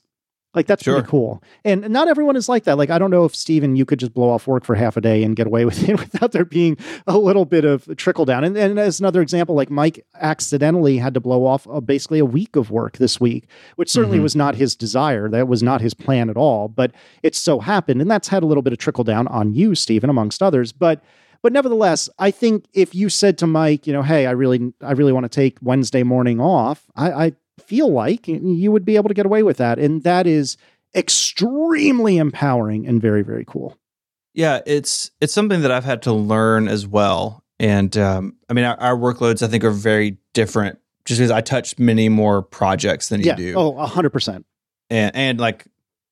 like 0.58 0.66
that's 0.66 0.82
sure. 0.82 0.94
pretty 0.94 1.08
cool. 1.08 1.40
And 1.64 1.88
not 1.88 2.08
everyone 2.08 2.34
is 2.34 2.48
like 2.48 2.64
that. 2.64 2.76
Like 2.76 2.90
I 2.90 2.98
don't 2.98 3.12
know 3.12 3.24
if 3.24 3.34
Stephen, 3.34 3.76
you 3.76 3.84
could 3.84 4.00
just 4.00 4.12
blow 4.12 4.28
off 4.28 4.48
work 4.48 4.64
for 4.64 4.74
half 4.74 4.96
a 4.96 5.00
day 5.00 5.22
and 5.22 5.36
get 5.36 5.46
away 5.46 5.64
with 5.68 5.88
it 5.88 5.98
without 5.98 6.32
there 6.32 6.44
being 6.44 6.76
a 7.06 7.16
little 7.16 7.44
bit 7.44 7.64
of 7.64 7.88
trickle 7.96 8.24
down. 8.24 8.42
And, 8.42 8.56
and 8.56 8.76
as 8.78 8.98
another 8.98 9.22
example, 9.22 9.54
like 9.54 9.68
Myke 9.68 10.00
accidentally 10.20 10.98
had 10.98 11.14
to 11.14 11.20
blow 11.20 11.46
off 11.46 11.66
a, 11.66 11.80
basically 11.80 12.18
a 12.18 12.24
week 12.24 12.56
of 12.56 12.72
work 12.72 12.98
this 12.98 13.20
week, 13.20 13.48
which 13.76 13.88
certainly 13.90 14.16
mm-hmm. 14.16 14.24
was 14.24 14.34
not 14.34 14.56
his 14.56 14.74
desire. 14.74 15.28
That 15.28 15.46
was 15.46 15.62
not 15.62 15.80
his 15.80 15.94
plan 15.94 16.28
at 16.28 16.36
all. 16.36 16.66
But 16.66 16.90
it 17.22 17.36
so 17.36 17.60
happened, 17.60 18.02
and 18.02 18.10
that's 18.10 18.26
had 18.26 18.42
a 18.42 18.46
little 18.46 18.62
bit 18.62 18.72
of 18.72 18.80
trickle 18.80 19.04
down 19.04 19.28
on 19.28 19.54
you, 19.54 19.76
Stephen, 19.76 20.10
amongst 20.10 20.42
others. 20.42 20.72
But 20.72 21.02
but 21.40 21.52
nevertheless, 21.52 22.08
I 22.18 22.30
think 22.30 22.64
if 22.72 22.94
you 22.94 23.08
said 23.08 23.38
to 23.38 23.46
Myke, 23.46 23.86
you 23.86 23.92
know, 23.92 24.02
hey, 24.02 24.26
I 24.26 24.32
really, 24.32 24.72
I 24.82 24.92
really 24.92 25.12
want 25.12 25.24
to 25.24 25.28
take 25.28 25.56
Wednesday 25.62 26.02
morning 26.02 26.40
off, 26.40 26.90
I, 26.96 27.10
I 27.12 27.32
feel 27.62 27.90
like 27.90 28.28
you 28.28 28.72
would 28.72 28.84
be 28.84 28.96
able 28.96 29.08
to 29.08 29.14
get 29.14 29.26
away 29.26 29.42
with 29.42 29.56
that. 29.58 29.78
And 29.78 30.02
that 30.04 30.26
is 30.26 30.56
extremely 30.94 32.16
empowering 32.16 32.86
and 32.86 33.00
very, 33.00 33.22
very 33.22 33.44
cool. 33.44 33.76
Yeah, 34.34 34.60
it's 34.66 35.10
it's 35.20 35.32
something 35.32 35.62
that 35.62 35.70
I've 35.72 35.84
had 35.84 36.02
to 36.02 36.12
learn 36.12 36.68
as 36.68 36.86
well. 36.86 37.42
And 37.58 37.96
um, 37.96 38.36
I 38.48 38.52
mean, 38.52 38.64
our, 38.64 38.78
our, 38.78 38.96
workloads 38.96 39.42
I 39.42 39.48
think 39.48 39.64
are 39.64 39.70
very 39.70 40.18
different, 40.32 40.78
just 41.04 41.18
because 41.18 41.32
I 41.32 41.40
touch 41.40 41.76
many 41.78 42.08
more 42.08 42.42
projects 42.42 43.08
than 43.08 43.20
you 43.20 43.34
do. 43.34 43.54
Oh, 43.56 43.72
do. 43.72 43.78
Oh, 43.78 43.86
hundred 43.86 44.10
percent. 44.10 44.46
And 44.90 45.14
and 45.16 45.40
like 45.40 45.66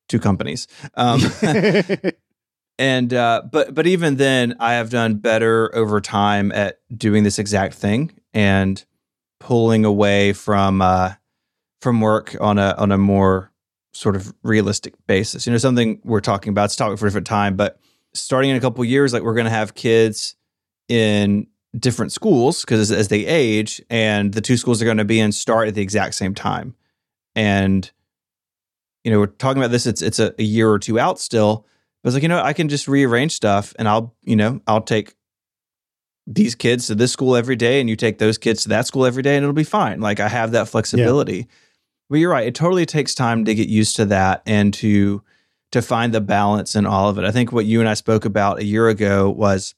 two 0.08 0.18
companies. 0.18 0.66
Um, 0.94 1.20
and 2.78 3.14
uh, 3.14 3.42
but 3.50 3.74
but 3.74 3.86
even 3.86 4.16
then, 4.16 4.56
I 4.58 4.74
have 4.74 4.90
done 4.90 5.14
better 5.16 5.72
over 5.74 6.00
time 6.00 6.50
at 6.52 6.80
doing 6.96 7.22
this 7.22 7.38
exact 7.38 7.74
thing 7.74 8.12
and 8.34 8.84
pulling 9.38 9.84
away 9.84 10.32
from 10.32 10.82
uh, 10.82 11.12
from 11.86 12.00
work 12.00 12.36
on 12.40 12.58
a 12.58 12.74
on 12.78 12.90
a 12.90 12.98
more 12.98 13.52
sort 13.94 14.16
of 14.16 14.34
realistic 14.42 14.94
basis. 15.06 15.46
You 15.46 15.52
know, 15.52 15.58
something 15.58 16.00
we're 16.02 16.20
talking 16.20 16.50
about. 16.50 16.64
It's 16.64 16.74
topic 16.74 16.98
for 16.98 17.06
a 17.06 17.08
different 17.08 17.28
time, 17.28 17.54
but 17.54 17.78
starting 18.12 18.50
in 18.50 18.56
a 18.56 18.60
couple 18.60 18.84
years, 18.84 19.12
like 19.12 19.22
we're 19.22 19.36
going 19.36 19.44
to 19.44 19.52
have 19.52 19.76
kids 19.76 20.34
in 20.88 21.46
different 21.78 22.10
schools 22.10 22.62
because 22.62 22.90
as, 22.90 22.90
as, 22.90 23.06
they 23.06 23.24
age, 23.24 23.80
and 23.88 24.34
the 24.34 24.40
two 24.40 24.56
schools 24.56 24.82
are 24.82 24.84
going 24.84 24.96
to 24.96 25.04
be 25.04 25.20
in 25.20 25.30
start 25.30 25.68
at 25.68 25.76
the 25.76 25.80
exact 25.80 26.16
same 26.16 26.34
time, 26.34 26.74
and 27.36 27.88
you 29.04 29.12
know, 29.12 29.20
we're 29.20 29.26
talking 29.26 29.62
about 29.62 29.70
this. 29.70 29.86
It's 29.86 30.02
it's 30.02 30.18
a, 30.18 30.34
a 30.40 30.42
year 30.42 30.68
or 30.68 30.80
two 30.80 30.98
out 30.98 31.20
still. 31.20 31.64
But 32.02 32.08
it's 32.08 32.14
like 32.14 32.24
you 32.24 32.28
know, 32.28 32.42
I 32.42 32.52
can 32.52 32.68
just 32.68 32.88
rearrange 32.88 33.30
stuff, 33.30 33.74
and 33.78 33.86
I'll 33.86 34.12
you 34.24 34.34
know, 34.34 34.60
I'll 34.66 34.82
take 34.82 35.14
these 36.26 36.56
kids 36.56 36.88
to 36.88 36.96
this 36.96 37.12
school 37.12 37.36
every 37.36 37.54
day, 37.54 37.78
and 37.78 37.88
you 37.88 37.94
take 37.94 38.18
those 38.18 38.38
kids 38.38 38.64
to 38.64 38.70
that 38.70 38.88
school 38.88 39.06
every 39.06 39.22
day, 39.22 39.36
and 39.36 39.44
it'll 39.44 39.52
be 39.52 39.62
fine. 39.62 40.00
Like 40.00 40.18
I 40.18 40.26
have 40.26 40.50
that 40.50 40.66
flexibility. 40.66 41.36
Yeah 41.36 41.44
but 42.08 42.18
you're 42.18 42.30
right. 42.30 42.46
It 42.46 42.54
totally 42.54 42.86
takes 42.86 43.14
time 43.14 43.44
to 43.44 43.54
get 43.54 43.68
used 43.68 43.96
to 43.96 44.06
that 44.06 44.42
and 44.46 44.72
to 44.74 45.22
to 45.72 45.82
find 45.82 46.14
the 46.14 46.20
balance 46.20 46.76
in 46.76 46.86
all 46.86 47.08
of 47.08 47.18
it. 47.18 47.24
I 47.24 47.30
think 47.30 47.52
what 47.52 47.66
you 47.66 47.80
and 47.80 47.88
I 47.88 47.94
spoke 47.94 48.24
about 48.24 48.60
a 48.60 48.64
year 48.64 48.88
ago 48.88 49.30
was 49.30 49.74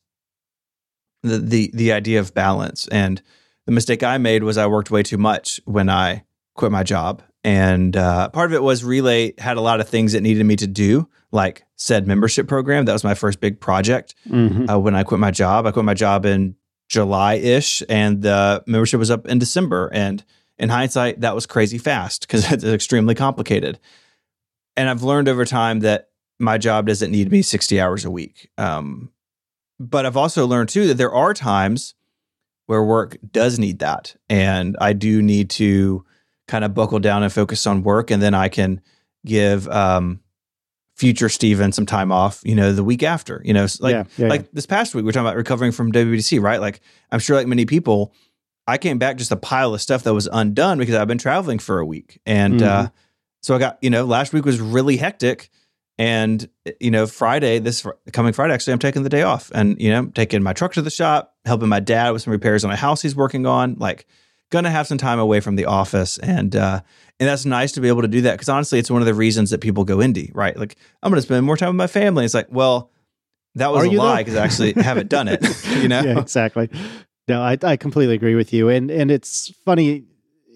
the 1.22 1.38
the 1.38 1.70
the 1.74 1.92
idea 1.92 2.20
of 2.20 2.34
balance. 2.34 2.88
And 2.88 3.22
the 3.66 3.72
mistake 3.72 4.02
I 4.02 4.18
made 4.18 4.42
was 4.42 4.58
I 4.58 4.66
worked 4.66 4.90
way 4.90 5.02
too 5.02 5.18
much 5.18 5.60
when 5.64 5.88
I 5.88 6.24
quit 6.54 6.72
my 6.72 6.82
job. 6.82 7.22
And 7.44 7.96
uh, 7.96 8.28
part 8.30 8.50
of 8.50 8.54
it 8.54 8.62
was 8.62 8.84
Relay 8.84 9.32
had 9.38 9.56
a 9.56 9.60
lot 9.60 9.80
of 9.80 9.88
things 9.88 10.14
it 10.14 10.22
needed 10.22 10.44
me 10.44 10.56
to 10.56 10.66
do, 10.66 11.08
like 11.30 11.64
said 11.76 12.06
membership 12.06 12.48
program. 12.48 12.84
That 12.84 12.92
was 12.92 13.04
my 13.04 13.14
first 13.14 13.40
big 13.40 13.60
project 13.60 14.14
mm-hmm. 14.28 14.68
uh, 14.68 14.78
when 14.78 14.94
I 14.94 15.04
quit 15.04 15.20
my 15.20 15.30
job. 15.30 15.66
I 15.66 15.70
quit 15.70 15.84
my 15.84 15.94
job 15.94 16.26
in 16.26 16.56
July 16.88 17.34
ish, 17.34 17.82
and 17.88 18.22
the 18.22 18.62
membership 18.66 18.98
was 18.98 19.10
up 19.10 19.26
in 19.26 19.38
December. 19.38 19.90
And 19.92 20.24
in 20.58 20.68
hindsight, 20.68 21.20
that 21.20 21.34
was 21.34 21.46
crazy 21.46 21.78
fast 21.78 22.22
because 22.22 22.50
it's 22.52 22.64
extremely 22.64 23.14
complicated. 23.14 23.78
And 24.76 24.88
I've 24.88 25.02
learned 25.02 25.28
over 25.28 25.44
time 25.44 25.80
that 25.80 26.10
my 26.38 26.58
job 26.58 26.86
doesn't 26.86 27.10
need 27.10 27.32
me 27.32 27.42
60 27.42 27.80
hours 27.80 28.04
a 28.04 28.10
week. 28.10 28.50
Um, 28.58 29.10
but 29.80 30.06
I've 30.06 30.16
also 30.16 30.46
learned 30.46 30.68
too 30.68 30.86
that 30.88 30.94
there 30.94 31.12
are 31.12 31.34
times 31.34 31.94
where 32.66 32.84
work 32.84 33.16
does 33.32 33.58
need 33.58 33.78
that. 33.78 34.14
And 34.28 34.76
I 34.80 34.92
do 34.92 35.22
need 35.22 35.50
to 35.50 36.04
kind 36.46 36.64
of 36.64 36.74
buckle 36.74 36.98
down 36.98 37.22
and 37.22 37.32
focus 37.32 37.66
on 37.66 37.82
work. 37.82 38.10
And 38.10 38.22
then 38.22 38.34
I 38.34 38.48
can 38.48 38.80
give 39.24 39.68
um, 39.68 40.20
future 40.94 41.28
Stephen 41.28 41.72
some 41.72 41.86
time 41.86 42.12
off, 42.12 42.40
you 42.44 42.54
know, 42.54 42.72
the 42.72 42.84
week 42.84 43.02
after, 43.02 43.40
you 43.44 43.52
know, 43.52 43.66
like, 43.80 43.94
yeah, 43.94 44.04
yeah, 44.16 44.28
like 44.28 44.42
yeah. 44.42 44.48
this 44.52 44.66
past 44.66 44.94
week, 44.94 45.04
we 45.04 45.10
are 45.10 45.12
talking 45.12 45.26
about 45.26 45.36
recovering 45.36 45.72
from 45.72 45.92
WWDC, 45.92 46.42
right? 46.42 46.60
Like, 46.60 46.80
I'm 47.10 47.20
sure 47.20 47.36
like 47.36 47.46
many 47.46 47.64
people, 47.64 48.12
I 48.68 48.76
came 48.76 48.98
back 48.98 49.16
just 49.16 49.32
a 49.32 49.36
pile 49.36 49.72
of 49.72 49.80
stuff 49.80 50.02
that 50.02 50.12
was 50.12 50.28
undone 50.30 50.78
because 50.78 50.94
I've 50.94 51.08
been 51.08 51.16
traveling 51.16 51.58
for 51.58 51.78
a 51.78 51.86
week. 51.86 52.20
And 52.26 52.62
uh, 52.62 52.66
mm-hmm. 52.66 52.86
uh, 52.86 52.88
so 53.42 53.56
I 53.56 53.58
got, 53.58 53.78
you 53.80 53.88
know, 53.88 54.04
last 54.04 54.34
week 54.34 54.44
was 54.44 54.60
really 54.60 54.98
hectic. 54.98 55.48
And, 55.96 56.46
you 56.78 56.90
know, 56.90 57.06
Friday, 57.06 57.60
this 57.60 57.86
coming 58.12 58.34
Friday, 58.34 58.52
actually, 58.52 58.74
I'm 58.74 58.78
taking 58.78 59.04
the 59.04 59.08
day 59.08 59.22
off 59.22 59.50
and, 59.54 59.80
you 59.80 59.90
know, 59.90 60.06
taking 60.08 60.42
my 60.42 60.52
truck 60.52 60.74
to 60.74 60.82
the 60.82 60.90
shop, 60.90 61.34
helping 61.46 61.70
my 61.70 61.80
dad 61.80 62.10
with 62.10 62.22
some 62.22 62.30
repairs 62.30 62.62
on 62.62 62.70
a 62.70 62.76
house 62.76 63.00
he's 63.00 63.16
working 63.16 63.46
on, 63.46 63.76
like, 63.78 64.06
gonna 64.50 64.70
have 64.70 64.86
some 64.86 64.98
time 64.98 65.18
away 65.18 65.40
from 65.40 65.56
the 65.56 65.64
office. 65.64 66.18
And, 66.18 66.54
uh, 66.54 66.82
and 67.18 67.28
that's 67.28 67.46
nice 67.46 67.72
to 67.72 67.80
be 67.80 67.88
able 67.88 68.02
to 68.02 68.08
do 68.08 68.20
that 68.20 68.32
because 68.32 68.50
honestly, 68.50 68.78
it's 68.78 68.90
one 68.90 69.00
of 69.00 69.06
the 69.06 69.14
reasons 69.14 69.48
that 69.48 69.62
people 69.62 69.84
go 69.84 69.96
indie, 69.96 70.30
right? 70.34 70.56
Like, 70.56 70.76
I'm 71.02 71.10
gonna 71.10 71.22
spend 71.22 71.46
more 71.46 71.56
time 71.56 71.70
with 71.70 71.76
my 71.76 71.86
family. 71.86 72.26
It's 72.26 72.34
like, 72.34 72.48
well, 72.50 72.90
that 73.54 73.72
was 73.72 73.86
Are 73.86 73.88
a 73.88 73.92
lie 73.92 74.18
because 74.18 74.36
I 74.36 74.44
actually 74.44 74.74
haven't 74.74 75.08
done 75.08 75.26
it, 75.26 75.42
you 75.82 75.88
know? 75.88 76.02
Yeah, 76.02 76.20
exactly. 76.20 76.68
No, 77.28 77.42
I, 77.42 77.58
I 77.62 77.76
completely 77.76 78.14
agree 78.14 78.34
with 78.34 78.52
you. 78.52 78.68
And 78.68 78.90
and 78.90 79.10
it's 79.10 79.52
funny 79.64 80.04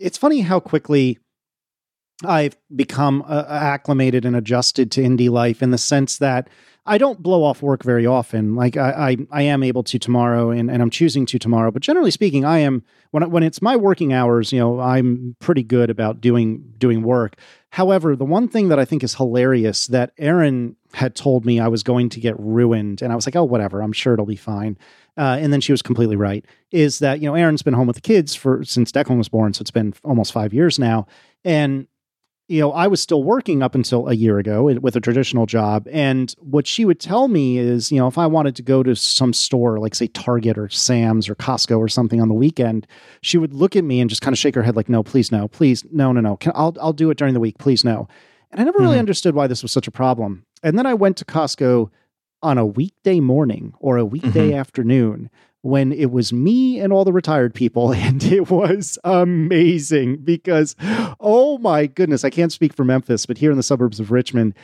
it's 0.00 0.18
funny 0.18 0.40
how 0.40 0.58
quickly 0.58 1.18
I've 2.24 2.56
become 2.74 3.22
uh, 3.26 3.44
acclimated 3.48 4.24
and 4.24 4.36
adjusted 4.36 4.90
to 4.92 5.02
indie 5.02 5.30
life 5.30 5.62
in 5.62 5.70
the 5.70 5.78
sense 5.78 6.18
that 6.18 6.48
I 6.84 6.98
don't 6.98 7.22
blow 7.22 7.44
off 7.44 7.62
work 7.62 7.84
very 7.84 8.06
often. 8.06 8.56
Like 8.56 8.76
I, 8.76 8.90
I, 8.90 9.16
I, 9.30 9.42
am 9.42 9.62
able 9.62 9.84
to 9.84 9.98
tomorrow, 10.00 10.50
and, 10.50 10.68
and 10.68 10.82
I'm 10.82 10.90
choosing 10.90 11.26
to 11.26 11.38
tomorrow. 11.38 11.70
But 11.70 11.82
generally 11.82 12.10
speaking, 12.10 12.44
I 12.44 12.58
am 12.58 12.82
when 13.12 13.28
when 13.30 13.42
it's 13.44 13.62
my 13.62 13.76
working 13.76 14.12
hours. 14.12 14.52
You 14.52 14.58
know, 14.58 14.80
I'm 14.80 15.36
pretty 15.38 15.62
good 15.62 15.90
about 15.90 16.20
doing 16.20 16.64
doing 16.78 17.02
work. 17.02 17.36
However, 17.72 18.14
the 18.14 18.26
one 18.26 18.48
thing 18.48 18.68
that 18.68 18.78
I 18.78 18.84
think 18.84 19.02
is 19.02 19.14
hilarious 19.14 19.86
that 19.86 20.12
Erin 20.18 20.76
had 20.92 21.14
told 21.14 21.46
me 21.46 21.58
I 21.58 21.68
was 21.68 21.82
going 21.82 22.10
to 22.10 22.20
get 22.20 22.38
ruined, 22.38 23.00
and 23.00 23.10
I 23.10 23.16
was 23.16 23.26
like, 23.26 23.34
oh, 23.34 23.44
whatever. 23.44 23.82
I'm 23.82 23.94
sure 23.94 24.12
it'll 24.12 24.26
be 24.26 24.36
fine. 24.36 24.76
Uh, 25.16 25.38
and 25.40 25.54
then 25.54 25.62
she 25.62 25.72
was 25.72 25.80
completely 25.80 26.16
right. 26.16 26.44
Is 26.70 26.98
that 26.98 27.20
you 27.20 27.26
know 27.26 27.34
Erin's 27.34 27.62
been 27.62 27.72
home 27.72 27.86
with 27.86 27.96
the 27.96 28.02
kids 28.02 28.34
for 28.34 28.62
since 28.62 28.92
Declan 28.92 29.16
was 29.16 29.30
born, 29.30 29.54
so 29.54 29.62
it's 29.62 29.70
been 29.70 29.94
almost 30.04 30.34
five 30.34 30.52
years 30.52 30.78
now, 30.78 31.06
and 31.44 31.86
you 32.52 32.60
know, 32.60 32.70
I 32.70 32.86
was 32.86 33.00
still 33.00 33.22
working 33.22 33.62
up 33.62 33.74
until 33.74 34.08
a 34.08 34.12
year 34.12 34.38
ago 34.38 34.64
with 34.64 34.94
a 34.94 35.00
traditional 35.00 35.46
job. 35.46 35.88
And 35.90 36.34
what 36.38 36.66
she 36.66 36.84
would 36.84 37.00
tell 37.00 37.28
me 37.28 37.56
is, 37.56 37.90
you 37.90 37.96
know, 37.96 38.06
if 38.08 38.18
I 38.18 38.26
wanted 38.26 38.54
to 38.56 38.62
go 38.62 38.82
to 38.82 38.94
some 38.94 39.32
store, 39.32 39.78
like 39.78 39.94
say 39.94 40.08
Target 40.08 40.58
or 40.58 40.68
Sam's 40.68 41.30
or 41.30 41.34
Costco 41.34 41.78
or 41.78 41.88
something 41.88 42.20
on 42.20 42.28
the 42.28 42.34
weekend, 42.34 42.86
she 43.22 43.38
would 43.38 43.54
look 43.54 43.74
at 43.74 43.84
me 43.84 44.00
and 44.00 44.10
just 44.10 44.20
kind 44.20 44.34
of 44.34 44.38
shake 44.38 44.54
her 44.54 44.62
head 44.62 44.76
like, 44.76 44.90
no, 44.90 45.02
please, 45.02 45.32
no, 45.32 45.48
please, 45.48 45.86
no, 45.90 46.12
no, 46.12 46.20
no. 46.20 46.36
Can, 46.36 46.52
I'll, 46.54 46.76
I'll 46.78 46.92
do 46.92 47.08
it 47.08 47.16
during 47.16 47.32
the 47.32 47.40
week. 47.40 47.56
Please, 47.56 47.86
no. 47.86 48.06
And 48.50 48.60
I 48.60 48.64
never 48.64 48.80
really 48.80 48.92
mm-hmm. 48.92 48.98
understood 48.98 49.34
why 49.34 49.46
this 49.46 49.62
was 49.62 49.72
such 49.72 49.88
a 49.88 49.90
problem. 49.90 50.44
And 50.62 50.78
then 50.78 50.84
I 50.84 50.92
went 50.92 51.16
to 51.16 51.24
Costco 51.24 51.88
on 52.42 52.58
a 52.58 52.66
weekday 52.66 53.20
morning 53.20 53.72
or 53.80 53.96
a 53.96 54.04
weekday 54.04 54.50
mm-hmm. 54.50 54.58
afternoon 54.58 55.30
when 55.62 55.92
it 55.92 56.10
was 56.10 56.32
me 56.32 56.78
and 56.78 56.92
all 56.92 57.04
the 57.04 57.12
retired 57.12 57.54
people. 57.54 57.92
And 58.02 58.22
it 58.24 58.50
was 58.50 58.98
amazing 59.04 60.18
because, 60.18 60.74
oh 61.20 61.58
my 61.58 61.86
goodness, 61.86 62.24
I 62.24 62.30
can't 62.30 62.52
speak 62.52 62.74
for 62.74 62.84
Memphis, 62.84 63.26
but 63.26 63.38
here 63.38 63.50
in 63.50 63.56
the 63.56 63.62
suburbs 63.62 64.00
of 64.00 64.10
Richmond, 64.10 64.54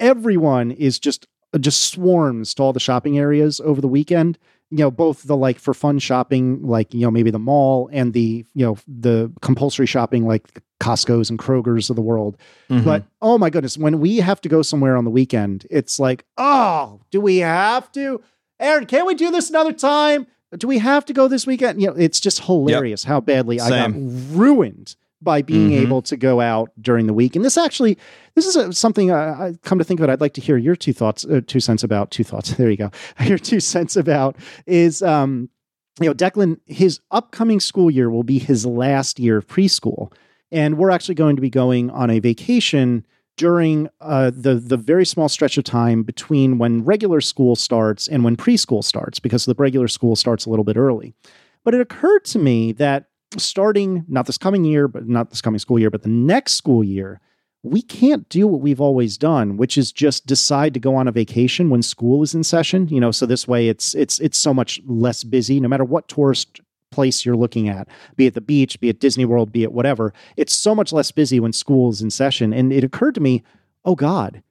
everyone 0.00 0.72
is 0.72 0.98
just 0.98 1.26
just 1.60 1.84
swarms 1.84 2.52
to 2.54 2.62
all 2.62 2.72
the 2.74 2.80
shopping 2.80 3.18
areas 3.18 3.60
over 3.60 3.80
the 3.80 3.88
weekend 3.88 4.38
you 4.70 4.78
know 4.78 4.90
both 4.90 5.22
the 5.24 5.36
like 5.36 5.58
for 5.58 5.72
fun 5.72 5.98
shopping 5.98 6.62
like 6.62 6.92
you 6.92 7.00
know 7.00 7.10
maybe 7.10 7.30
the 7.30 7.38
mall 7.38 7.88
and 7.92 8.12
the 8.12 8.44
you 8.54 8.66
know 8.66 8.76
the 8.86 9.32
compulsory 9.40 9.86
shopping 9.86 10.26
like 10.26 10.62
costco's 10.80 11.30
and 11.30 11.38
kroger's 11.38 11.90
of 11.90 11.96
the 11.96 12.02
world 12.02 12.36
mm-hmm. 12.68 12.84
but 12.84 13.04
oh 13.22 13.38
my 13.38 13.50
goodness 13.50 13.78
when 13.78 13.98
we 14.00 14.18
have 14.18 14.40
to 14.40 14.48
go 14.48 14.62
somewhere 14.62 14.96
on 14.96 15.04
the 15.04 15.10
weekend 15.10 15.66
it's 15.70 15.98
like 15.98 16.24
oh 16.36 17.00
do 17.10 17.20
we 17.20 17.38
have 17.38 17.90
to 17.92 18.20
erin 18.60 18.86
can't 18.86 19.06
we 19.06 19.14
do 19.14 19.30
this 19.30 19.48
another 19.48 19.72
time 19.72 20.26
do 20.56 20.66
we 20.66 20.78
have 20.78 21.04
to 21.06 21.12
go 21.12 21.28
this 21.28 21.46
weekend? 21.46 21.80
You 21.80 21.88
know, 21.88 21.94
it's 21.94 22.20
just 22.20 22.44
hilarious 22.44 23.04
yep. 23.04 23.08
how 23.08 23.20
badly 23.20 23.58
Same. 23.58 23.72
I 23.72 23.88
got 23.88 24.36
ruined 24.36 24.96
by 25.20 25.42
being 25.42 25.70
mm-hmm. 25.70 25.82
able 25.82 26.02
to 26.02 26.16
go 26.16 26.40
out 26.40 26.70
during 26.80 27.06
the 27.06 27.12
week. 27.12 27.34
And 27.34 27.44
this 27.44 27.58
actually, 27.58 27.98
this 28.34 28.46
is 28.46 28.56
a, 28.56 28.72
something 28.72 29.10
I, 29.10 29.48
I, 29.48 29.54
come 29.62 29.78
to 29.78 29.84
think 29.84 30.00
of 30.00 30.08
it. 30.08 30.12
I'd 30.12 30.20
like 30.20 30.34
to 30.34 30.40
hear 30.40 30.56
your 30.56 30.76
two 30.76 30.92
thoughts, 30.92 31.24
uh, 31.24 31.40
two 31.46 31.60
cents 31.60 31.82
about 31.82 32.10
two 32.10 32.24
thoughts. 32.24 32.50
There 32.58 32.70
you 32.70 32.76
go. 32.76 32.90
Your 33.24 33.38
two 33.38 33.60
cents 33.60 33.94
about 33.96 34.36
is, 34.66 35.02
um, 35.02 35.48
you 36.00 36.06
know, 36.06 36.14
Declan, 36.14 36.58
his 36.66 37.00
upcoming 37.10 37.60
school 37.60 37.90
year 37.90 38.10
will 38.10 38.24
be 38.24 38.38
his 38.38 38.66
last 38.66 39.18
year 39.20 39.38
of 39.38 39.46
preschool. 39.46 40.12
And 40.50 40.78
we're 40.78 40.90
actually 40.90 41.14
going 41.14 41.36
to 41.36 41.42
be 41.42 41.50
going 41.50 41.90
on 41.90 42.10
a 42.10 42.20
vacation 42.20 43.06
during 43.38 43.88
uh, 44.02 44.30
the 44.34 44.56
the 44.56 44.76
very 44.76 45.06
small 45.06 45.30
stretch 45.30 45.56
of 45.56 45.64
time 45.64 46.02
between 46.02 46.58
when 46.58 46.84
regular 46.84 47.22
school 47.22 47.56
starts 47.56 48.06
and 48.06 48.22
when 48.24 48.36
preschool 48.36 48.84
starts, 48.84 49.18
because 49.18 49.46
the 49.46 49.54
regular 49.56 49.88
school 49.88 50.14
starts 50.14 50.44
a 50.44 50.50
little 50.50 50.64
bit 50.64 50.76
early. 50.76 51.14
But 51.64 51.74
it 51.74 51.80
occurred 51.80 52.24
to 52.26 52.38
me 52.38 52.72
that 52.72 53.06
starting 53.38 54.04
not 54.08 54.26
this 54.26 54.38
coming 54.38 54.64
year, 54.64 54.88
but 54.88 55.08
not 55.08 55.30
this 55.30 55.40
coming 55.40 55.58
school 55.58 55.78
year, 55.78 55.90
but 55.90 56.02
the 56.02 56.08
next 56.08 56.54
school 56.54 56.82
year, 56.82 57.20
we 57.62 57.80
can't 57.80 58.28
do 58.28 58.46
what 58.46 58.60
we've 58.60 58.80
always 58.80 59.16
done, 59.16 59.56
which 59.56 59.78
is 59.78 59.92
just 59.92 60.26
decide 60.26 60.74
to 60.74 60.80
go 60.80 60.96
on 60.96 61.08
a 61.08 61.12
vacation 61.12 61.70
when 61.70 61.82
school 61.82 62.22
is 62.22 62.34
in 62.34 62.42
session. 62.42 62.88
You 62.88 63.00
know, 63.00 63.12
so 63.12 63.24
this 63.24 63.46
way 63.46 63.68
it's 63.68 63.94
it's 63.94 64.18
it's 64.18 64.38
so 64.38 64.52
much 64.52 64.80
less 64.84 65.24
busy, 65.24 65.60
no 65.60 65.68
matter 65.68 65.84
what 65.84 66.08
tourist 66.08 66.60
place 66.90 67.24
you're 67.24 67.36
looking 67.36 67.68
at, 67.68 67.88
be 68.16 68.26
it 68.26 68.34
the 68.34 68.40
beach, 68.40 68.80
be 68.80 68.88
it 68.88 69.00
Disney 69.00 69.24
World, 69.24 69.52
be 69.52 69.62
it 69.62 69.72
whatever. 69.72 70.12
It's 70.36 70.54
so 70.54 70.74
much 70.74 70.92
less 70.92 71.10
busy 71.10 71.40
when 71.40 71.52
school 71.52 71.90
is 71.90 72.02
in 72.02 72.10
session. 72.10 72.52
And 72.52 72.72
it 72.72 72.84
occurred 72.84 73.14
to 73.16 73.20
me, 73.20 73.42
oh 73.84 73.94
God, 73.94 74.42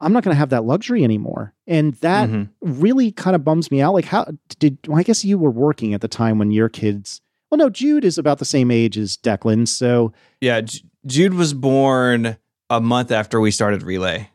I'm 0.00 0.12
not 0.12 0.22
going 0.22 0.34
to 0.34 0.38
have 0.38 0.50
that 0.50 0.64
luxury 0.64 1.04
anymore. 1.04 1.54
And 1.66 1.94
that 1.94 2.28
mm-hmm. 2.28 2.80
really 2.80 3.12
kind 3.12 3.34
of 3.34 3.44
bums 3.44 3.70
me 3.70 3.80
out. 3.80 3.94
Like, 3.94 4.04
how 4.04 4.30
did, 4.58 4.78
well, 4.86 4.98
I 4.98 5.02
guess 5.02 5.24
you 5.24 5.38
were 5.38 5.50
working 5.50 5.94
at 5.94 6.00
the 6.00 6.08
time 6.08 6.38
when 6.38 6.50
your 6.50 6.68
kids, 6.68 7.20
well, 7.50 7.58
no, 7.58 7.70
Jude 7.70 8.04
is 8.04 8.18
about 8.18 8.38
the 8.38 8.44
same 8.44 8.70
age 8.70 8.98
as 8.98 9.16
Declan. 9.16 9.66
So, 9.66 10.12
yeah, 10.40 10.60
J- 10.60 10.82
Jude 11.06 11.34
was 11.34 11.54
born 11.54 12.36
a 12.68 12.80
month 12.80 13.10
after 13.10 13.40
we 13.40 13.50
started 13.50 13.82
Relay. 13.82 14.30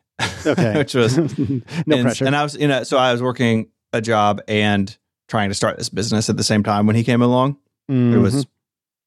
Okay. 0.46 0.74
which 0.78 0.96
was 0.96 1.18
no 1.18 1.26
and, 1.38 2.02
pressure. 2.04 2.26
And 2.26 2.36
I 2.36 2.44
was, 2.44 2.56
you 2.56 2.68
know, 2.68 2.84
so 2.84 2.98
I 2.98 3.12
was 3.12 3.22
working 3.22 3.70
a 3.94 4.02
job 4.02 4.42
and 4.48 4.96
trying 5.32 5.50
to 5.50 5.56
start 5.56 5.78
this 5.78 5.90
business 5.90 6.30
at 6.30 6.36
the 6.36 6.44
same 6.44 6.62
time 6.62 6.86
when 6.86 6.96
he 6.96 7.04
came 7.04 7.22
along. 7.22 7.54
Mm-hmm. 7.90 8.14
It 8.14 8.18
was 8.18 8.36
mm-hmm. 8.36 8.52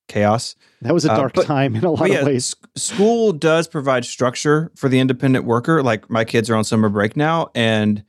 chaos. 0.08 0.56
That 0.80 0.94
was 0.94 1.04
a 1.04 1.12
uh, 1.12 1.16
dark 1.16 1.32
uh, 1.36 1.42
but, 1.42 1.46
time 1.46 1.76
in 1.76 1.84
a 1.84 1.90
lot 1.90 2.10
yeah, 2.10 2.20
of 2.20 2.26
ways. 2.26 2.56
school 2.76 3.32
does 3.32 3.68
provide 3.68 4.06
structure 4.06 4.72
for 4.74 4.88
the 4.88 4.98
independent 4.98 5.44
worker. 5.44 5.82
Like 5.82 6.08
my 6.08 6.24
kids 6.24 6.48
are 6.48 6.56
on 6.56 6.64
summer 6.64 6.88
break 6.88 7.14
now 7.14 7.50
and 7.54 8.02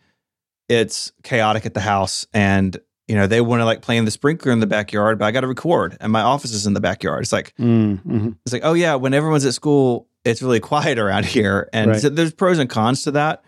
it's 0.69 1.11
chaotic 1.23 1.65
at 1.65 1.73
the 1.73 1.81
house 1.81 2.25
and 2.33 2.77
you 3.07 3.15
know 3.15 3.27
they 3.27 3.41
want 3.41 3.59
to 3.59 3.65
like 3.65 3.81
play 3.81 3.97
in 3.97 4.05
the 4.05 4.11
sprinkler 4.11 4.51
in 4.51 4.61
the 4.61 4.65
backyard 4.65 5.19
but 5.19 5.25
i 5.25 5.29
got 5.31 5.41
to 5.41 5.47
record 5.47 5.95
and 5.99 6.11
my 6.11 6.21
office 6.21 6.51
is 6.51 6.65
in 6.65 6.73
the 6.73 6.79
backyard 6.79 7.21
it's 7.21 7.31
like 7.31 7.53
mm-hmm. 7.57 8.29
it's 8.43 8.51
like 8.51 8.63
oh 8.65 8.73
yeah 8.73 8.95
when 8.95 9.13
everyone's 9.13 9.45
at 9.45 9.53
school 9.53 10.07
it's 10.23 10.41
really 10.41 10.59
quiet 10.71 10.97
around 10.97 11.23
here 11.23 11.69
and 11.71 11.91
right. 11.91 11.99
so 11.99 12.09
there's 12.09 12.33
pros 12.33 12.57
and 12.57 12.67
cons 12.67 13.03
to 13.03 13.11
that 13.11 13.43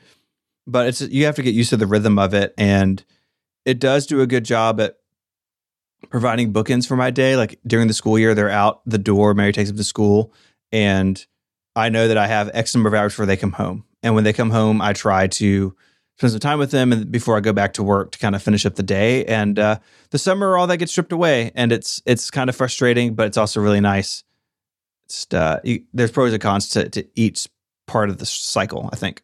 but 0.67 0.85
it's 0.85 1.01
you 1.01 1.25
have 1.25 1.35
to 1.35 1.41
get 1.41 1.55
used 1.55 1.71
to 1.71 1.77
the 1.77 1.87
rhythm 1.87 2.19
of 2.19 2.35
it 2.35 2.53
and 2.55 3.03
it 3.67 3.79
does 3.79 4.07
do 4.07 4.21
a 4.21 4.27
good 4.27 4.45
job 4.45 4.79
at 4.79 4.97
providing 6.09 6.53
bookends 6.53 6.87
for 6.87 6.95
my 6.95 7.11
day. 7.11 7.35
Like 7.35 7.59
during 7.67 7.89
the 7.89 7.93
school 7.93 8.17
year, 8.17 8.33
they're 8.33 8.49
out 8.49 8.81
the 8.85 8.97
door. 8.97 9.33
Mary 9.33 9.51
takes 9.51 9.69
them 9.69 9.77
to 9.77 9.83
school, 9.83 10.33
and 10.71 11.23
I 11.75 11.89
know 11.89 12.07
that 12.07 12.17
I 12.17 12.27
have 12.27 12.49
X 12.53 12.73
number 12.73 12.87
of 12.87 12.93
hours 12.93 13.11
before 13.11 13.25
they 13.25 13.35
come 13.35 13.51
home. 13.51 13.83
And 14.01 14.15
when 14.15 14.23
they 14.23 14.31
come 14.31 14.51
home, 14.51 14.81
I 14.81 14.93
try 14.93 15.27
to 15.27 15.75
spend 16.17 16.31
some 16.31 16.39
time 16.39 16.59
with 16.59 16.71
them 16.71 16.93
and 16.93 17.11
before 17.11 17.35
I 17.35 17.41
go 17.41 17.51
back 17.51 17.73
to 17.73 17.83
work 17.83 18.11
to 18.11 18.19
kind 18.19 18.35
of 18.35 18.41
finish 18.41 18.65
up 18.65 18.75
the 18.75 18.83
day. 18.83 19.25
And 19.25 19.59
uh, 19.59 19.79
the 20.11 20.17
summer, 20.17 20.57
all 20.57 20.67
that 20.67 20.77
gets 20.77 20.93
stripped 20.93 21.11
away, 21.11 21.51
and 21.53 21.73
it's 21.73 22.01
it's 22.05 22.31
kind 22.31 22.49
of 22.49 22.55
frustrating, 22.55 23.15
but 23.15 23.27
it's 23.27 23.37
also 23.37 23.59
really 23.59 23.81
nice. 23.81 24.23
Uh, 25.31 25.59
you, 25.65 25.83
there's 25.93 26.11
pros 26.11 26.31
and 26.31 26.41
cons 26.41 26.69
to, 26.69 26.87
to 26.87 27.05
each 27.15 27.49
part 27.85 28.09
of 28.09 28.17
the 28.17 28.25
cycle. 28.25 28.89
I 28.93 28.95
think. 28.95 29.23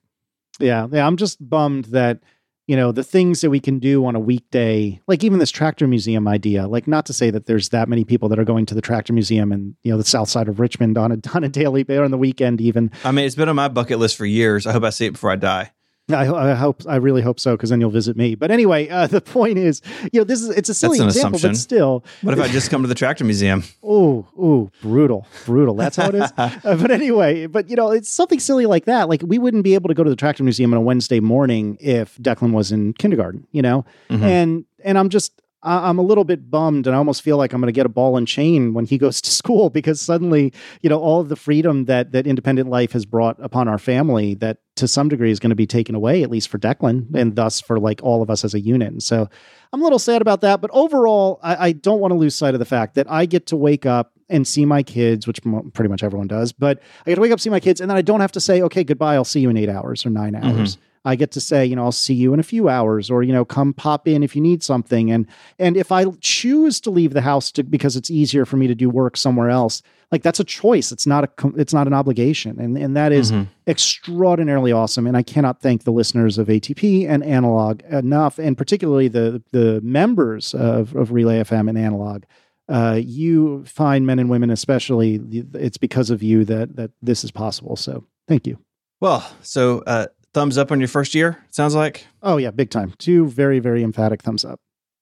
Yeah, 0.59 0.87
yeah. 0.91 1.07
I'm 1.07 1.15
just 1.15 1.37
bummed 1.49 1.85
that 1.85 2.19
you 2.67 2.75
know 2.75 2.91
the 2.91 3.03
things 3.03 3.41
that 3.41 3.49
we 3.49 3.59
can 3.59 3.79
do 3.79 4.05
on 4.05 4.15
a 4.15 4.19
weekday 4.19 4.99
like 5.07 5.23
even 5.23 5.39
this 5.39 5.51
tractor 5.51 5.87
museum 5.87 6.27
idea 6.27 6.67
like 6.67 6.87
not 6.87 7.05
to 7.05 7.13
say 7.13 7.29
that 7.29 7.45
there's 7.45 7.69
that 7.69 7.89
many 7.89 8.03
people 8.03 8.29
that 8.29 8.39
are 8.39 8.45
going 8.45 8.65
to 8.65 8.75
the 8.75 8.81
tractor 8.81 9.13
museum 9.13 9.51
and 9.51 9.75
you 9.83 9.91
know 9.91 9.97
the 9.97 10.03
south 10.03 10.29
side 10.29 10.47
of 10.47 10.59
richmond 10.59 10.97
on 10.97 11.11
a 11.11 11.17
on 11.33 11.43
a 11.43 11.49
daily 11.49 11.83
on 11.97 12.11
the 12.11 12.17
weekend 12.17 12.61
even. 12.61 12.91
I 13.03 13.11
mean 13.11 13.25
it's 13.25 13.35
been 13.35 13.49
on 13.49 13.55
my 13.55 13.67
bucket 13.67 13.99
list 13.99 14.15
for 14.15 14.25
years. 14.25 14.65
I 14.65 14.71
hope 14.71 14.83
i 14.83 14.89
see 14.89 15.05
it 15.05 15.11
before 15.11 15.31
i 15.31 15.35
die 15.35 15.71
I, 16.09 16.51
I, 16.51 16.53
hope 16.53 16.81
I 16.85 16.97
really 16.97 17.21
hope 17.21 17.39
so 17.39 17.55
because 17.55 17.69
then 17.69 17.79
you'll 17.79 17.89
visit 17.89 18.17
me. 18.17 18.35
But 18.35 18.51
anyway, 18.51 18.89
uh, 18.89 19.07
the 19.07 19.21
point 19.21 19.57
is, 19.57 19.81
you 20.11 20.19
know, 20.19 20.23
this 20.25 20.41
is 20.41 20.49
it's 20.49 20.69
a 20.69 20.73
silly 20.73 20.99
example, 20.99 21.37
assumption. 21.37 21.51
but 21.51 21.57
still. 21.57 22.03
What 22.21 22.37
if 22.37 22.43
I 22.43 22.49
just 22.49 22.69
come 22.69 22.81
to 22.81 22.87
the 22.87 22.95
tractor 22.95 23.23
museum? 23.23 23.63
Oh, 23.81 24.27
oh, 24.37 24.69
brutal, 24.81 25.25
brutal. 25.45 25.75
That's 25.75 25.95
how 25.95 26.09
it 26.09 26.15
is. 26.15 26.33
uh, 26.37 26.49
but 26.63 26.91
anyway, 26.91 27.47
but 27.47 27.69
you 27.69 27.75
know, 27.75 27.91
it's 27.91 28.09
something 28.09 28.39
silly 28.39 28.65
like 28.65 28.85
that. 28.85 29.07
Like 29.07 29.21
we 29.25 29.37
wouldn't 29.37 29.63
be 29.63 29.75
able 29.75 29.87
to 29.87 29.93
go 29.93 30.03
to 30.03 30.09
the 30.09 30.15
tractor 30.15 30.43
museum 30.43 30.73
on 30.73 30.77
a 30.77 30.81
Wednesday 30.81 31.21
morning 31.21 31.77
if 31.79 32.17
Declan 32.17 32.51
was 32.51 32.71
in 32.71 32.93
kindergarten. 32.93 33.47
You 33.51 33.61
know, 33.61 33.85
mm-hmm. 34.09 34.23
and 34.23 34.65
and 34.83 34.97
I'm 34.97 35.07
just 35.07 35.41
I'm 35.63 35.97
a 35.97 36.01
little 36.01 36.25
bit 36.25 36.51
bummed 36.51 36.87
and 36.87 36.95
I 36.95 36.97
almost 36.97 37.21
feel 37.21 37.37
like 37.37 37.53
I'm 37.53 37.61
going 37.61 37.67
to 37.67 37.75
get 37.75 37.85
a 37.85 37.89
ball 37.89 38.17
and 38.17 38.27
chain 38.27 38.73
when 38.73 38.85
he 38.85 38.97
goes 39.05 39.21
to 39.21 39.31
school 39.31 39.69
because 39.69 40.01
suddenly, 40.01 40.53
you 40.81 40.89
know, 40.89 40.99
all 40.99 41.21
of 41.21 41.29
the 41.29 41.35
freedom 41.35 41.85
that 41.85 42.11
that 42.11 42.27
independent 42.27 42.69
life 42.69 42.91
has 42.91 43.05
brought 43.05 43.37
upon 43.39 43.67
our 43.67 43.77
family 43.77 44.33
that 44.35 44.57
to 44.75 44.87
some 44.87 45.07
degree 45.07 45.29
is 45.29 45.39
going 45.39 45.51
to 45.51 45.55
be 45.55 45.67
taken 45.67 45.93
away, 45.93 46.23
at 46.23 46.31
least 46.31 46.49
for 46.49 46.57
Declan 46.57 47.13
and 47.13 47.35
thus 47.35 47.61
for 47.61 47.79
like 47.79 48.01
all 48.01 48.21
of 48.23 48.29
us 48.29 48.43
as 48.43 48.53
a 48.53 48.59
unit. 48.59 48.91
And 48.91 49.03
so 49.03 49.29
I'm 49.71 49.81
a 49.81 49.83
little 49.83 49.99
sad 49.99 50.21
about 50.21 50.41
that. 50.41 50.61
But 50.61 50.71
overall, 50.73 51.39
I, 51.43 51.67
I 51.67 51.71
don't 51.73 51.99
want 51.99 52.11
to 52.11 52.17
lose 52.17 52.35
sight 52.35 52.55
of 52.55 52.59
the 52.59 52.65
fact 52.65 52.95
that 52.95 53.09
I 53.09 53.25
get 53.25 53.45
to 53.47 53.55
wake 53.55 53.85
up 53.85 54.13
and 54.29 54.47
see 54.47 54.65
my 54.65 54.81
kids, 54.81 55.27
which 55.27 55.39
pretty 55.73 55.89
much 55.89 56.01
everyone 56.01 56.27
does, 56.27 56.51
but 56.51 56.81
I 57.05 57.11
get 57.11 57.15
to 57.15 57.21
wake 57.21 57.31
up, 57.31 57.39
see 57.39 57.51
my 57.51 57.59
kids, 57.59 57.81
and 57.81 57.89
then 57.89 57.97
I 57.97 58.01
don't 58.01 58.21
have 58.21 58.31
to 58.31 58.39
say, 58.39 58.61
okay, 58.63 58.83
goodbye, 58.83 59.13
I'll 59.13 59.23
see 59.23 59.41
you 59.41 59.49
in 59.49 59.57
eight 59.57 59.69
hours 59.69 60.05
or 60.05 60.09
nine 60.09 60.33
hours. 60.33 60.77
Mm-hmm. 60.77 60.83
I 61.05 61.15
get 61.15 61.31
to 61.31 61.41
say, 61.41 61.65
you 61.65 61.75
know, 61.75 61.83
I'll 61.83 61.91
see 61.91 62.13
you 62.13 62.33
in 62.33 62.39
a 62.39 62.43
few 62.43 62.69
hours 62.69 63.09
or, 63.09 63.23
you 63.23 63.33
know, 63.33 63.43
come 63.43 63.73
pop 63.73 64.07
in 64.07 64.23
if 64.23 64.35
you 64.35 64.41
need 64.41 64.63
something. 64.63 65.11
And, 65.11 65.27
and 65.59 65.75
if 65.75 65.91
I 65.91 66.05
choose 66.21 66.79
to 66.81 66.89
leave 66.89 67.13
the 67.13 67.21
house 67.21 67.51
to, 67.53 67.63
because 67.63 67.95
it's 67.95 68.09
easier 68.09 68.45
for 68.45 68.55
me 68.57 68.67
to 68.67 68.75
do 68.75 68.89
work 68.89 69.17
somewhere 69.17 69.49
else, 69.49 69.81
like 70.11 70.23
that's 70.23 70.39
a 70.39 70.45
choice. 70.45 70.91
It's 70.91 71.05
not 71.05 71.23
a, 71.25 71.47
it's 71.57 71.73
not 71.73 71.87
an 71.87 71.93
obligation. 71.93 72.59
And, 72.59 72.77
and 72.77 72.95
that 72.95 73.11
is 73.11 73.31
mm-hmm. 73.31 73.49
extraordinarily 73.67 74.71
awesome. 74.71 75.07
And 75.07 75.17
I 75.17 75.23
cannot 75.23 75.61
thank 75.61 75.83
the 75.83 75.91
listeners 75.91 76.37
of 76.37 76.47
ATP 76.47 77.07
and 77.09 77.23
Analog 77.23 77.81
enough, 77.83 78.39
and 78.39 78.57
particularly 78.57 79.07
the, 79.09 79.43
the 79.51 79.81
members 79.81 80.53
of, 80.53 80.95
of 80.95 81.11
Relay 81.11 81.39
FM 81.39 81.67
and 81.67 81.77
Analog 81.77 82.23
uh, 82.69 82.99
you 83.03 83.63
find 83.65 84.05
men 84.05 84.19
and 84.19 84.29
women, 84.29 84.49
especially, 84.49 85.21
it's 85.53 85.77
because 85.77 86.09
of 86.09 86.23
you 86.23 86.45
that 86.45 86.75
that 86.75 86.91
this 87.01 87.23
is 87.23 87.31
possible. 87.31 87.75
So 87.75 88.05
thank 88.27 88.47
you. 88.47 88.57
Well, 89.01 89.29
so 89.41 89.83
uh, 89.85 90.07
thumbs 90.33 90.57
up 90.57 90.71
on 90.71 90.79
your 90.79 90.87
first 90.87 91.15
year. 91.15 91.37
Sounds 91.49 91.75
like. 91.75 92.07
Oh 92.21 92.37
yeah, 92.37 92.51
big 92.51 92.69
time. 92.69 92.93
Two 92.97 93.27
very 93.27 93.59
very 93.59 93.83
emphatic 93.83 94.21
thumbs 94.21 94.45
up. 94.45 94.59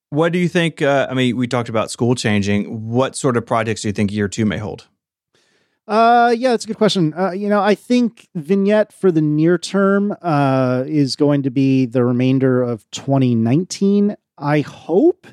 What 0.09 0.33
do 0.33 0.39
you 0.39 0.49
think? 0.49 0.81
Uh, 0.81 1.07
I 1.09 1.13
mean, 1.13 1.37
we 1.37 1.47
talked 1.47 1.69
about 1.69 1.89
school 1.89 2.15
changing. 2.15 2.89
What 2.89 3.15
sort 3.15 3.37
of 3.37 3.45
projects 3.45 3.81
do 3.81 3.87
you 3.87 3.93
think 3.93 4.11
year 4.11 4.27
two 4.27 4.45
may 4.45 4.57
hold? 4.57 4.87
Uh, 5.87 6.33
yeah, 6.37 6.51
that's 6.51 6.65
a 6.65 6.67
good 6.67 6.77
question. 6.77 7.13
Uh, 7.13 7.31
you 7.31 7.49
know, 7.49 7.61
I 7.61 7.75
think 7.75 8.27
vignette 8.35 8.93
for 8.93 9.11
the 9.11 9.21
near 9.21 9.57
term 9.57 10.15
uh, 10.21 10.83
is 10.85 11.15
going 11.15 11.43
to 11.43 11.49
be 11.49 11.85
the 11.85 12.03
remainder 12.05 12.61
of 12.61 12.89
2019. 12.91 14.15
I 14.37 14.61
hope 14.61 15.27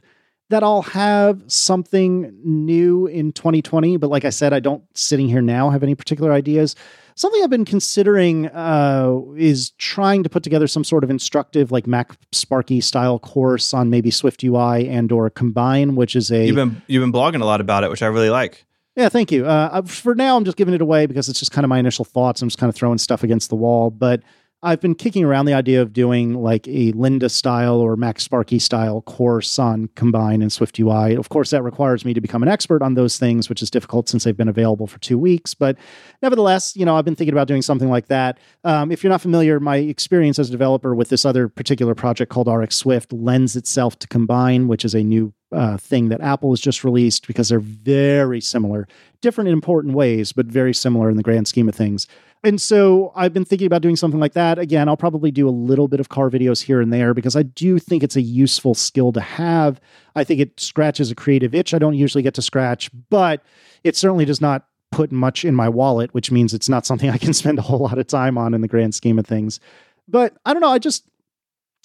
that 0.51 0.63
I'll 0.63 0.83
have 0.83 1.43
something 1.47 2.33
new 2.43 3.07
in 3.07 3.33
2020. 3.33 3.99
But 3.99 4.11
like 4.11 4.25
I 4.25 4.31
said, 4.31 4.53
I 4.53 4.61
don't 4.61 4.83
sitting 4.95 5.29
here 5.29 5.43
now 5.43 5.71
have 5.71 5.83
any 5.83 5.95
particular 5.95 6.33
ideas. 6.33 6.75
Something 7.19 7.43
I've 7.43 7.51
been 7.51 7.65
considering 7.65 8.47
uh, 8.47 9.19
is 9.37 9.71
trying 9.71 10.23
to 10.23 10.29
put 10.29 10.45
together 10.45 10.69
some 10.69 10.85
sort 10.85 11.03
of 11.03 11.11
instructive, 11.11 11.73
like 11.73 11.85
Mac 11.85 12.17
Sparky 12.31 12.81
style 12.81 13.19
course 13.19 13.75
on 13.75 13.91
maybe 13.91 14.13
Swift 14.13 14.45
UI 14.45 14.89
and 14.89 15.11
or 15.11 15.29
Combine, 15.29 15.97
which 15.97 16.15
is 16.15 16.31
a 16.31 16.47
you've 16.47 16.55
been 16.55 16.81
you've 16.87 17.03
been 17.03 17.13
blogging 17.13 17.43
a 17.43 17.45
lot 17.45 17.61
about 17.61 17.83
it, 17.83 17.91
which 17.91 18.03
I 18.03 18.07
really 18.07 18.31
like. 18.31 18.65
Yeah, 18.95 19.09
thank 19.09 19.33
you. 19.33 19.47
Uh, 19.47 19.83
for 19.83 20.15
now, 20.15 20.37
I'm 20.37 20.45
just 20.45 20.57
giving 20.57 20.75
it 20.75 20.81
away 20.81 21.07
because 21.07 21.29
it's 21.29 21.41
just 21.41 21.51
kind 21.51 21.65
of 21.65 21.69
my 21.69 21.81
initial 21.81 22.05
thoughts. 22.05 22.41
I'm 22.41 22.49
just 22.49 22.59
kind 22.59 22.69
of 22.69 22.77
throwing 22.77 22.99
stuff 22.99 23.25
against 23.25 23.49
the 23.49 23.57
wall. 23.57 23.91
But 23.91 24.23
I've 24.61 24.81
been 24.81 24.97
kicking 24.97 25.23
around 25.23 25.45
the 25.45 25.55
idea 25.55 25.81
of 25.81 25.93
doing 25.93 26.35
like 26.35 26.67
a 26.67 26.93
Lynda 26.93 27.31
style 27.31 27.77
or 27.77 27.97
MacSparky 27.97 28.61
style 28.61 29.03
course 29.03 29.57
on 29.57 29.89
Combine 29.95 30.43
and 30.43 30.53
Swift 30.53 30.81
UI. 30.81 31.15
Of 31.15 31.29
course, 31.29 31.51
that 31.51 31.63
requires 31.63 32.05
me 32.05 32.13
to 32.13 32.21
become 32.21 32.43
an 32.43 32.49
expert 32.49 32.83
on 32.83 32.95
those 32.95 33.19
things, 33.19 33.49
which 33.49 33.63
is 33.63 33.71
difficult 33.71 34.09
since 34.09 34.25
they've 34.25 34.37
been 34.37 34.49
available 34.49 34.89
for 34.89 34.99
two 34.99 35.17
weeks. 35.17 35.55
But 35.55 35.79
nevertheless, 36.23 36.75
you 36.75 36.85
know, 36.85 36.97
I've 36.97 37.05
been 37.05 37.15
thinking 37.15 37.35
about 37.35 37.47
doing 37.47 37.63
something 37.63 37.89
like 37.89 38.09
that. 38.09 38.39
Um, 38.65 38.91
if 38.91 39.05
you're 39.05 39.13
not 39.13 39.21
familiar, 39.21 39.61
my 39.61 39.77
experience 39.77 40.41
as 40.41 40.49
a 40.49 40.53
developer 40.53 40.93
with 40.93 41.09
this 41.09 41.25
other 41.25 41.49
particular 41.49 41.95
project 41.95 42.33
called 42.33 42.49
RX 42.49 42.75
Swift 42.75 43.13
lends 43.13 43.55
itself 43.55 43.97
to 44.01 44.09
Combine, 44.09 44.67
which 44.67 44.85
is 44.85 44.93
a 44.93 45.05
new 45.05 45.33
uh, 45.53 45.77
thing 45.77 46.09
that 46.09 46.21
Apple 46.21 46.51
has 46.51 46.61
just 46.61 46.85
released 46.85 47.27
because 47.27 47.49
they're 47.49 47.61
very 47.61 48.41
similar, 48.41 48.87
different 49.23 49.49
in 49.49 49.55
important 49.55 49.95
ways, 49.95 50.33
but 50.33 50.47
very 50.47 50.75
similar 50.75 51.09
in 51.11 51.17
the 51.17 51.23
grand 51.23 51.49
scheme 51.49 51.69
of 51.69 51.75
things. 51.75 52.07
And 52.45 52.61
so 52.61 53.13
I've 53.17 53.33
been 53.33 53.45
thinking 53.45 53.67
about 53.67 53.83
doing 53.83 53.97
something 53.97 54.21
like 54.21 54.35
that. 54.35 54.59
Again, 54.59 54.89
I'll 54.89 54.97
probably 54.97 55.31
do 55.31 55.49
a 55.49 55.51
little 55.51 55.89
bit 55.89 55.99
of 55.99 56.09
car 56.09 56.31
videos 56.31 56.63
here 56.63 56.81
and 56.81 56.93
there 56.93 57.13
because 57.15 57.35
I 57.35 57.43
do 57.43 57.79
think 57.79 58.03
it's 58.03 58.17
a 58.17 58.21
useful 58.21 58.75
skill 58.75 59.13
to 59.13 59.21
have. 59.21 59.81
I 60.15 60.25
think 60.25 60.41
it 60.41 60.61
scratches 60.61 61.11
a 61.11 61.15
creative 61.15 61.55
itch 61.55 61.75
I 61.75 61.79
don't 61.79 61.95
usually 61.95 62.23
get 62.23 62.35
to 62.35 62.43
scratch, 62.43 62.91
but 63.11 63.43
it 63.83 63.97
certainly 63.97 64.25
does 64.25 64.41
not 64.41 64.67
put 64.91 65.11
much 65.13 65.45
in 65.45 65.55
my 65.55 65.69
wallet, 65.69 66.15
which 66.15 66.31
means 66.31 66.55
it's 66.55 66.69
not 66.69 66.87
something 66.87 67.11
I 67.11 67.19
can 67.19 67.33
spend 67.33 67.59
a 67.59 67.63
whole 67.63 67.81
lot 67.81 67.99
of 67.99 68.07
time 68.07 68.39
on 68.39 68.55
in 68.55 68.61
the 68.61 68.69
grand 68.69 68.95
scheme 68.95 69.19
of 69.19 69.27
things. 69.27 69.59
But 70.07 70.37
I 70.47 70.53
don't 70.53 70.63
know, 70.63 70.71
I 70.71 70.79
just 70.79 71.05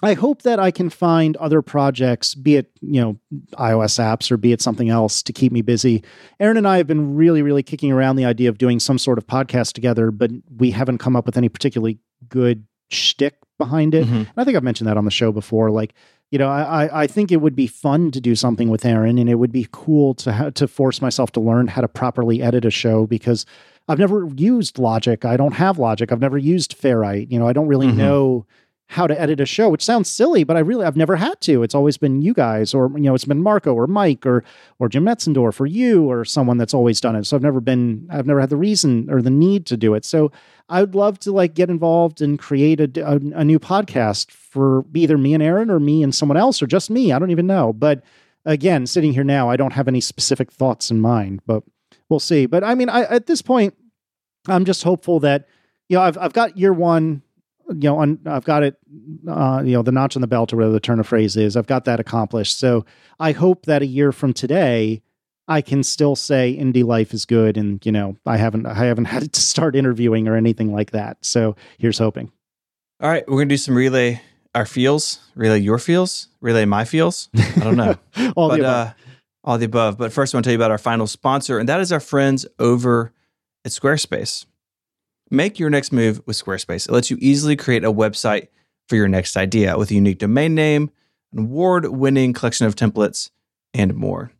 I 0.04 0.16
hope 0.16 0.42
that 0.42 0.60
I 0.60 0.70
can 0.70 0.90
find 0.90 1.38
other 1.38 1.62
projects, 1.62 2.36
be 2.36 2.58
it, 2.58 2.70
you 2.82 3.00
know, 3.00 3.18
iOS 3.54 4.00
apps 4.00 4.32
or 4.32 4.38
be 4.38 4.52
it 4.52 4.62
something 4.62 4.90
else 4.90 5.24
to 5.24 5.32
keep 5.32 5.54
me 5.54 5.62
busy. 5.62 6.04
Erin 6.42 6.58
and 6.58 6.68
I 6.68 6.76
have 6.78 6.88
been 6.88 7.16
really, 7.16 7.42
really 7.42 7.64
kicking 7.64 7.92
around 7.92 8.18
the 8.18 8.26
idea 8.26 8.50
of 8.50 8.58
doing 8.58 8.82
some 8.82 8.98
sort 8.98 9.18
of 9.18 9.26
podcast 9.26 9.72
together, 9.72 10.12
but 10.12 10.30
we 10.58 10.72
haven't 10.72 10.98
come 10.98 11.16
up 11.16 11.26
with 11.26 11.38
any 11.38 11.48
particularly 11.48 12.00
good 12.28 12.66
shtick 12.90 13.38
behind 13.58 13.96
it. 13.96 14.06
Mm-hmm. 14.06 14.38
I 14.38 14.44
think 14.44 14.58
I've 14.58 14.64
mentioned 14.64 14.90
that 14.90 14.98
on 14.98 15.06
the 15.06 15.12
show 15.12 15.32
before. 15.32 15.72
Like, 15.72 15.94
you 16.32 16.38
know, 16.38 16.50
I, 16.50 17.04
I 17.04 17.08
think 17.08 17.32
it 17.32 17.38
would 17.38 17.56
be 17.56 17.68
fun 17.68 18.12
to 18.12 18.20
do 18.20 18.36
something 18.36 18.70
with 18.70 18.84
Erin 18.84 19.18
and 19.18 19.30
it 19.30 19.36
would 19.36 19.54
be 19.54 19.70
cool 19.72 20.16
to 20.16 20.34
ha- 20.34 20.50
to 20.50 20.68
force 20.68 21.02
myself 21.02 21.32
to 21.34 21.40
learn 21.40 21.68
how 21.68 21.82
to 21.82 21.88
properly 21.88 22.42
edit 22.42 22.66
a 22.66 22.72
show 22.72 23.08
because 23.08 23.46
I've 23.88 24.00
never 24.00 24.28
used 24.36 24.80
Logic. 24.80 25.24
I 25.24 25.38
don't 25.38 25.54
have 25.54 25.80
Logic. 25.80 26.12
I've 26.12 26.20
never 26.20 26.38
used 26.38 26.78
Ferrite. 26.78 27.32
You 27.32 27.40
know, 27.40 27.48
I 27.48 27.54
don't 27.54 27.68
really 27.68 27.88
mm-hmm. 27.88 27.98
know 27.98 28.46
how 28.88 29.08
to 29.08 29.20
edit 29.20 29.40
a 29.40 29.46
show, 29.46 29.70
which 29.70 29.84
sounds 29.84 30.10
silly, 30.10 30.44
but 30.44 30.56
I 30.56 30.60
really 30.60 30.86
I've 30.86 30.98
never 30.98 31.16
had 31.16 31.40
to. 31.42 31.64
It's 31.64 31.74
always 31.74 31.98
been 31.98 32.22
you 32.22 32.34
guys, 32.34 32.74
or 32.74 32.92
you 32.96 33.04
know, 33.04 33.16
it's 33.16 33.26
been 33.26 33.42
Marco 33.42 33.74
or 33.74 33.88
Myke 33.88 34.26
or 34.26 34.44
or 34.78 34.88
Jim 34.88 35.06
Metzendorf 35.06 35.60
or 35.60 35.66
you 35.66 36.10
or 36.10 36.24
someone 36.26 36.58
that's 36.58 36.74
always 36.74 37.02
done 37.02 37.16
it. 37.16 37.26
So 37.26 37.36
I've 37.36 37.44
never 37.44 37.60
been 37.60 38.08
I've 38.12 38.28
never 38.28 38.40
had 38.40 38.50
the 38.50 38.58
reason 38.58 39.10
or 39.10 39.22
the 39.22 39.32
need 39.32 39.66
to 39.68 39.78
do 39.78 39.94
it. 39.96 40.06
So 40.06 40.32
I 40.70 40.82
would 40.82 40.96
love 40.96 41.20
to 41.20 41.32
like 41.32 41.56
get 41.56 41.70
involved 41.70 42.22
and 42.22 42.38
create 42.38 42.80
a, 42.80 43.06
a, 43.06 43.16
a 43.40 43.44
new 43.44 43.60
podcast 43.60 44.32
for 44.32 44.86
either 44.94 45.18
me 45.18 45.34
and 45.34 45.42
Erin 45.42 45.72
or 45.72 45.80
me 45.80 46.04
and 46.04 46.14
someone 46.14 46.38
else 46.38 46.62
or 46.62 46.68
just 46.68 46.90
me. 46.90 47.12
I 47.12 47.20
don't 47.20 47.32
even 47.32 47.48
know. 47.48 47.74
But 47.74 48.04
again, 48.46 48.86
sitting 48.86 49.14
here 49.14 49.24
now, 49.24 49.50
I 49.50 49.58
don't 49.58 49.74
have 49.74 49.88
any 49.88 50.02
specific 50.02 50.52
thoughts 50.52 50.92
in 50.92 51.00
mind, 51.00 51.42
but 51.48 51.64
we'll 52.10 52.20
see. 52.20 52.46
But 52.46 52.64
I 52.64 52.76
mean, 52.76 52.90
I, 52.90 53.04
at 53.04 53.26
this 53.26 53.42
point, 53.42 53.74
I'm 54.48 54.66
just 54.66 54.84
hopeful 54.84 55.20
that 55.22 55.48
you 55.90 55.98
know 55.98 56.04
I've 56.04 56.18
I've 56.18 56.34
got 56.34 56.58
year 56.58 56.74
one 56.74 57.23
you 57.70 57.90
know, 57.90 58.00
on, 58.00 58.20
I've 58.26 58.44
got 58.44 58.64
it, 58.64 58.78
uh, 59.28 59.62
you 59.66 59.74
know, 59.74 59.82
the 59.82 59.92
notch 59.92 60.16
on 60.16 60.22
the 60.22 60.28
belt 60.28 60.54
or 60.54 60.58
whatever 60.58 60.74
the 60.74 60.80
turn 60.80 61.00
of 61.00 61.08
phrase 61.08 61.36
is. 61.36 61.56
I've 61.56 61.68
got 61.68 61.86
that 61.86 62.00
accomplished. 62.00 62.60
So 62.60 62.86
I 63.20 63.32
hope 63.32 63.66
that 63.66 63.82
a 63.82 63.86
year 63.86 64.12
from 64.12 64.34
today, 64.34 65.02
I 65.48 65.62
can 65.62 65.84
still 65.84 66.16
say 66.16 66.58
indie 66.58 66.86
life 66.86 67.14
is 67.14 67.26
good, 67.26 67.58
and 67.58 67.86
you 67.86 67.92
know, 67.92 68.16
I 68.26 68.38
haven't, 68.38 68.66
I 68.66 68.74
haven't 68.74 69.06
had 69.06 69.32
to 69.34 69.42
start 69.42 69.76
interviewing 69.76 70.28
or 70.28 70.36
anything 70.36 70.74
like 70.74 70.92
that. 70.92 71.18
So 71.22 71.56
here's 71.78 71.98
hoping. 71.98 72.32
All 73.02 73.10
right, 73.10 73.28
we're 73.28 73.38
gonna 73.38 73.50
do 73.50 73.58
some 73.58 73.76
relay 73.76 74.22
our 74.56 74.66
feels, 74.66 75.20
relay 75.36 75.60
your 75.60 75.80
feels, 75.80 76.28
relay 76.40 76.66
my 76.66 76.86
feels. 76.86 77.30
I 77.36 77.60
don't 77.60 77.76
know, 77.76 77.96
all 78.36 78.50
but, 78.50 78.58
the 78.58 78.62
above. 78.62 78.88
Uh, 78.88 78.94
all 79.44 79.58
the 79.58 79.66
above. 79.66 79.98
But 79.98 80.14
first, 80.14 80.34
I 80.34 80.38
want 80.38 80.46
to 80.46 80.48
tell 80.48 80.54
you 80.54 80.60
about 80.60 80.72
our 80.72 80.78
final 80.78 81.08
sponsor, 81.08 81.60
and 81.60 81.68
that 81.68 81.82
is 81.82 81.92
our 81.92 82.00
friends 82.00 82.46
over 82.60 83.12
at 83.66 83.72
Squarespace. 83.72 84.46
Make 85.34 85.58
your 85.58 85.72
next 85.72 85.92
move 85.92 86.22
with 86.28 86.38
Squarespace. 86.38 86.88
It 86.88 86.92
lets 86.92 87.10
you 87.10 87.18
easily 87.20 87.56
create 87.56 87.84
a 87.84 87.92
website 87.92 88.50
for 88.88 88.96
your 88.96 89.08
next 89.08 89.36
idea 89.36 89.76
with 89.80 89.90
a 89.90 89.96
unique 89.96 90.20
domain 90.20 90.54
name, 90.54 90.92
an 91.32 91.40
award 91.40 91.88
winning 91.88 92.34
collection 92.34 92.68
of 92.68 92.76
templates, 92.76 93.32
and 93.74 93.96
more. 93.96 94.32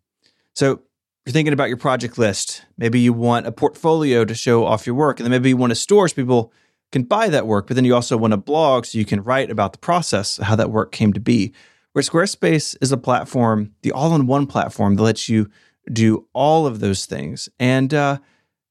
So, 0.54 0.82
you're 1.26 1.34
thinking 1.34 1.52
about 1.52 1.70
your 1.70 1.78
project 1.78 2.20
list. 2.20 2.64
Maybe 2.78 3.00
you 3.00 3.12
want 3.12 3.48
a 3.48 3.52
portfolio 3.52 4.24
to 4.24 4.36
show 4.36 4.66
off 4.66 4.86
your 4.86 4.94
work, 4.94 5.20
and 5.20 5.26
then 5.26 5.32
maybe 5.32 5.50
you 5.50 5.58
want 5.58 5.72
a 5.72 5.76
store 5.76 6.08
so 6.08 6.14
people 6.14 6.54
can 6.92 7.02
buy 7.02 7.28
that 7.28 7.48
work, 7.48 7.66
but 7.66 7.76
then 7.76 7.86
you 7.86 7.96
also 7.96 8.16
want 8.16 8.34
a 8.34 8.38
blog 8.38 8.86
so 8.86 9.00
you 9.00 9.06
can 9.06 9.24
write 9.24 9.50
about 9.50 9.72
the 9.72 9.80
process, 9.80 10.38
how 10.38 10.56
that 10.56 10.70
work 10.70 10.92
came 10.92 11.12
to 11.14 11.20
be. 11.20 11.54
Where 11.94 12.04
Squarespace 12.04 12.78
is 12.82 12.92
a 12.92 12.98
platform, 12.98 13.74
the 13.82 13.92
all 13.92 14.14
in 14.14 14.28
one 14.28 14.46
platform 14.46 14.96
that 14.98 15.02
lets 15.02 15.28
you 15.28 15.50
do 15.92 16.28
all 16.34 16.68
of 16.68 16.82
those 16.82 17.08
things. 17.08 17.50
And 17.60 17.96
uh, 17.96 18.20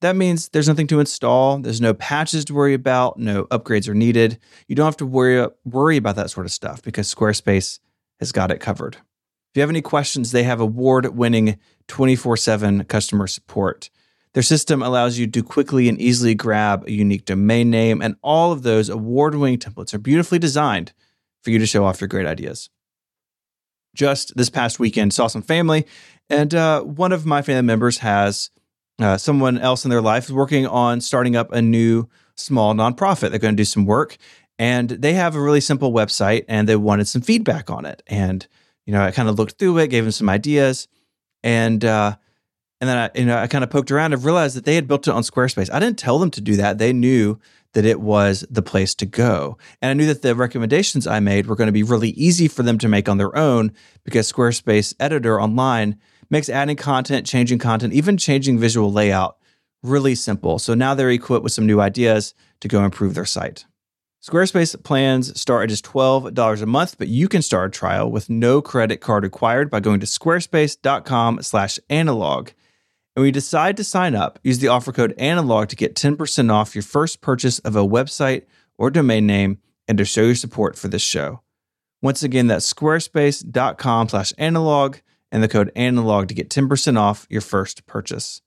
that 0.02 0.16
means 0.16 0.48
there's 0.48 0.68
nothing 0.68 0.88
to 0.88 1.00
install, 1.00 1.58
there's 1.58 1.80
no 1.80 1.94
patches 1.94 2.44
to 2.46 2.54
worry 2.54 2.74
about, 2.74 3.18
no 3.18 3.44
upgrades 3.46 3.88
are 3.88 3.94
needed. 3.94 4.38
You 4.66 4.74
don't 4.74 4.84
have 4.84 4.96
to 4.98 5.06
worry 5.06 5.48
worry 5.64 5.96
about 5.96 6.16
that 6.16 6.30
sort 6.30 6.44
of 6.44 6.52
stuff 6.52 6.82
because 6.82 7.12
Squarespace 7.12 7.78
has 8.20 8.32
got 8.32 8.50
it 8.50 8.60
covered. 8.60 8.96
If 8.96 9.56
you 9.56 9.62
have 9.62 9.70
any 9.70 9.82
questions, 9.82 10.32
they 10.32 10.42
have 10.42 10.60
award-winning 10.60 11.58
24/7 11.88 12.84
customer 12.88 13.26
support. 13.26 13.90
Their 14.34 14.42
system 14.42 14.82
allows 14.82 15.18
you 15.18 15.26
to 15.26 15.42
quickly 15.42 15.88
and 15.88 16.00
easily 16.00 16.34
grab 16.34 16.84
a 16.86 16.92
unique 16.92 17.24
domain 17.24 17.70
name, 17.70 18.02
and 18.02 18.16
all 18.22 18.50
of 18.50 18.62
those 18.62 18.88
award 18.88 19.34
winning 19.34 19.58
templates 19.58 19.94
are 19.94 19.98
beautifully 19.98 20.38
designed 20.38 20.92
for 21.42 21.50
you 21.50 21.58
to 21.58 21.66
show 21.66 21.84
off 21.84 22.00
your 22.00 22.08
great 22.08 22.26
ideas. 22.26 22.70
Just 23.94 24.36
this 24.36 24.50
past 24.50 24.80
weekend, 24.80 25.12
saw 25.12 25.26
some 25.26 25.42
family, 25.42 25.86
and 26.30 26.54
uh, 26.54 26.80
one 26.82 27.12
of 27.12 27.26
my 27.26 27.42
family 27.42 27.62
members 27.62 27.98
has 27.98 28.50
uh, 29.02 29.18
someone 29.18 29.58
else 29.58 29.84
in 29.84 29.90
their 29.90 30.00
life 30.00 30.24
is 30.24 30.32
working 30.32 30.66
on 30.66 31.00
starting 31.00 31.36
up 31.36 31.52
a 31.52 31.62
new 31.62 32.08
small 32.34 32.74
nonprofit. 32.74 33.30
They're 33.30 33.38
going 33.38 33.54
to 33.54 33.60
do 33.60 33.64
some 33.64 33.84
work 33.84 34.16
and 34.58 34.90
they 34.90 35.14
have 35.14 35.34
a 35.34 35.40
really 35.40 35.60
simple 35.60 35.92
website 35.92 36.44
and 36.48 36.68
they 36.68 36.76
wanted 36.76 37.08
some 37.08 37.22
feedback 37.22 37.70
on 37.70 37.84
it. 37.84 38.02
And, 38.06 38.46
you 38.86 38.92
know, 38.92 39.02
I 39.02 39.10
kind 39.10 39.28
of 39.28 39.38
looked 39.38 39.58
through 39.58 39.78
it, 39.78 39.88
gave 39.88 40.04
them 40.04 40.12
some 40.12 40.28
ideas. 40.28 40.88
And, 41.42 41.84
uh, 41.84 42.16
and 42.80 42.88
then 42.88 42.98
I, 42.98 43.18
you 43.18 43.26
know, 43.26 43.38
I 43.38 43.46
kind 43.46 43.64
of 43.64 43.70
poked 43.70 43.90
around 43.90 44.12
and 44.12 44.24
realized 44.24 44.56
that 44.56 44.64
they 44.64 44.74
had 44.74 44.88
built 44.88 45.08
it 45.08 45.12
on 45.12 45.22
Squarespace. 45.22 45.72
I 45.72 45.80
didn't 45.80 45.98
tell 45.98 46.18
them 46.18 46.30
to 46.32 46.40
do 46.40 46.56
that. 46.56 46.78
They 46.78 46.92
knew 46.92 47.38
that 47.74 47.84
it 47.84 48.00
was 48.00 48.44
the 48.50 48.62
place 48.62 48.94
to 48.96 49.06
go. 49.06 49.56
And 49.80 49.90
I 49.90 49.94
knew 49.94 50.06
that 50.06 50.22
the 50.22 50.34
recommendations 50.34 51.06
I 51.06 51.20
made 51.20 51.46
were 51.46 51.56
going 51.56 51.68
to 51.68 51.72
be 51.72 51.82
really 51.82 52.10
easy 52.10 52.48
for 52.48 52.62
them 52.62 52.78
to 52.78 52.88
make 52.88 53.08
on 53.08 53.18
their 53.18 53.36
own 53.36 53.72
because 54.04 54.30
Squarespace 54.30 54.94
Editor 55.00 55.40
online 55.40 55.98
makes 56.32 56.48
adding 56.48 56.76
content, 56.76 57.26
changing 57.26 57.60
content, 57.60 57.92
even 57.92 58.16
changing 58.16 58.58
visual 58.58 58.90
layout 58.90 59.36
really 59.82 60.14
simple. 60.14 60.58
So 60.58 60.74
now 60.74 60.94
they're 60.94 61.10
equipped 61.10 61.44
with 61.44 61.52
some 61.52 61.66
new 61.66 61.80
ideas 61.80 62.34
to 62.60 62.68
go 62.68 62.84
improve 62.84 63.14
their 63.14 63.24
site. 63.24 63.64
Squarespace 64.24 64.80
plans 64.84 65.40
start 65.40 65.64
at 65.64 65.70
just 65.70 65.84
$12 65.84 66.62
a 66.62 66.66
month, 66.66 66.96
but 66.96 67.08
you 67.08 67.28
can 67.28 67.42
start 67.42 67.74
a 67.74 67.78
trial 67.78 68.08
with 68.10 68.30
no 68.30 68.62
credit 68.62 69.00
card 69.00 69.24
required 69.24 69.68
by 69.68 69.80
going 69.80 69.98
to 69.98 70.06
squarespace.com/analog. 70.06 72.48
And 72.48 73.20
when 73.20 73.26
you 73.26 73.32
decide 73.32 73.76
to 73.76 73.84
sign 73.84 74.14
up, 74.14 74.38
use 74.44 74.60
the 74.60 74.68
offer 74.68 74.92
code 74.92 75.14
analog 75.18 75.66
to 75.68 75.76
get 75.76 75.96
10% 75.96 76.52
off 76.52 76.76
your 76.76 76.82
first 76.82 77.20
purchase 77.20 77.58
of 77.58 77.74
a 77.74 77.86
website 77.86 78.44
or 78.78 78.90
domain 78.90 79.26
name 79.26 79.58
and 79.88 79.98
to 79.98 80.04
show 80.04 80.22
your 80.22 80.36
support 80.36 80.78
for 80.78 80.86
this 80.88 81.02
show. 81.02 81.40
Once 82.00 82.22
again, 82.22 82.46
that's 82.46 82.72
squarespace.com/analog 82.72 84.96
and 85.32 85.42
the 85.42 85.48
code 85.48 85.72
analog 85.74 86.28
to 86.28 86.34
get 86.34 86.50
10% 86.50 86.98
off 86.98 87.26
your 87.28 87.40
first 87.40 87.86
purchase. 87.86 88.42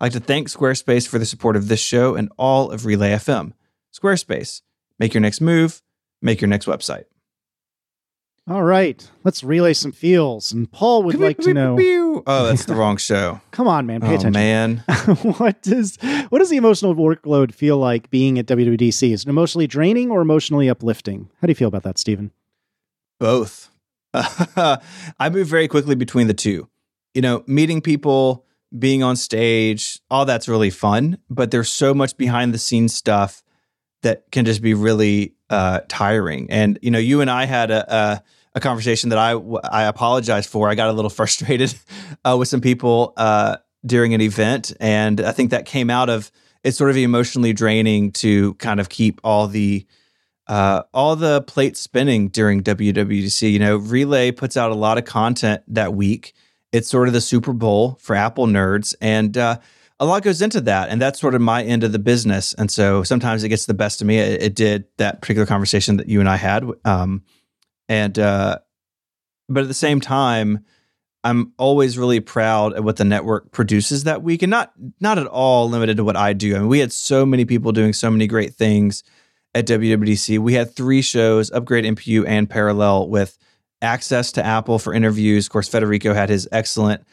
I'd 0.00 0.06
like 0.06 0.12
to 0.12 0.20
thank 0.20 0.48
Squarespace 0.48 1.08
for 1.08 1.18
the 1.18 1.26
support 1.26 1.56
of 1.56 1.66
this 1.68 1.80
show 1.80 2.14
and 2.14 2.30
all 2.38 2.70
of 2.70 2.86
Relay 2.86 3.10
FM. 3.10 3.52
Squarespace, 3.92 4.62
make 4.98 5.12
your 5.12 5.20
next 5.20 5.40
move, 5.40 5.82
make 6.22 6.40
your 6.40 6.48
next 6.48 6.66
website. 6.66 7.04
All 8.48 8.62
right, 8.62 9.06
let's 9.24 9.44
relay 9.44 9.74
some 9.74 9.92
feels. 9.92 10.52
And 10.52 10.70
Paul 10.72 11.02
would 11.02 11.16
like 11.16 11.36
to 11.38 11.52
know. 11.52 11.76
Oh, 12.26 12.46
that's 12.46 12.64
the 12.64 12.74
wrong 12.74 12.96
show. 12.96 13.42
Come 13.50 13.68
on, 13.68 13.84
man, 13.84 14.00
pay 14.00 14.12
oh, 14.12 14.14
attention. 14.14 14.32
man. 14.32 14.76
what 15.36 15.60
does 15.60 15.98
what 16.30 16.38
does 16.38 16.48
the 16.48 16.56
emotional 16.56 16.94
workload 16.94 17.52
feel 17.52 17.76
like 17.76 18.08
being 18.08 18.38
at 18.38 18.46
WWDC? 18.46 19.12
Is 19.12 19.24
it 19.24 19.28
emotionally 19.28 19.66
draining 19.66 20.10
or 20.10 20.22
emotionally 20.22 20.70
uplifting? 20.70 21.28
How 21.42 21.46
do 21.46 21.50
you 21.50 21.56
feel 21.56 21.68
about 21.68 21.82
that, 21.82 21.98
Stephen? 21.98 22.30
Both. 23.18 23.70
I 24.14 25.30
move 25.30 25.48
very 25.48 25.68
quickly 25.68 25.94
between 25.94 26.26
the 26.26 26.34
two. 26.34 26.68
You 27.14 27.22
know, 27.22 27.44
meeting 27.46 27.80
people, 27.80 28.44
being 28.76 29.02
on 29.02 29.16
stage, 29.16 30.00
all 30.10 30.24
that's 30.24 30.48
really 30.48 30.70
fun, 30.70 31.18
but 31.30 31.50
there's 31.50 31.70
so 31.70 31.94
much 31.94 32.16
behind 32.16 32.52
the 32.52 32.58
scenes 32.58 32.94
stuff 32.94 33.42
that 34.02 34.30
can 34.30 34.44
just 34.44 34.62
be 34.62 34.74
really 34.74 35.34
uh, 35.50 35.80
tiring. 35.88 36.50
And 36.50 36.78
you 36.82 36.90
know, 36.90 36.98
you 36.98 37.20
and 37.20 37.30
I 37.30 37.46
had 37.46 37.70
a, 37.70 37.94
a, 37.94 38.22
a 38.54 38.60
conversation 38.60 39.10
that 39.10 39.18
I 39.18 39.32
I 39.32 39.84
apologize 39.84 40.46
for. 40.46 40.68
I 40.68 40.74
got 40.74 40.88
a 40.88 40.92
little 40.92 41.10
frustrated 41.18 41.74
uh, 42.24 42.36
with 42.38 42.48
some 42.48 42.60
people 42.60 43.14
uh, 43.16 43.56
during 43.84 44.14
an 44.14 44.20
event, 44.20 44.72
and 44.80 45.20
I 45.20 45.32
think 45.32 45.50
that 45.50 45.64
came 45.64 45.90
out 45.90 46.08
of 46.08 46.30
it's 46.64 46.76
sort 46.76 46.90
of 46.90 46.96
emotionally 46.96 47.52
draining 47.52 48.12
to 48.12 48.54
kind 48.54 48.80
of 48.80 48.88
keep 48.88 49.20
all 49.22 49.46
the 49.46 49.86
uh, 50.48 50.82
all 50.94 51.14
the 51.14 51.42
plates 51.42 51.80
spinning 51.80 52.28
during 52.28 52.62
WWDC. 52.62 53.52
You 53.52 53.58
know, 53.58 53.76
Relay 53.76 54.30
puts 54.30 54.56
out 54.56 54.70
a 54.70 54.74
lot 54.74 54.98
of 54.98 55.04
content 55.04 55.62
that 55.68 55.94
week. 55.94 56.34
It's 56.72 56.88
sort 56.88 57.08
of 57.08 57.14
the 57.14 57.20
Super 57.20 57.52
Bowl 57.52 57.98
for 58.00 58.16
Apple 58.16 58.46
nerds, 58.46 58.94
and 59.00 59.36
uh, 59.36 59.58
a 60.00 60.06
lot 60.06 60.22
goes 60.22 60.42
into 60.42 60.60
that. 60.62 60.88
And 60.88 61.00
that's 61.00 61.20
sort 61.20 61.34
of 61.34 61.40
my 61.40 61.62
end 61.62 61.84
of 61.84 61.92
the 61.92 61.98
business. 61.98 62.54
And 62.54 62.70
so 62.70 63.02
sometimes 63.02 63.44
it 63.44 63.48
gets 63.48 63.66
the 63.66 63.74
best 63.74 64.00
of 64.00 64.06
me. 64.06 64.18
It, 64.18 64.42
it 64.42 64.54
did 64.54 64.84
that 64.96 65.20
particular 65.20 65.46
conversation 65.46 65.96
that 65.98 66.08
you 66.08 66.20
and 66.20 66.28
I 66.28 66.36
had. 66.36 66.64
Um, 66.84 67.22
and 67.88 68.18
uh, 68.18 68.58
but 69.48 69.62
at 69.62 69.68
the 69.68 69.74
same 69.74 70.00
time, 70.00 70.64
I'm 71.24 71.52
always 71.58 71.98
really 71.98 72.20
proud 72.20 72.74
of 72.74 72.84
what 72.84 72.96
the 72.96 73.04
network 73.04 73.50
produces 73.50 74.04
that 74.04 74.22
week, 74.22 74.42
and 74.42 74.50
not 74.50 74.72
not 75.00 75.18
at 75.18 75.26
all 75.26 75.68
limited 75.68 75.98
to 75.98 76.04
what 76.04 76.16
I 76.16 76.32
do. 76.32 76.56
I 76.56 76.60
mean, 76.60 76.68
we 76.68 76.78
had 76.78 76.92
so 76.92 77.26
many 77.26 77.44
people 77.44 77.72
doing 77.72 77.92
so 77.92 78.10
many 78.10 78.26
great 78.26 78.54
things 78.54 79.02
at 79.58 79.66
WWDC. 79.66 80.38
We 80.38 80.54
had 80.54 80.74
three 80.74 81.02
shows: 81.02 81.50
Upgrade, 81.50 81.84
MPU, 81.84 82.24
and 82.26 82.48
Parallel, 82.48 83.08
with 83.08 83.36
access 83.82 84.32
to 84.32 84.44
Apple 84.44 84.78
for 84.78 84.94
interviews. 84.94 85.46
Of 85.46 85.52
course, 85.52 85.68
Federico 85.68 86.14
had 86.14 86.28
his 86.28 86.48
excellent 86.52 87.04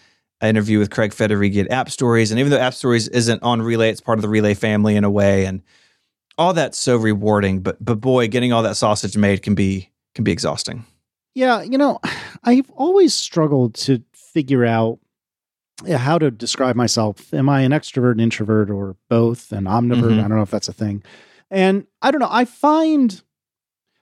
interview 0.42 0.80
with 0.80 0.92
Craig 0.92 1.12
Federighi 1.12 1.64
at 1.64 1.72
App 1.72 1.90
Stories, 1.90 2.32
and 2.32 2.40
even 2.40 2.52
though 2.52 2.60
App 2.60 2.74
Stories 2.76 3.08
isn't 3.08 3.42
on 3.42 3.62
Relay, 3.62 3.90
it's 3.90 4.02
part 4.02 4.20
of 4.20 4.22
the 4.22 4.30
Relay 4.30 4.54
family 4.54 4.96
in 4.96 5.04
a 5.04 5.10
way, 5.10 5.46
and 5.46 5.64
all 6.38 6.54
that's 6.54 6.78
so 6.78 6.98
rewarding. 6.98 7.62
But 7.62 7.84
but 7.84 8.00
boy, 8.00 8.28
getting 8.28 8.54
all 8.54 8.64
that 8.64 8.78
sausage 8.78 9.18
made 9.18 9.42
can 9.42 9.56
be 9.56 9.90
can 10.14 10.24
be 10.24 10.32
exhausting. 10.32 10.86
Yeah, 11.34 11.64
you 11.64 11.78
know, 11.78 12.00
I've 12.44 12.70
always 12.72 13.14
struggled 13.14 13.74
to 13.76 14.02
figure 14.14 14.66
out 14.66 15.00
how 15.90 16.18
to 16.18 16.32
describe 16.32 16.76
myself. 16.76 17.34
Am 17.34 17.50
I 17.50 17.62
an 17.62 17.72
extrovert, 17.72 18.14
an 18.14 18.20
introvert, 18.20 18.70
or 18.70 18.96
both? 19.10 19.52
An 19.52 19.66
omnivore? 19.66 20.12
Mm-hmm. 20.12 20.20
I 20.20 20.28
don't 20.28 20.38
know 20.38 20.44
if 20.44 20.52
that's 20.52 20.70
a 20.70 20.74
thing. 20.74 21.04
And 21.52 21.86
I 22.02 22.12
don't 22.12 22.20
know. 22.22 22.30
I 22.30 22.46
find 22.46 23.22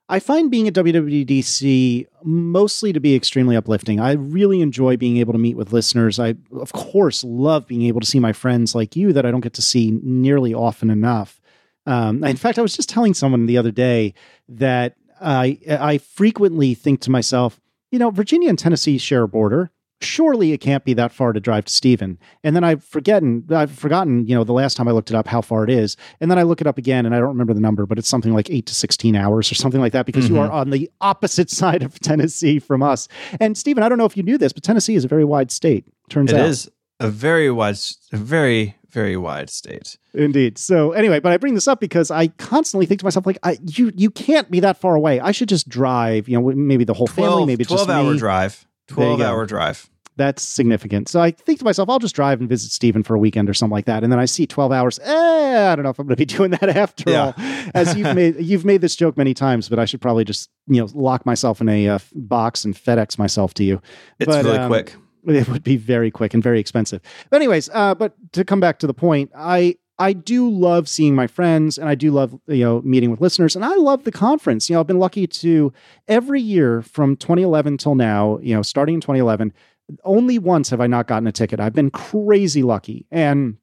I 0.10 0.20
find 0.20 0.52
being 0.52 0.68
at 0.68 0.74
WWDC 0.74 2.06
mostly 2.24 2.94
to 2.94 2.99
be 2.99 3.15
extremely 3.15 3.56
uplifting. 3.56 3.99
I 3.99 4.14
really 4.14 4.61
enjoy 4.61 4.98
being 4.98 5.18
able 5.18 5.34
to 5.34 5.40
meet 5.40 5.56
with 5.56 5.72
listeners. 5.72 6.20
I, 6.20 6.36
of 6.52 6.74
course, 6.74 7.24
love 7.24 7.68
being 7.68 7.84
able 7.84 8.02
to 8.02 8.07
see 8.07 8.20
my 8.20 8.34
friends 8.34 8.76
like 8.76 8.95
you 8.95 9.14
that 9.14 9.26
I 9.26 9.32
don't 9.32 9.41
get 9.41 9.53
to 9.53 9.61
see 9.61 9.98
nearly 10.03 10.53
often 10.53 10.90
enough. 10.90 11.41
Um, 11.86 12.24
in 12.24 12.38
fact, 12.38 12.60
I 12.60 12.61
was 12.61 12.76
just 12.76 12.90
telling 12.90 13.14
someone 13.14 13.45
the 13.45 13.57
other 13.57 13.72
day 13.72 14.14
that 14.49 14.95
I 15.20 15.57
I 15.68 15.98
frequently 15.98 16.74
think 16.76 17.02
to 17.02 17.11
myself, 17.11 17.60
you 17.91 17.99
know, 17.99 18.10
Virginia 18.10 18.49
and 18.49 18.60
Tennessee 18.60 18.98
share 18.98 19.24
a 19.24 19.28
border. 19.28 19.72
Surely 20.04 20.52
it 20.52 20.60
can't 20.60 20.84
be 20.84 20.94
that 20.94 21.12
far 21.12 21.34
to 21.34 21.40
drive 21.40 21.66
to 21.66 21.74
Stephen. 21.74 22.18
And 22.44 22.56
then 22.56 22.64
I've 22.64 22.84
forgotten 22.84 23.46
I've 23.50 23.72
forgotten, 23.72 24.28
you 24.28 24.36
know, 24.36 24.44
the 24.44 24.54
last 24.54 24.76
time 24.76 24.88
I 24.88 24.92
looked 24.92 25.10
it 25.10 25.16
up 25.16 25.28
how 25.28 25.42
far 25.42 25.64
it 25.64 25.70
is. 25.70 25.98
And 26.20 26.30
then 26.30 26.38
I 26.38 26.44
look 26.44 26.62
it 26.62 26.68
up 26.68 26.78
again 26.78 27.06
and 27.06 27.16
I 27.16 27.20
don't 27.20 27.30
remember 27.30 27.54
the 27.54 27.62
number, 27.62 27.86
but 27.86 27.98
it's 27.98 28.08
something 28.08 28.34
like 28.34 28.50
8 28.50 28.66
to 28.66 28.76
16 28.76 29.16
hours 29.16 29.52
or 29.52 29.56
something 29.56 29.82
like 29.82 29.94
that 29.94 30.06
because 30.06 30.26
mm-hmm. 30.26 30.36
you 30.36 30.42
are 30.42 30.52
on 30.52 30.70
the 30.70 30.90
opposite 31.02 31.50
side 31.50 31.84
of 31.84 32.00
Tennessee 32.00 32.60
from 32.60 32.84
us. 32.84 33.08
And 33.40 33.58
Stephen, 33.58 33.84
I 33.84 33.90
don't 33.90 33.98
know 33.98 34.06
if 34.06 34.18
you 34.18 34.24
knew 34.24 34.38
this, 34.38 34.54
but 34.54 34.64
Tennessee 34.64 34.96
is 34.96 35.06
a 35.06 35.08
very 35.08 35.26
wide 35.26 35.52
state. 35.52 35.86
Turns 36.10 36.32
it 36.32 36.40
out. 36.40 36.46
It 36.46 36.50
is 36.50 36.72
a 37.00 37.10
very 37.10 37.52
wide 37.52 37.78
a 38.12 38.18
very 38.18 38.76
very 38.90 39.18
wide 39.18 39.50
state. 39.50 39.98
Indeed. 40.14 40.58
So 40.60 40.92
anyway, 40.92 41.20
but 41.20 41.32
I 41.32 41.38
bring 41.38 41.56
this 41.56 41.68
up 41.68 41.80
because 41.80 42.12
I 42.12 42.28
constantly 42.28 42.86
think 42.86 43.00
to 43.00 43.06
myself, 43.06 43.26
like, 43.26 43.40
I, 43.42 43.58
you 43.66 43.92
you 43.96 44.12
can't 44.12 44.50
be 44.52 44.60
that 44.60 44.78
far 44.78 44.96
away. 44.96 45.20
I 45.20 45.32
should 45.32 45.50
just 45.50 45.68
drive. 45.68 46.30
You 46.30 46.40
know, 46.40 46.52
maybe 46.52 46.84
the 46.84 46.94
whole 46.94 47.08
12, 47.08 47.30
family, 47.30 47.46
maybe 47.48 47.66
12 47.66 47.80
just 47.80 47.90
hour 47.90 48.12
me. 48.14 48.20
drive. 48.20 48.68
Twelve 48.88 49.22
hour 49.22 49.46
drive. 49.46 49.90
That's 50.15 50.44
significant. 50.44 51.10
So 51.10 51.19
I 51.19 51.31
think 51.31 51.60
to 51.60 51.65
myself, 51.65 51.90
I'll 51.90 51.99
just 51.99 52.15
drive 52.15 52.40
and 52.40 52.48
visit 52.48 52.72
Stephen 52.72 53.03
for 53.03 53.15
a 53.15 53.19
weekend 53.19 53.49
or 53.49 53.53
something 53.53 53.73
like 53.73 53.85
that. 53.85 54.03
And 54.03 54.11
then 54.11 54.19
I 54.19 54.26
see 54.26 54.45
12 54.45 54.72
hours. 54.72 54.99
Eh, 54.99 55.72
I 55.72 55.76
don't 55.76 55.84
know 55.84 55.90
if 55.90 55.99
I'm 55.99 56.06
going 56.06 56.15
to 56.15 56.22
be 56.22 56.26
doing 56.38 56.52
that 56.52 56.69
after 56.69 57.10
yeah. 57.10 57.26
all. 57.26 57.34
As 57.73 57.95
you've 57.95 58.15
made, 58.15 58.35
you've 58.40 58.65
made 58.65 58.81
this 58.81 58.95
joke 58.95 59.18
many 59.18 59.34
times, 59.34 59.69
but 59.69 59.80
I 59.80 59.85
should 59.85 60.02
probably 60.02 60.23
just, 60.23 60.49
you 60.68 60.81
know, 60.81 60.90
lock 60.94 61.26
myself 61.26 61.61
in 61.61 61.69
a 61.69 61.88
uh, 61.90 61.99
box 62.14 62.64
and 62.64 62.76
FedEx 62.76 63.18
myself 63.18 63.53
to 63.56 63.64
you. 63.64 63.81
It's 64.19 64.27
but, 64.27 64.45
really 64.45 64.57
um, 64.57 64.69
quick. 64.69 64.95
It 65.26 65.48
would 65.48 65.64
be 65.64 65.77
very 65.77 66.11
quick 66.11 66.34
and 66.34 66.44
very 66.44 66.60
expensive. 66.60 67.02
But 67.30 67.38
anyways, 67.38 67.69
uh, 67.73 67.95
but 67.95 68.14
to 68.34 68.44
come 68.44 68.60
back 68.60 68.80
to 68.80 68.88
the 68.88 68.94
point, 68.94 69.31
I 69.35 69.77
I 69.99 70.14
do 70.14 70.49
love 70.49 70.90
seeing 70.90 71.14
my 71.14 71.27
friends 71.27 71.77
and 71.77 71.88
I 71.88 71.95
do 71.95 72.11
love, 72.11 72.40
you 72.48 72.64
know, 72.64 72.81
meeting 72.81 73.11
with 73.11 73.22
listeners 73.22 73.56
and 73.56 73.64
I 73.64 73.76
love 73.76 74.03
the 74.03 74.11
conference. 74.11 74.69
You 74.69 74.73
know, 74.73 74.80
I've 74.80 74.88
been 74.88 74.99
lucky 74.99 75.27
to 75.27 75.72
every 76.07 76.41
year 76.41 76.81
from 76.81 77.15
2011 77.15 77.77
till 77.77 77.95
now, 77.95 78.40
you 78.41 78.56
know, 78.56 78.64
starting 78.64 78.95
in 78.95 79.02
2011, 79.02 79.53
only 80.04 80.40
once 80.40 80.70
have 80.70 80.82
I 80.82 80.88
not 80.88 81.08
gotten 81.08 81.28
a 81.28 81.32
ticket. 81.32 81.60
I've 81.60 81.74
been 81.74 81.92
crazy 81.92 82.64
lucky 82.64 83.06
and 83.12 83.58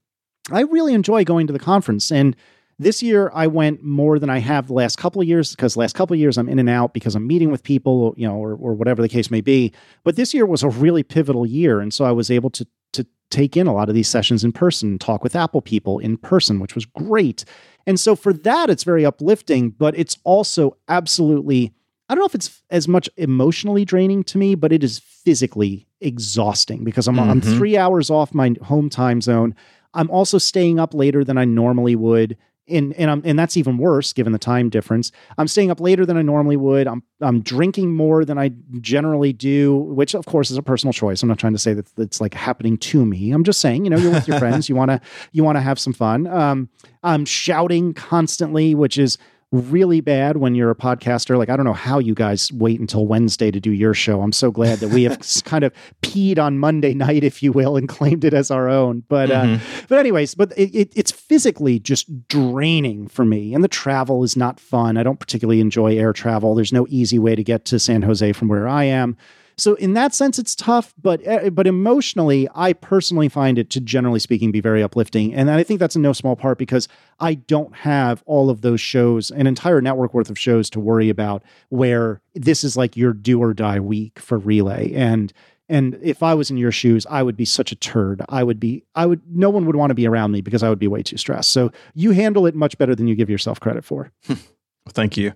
I 0.50 0.62
really 0.62 0.94
enjoy 0.94 1.24
going 1.24 1.46
to 1.46 1.52
the 1.52 1.58
conference 1.58 2.10
and 2.10 2.36
this 2.80 3.02
year 3.02 3.30
I 3.34 3.46
went 3.46 3.82
more 3.82 4.18
than 4.18 4.30
I 4.30 4.38
have 4.38 4.66
the 4.66 4.72
last 4.72 4.96
couple 4.96 5.20
of 5.20 5.28
years 5.28 5.54
because 5.54 5.76
last 5.76 5.94
couple 5.94 6.14
of 6.14 6.20
years 6.20 6.38
I'm 6.38 6.48
in 6.48 6.58
and 6.58 6.70
out 6.70 6.94
because 6.94 7.14
I'm 7.14 7.26
meeting 7.26 7.50
with 7.50 7.62
people, 7.62 8.14
you 8.16 8.26
know, 8.26 8.36
or, 8.36 8.54
or 8.54 8.72
whatever 8.72 9.02
the 9.02 9.08
case 9.08 9.30
may 9.30 9.42
be. 9.42 9.74
But 10.02 10.16
this 10.16 10.32
year 10.32 10.46
was 10.46 10.62
a 10.62 10.70
really 10.70 11.02
pivotal 11.02 11.44
year, 11.44 11.80
and 11.80 11.92
so 11.92 12.06
I 12.06 12.12
was 12.12 12.30
able 12.30 12.48
to 12.50 12.66
to 12.94 13.06
take 13.30 13.54
in 13.54 13.66
a 13.66 13.74
lot 13.74 13.90
of 13.90 13.94
these 13.94 14.08
sessions 14.08 14.42
in 14.42 14.50
person, 14.50 14.98
talk 14.98 15.22
with 15.22 15.36
Apple 15.36 15.60
people 15.60 15.98
in 15.98 16.16
person, 16.16 16.58
which 16.58 16.74
was 16.74 16.86
great. 16.86 17.44
And 17.86 18.00
so 18.00 18.16
for 18.16 18.32
that, 18.32 18.70
it's 18.70 18.82
very 18.82 19.04
uplifting, 19.04 19.70
but 19.70 19.96
it's 19.96 20.16
also 20.24 20.76
absolutely. 20.88 21.74
I 22.10 22.14
don't 22.14 22.22
know 22.22 22.26
if 22.26 22.34
it's 22.34 22.60
as 22.70 22.88
much 22.88 23.08
emotionally 23.16 23.84
draining 23.84 24.24
to 24.24 24.38
me, 24.38 24.56
but 24.56 24.72
it 24.72 24.82
is 24.82 24.98
physically 24.98 25.86
exhausting 26.00 26.82
because 26.82 27.06
I'm, 27.06 27.14
mm-hmm. 27.14 27.30
I'm 27.30 27.40
three 27.40 27.76
hours 27.76 28.10
off 28.10 28.34
my 28.34 28.56
home 28.62 28.90
time 28.90 29.20
zone. 29.20 29.54
I'm 29.94 30.10
also 30.10 30.36
staying 30.36 30.80
up 30.80 30.92
later 30.92 31.22
than 31.22 31.38
I 31.38 31.44
normally 31.44 31.94
would 31.94 32.36
and 32.70 32.92
and 32.94 33.10
I'm 33.10 33.22
and 33.24 33.38
that's 33.38 33.56
even 33.56 33.78
worse 33.78 34.12
given 34.12 34.32
the 34.32 34.38
time 34.38 34.70
difference. 34.70 35.12
I'm 35.38 35.48
staying 35.48 35.70
up 35.70 35.80
later 35.80 36.06
than 36.06 36.16
I 36.16 36.22
normally 36.22 36.56
would. 36.56 36.86
I'm 36.86 37.02
I'm 37.20 37.40
drinking 37.42 37.94
more 37.94 38.24
than 38.24 38.38
I 38.38 38.52
generally 38.80 39.32
do, 39.32 39.76
which 39.76 40.14
of 40.14 40.26
course 40.26 40.50
is 40.50 40.56
a 40.56 40.62
personal 40.62 40.92
choice. 40.92 41.22
I'm 41.22 41.28
not 41.28 41.38
trying 41.38 41.52
to 41.52 41.58
say 41.58 41.74
that 41.74 41.86
it's 41.96 42.20
like 42.20 42.34
happening 42.34 42.78
to 42.78 43.04
me. 43.04 43.32
I'm 43.32 43.44
just 43.44 43.60
saying, 43.60 43.84
you 43.84 43.90
know, 43.90 43.98
you're 43.98 44.12
with 44.12 44.28
your 44.28 44.38
friends, 44.40 44.68
you 44.68 44.76
want 44.76 44.90
to 44.90 45.00
you 45.32 45.44
want 45.44 45.56
to 45.56 45.62
have 45.62 45.78
some 45.78 45.92
fun. 45.92 46.26
Um, 46.26 46.68
I'm 47.02 47.24
shouting 47.24 47.92
constantly, 47.94 48.74
which 48.74 48.98
is 48.98 49.18
really 49.52 50.00
bad 50.00 50.36
when 50.36 50.54
you're 50.54 50.70
a 50.70 50.76
podcaster. 50.76 51.36
Like, 51.36 51.48
I 51.48 51.56
don't 51.56 51.64
know 51.64 51.72
how 51.72 51.98
you 51.98 52.14
guys 52.14 52.52
wait 52.52 52.78
until 52.78 53.06
Wednesday 53.06 53.50
to 53.50 53.60
do 53.60 53.72
your 53.72 53.94
show. 53.94 54.22
I'm 54.22 54.32
so 54.32 54.50
glad 54.50 54.78
that 54.78 54.90
we 54.90 55.04
have 55.04 55.20
kind 55.44 55.64
of 55.64 55.72
peed 56.02 56.38
on 56.38 56.58
Monday 56.58 56.94
night, 56.94 57.24
if 57.24 57.42
you 57.42 57.52
will, 57.52 57.76
and 57.76 57.88
claimed 57.88 58.24
it 58.24 58.32
as 58.32 58.50
our 58.50 58.68
own. 58.68 59.02
But, 59.08 59.30
uh, 59.30 59.42
mm-hmm. 59.42 59.54
uh, 59.54 59.86
but 59.88 59.98
anyways, 59.98 60.34
but 60.34 60.52
it, 60.56 60.74
it, 60.74 60.92
it's 60.94 61.10
physically 61.10 61.80
just 61.80 62.28
draining 62.28 63.08
for 63.08 63.24
me. 63.24 63.54
And 63.54 63.64
the 63.64 63.68
travel 63.68 64.22
is 64.22 64.36
not 64.36 64.60
fun. 64.60 64.96
I 64.96 65.02
don't 65.02 65.20
particularly 65.20 65.60
enjoy 65.60 65.96
air 65.96 66.12
travel. 66.12 66.54
There's 66.54 66.72
no 66.72 66.86
easy 66.88 67.18
way 67.18 67.34
to 67.34 67.42
get 67.42 67.64
to 67.66 67.78
San 67.78 68.02
Jose 68.02 68.32
from 68.32 68.48
where 68.48 68.68
I 68.68 68.84
am. 68.84 69.16
So 69.60 69.74
in 69.74 69.92
that 69.92 70.14
sense, 70.14 70.38
it's 70.38 70.54
tough, 70.54 70.94
but 71.00 71.20
eh, 71.24 71.50
but 71.50 71.66
emotionally, 71.66 72.48
I 72.54 72.72
personally 72.72 73.28
find 73.28 73.58
it 73.58 73.68
to 73.70 73.80
generally 73.80 74.18
speaking 74.18 74.50
be 74.50 74.60
very 74.60 74.82
uplifting, 74.82 75.34
and 75.34 75.50
I 75.50 75.62
think 75.62 75.80
that's 75.80 75.96
in 75.96 76.02
no 76.02 76.14
small 76.14 76.34
part 76.34 76.56
because 76.56 76.88
I 77.20 77.34
don't 77.34 77.74
have 77.76 78.22
all 78.24 78.48
of 78.48 78.62
those 78.62 78.80
shows, 78.80 79.30
an 79.30 79.46
entire 79.46 79.82
network 79.82 80.14
worth 80.14 80.30
of 80.30 80.38
shows 80.38 80.70
to 80.70 80.80
worry 80.80 81.10
about, 81.10 81.42
where 81.68 82.22
this 82.34 82.64
is 82.64 82.76
like 82.76 82.96
your 82.96 83.12
do 83.12 83.42
or 83.42 83.52
die 83.52 83.80
week 83.80 84.18
for 84.18 84.38
relay, 84.38 84.94
and 84.94 85.30
and 85.68 85.98
if 86.02 86.22
I 86.22 86.32
was 86.32 86.50
in 86.50 86.56
your 86.56 86.72
shoes, 86.72 87.06
I 87.10 87.22
would 87.22 87.36
be 87.36 87.44
such 87.44 87.70
a 87.70 87.76
turd. 87.76 88.22
I 88.28 88.42
would 88.42 88.58
be, 88.58 88.82
I 88.96 89.06
would, 89.06 89.20
no 89.30 89.50
one 89.50 89.66
would 89.66 89.76
want 89.76 89.90
to 89.90 89.94
be 89.94 90.08
around 90.08 90.32
me 90.32 90.40
because 90.40 90.64
I 90.64 90.68
would 90.68 90.80
be 90.80 90.88
way 90.88 91.00
too 91.04 91.16
stressed. 91.16 91.50
So 91.50 91.70
you 91.94 92.10
handle 92.10 92.46
it 92.46 92.56
much 92.56 92.76
better 92.76 92.96
than 92.96 93.06
you 93.06 93.14
give 93.14 93.30
yourself 93.30 93.60
credit 93.60 93.84
for. 93.84 94.10
thank 94.88 95.16
you. 95.16 95.32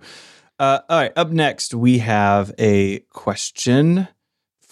Uh, 0.59 0.81
all 0.89 0.99
right. 0.99 1.13
Up 1.15 1.31
next, 1.31 1.73
we 1.73 1.99
have 1.99 2.53
a 2.59 2.99
question 3.11 4.09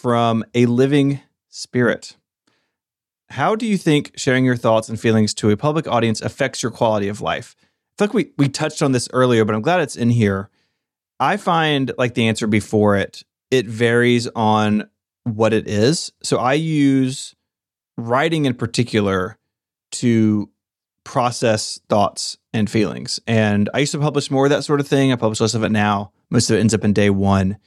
from 0.03 0.43
a 0.53 0.65
living 0.65 1.21
spirit. 1.47 2.17
How 3.29 3.55
do 3.55 3.65
you 3.65 3.77
think 3.77 4.11
sharing 4.17 4.43
your 4.43 4.57
thoughts 4.57 4.89
and 4.89 4.99
feelings 4.99 5.33
to 5.35 5.49
a 5.49 5.55
public 5.55 5.87
audience 5.87 6.19
affects 6.19 6.61
your 6.61 6.73
quality 6.73 7.07
of 7.07 7.21
life? 7.21 7.55
I 7.57 7.63
feel 7.97 8.07
like 8.07 8.13
we, 8.13 8.31
we 8.37 8.49
touched 8.49 8.83
on 8.83 8.91
this 8.91 9.07
earlier, 9.13 9.45
but 9.45 9.55
I'm 9.55 9.61
glad 9.61 9.79
it's 9.79 9.95
in 9.95 10.09
here. 10.09 10.49
I 11.21 11.37
find 11.37 11.93
like 11.97 12.15
the 12.15 12.27
answer 12.27 12.47
before 12.47 12.97
it, 12.97 13.23
it 13.49 13.65
varies 13.65 14.27
on 14.35 14.89
what 15.23 15.53
it 15.53 15.69
is. 15.69 16.11
So 16.21 16.37
I 16.37 16.55
use 16.55 17.33
writing 17.97 18.43
in 18.43 18.55
particular 18.55 19.37
to 19.93 20.49
process 21.05 21.79
thoughts 21.87 22.37
and 22.51 22.69
feelings. 22.69 23.21
And 23.25 23.69
I 23.73 23.79
used 23.79 23.93
to 23.93 23.99
publish 23.99 24.29
more 24.29 24.47
of 24.47 24.49
that 24.49 24.65
sort 24.65 24.81
of 24.81 24.87
thing. 24.87 25.13
I 25.13 25.15
publish 25.15 25.39
less 25.39 25.53
of 25.53 25.63
it 25.63 25.71
now. 25.71 26.11
Most 26.29 26.49
of 26.49 26.57
it 26.57 26.59
ends 26.59 26.73
up 26.73 26.83
in 26.83 26.91
day 26.91 27.09
one. 27.09 27.57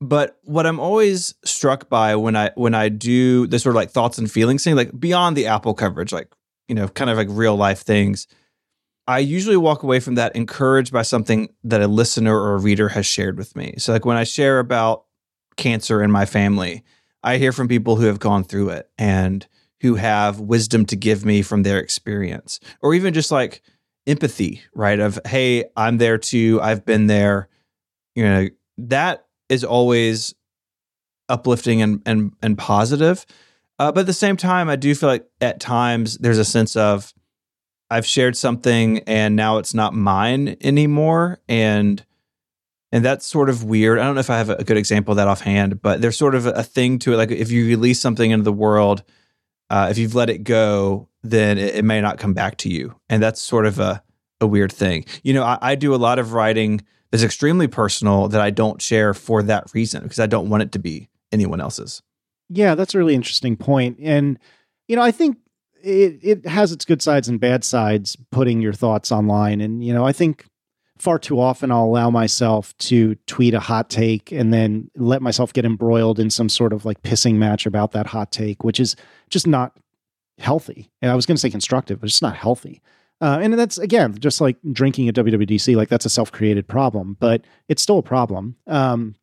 But 0.00 0.38
what 0.44 0.66
I'm 0.66 0.78
always 0.78 1.34
struck 1.44 1.88
by 1.88 2.16
when 2.16 2.36
I 2.36 2.50
when 2.54 2.74
I 2.74 2.88
do 2.90 3.46
this 3.46 3.62
sort 3.62 3.74
of 3.74 3.76
like 3.76 3.90
thoughts 3.90 4.18
and 4.18 4.30
feelings 4.30 4.62
thing, 4.62 4.76
like 4.76 4.98
beyond 4.98 5.36
the 5.36 5.46
Apple 5.46 5.74
coverage, 5.74 6.12
like 6.12 6.28
you 6.68 6.74
know, 6.74 6.88
kind 6.88 7.10
of 7.10 7.16
like 7.16 7.28
real 7.30 7.56
life 7.56 7.80
things, 7.80 8.26
I 9.06 9.20
usually 9.20 9.56
walk 9.56 9.82
away 9.82 10.00
from 10.00 10.16
that 10.16 10.34
encouraged 10.34 10.92
by 10.92 11.02
something 11.02 11.48
that 11.64 11.80
a 11.80 11.88
listener 11.88 12.36
or 12.36 12.54
a 12.54 12.60
reader 12.60 12.88
has 12.90 13.06
shared 13.06 13.38
with 13.38 13.54
me. 13.56 13.74
So 13.78 13.92
like 13.92 14.04
when 14.04 14.16
I 14.16 14.24
share 14.24 14.58
about 14.58 15.04
cancer 15.56 16.02
in 16.02 16.10
my 16.10 16.26
family, 16.26 16.82
I 17.22 17.38
hear 17.38 17.52
from 17.52 17.68
people 17.68 17.96
who 17.96 18.06
have 18.06 18.18
gone 18.18 18.44
through 18.44 18.70
it 18.70 18.90
and 18.98 19.46
who 19.80 19.94
have 19.94 20.40
wisdom 20.40 20.84
to 20.86 20.96
give 20.96 21.24
me 21.24 21.42
from 21.42 21.62
their 21.62 21.78
experience, 21.78 22.60
or 22.82 22.94
even 22.94 23.14
just 23.14 23.30
like 23.30 23.62
empathy, 24.06 24.62
right? 24.74 24.98
Of 24.98 25.18
hey, 25.26 25.64
I'm 25.76 25.98
there 25.98 26.18
too. 26.18 26.60
I've 26.62 26.84
been 26.84 27.06
there. 27.06 27.48
You 28.14 28.24
know 28.24 28.48
that 28.78 29.25
is 29.48 29.64
always 29.64 30.34
uplifting 31.28 31.82
and 31.82 32.02
and 32.06 32.32
and 32.42 32.56
positive. 32.58 33.26
Uh, 33.78 33.92
but 33.92 34.00
at 34.00 34.06
the 34.06 34.12
same 34.12 34.36
time, 34.36 34.70
I 34.70 34.76
do 34.76 34.94
feel 34.94 35.08
like 35.08 35.26
at 35.40 35.60
times 35.60 36.16
there's 36.18 36.38
a 36.38 36.44
sense 36.44 36.76
of 36.76 37.12
I've 37.90 38.06
shared 38.06 38.36
something 38.36 39.00
and 39.00 39.36
now 39.36 39.58
it's 39.58 39.74
not 39.74 39.94
mine 39.94 40.56
anymore, 40.60 41.38
and 41.48 42.04
and 42.92 43.04
that's 43.04 43.26
sort 43.26 43.48
of 43.48 43.64
weird. 43.64 43.98
I 43.98 44.04
don't 44.04 44.14
know 44.14 44.20
if 44.20 44.30
I 44.30 44.38
have 44.38 44.50
a 44.50 44.64
good 44.64 44.76
example 44.76 45.12
of 45.12 45.16
that 45.16 45.28
offhand, 45.28 45.82
but 45.82 46.00
there's 46.00 46.16
sort 46.16 46.34
of 46.34 46.46
a 46.46 46.62
thing 46.62 46.98
to 47.00 47.12
it. 47.12 47.16
Like 47.16 47.30
if 47.30 47.50
you 47.50 47.66
release 47.66 48.00
something 48.00 48.30
into 48.30 48.44
the 48.44 48.52
world, 48.52 49.02
uh, 49.70 49.88
if 49.90 49.98
you've 49.98 50.14
let 50.14 50.30
it 50.30 50.44
go, 50.44 51.08
then 51.22 51.58
it, 51.58 51.76
it, 51.76 51.84
may 51.84 52.00
not 52.00 52.18
come 52.18 52.32
back 52.32 52.56
to 52.58 52.68
you, 52.70 52.94
and 53.08 53.22
that's 53.22 53.40
sort 53.40 53.66
of 53.66 53.78
a 53.78 54.02
a 54.40 54.46
weird 54.46 54.72
thing. 54.72 55.04
You 55.22 55.34
know, 55.34 55.42
I, 55.42 55.58
I 55.60 55.74
do 55.74 55.94
a 55.94 55.96
lot 55.96 56.18
of 56.18 56.32
writing 56.32 56.82
is 57.16 57.24
extremely 57.24 57.66
personal 57.66 58.28
that 58.28 58.40
I 58.40 58.50
don't 58.50 58.80
share 58.80 59.14
for 59.14 59.42
that 59.42 59.72
reason 59.74 60.02
because 60.02 60.20
I 60.20 60.26
don't 60.26 60.48
want 60.48 60.62
it 60.62 60.72
to 60.72 60.78
be 60.78 61.08
anyone 61.32 61.60
else's. 61.60 62.02
Yeah, 62.48 62.74
that's 62.74 62.94
a 62.94 62.98
really 62.98 63.14
interesting 63.14 63.56
point. 63.56 63.98
And, 64.00 64.38
you 64.86 64.94
know, 64.94 65.02
I 65.02 65.10
think 65.10 65.38
it, 65.82 66.18
it 66.22 66.46
has 66.46 66.72
its 66.72 66.84
good 66.84 67.02
sides 67.02 67.28
and 67.28 67.40
bad 67.40 67.64
sides 67.64 68.16
putting 68.30 68.60
your 68.60 68.72
thoughts 68.72 69.10
online. 69.10 69.60
And, 69.60 69.84
you 69.84 69.92
know, 69.92 70.04
I 70.04 70.12
think 70.12 70.46
far 70.98 71.18
too 71.18 71.40
often 71.40 71.70
I'll 71.70 71.84
allow 71.84 72.10
myself 72.10 72.76
to 72.78 73.14
tweet 73.26 73.54
a 73.54 73.60
hot 73.60 73.90
take 73.90 74.32
and 74.32 74.52
then 74.52 74.90
let 74.96 75.22
myself 75.22 75.52
get 75.52 75.64
embroiled 75.64 76.18
in 76.18 76.30
some 76.30 76.48
sort 76.48 76.72
of 76.72 76.84
like 76.84 77.02
pissing 77.02 77.34
match 77.34 77.66
about 77.66 77.92
that 77.92 78.06
hot 78.06 78.30
take, 78.30 78.64
which 78.64 78.80
is 78.80 78.96
just 79.28 79.46
not 79.46 79.76
healthy. 80.38 80.90
And 81.02 81.10
I 81.10 81.14
was 81.14 81.26
going 81.26 81.36
to 81.36 81.40
say 81.40 81.50
constructive, 81.50 82.00
but 82.00 82.08
it's 82.08 82.22
not 82.22 82.36
healthy. 82.36 82.80
Uh, 83.20 83.38
and 83.40 83.54
that's 83.54 83.78
again 83.78 84.14
just 84.18 84.40
like 84.40 84.56
drinking 84.72 85.08
at 85.08 85.14
WWDC, 85.14 85.74
like 85.74 85.88
that's 85.88 86.04
a 86.04 86.10
self-created 86.10 86.68
problem, 86.68 87.16
but 87.18 87.44
it's 87.68 87.82
still 87.82 87.98
a 87.98 88.02
problem. 88.02 88.56
Um, 88.66 89.14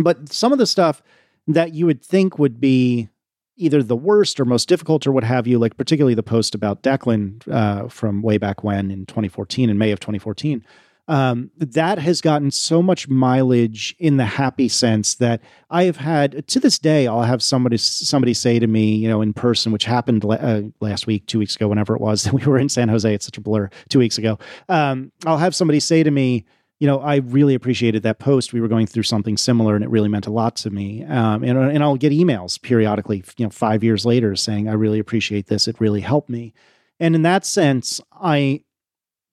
but 0.00 0.30
some 0.32 0.52
of 0.52 0.58
the 0.58 0.66
stuff 0.66 1.02
that 1.46 1.72
you 1.72 1.86
would 1.86 2.04
think 2.04 2.38
would 2.38 2.60
be 2.60 3.08
either 3.56 3.82
the 3.82 3.96
worst 3.96 4.40
or 4.40 4.44
most 4.44 4.68
difficult 4.68 5.06
or 5.06 5.12
what 5.12 5.24
have 5.24 5.46
you, 5.46 5.58
like 5.58 5.76
particularly 5.76 6.14
the 6.14 6.22
post 6.22 6.54
about 6.54 6.82
Declan 6.82 7.46
uh, 7.52 7.88
from 7.88 8.22
way 8.22 8.38
back 8.38 8.64
when 8.64 8.90
in 8.90 9.04
2014, 9.06 9.68
in 9.68 9.76
May 9.78 9.90
of 9.90 10.00
2014, 10.00 10.64
um, 11.10 11.50
that 11.56 11.98
has 11.98 12.20
gotten 12.20 12.52
so 12.52 12.80
much 12.80 13.08
mileage 13.08 13.96
in 13.98 14.16
the 14.16 14.24
happy 14.24 14.68
sense 14.68 15.16
that 15.16 15.42
I 15.68 15.82
have 15.82 15.96
had 15.96 16.46
to 16.46 16.60
this 16.60 16.78
day. 16.78 17.08
I'll 17.08 17.22
have 17.22 17.42
somebody 17.42 17.78
somebody 17.78 18.32
say 18.32 18.60
to 18.60 18.66
me, 18.68 18.94
you 18.94 19.08
know, 19.08 19.20
in 19.20 19.32
person, 19.32 19.72
which 19.72 19.84
happened 19.84 20.24
uh, 20.24 20.62
last 20.78 21.08
week, 21.08 21.26
two 21.26 21.40
weeks 21.40 21.56
ago, 21.56 21.66
whenever 21.66 21.96
it 21.96 22.00
was 22.00 22.22
that 22.24 22.32
we 22.32 22.44
were 22.46 22.58
in 22.58 22.68
San 22.68 22.88
Jose. 22.88 23.12
It's 23.12 23.24
such 23.24 23.36
a 23.36 23.40
blur. 23.40 23.68
Two 23.88 23.98
weeks 23.98 24.18
ago, 24.18 24.38
um, 24.68 25.10
I'll 25.26 25.38
have 25.38 25.52
somebody 25.52 25.80
say 25.80 26.04
to 26.04 26.12
me, 26.12 26.44
you 26.78 26.86
know, 26.86 27.00
I 27.00 27.16
really 27.16 27.56
appreciated 27.56 28.04
that 28.04 28.20
post. 28.20 28.52
We 28.52 28.60
were 28.60 28.68
going 28.68 28.86
through 28.86 29.02
something 29.02 29.36
similar, 29.36 29.74
and 29.74 29.82
it 29.82 29.90
really 29.90 30.08
meant 30.08 30.28
a 30.28 30.32
lot 30.32 30.54
to 30.56 30.70
me. 30.70 31.02
Um, 31.02 31.42
and 31.42 31.58
and 31.58 31.82
I'll 31.82 31.96
get 31.96 32.12
emails 32.12 32.62
periodically, 32.62 33.24
you 33.36 33.46
know, 33.46 33.50
five 33.50 33.82
years 33.82 34.06
later, 34.06 34.36
saying 34.36 34.68
I 34.68 34.74
really 34.74 35.00
appreciate 35.00 35.48
this. 35.48 35.66
It 35.66 35.80
really 35.80 36.02
helped 36.02 36.30
me. 36.30 36.54
And 37.00 37.16
in 37.16 37.22
that 37.22 37.44
sense, 37.44 38.00
I 38.12 38.62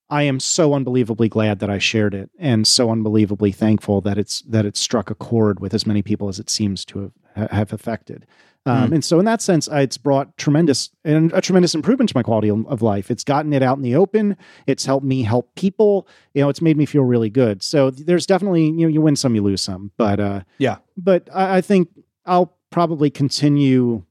I 0.09 0.23
am 0.23 0.39
so 0.39 0.73
unbelievably 0.73 1.29
glad 1.29 1.59
that 1.59 1.69
I 1.69 1.79
shared 1.79 2.13
it 2.13 2.29
and 2.39 2.65
so 2.65 2.89
unbelievably 2.89 3.51
thankful 3.51 4.01
that 4.01 4.17
it's 4.17 4.41
that 4.43 4.65
it 4.65 4.77
struck 4.77 5.09
a 5.09 5.15
chord 5.15 5.59
with 5.59 5.73
as 5.73 5.85
many 5.85 6.01
people 6.01 6.29
as 6.29 6.39
it 6.39 6.49
seems 6.49 6.85
to 6.85 7.11
have, 7.35 7.51
have 7.51 7.73
affected. 7.73 8.25
Um, 8.67 8.89
mm. 8.89 8.95
And 8.95 9.05
so, 9.05 9.17
in 9.17 9.25
that 9.25 9.41
sense, 9.41 9.69
it's 9.71 9.97
brought 9.97 10.35
tremendous 10.37 10.89
and 11.05 11.31
a 11.33 11.41
tremendous 11.41 11.73
improvement 11.73 12.09
to 12.09 12.17
my 12.17 12.23
quality 12.23 12.49
of 12.49 12.81
life. 12.81 13.09
It's 13.09 13.23
gotten 13.23 13.53
it 13.53 13.63
out 13.63 13.77
in 13.77 13.83
the 13.83 13.95
open. 13.95 14.35
It's 14.65 14.85
helped 14.85 15.05
me 15.05 15.23
help 15.23 15.55
people. 15.55 16.07
You 16.33 16.41
know, 16.41 16.49
it's 16.49 16.61
made 16.61 16.77
me 16.77 16.85
feel 16.85 17.03
really 17.03 17.29
good. 17.29 17.63
So 17.63 17.89
there's 17.89 18.25
definitely 18.25 18.65
you 18.65 18.81
know 18.81 18.87
you 18.87 19.01
win 19.01 19.15
some, 19.15 19.35
you 19.35 19.41
lose 19.41 19.61
some. 19.61 19.91
But 19.97 20.19
uh, 20.19 20.41
yeah, 20.57 20.77
but 20.97 21.29
I, 21.33 21.57
I 21.57 21.61
think 21.61 21.89
I'll 22.25 22.57
probably 22.69 23.09
continue. 23.09 24.03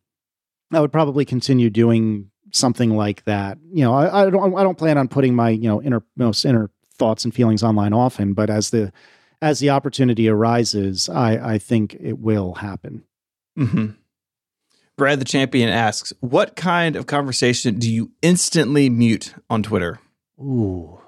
I 0.72 0.80
would 0.80 0.92
probably 0.92 1.24
continue 1.24 1.70
doing 1.70 2.30
something 2.56 2.96
like 2.96 3.24
that. 3.24 3.58
You 3.72 3.84
know, 3.84 3.94
I, 3.94 4.26
I 4.26 4.30
don't 4.30 4.56
I 4.56 4.62
don't 4.62 4.78
plan 4.78 4.98
on 4.98 5.08
putting 5.08 5.34
my 5.34 5.50
you 5.50 5.68
know 5.68 5.82
inner 5.82 6.02
most 6.16 6.44
inner 6.44 6.70
thoughts 6.94 7.24
and 7.24 7.34
feelings 7.34 7.62
online 7.62 7.92
often, 7.92 8.32
but 8.32 8.50
as 8.50 8.70
the 8.70 8.92
as 9.42 9.58
the 9.60 9.70
opportunity 9.70 10.28
arises, 10.28 11.08
I 11.08 11.54
I 11.54 11.58
think 11.58 11.96
it 12.00 12.18
will 12.18 12.54
happen. 12.54 13.04
Mm-hmm. 13.58 13.86
Brad 14.96 15.20
the 15.20 15.24
champion 15.24 15.68
asks, 15.68 16.12
"What 16.20 16.56
kind 16.56 16.96
of 16.96 17.06
conversation 17.06 17.78
do 17.78 17.90
you 17.90 18.12
instantly 18.22 18.88
mute 18.88 19.34
on 19.50 19.62
Twitter?" 19.62 20.00
Ooh 20.40 21.00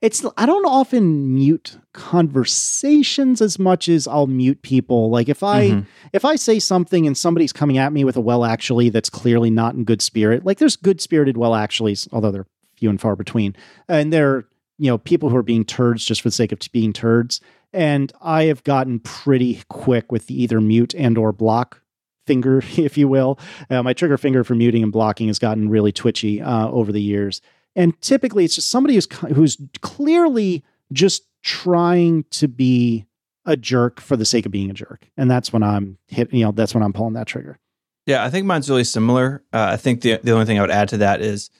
it's 0.00 0.24
I 0.36 0.46
don't 0.46 0.64
often 0.64 1.34
mute 1.34 1.78
conversations 1.92 3.42
as 3.42 3.58
much 3.58 3.88
as 3.88 4.08
I'll 4.08 4.26
mute 4.26 4.62
people. 4.62 5.10
Like 5.10 5.28
if 5.28 5.42
I 5.42 5.70
mm-hmm. 5.70 5.80
if 6.12 6.24
I 6.24 6.36
say 6.36 6.58
something 6.58 7.06
and 7.06 7.16
somebody's 7.16 7.52
coming 7.52 7.76
at 7.76 7.92
me 7.92 8.04
with 8.04 8.16
a 8.16 8.20
well 8.20 8.44
actually 8.44 8.88
that's 8.88 9.10
clearly 9.10 9.50
not 9.50 9.74
in 9.74 9.84
good 9.84 10.00
spirit. 10.00 10.44
Like 10.44 10.58
there's 10.58 10.76
good 10.76 11.00
spirited 11.00 11.36
well 11.36 11.52
actuallys, 11.52 12.08
although 12.12 12.30
they're 12.30 12.46
few 12.80 12.90
and 12.90 13.00
far 13.00 13.14
between. 13.14 13.54
And 13.88 14.12
they're, 14.12 14.46
you 14.78 14.90
know, 14.90 14.98
people 14.98 15.28
who 15.28 15.36
are 15.36 15.42
being 15.42 15.64
turds 15.64 16.04
just 16.04 16.22
for 16.22 16.28
the 16.28 16.34
sake 16.34 16.50
of 16.50 16.58
being 16.72 16.92
turds. 16.92 17.40
And 17.72 18.12
I 18.20 18.44
have 18.44 18.64
gotten 18.64 18.98
pretty 18.98 19.62
quick 19.68 20.10
with 20.10 20.26
the 20.26 20.42
either 20.42 20.60
mute 20.60 20.94
and 20.94 21.16
or 21.16 21.30
block 21.30 21.82
finger, 22.26 22.58
if 22.76 22.98
you 22.98 23.06
will. 23.06 23.38
Uh, 23.68 23.82
my 23.82 23.92
trigger 23.92 24.18
finger 24.18 24.42
for 24.42 24.54
muting 24.54 24.82
and 24.82 24.90
blocking 24.90 25.28
has 25.28 25.38
gotten 25.38 25.68
really 25.68 25.92
twitchy 25.92 26.40
uh, 26.40 26.68
over 26.68 26.90
the 26.90 27.02
years. 27.02 27.42
And 27.76 28.00
typically 28.00 28.44
it's 28.44 28.54
just 28.54 28.70
somebody 28.70 28.94
who's 28.94 29.08
who's 29.34 29.58
clearly 29.80 30.64
just 30.92 31.24
trying 31.42 32.24
to 32.30 32.48
be 32.48 33.06
a 33.46 33.56
jerk 33.56 34.00
for 34.00 34.16
the 34.16 34.24
sake 34.24 34.46
of 34.46 34.52
being 34.52 34.70
a 34.70 34.74
jerk. 34.74 35.08
And 35.16 35.30
that's 35.30 35.52
when 35.52 35.62
I'm 35.62 35.98
hit, 36.08 36.32
you 36.32 36.44
know, 36.44 36.52
that's 36.52 36.74
when 36.74 36.82
I'm 36.82 36.92
pulling 36.92 37.14
that 37.14 37.26
trigger. 37.26 37.58
Yeah, 38.06 38.24
I 38.24 38.30
think 38.30 38.46
mine's 38.46 38.68
really 38.68 38.84
similar. 38.84 39.44
Uh, 39.52 39.70
I 39.72 39.76
think 39.76 40.00
the 40.00 40.18
the 40.22 40.32
only 40.32 40.46
thing 40.46 40.58
I 40.58 40.62
would 40.62 40.70
add 40.70 40.88
to 40.90 40.98
that 40.98 41.20
is 41.20 41.50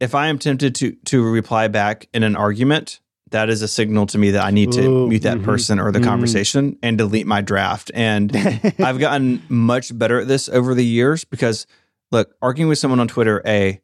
if 0.00 0.14
I 0.14 0.28
am 0.28 0.38
tempted 0.38 0.74
to 0.76 0.92
to 1.06 1.22
reply 1.22 1.68
back 1.68 2.08
in 2.12 2.22
an 2.22 2.36
argument, 2.36 3.00
that 3.30 3.50
is 3.50 3.62
a 3.62 3.68
signal 3.68 4.06
to 4.06 4.18
me 4.18 4.32
that 4.32 4.44
I 4.44 4.50
need 4.50 4.72
to 4.72 4.82
Ooh, 4.82 5.08
mute 5.08 5.22
that 5.22 5.38
mm-hmm, 5.38 5.44
person 5.44 5.78
or 5.78 5.90
the 5.90 5.98
mm-hmm. 5.98 6.08
conversation 6.08 6.78
and 6.82 6.96
delete 6.96 7.26
my 7.26 7.40
draft. 7.40 7.90
And 7.94 8.34
I've 8.78 8.98
gotten 8.98 9.42
much 9.48 9.96
better 9.96 10.20
at 10.20 10.28
this 10.28 10.48
over 10.48 10.74
the 10.74 10.84
years 10.84 11.24
because 11.24 11.66
look, 12.10 12.34
arguing 12.40 12.68
with 12.68 12.78
someone 12.78 13.00
on 13.00 13.08
Twitter, 13.08 13.42
A, 13.44 13.80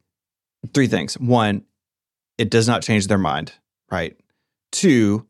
three 0.74 0.86
things. 0.86 1.14
One, 1.14 1.64
it 2.38 2.50
does 2.50 2.66
not 2.66 2.82
change 2.82 3.06
their 3.06 3.18
mind, 3.18 3.52
right? 3.90 4.16
Two, 4.70 5.26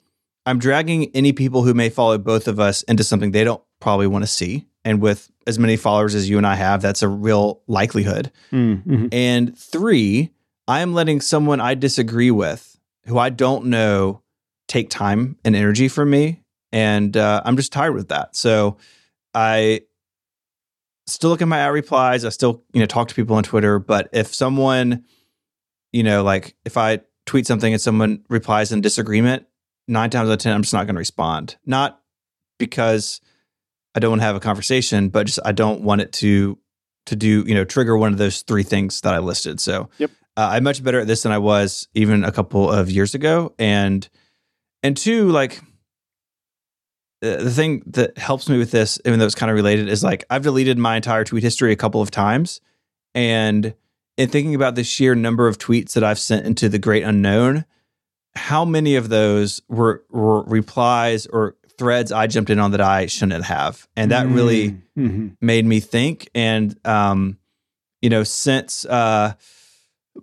I'm 0.47 0.59
dragging 0.59 1.11
any 1.15 1.33
people 1.33 1.63
who 1.63 1.75
may 1.75 1.89
follow 1.89 2.19
both 2.19 2.49
of 2.49 2.59
us 2.61 2.83
into 2.83 3.05
something 3.05 3.31
they 3.31 3.45
don't 3.45 3.63
probably 3.81 4.07
want 4.07 4.23
to 4.23 4.31
see. 4.31 4.67
And 4.85 5.01
with 5.01 5.31
as 5.47 5.59
many 5.59 5.77
followers 5.77 6.15
as 6.15 6.29
you 6.29 6.39
and 6.39 6.47
I 6.47 6.57
have, 6.57 6.83
that's 6.83 7.03
a 7.03 7.09
real 7.09 7.63
likelihood. 7.67 8.33
Mm-hmm. 8.53 9.09
And 9.13 9.57
three, 9.57 10.31
I 10.67 10.81
am 10.81 10.95
letting 10.95 11.21
someone 11.21 11.61
I 11.61 11.75
disagree 11.75 12.31
with, 12.31 12.79
who 13.07 13.19
I 13.19 13.31
don't 13.31 13.67
know, 13.67 14.23
take 14.69 14.91
time 14.91 15.37
and 15.45 15.55
energy 15.55 15.89
from 15.89 16.11
me. 16.11 16.43
And 16.73 17.17
uh, 17.17 17.43
I'm 17.45 17.57
just 17.57 17.73
tired 17.73 17.95
with 17.95 18.09
that. 18.09 18.35
So 18.35 18.79
I 19.35 19.83
still 21.07 21.31
look 21.31 21.43
at 21.43 21.49
my 21.49 21.59
ad 21.59 21.73
replies. 21.73 22.25
I 22.25 22.31
still, 22.31 22.63
you 22.73 22.81
know, 22.81 22.87
talk 22.87 23.09
to 23.09 23.15
people 23.15 23.37
on 23.37 23.43
Twitter. 23.43 23.79
But 23.79 24.09
if 24.13 24.35
someone 24.35 25.05
you 25.93 26.03
know, 26.03 26.23
like 26.23 26.55
if 26.65 26.77
I 26.77 27.01
tweet 27.27 27.47
something 27.47 27.73
and 27.73 27.81
someone 27.81 28.25
replies 28.29 28.73
in 28.73 28.81
disagreement, 28.81 29.47
nine 29.89 30.11
times 30.11 30.29
out 30.29 30.33
of 30.33 30.39
10, 30.39 30.53
I'm 30.55 30.63
just 30.63 30.73
not 30.73 30.87
going 30.87 30.95
to 30.95 31.01
respond. 31.01 31.57
Not 31.67 32.01
because 32.59 33.21
I 33.95 34.01
don't 34.01 34.11
want 34.11 34.21
to 34.23 34.27
have 34.27 34.37
a 34.37 34.41
conversation, 34.41 35.09
but 35.09 35.27
just 35.27 35.39
I 35.45 35.53
don't 35.53 35.83
want 35.83 36.01
it 36.01 36.13
to 36.15 36.59
to 37.07 37.17
do 37.17 37.45
you 37.47 37.55
know 37.55 37.65
trigger 37.65 37.97
one 37.97 38.13
of 38.13 38.19
those 38.19 38.43
three 38.43 38.63
things 38.63 39.01
that 39.01 39.13
I 39.13 39.19
listed. 39.19 39.61
So 39.61 39.91
Yep. 39.99 40.11
uh, 40.37 40.49
I'm 40.53 40.65
much 40.65 40.83
better 40.85 41.01
at 41.01 41.07
this 41.09 41.25
than 41.25 41.33
I 41.33 41.39
was 41.39 41.89
even 41.95 42.23
a 42.25 42.31
couple 42.33 42.71
of 42.71 42.91
years 42.91 43.15
ago, 43.15 43.55
and 43.59 44.09
and 44.83 44.97
two 44.97 45.29
like 45.31 45.61
uh, 47.23 47.43
the 47.43 47.51
thing 47.51 47.83
that 47.89 48.19
helps 48.19 48.49
me 48.49 48.59
with 48.59 48.71
this, 48.71 48.99
even 49.05 49.19
though 49.19 49.27
it's 49.27 49.35
kind 49.35 49.51
of 49.51 49.57
related, 49.57 49.89
is 49.89 50.03
like 50.05 50.25
I've 50.31 50.43
deleted 50.43 50.79
my 50.79 50.97
entire 50.97 51.25
tweet 51.25 51.43
history 51.43 51.73
a 51.73 51.77
couple 51.77 52.01
of 52.01 52.11
times, 52.11 52.61
and 53.15 53.75
in 54.17 54.29
thinking 54.29 54.55
about 54.55 54.75
the 54.75 54.85
sheer 54.85 55.15
number 55.15 55.49
of 55.49 55.59
tweets 55.59 55.93
that 55.95 56.05
I've 56.05 56.19
sent 56.19 56.47
into 56.47 56.69
the 56.69 56.79
great 56.79 57.03
unknown, 57.03 57.65
how 58.35 58.65
many 58.65 58.97
of 58.97 59.09
those 59.09 59.61
were, 59.69 60.05
were 60.11 60.43
replies 60.45 61.27
or 61.27 61.57
threads 61.79 62.13
I 62.13 62.27
jumped 62.27 62.51
in 62.51 62.59
on 62.59 62.71
that 62.73 62.81
I 62.81 63.07
shouldn't 63.07 63.45
have, 63.45 63.89
and 63.97 64.11
that 64.11 64.27
really 64.29 64.77
Mhm. 64.97 65.37
made 65.41 65.65
me 65.67 65.81
think. 65.81 66.29
And 66.35 66.77
um, 66.87 67.39
you 68.03 68.11
know, 68.11 68.23
since 68.25 68.85
uh, 68.85 69.33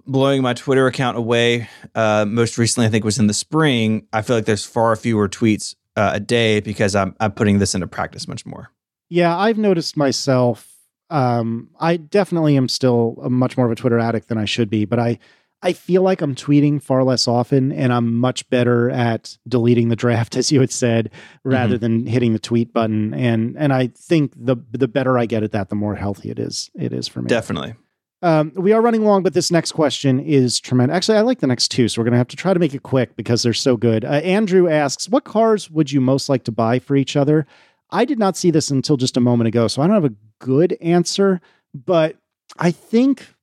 blowing 0.05 0.41
my 0.41 0.53
Twitter 0.53 0.85
account 0.87 1.17
away, 1.17 1.67
uh, 1.95 2.25
most 2.27 2.57
recently 2.57 2.87
I 2.87 2.89
think 2.89 3.03
was 3.03 3.17
in 3.17 3.27
the 3.27 3.33
spring. 3.33 4.05
I 4.13 4.21
feel 4.21 4.35
like 4.35 4.45
there's 4.45 4.65
far 4.65 4.95
fewer 4.95 5.27
tweets 5.27 5.75
uh, 5.95 6.11
a 6.13 6.19
day 6.19 6.59
because 6.59 6.95
I'm 6.95 7.15
I'm 7.19 7.31
putting 7.31 7.59
this 7.59 7.73
into 7.75 7.87
practice 7.87 8.27
much 8.27 8.45
more. 8.45 8.69
Yeah, 9.09 9.35
I've 9.35 9.57
noticed 9.57 9.97
myself. 9.97 10.68
Um, 11.09 11.69
I 11.79 11.97
definitely 11.97 12.55
am 12.55 12.67
still 12.67 13.17
much 13.29 13.57
more 13.57 13.65
of 13.65 13.71
a 13.71 13.75
Twitter 13.75 13.99
addict 13.99 14.27
than 14.27 14.37
I 14.37 14.45
should 14.45 14.69
be, 14.69 14.85
but 14.85 14.99
I 14.99 15.19
I 15.61 15.73
feel 15.73 16.03
like 16.03 16.21
I'm 16.21 16.35
tweeting 16.35 16.81
far 16.81 17.03
less 17.03 17.27
often, 17.27 17.73
and 17.73 17.91
I'm 17.91 18.15
much 18.15 18.49
better 18.49 18.89
at 18.89 19.37
deleting 19.47 19.89
the 19.89 19.95
draft, 19.95 20.37
as 20.37 20.51
you 20.51 20.61
had 20.61 20.71
said, 20.71 21.11
rather 21.43 21.77
than 21.77 22.05
hitting 22.05 22.33
the 22.33 22.39
tweet 22.39 22.73
button. 22.73 23.13
And 23.13 23.55
and 23.57 23.73
I 23.73 23.87
think 23.87 24.33
the 24.35 24.57
the 24.71 24.87
better 24.87 25.17
I 25.17 25.25
get 25.25 25.43
at 25.43 25.51
that, 25.51 25.69
the 25.69 25.75
more 25.75 25.95
healthy 25.95 26.29
it 26.29 26.39
is. 26.39 26.69
It 26.75 26.93
is 26.93 27.07
for 27.07 27.21
me. 27.21 27.27
Definitely. 27.27 27.75
Um, 28.21 28.51
we 28.55 28.73
are 28.73 28.81
running 28.81 29.05
long, 29.05 29.23
but 29.23 29.33
this 29.33 29.49
next 29.49 29.71
question 29.71 30.19
is 30.19 30.59
tremendous. 30.59 30.93
Actually, 30.93 31.19
I 31.19 31.21
like 31.21 31.39
the 31.39 31.47
next 31.47 31.69
two, 31.69 31.87
so 31.87 32.01
we're 32.01 32.03
going 32.03 32.11
to 32.11 32.17
have 32.17 32.27
to 32.27 32.35
try 32.35 32.53
to 32.53 32.59
make 32.59 32.73
it 32.73 32.83
quick 32.83 33.15
because 33.15 33.43
they're 33.43 33.53
so 33.53 33.77
good. 33.77 34.03
Uh, 34.03 34.07
Andrew 34.07 34.67
asks, 34.67 35.07
"What 35.07 35.23
cars 35.23 35.69
would 35.71 35.91
you 35.91 36.01
most 36.01 36.27
like 36.27 36.43
to 36.45 36.51
buy 36.51 36.79
for 36.79 36.95
each 36.95 37.15
other?" 37.15 37.45
I 37.91 38.05
did 38.05 38.19
not 38.19 38.37
see 38.37 38.51
this 38.51 38.69
until 38.69 38.97
just 38.97 39.17
a 39.17 39.21
moment 39.21 39.47
ago, 39.47 39.67
so 39.67 39.81
I 39.81 39.87
don't 39.87 39.95
have 39.95 40.11
a 40.11 40.15
good 40.39 40.77
answer. 40.81 41.39
But 41.73 42.15
I 42.57 42.71
think 42.71 43.33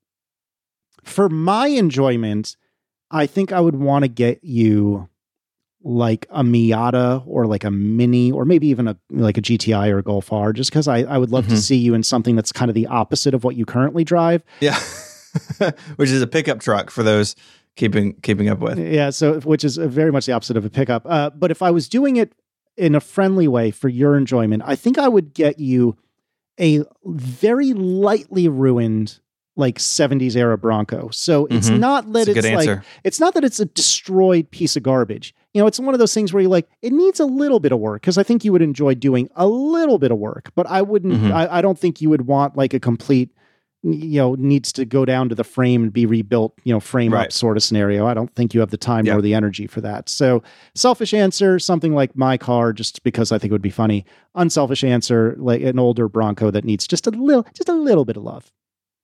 for 1.05 1.29
my 1.29 1.69
enjoyment, 1.69 2.57
I 3.11 3.27
think 3.27 3.53
I 3.53 3.61
would 3.61 3.77
want 3.77 4.03
to 4.05 4.09
get 4.09 4.43
you 4.43 5.09
like 5.85 6.27
a 6.31 6.43
Miata 6.43 7.23
or 7.27 7.47
like 7.47 7.63
a 7.63 7.71
Mini 7.71 8.33
or 8.33 8.45
maybe 8.45 8.67
even 8.69 8.89
a 8.89 8.97
like 9.11 9.39
a 9.39 9.43
GTI 9.43 9.89
or 9.91 9.99
a 9.99 10.03
Golf 10.03 10.33
R, 10.33 10.53
just 10.53 10.71
because 10.71 10.89
I, 10.89 11.03
I 11.03 11.17
would 11.17 11.31
love 11.31 11.47
to 11.49 11.55
Mhm. 11.55 11.59
see 11.59 11.77
you 11.77 11.95
in 11.95 12.03
something 12.03 12.35
that's 12.35 12.51
kind 12.51 12.69
of 12.69 12.75
the 12.75 12.89
opposite 12.89 13.35
of 13.35 13.45
what 13.45 13.55
you 13.55 13.65
currently 13.65 14.03
drive. 14.03 14.43
Yeah. 14.61 14.79
Which 15.97 16.11
is 16.11 16.23
a 16.23 16.27
pickup 16.27 16.59
truck 16.61 16.91
for 16.91 17.03
those 17.05 17.37
keeping 17.77 18.15
keeping 18.23 18.49
up 18.49 18.59
with. 18.59 18.79
Yeah, 18.79 19.11
so 19.11 19.39
which 19.41 19.65
is 19.65 19.77
very 19.77 20.11
much 20.11 20.25
the 20.27 20.33
opposite 20.33 20.57
of 20.57 20.65
a 20.65 20.71
pickup. 20.71 21.03
Uh, 21.05 21.29
but 21.31 21.51
if 21.51 21.61
I 21.63 21.71
was 21.71 21.89
doing 21.91 22.17
it 22.17 22.33
in 22.77 22.95
a 22.95 23.01
friendly 23.01 23.47
way 23.47 23.71
for 23.71 23.89
your 23.91 24.17
enjoyment, 24.17 24.63
I 24.67 24.75
think 24.77 24.97
I 24.99 25.09
would 25.09 25.35
get 25.35 25.61
you 25.61 25.97
a 26.61 26.83
very 27.05 27.73
lightly 27.73 28.49
ruined 28.49 29.19
like 29.59 29.79
70s 29.79 30.37
era 30.37 30.59
Bronco. 30.59 31.09
So 31.13 31.47
it's 31.47 31.71
Mhm. 31.71 31.79
not 31.79 32.13
that 32.13 32.29
a 32.29 32.33
it's 32.33 32.45
like 32.45 32.55
answer. 32.69 32.85
it's 33.05 33.19
not 33.19 33.33
that 33.35 33.43
it's 33.45 33.59
a 33.59 33.65
destroyed 33.65 34.51
piece 34.51 34.77
of 34.77 34.83
garbage. 34.83 35.35
You 35.55 35.63
know, 35.63 35.67
it's 35.67 35.81
one 35.81 35.95
of 35.95 35.99
those 35.99 36.13
things 36.13 36.31
where 36.35 36.43
you're 36.43 36.51
like, 36.51 36.69
it 36.83 36.93
needs 36.93 37.21
a 37.21 37.25
little 37.25 37.59
bit 37.61 37.73
of 37.73 37.79
work 37.81 38.03
because 38.03 38.19
I 38.19 38.23
think 38.23 38.45
you 38.45 38.53
would 38.53 38.61
enjoy 38.61 38.95
doing 38.95 39.31
a 39.35 39.47
little 39.47 39.99
bit 39.99 40.11
of 40.11 40.19
work, 40.19 40.51
but 40.55 40.67
I 40.69 40.83
wouldn't. 40.83 41.15
Mhm. 41.15 41.33
I, 41.33 41.49
I 41.59 41.63
don't 41.63 41.79
think 41.79 42.03
you 42.03 42.11
would 42.11 42.27
want 42.27 42.55
like 42.57 42.75
a 42.75 42.81
complete. 42.81 43.31
You 43.89 44.19
know, 44.19 44.35
needs 44.35 44.73
to 44.73 44.85
go 44.85 45.05
down 45.05 45.29
to 45.29 45.35
the 45.35 45.45
frame 45.45 45.85
and 45.85 45.93
be 45.93 46.07
rebuilt. 46.07 46.59
You 46.65 46.73
know, 46.73 46.81
frame 46.81 47.15
up 47.15 47.33
sort 47.33 47.57
of 47.57 47.63
scenario. 47.63 48.07
I 48.07 48.15
don't 48.15 48.35
think 48.35 48.53
you 48.53 48.61
have 48.61 48.71
the 48.71 48.77
time 48.77 49.05
nor 49.05 49.23
the 49.23 49.35
energy 49.35 49.67
for 49.67 49.81
that. 49.83 50.09
So, 50.09 50.43
selfish 50.75 51.15
answer, 51.15 51.59
something 51.59 51.95
like 51.95 52.17
my 52.17 52.37
car, 52.37 52.73
just 52.73 53.03
because 53.05 53.31
I 53.31 53.39
think 53.39 53.51
it 53.51 53.55
would 53.55 53.63
be 53.63 53.71
funny. 53.71 54.05
Unselfish 54.35 54.83
answer, 54.83 55.37
like 55.39 55.63
an 55.63 55.79
older 55.79 56.09
Bronco 56.09 56.51
that 56.51 56.65
needs 56.65 56.87
just 56.87 57.07
a 57.07 57.11
little, 57.11 57.47
just 57.55 57.69
a 57.69 57.75
little 57.75 58.05
bit 58.05 58.17
of 58.17 58.25
love. 58.25 58.51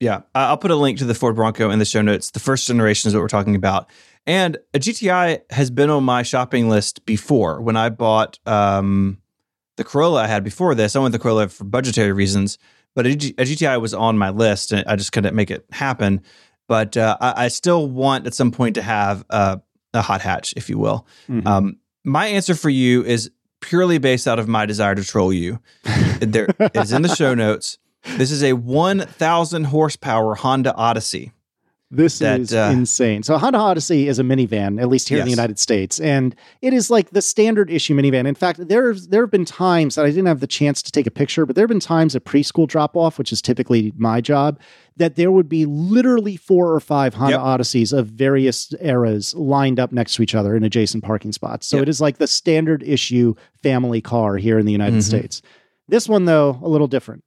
Yeah, 0.00 0.22
I'll 0.34 0.56
put 0.56 0.72
a 0.72 0.76
link 0.76 0.98
to 0.98 1.04
the 1.04 1.14
Ford 1.14 1.36
Bronco 1.36 1.70
in 1.70 1.78
the 1.78 1.84
show 1.84 2.02
notes. 2.02 2.32
The 2.32 2.40
first 2.40 2.66
generation 2.66 3.06
is 3.06 3.14
what 3.14 3.20
we're 3.20 3.28
talking 3.28 3.54
about, 3.54 3.88
and 4.26 4.56
a 4.74 4.80
GTI 4.80 5.42
has 5.50 5.70
been 5.70 5.90
on 5.90 6.02
my 6.02 6.24
shopping 6.24 6.68
list 6.68 7.06
before. 7.06 7.60
When 7.60 7.76
I 7.76 7.88
bought 7.88 8.40
um, 8.44 9.18
the 9.76 9.84
Corolla 9.84 10.22
I 10.22 10.26
had 10.26 10.42
before 10.42 10.74
this, 10.74 10.96
I 10.96 10.98
went 10.98 11.12
the 11.12 11.20
Corolla 11.20 11.48
for 11.48 11.62
budgetary 11.62 12.10
reasons, 12.10 12.58
but 12.94 13.06
a, 13.06 13.14
G- 13.14 13.34
a 13.38 13.42
GTI 13.42 13.80
was 13.80 13.94
on 13.94 14.18
my 14.18 14.30
list, 14.30 14.72
and 14.72 14.84
I 14.86 14.96
just 14.96 15.12
couldn't 15.12 15.34
make 15.34 15.50
it 15.50 15.64
happen. 15.70 16.20
But 16.68 16.96
uh, 16.96 17.16
I, 17.20 17.44
I 17.44 17.48
still 17.48 17.88
want 17.88 18.26
at 18.26 18.34
some 18.34 18.50
point 18.50 18.74
to 18.76 18.82
have 18.82 19.24
a, 19.30 19.60
a 19.94 20.02
hot 20.02 20.20
hatch, 20.20 20.54
if 20.56 20.68
you 20.70 20.78
will. 20.78 21.06
Mhm. 21.28 21.46
Um, 21.46 21.76
my 22.04 22.26
answer 22.26 22.54
for 22.54 22.70
you 22.70 23.04
is 23.04 23.30
purely 23.60 23.98
based 23.98 24.26
out 24.26 24.38
of 24.38 24.48
my 24.48 24.66
desire 24.66 24.94
to 24.94 25.04
troll 25.04 25.32
you. 25.32 25.60
there 26.20 26.48
it's 26.58 26.92
in 26.92 27.02
the 27.02 27.14
show 27.14 27.34
notes. 27.46 27.78
This 28.16 28.30
is 28.32 28.42
a 28.42 28.54
1,000 28.54 29.64
horsepower 29.64 30.34
Honda 30.34 30.74
Odyssey. 30.74 31.32
This 31.94 32.18
that, 32.20 32.40
is 32.40 32.54
uh, 32.54 32.70
insane. 32.74 33.22
So 33.22 33.36
Honda 33.36 33.58
Odyssey 33.58 34.08
is 34.08 34.18
a 34.18 34.22
minivan, 34.22 34.80
at 34.80 34.88
least 34.88 35.10
here 35.10 35.18
in 35.18 35.26
the 35.26 35.30
United 35.30 35.58
States, 35.58 36.00
and 36.00 36.34
it 36.62 36.72
is 36.72 36.90
like 36.90 37.10
the 37.10 37.20
standard 37.20 37.70
issue 37.70 37.94
minivan. 37.94 38.26
In 38.26 38.34
fact, 38.34 38.66
there's 38.66 39.08
there 39.08 39.20
have 39.20 39.30
been 39.30 39.44
times 39.44 39.96
that 39.96 40.06
I 40.06 40.08
didn't 40.08 40.24
have 40.24 40.40
the 40.40 40.46
chance 40.46 40.80
to 40.82 40.90
take 40.90 41.06
a 41.06 41.10
picture, 41.10 41.44
but 41.44 41.54
there 41.54 41.64
have 41.64 41.68
been 41.68 41.80
times 41.80 42.16
at 42.16 42.24
preschool 42.24 42.66
drop 42.66 42.96
off, 42.96 43.18
which 43.18 43.30
is 43.30 43.42
typically 43.42 43.92
my 43.94 44.22
job, 44.22 44.58
that 44.96 45.16
there 45.16 45.30
would 45.30 45.50
be 45.50 45.66
literally 45.66 46.34
four 46.36 46.72
or 46.72 46.80
five 46.80 47.12
Honda 47.12 47.36
Yep. 47.36 47.40
Odysseys 47.42 47.92
of 47.92 48.06
various 48.06 48.72
eras 48.80 49.34
lined 49.34 49.78
up 49.78 49.92
next 49.92 50.14
to 50.14 50.22
each 50.22 50.34
other 50.34 50.56
in 50.56 50.64
adjacent 50.64 51.04
parking 51.04 51.32
spots. 51.32 51.66
So 51.66 51.76
Yep. 51.76 51.82
it 51.82 51.88
is 51.90 52.00
like 52.00 52.16
the 52.16 52.26
standard 52.26 52.82
issue 52.82 53.34
family 53.62 54.00
car 54.00 54.38
here 54.38 54.58
in 54.58 54.64
the 54.64 54.72
United 54.72 55.00
Mhm. 55.00 55.02
States. 55.02 55.42
This 55.88 56.08
one 56.08 56.24
though, 56.24 56.58
a 56.62 56.68
little 56.68 56.86
different. 56.88 57.22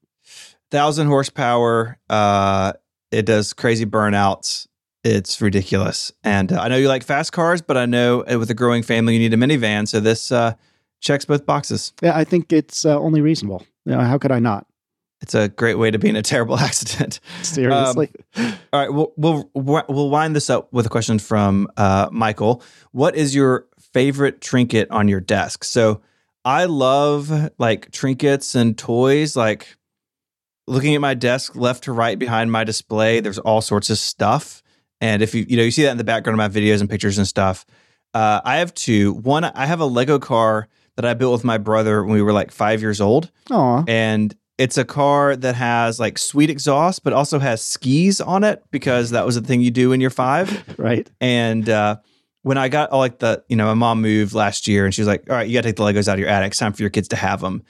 1,000 0.72 1.06
horsepower. 1.06 2.00
Uh, 2.10 2.74
it 3.12 3.26
does 3.26 3.54
crazy 3.54 3.86
burnouts. 3.86 4.68
It's 5.04 5.40
ridiculous. 5.40 6.12
And 6.24 6.52
uh, 6.52 6.62
I 6.62 6.68
know 6.68 6.78
you 6.78 6.88
like 6.88 7.04
fast 7.04 7.32
cars, 7.32 7.62
but 7.62 7.78
I 7.78 7.86
know 7.86 8.24
uh, 8.24 8.40
with 8.40 8.50
a 8.50 8.56
growing 8.56 8.82
family, 8.82 9.14
you 9.14 9.20
need 9.20 9.34
a 9.34 9.38
minivan. 9.38 9.88
So 9.88 10.00
this 10.00 10.32
uh, 10.32 10.56
checks 11.00 11.26
both 11.26 11.46
boxes. 11.46 11.94
Yeah, 12.02 12.18
I 12.18 12.24
think 12.24 12.52
it's 12.52 12.86
uh, 12.86 13.00
only 13.00 13.22
reasonable. 13.22 13.66
You 13.86 13.94
know, 13.94 14.02
how 14.02 14.18
could 14.18 14.32
I 14.32 14.40
not? 14.40 14.66
It's 15.22 15.34
a 15.34 15.48
great 15.48 15.76
way 15.76 15.92
to 15.92 15.98
be 15.98 16.10
in 16.10 16.16
a 16.16 16.22
terrible 16.22 16.58
accident. 16.60 17.20
Seriously. 17.42 18.12
All 18.38 18.54
right, 18.74 18.94
we'll 18.94 19.14
we'll 19.16 19.50
we'll 19.54 20.10
wind 20.10 20.36
this 20.36 20.50
up 20.50 20.72
with 20.74 20.86
a 20.86 20.90
question 20.90 21.20
from 21.20 21.68
uh, 21.78 22.10
Michael. 22.12 22.62
What 22.92 23.16
is 23.16 23.34
your 23.34 23.68
favorite 23.80 24.42
trinket 24.42 24.90
on 24.92 25.08
your 25.08 25.22
desk? 25.22 25.64
So 25.64 26.02
I 26.44 26.66
love 26.66 27.52
like 27.58 27.92
trinkets 27.92 28.56
and 28.56 28.78
toys. 28.78 29.36
Like 29.36 29.78
looking 30.68 30.96
at 30.96 31.02
my 31.02 31.14
desk, 31.14 31.56
left 31.56 31.84
to 31.86 31.92
right 31.92 32.18
behind 32.18 32.52
my 32.52 32.64
display, 32.64 33.20
there's 33.20 33.40
all 33.40 33.62
sorts 33.62 33.90
of 33.90 33.98
stuff. 33.98 34.64
And 35.02 35.22
if 35.22 35.36
you 35.36 35.46
you 35.48 35.58
know 35.58 35.64
you 35.64 35.72
see 35.72 35.84
that 35.84 35.92
in 35.92 35.98
the 35.98 36.04
background 36.04 36.40
of 36.40 36.54
my 36.54 36.60
videos 36.60 36.80
and 36.80 36.90
pictures 36.90 37.18
and 37.18 37.28
stuff, 37.28 37.66
uh, 38.14 38.42
I 38.44 38.58
have 38.58 38.74
two. 38.74 39.14
One, 39.14 39.44
I 39.44 39.66
have 39.66 39.80
a 39.80 39.86
Lego 39.86 40.20
car 40.20 40.68
that 40.96 41.06
I 41.06 41.14
built 41.14 41.34
with 41.34 41.44
my 41.44 41.58
brother 41.58 42.04
when 42.04 42.14
we 42.14 42.22
were 42.22 42.34
like 42.34 42.52
five 42.52 42.82
years 42.82 43.02
old 43.02 43.30
Aw. 43.52 43.84
and 43.88 44.34
it's 44.58 44.78
a 44.78 44.86
car 44.86 45.36
that 45.36 45.56
has 45.56 46.00
like 46.00 46.18
sweet 46.18 46.50
exhaust, 46.50 47.04
but 47.04 47.14
also 47.14 47.40
has 47.40 47.62
skis 47.62 48.22
on 48.22 48.44
it 48.44 48.64
because 48.72 49.10
that 49.12 49.26
was 49.26 49.36
the 49.36 49.42
thing 49.42 49.62
you 49.62 49.72
do 49.72 49.90
when 49.90 50.00
you're 50.00 50.10
five. 50.10 50.64
right. 50.80 51.10
And 51.20 51.68
uh, 51.68 51.98
when 52.44 52.58
I 52.58 52.70
got 52.70 52.92
all 52.92 53.00
like 53.00 53.20
the, 53.20 53.44
you 53.50 53.58
know, 53.58 53.66
my 53.66 53.74
mom 53.74 54.02
moved 54.02 54.34
last 54.34 54.68
year 54.68 54.86
and 54.86 54.94
she 54.94 55.02
was 55.02 55.08
like, 55.08 55.30
all 55.30 55.36
right, 55.36 55.48
you 55.48 55.54
got 55.54 55.64
to 55.64 55.70
take 55.70 55.76
the 55.76 55.84
Legos 55.84 56.08
out 56.08 56.14
of 56.14 56.20
your 56.20 56.30
attic. 56.30 56.52
It's 56.52 56.60
time 56.60 56.72
for 56.72 56.84
your 56.84 56.90
kids 56.90 57.10
to 57.10 57.18
have 57.18 57.42
them. 57.42 57.64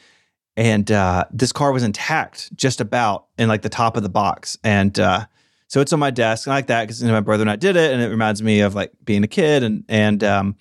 And 0.58 0.90
uh, 0.92 1.26
this 1.32 1.52
car 1.52 1.72
was 1.72 1.84
intact 1.84 2.56
just 2.56 2.80
about 2.80 3.28
in 3.38 3.48
like 3.50 3.62
the 3.62 3.70
top 3.70 3.98
of 3.98 4.04
the 4.04 4.10
box. 4.10 4.58
And 4.64 4.98
uh, 5.00 5.26
so 5.68 5.82
it's 5.82 5.92
on 5.92 6.00
my 6.00 6.12
desk. 6.12 6.48
And 6.48 6.54
I 6.54 6.58
like 6.58 6.68
that 6.68 6.84
because 6.84 7.02
you 7.02 7.08
know, 7.08 7.14
my 7.14 7.20
brother 7.20 7.42
and 7.42 7.50
I 7.50 7.58
did 7.58 7.76
it. 7.76 7.92
And 7.92 8.02
it 8.02 8.10
reminds 8.10 8.42
me 8.42 8.62
of 8.62 8.74
like 8.76 8.92
being 9.04 9.24
a 9.24 9.28
kid. 9.28 9.64
And, 9.64 9.84
and, 9.90 10.24
um, 10.24 10.56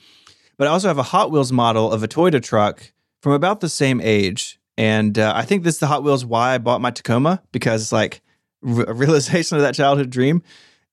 but 0.57 0.67
I 0.67 0.71
also 0.71 0.89
have 0.89 0.99
a 0.99 1.05
Hot 1.05 1.31
Wheels 1.31 1.53
model 1.53 1.93
of 1.93 2.03
a 2.03 2.09
Toyota 2.09 2.43
truck 2.43 2.93
from 3.23 3.33
about 3.33 3.61
the 3.61 3.69
same 3.69 4.01
age. 4.01 4.59
And 4.77 5.19
uh, 5.19 5.33
I 5.35 5.45
think 5.45 5.63
this 5.63 5.75
is 5.75 5.81
the 5.81 5.87
Hot 5.87 6.03
Wheels 6.03 6.25
why 6.25 6.55
I 6.55 6.59
bought 6.59 6.81
my 6.81 6.91
Tacoma 6.91 7.43
because 7.53 7.83
it's 7.83 7.93
like 7.93 8.21
a 8.65 8.93
realization 8.93 9.57
of 9.57 9.63
that 9.63 9.75
childhood 9.75 10.11
dream. 10.11 10.43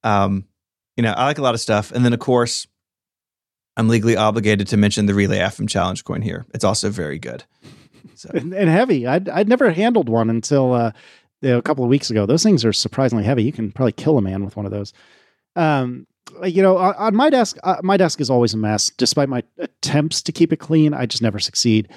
Um, 0.03 0.45
you 0.95 1.03
know, 1.03 1.13
I 1.13 1.25
like 1.25 1.39
a 1.39 1.41
lot 1.41 1.55
of 1.55 1.61
stuff. 1.61 1.91
And 1.91 2.05
then, 2.05 2.13
of 2.13 2.19
course, 2.19 2.67
I'm 3.77 3.87
legally 3.87 4.15
obligated 4.15 4.67
to 4.67 4.77
mention 4.77 5.05
the 5.05 5.13
Relay 5.13 5.39
FM 5.39 5.67
Challenge 5.67 6.03
coin 6.03 6.21
here. 6.21 6.45
It's 6.53 6.63
also 6.63 6.89
very 6.89 7.17
good. 7.17 7.43
So, 8.15 8.29
and, 8.33 8.53
and 8.53 8.69
heavy. 8.69 9.07
I'd, 9.07 9.29
I'd 9.29 9.49
never 9.49 9.71
handled 9.71 10.09
one 10.09 10.29
until 10.29 10.73
uh, 10.73 10.91
you 11.41 11.49
know, 11.49 11.57
a 11.57 11.61
couple 11.61 11.83
of 11.83 11.89
weeks 11.89 12.09
ago. 12.09 12.25
Those 12.25 12.43
things 12.43 12.63
are 12.63 12.73
surprisingly 12.73 13.23
heavy. 13.23 13.43
You 13.43 13.51
can 13.51 13.71
probably 13.71 13.93
kill 13.93 14.17
a 14.17 14.21
man 14.21 14.45
with 14.45 14.55
one 14.55 14.65
of 14.65 14.71
those. 14.71 14.93
Um, 15.55 16.07
you 16.43 16.61
know, 16.61 16.77
on, 16.77 16.93
on 16.95 17.15
my 17.15 17.29
desk, 17.29 17.57
uh, 17.63 17.77
my 17.83 17.97
desk 17.97 18.21
is 18.21 18.29
always 18.29 18.53
a 18.53 18.57
mess. 18.57 18.89
Despite 18.97 19.27
my 19.27 19.43
attempts 19.57 20.21
to 20.21 20.31
keep 20.31 20.53
it 20.53 20.57
clean, 20.57 20.93
I 20.93 21.05
just 21.05 21.23
never 21.23 21.39
succeed. 21.39 21.89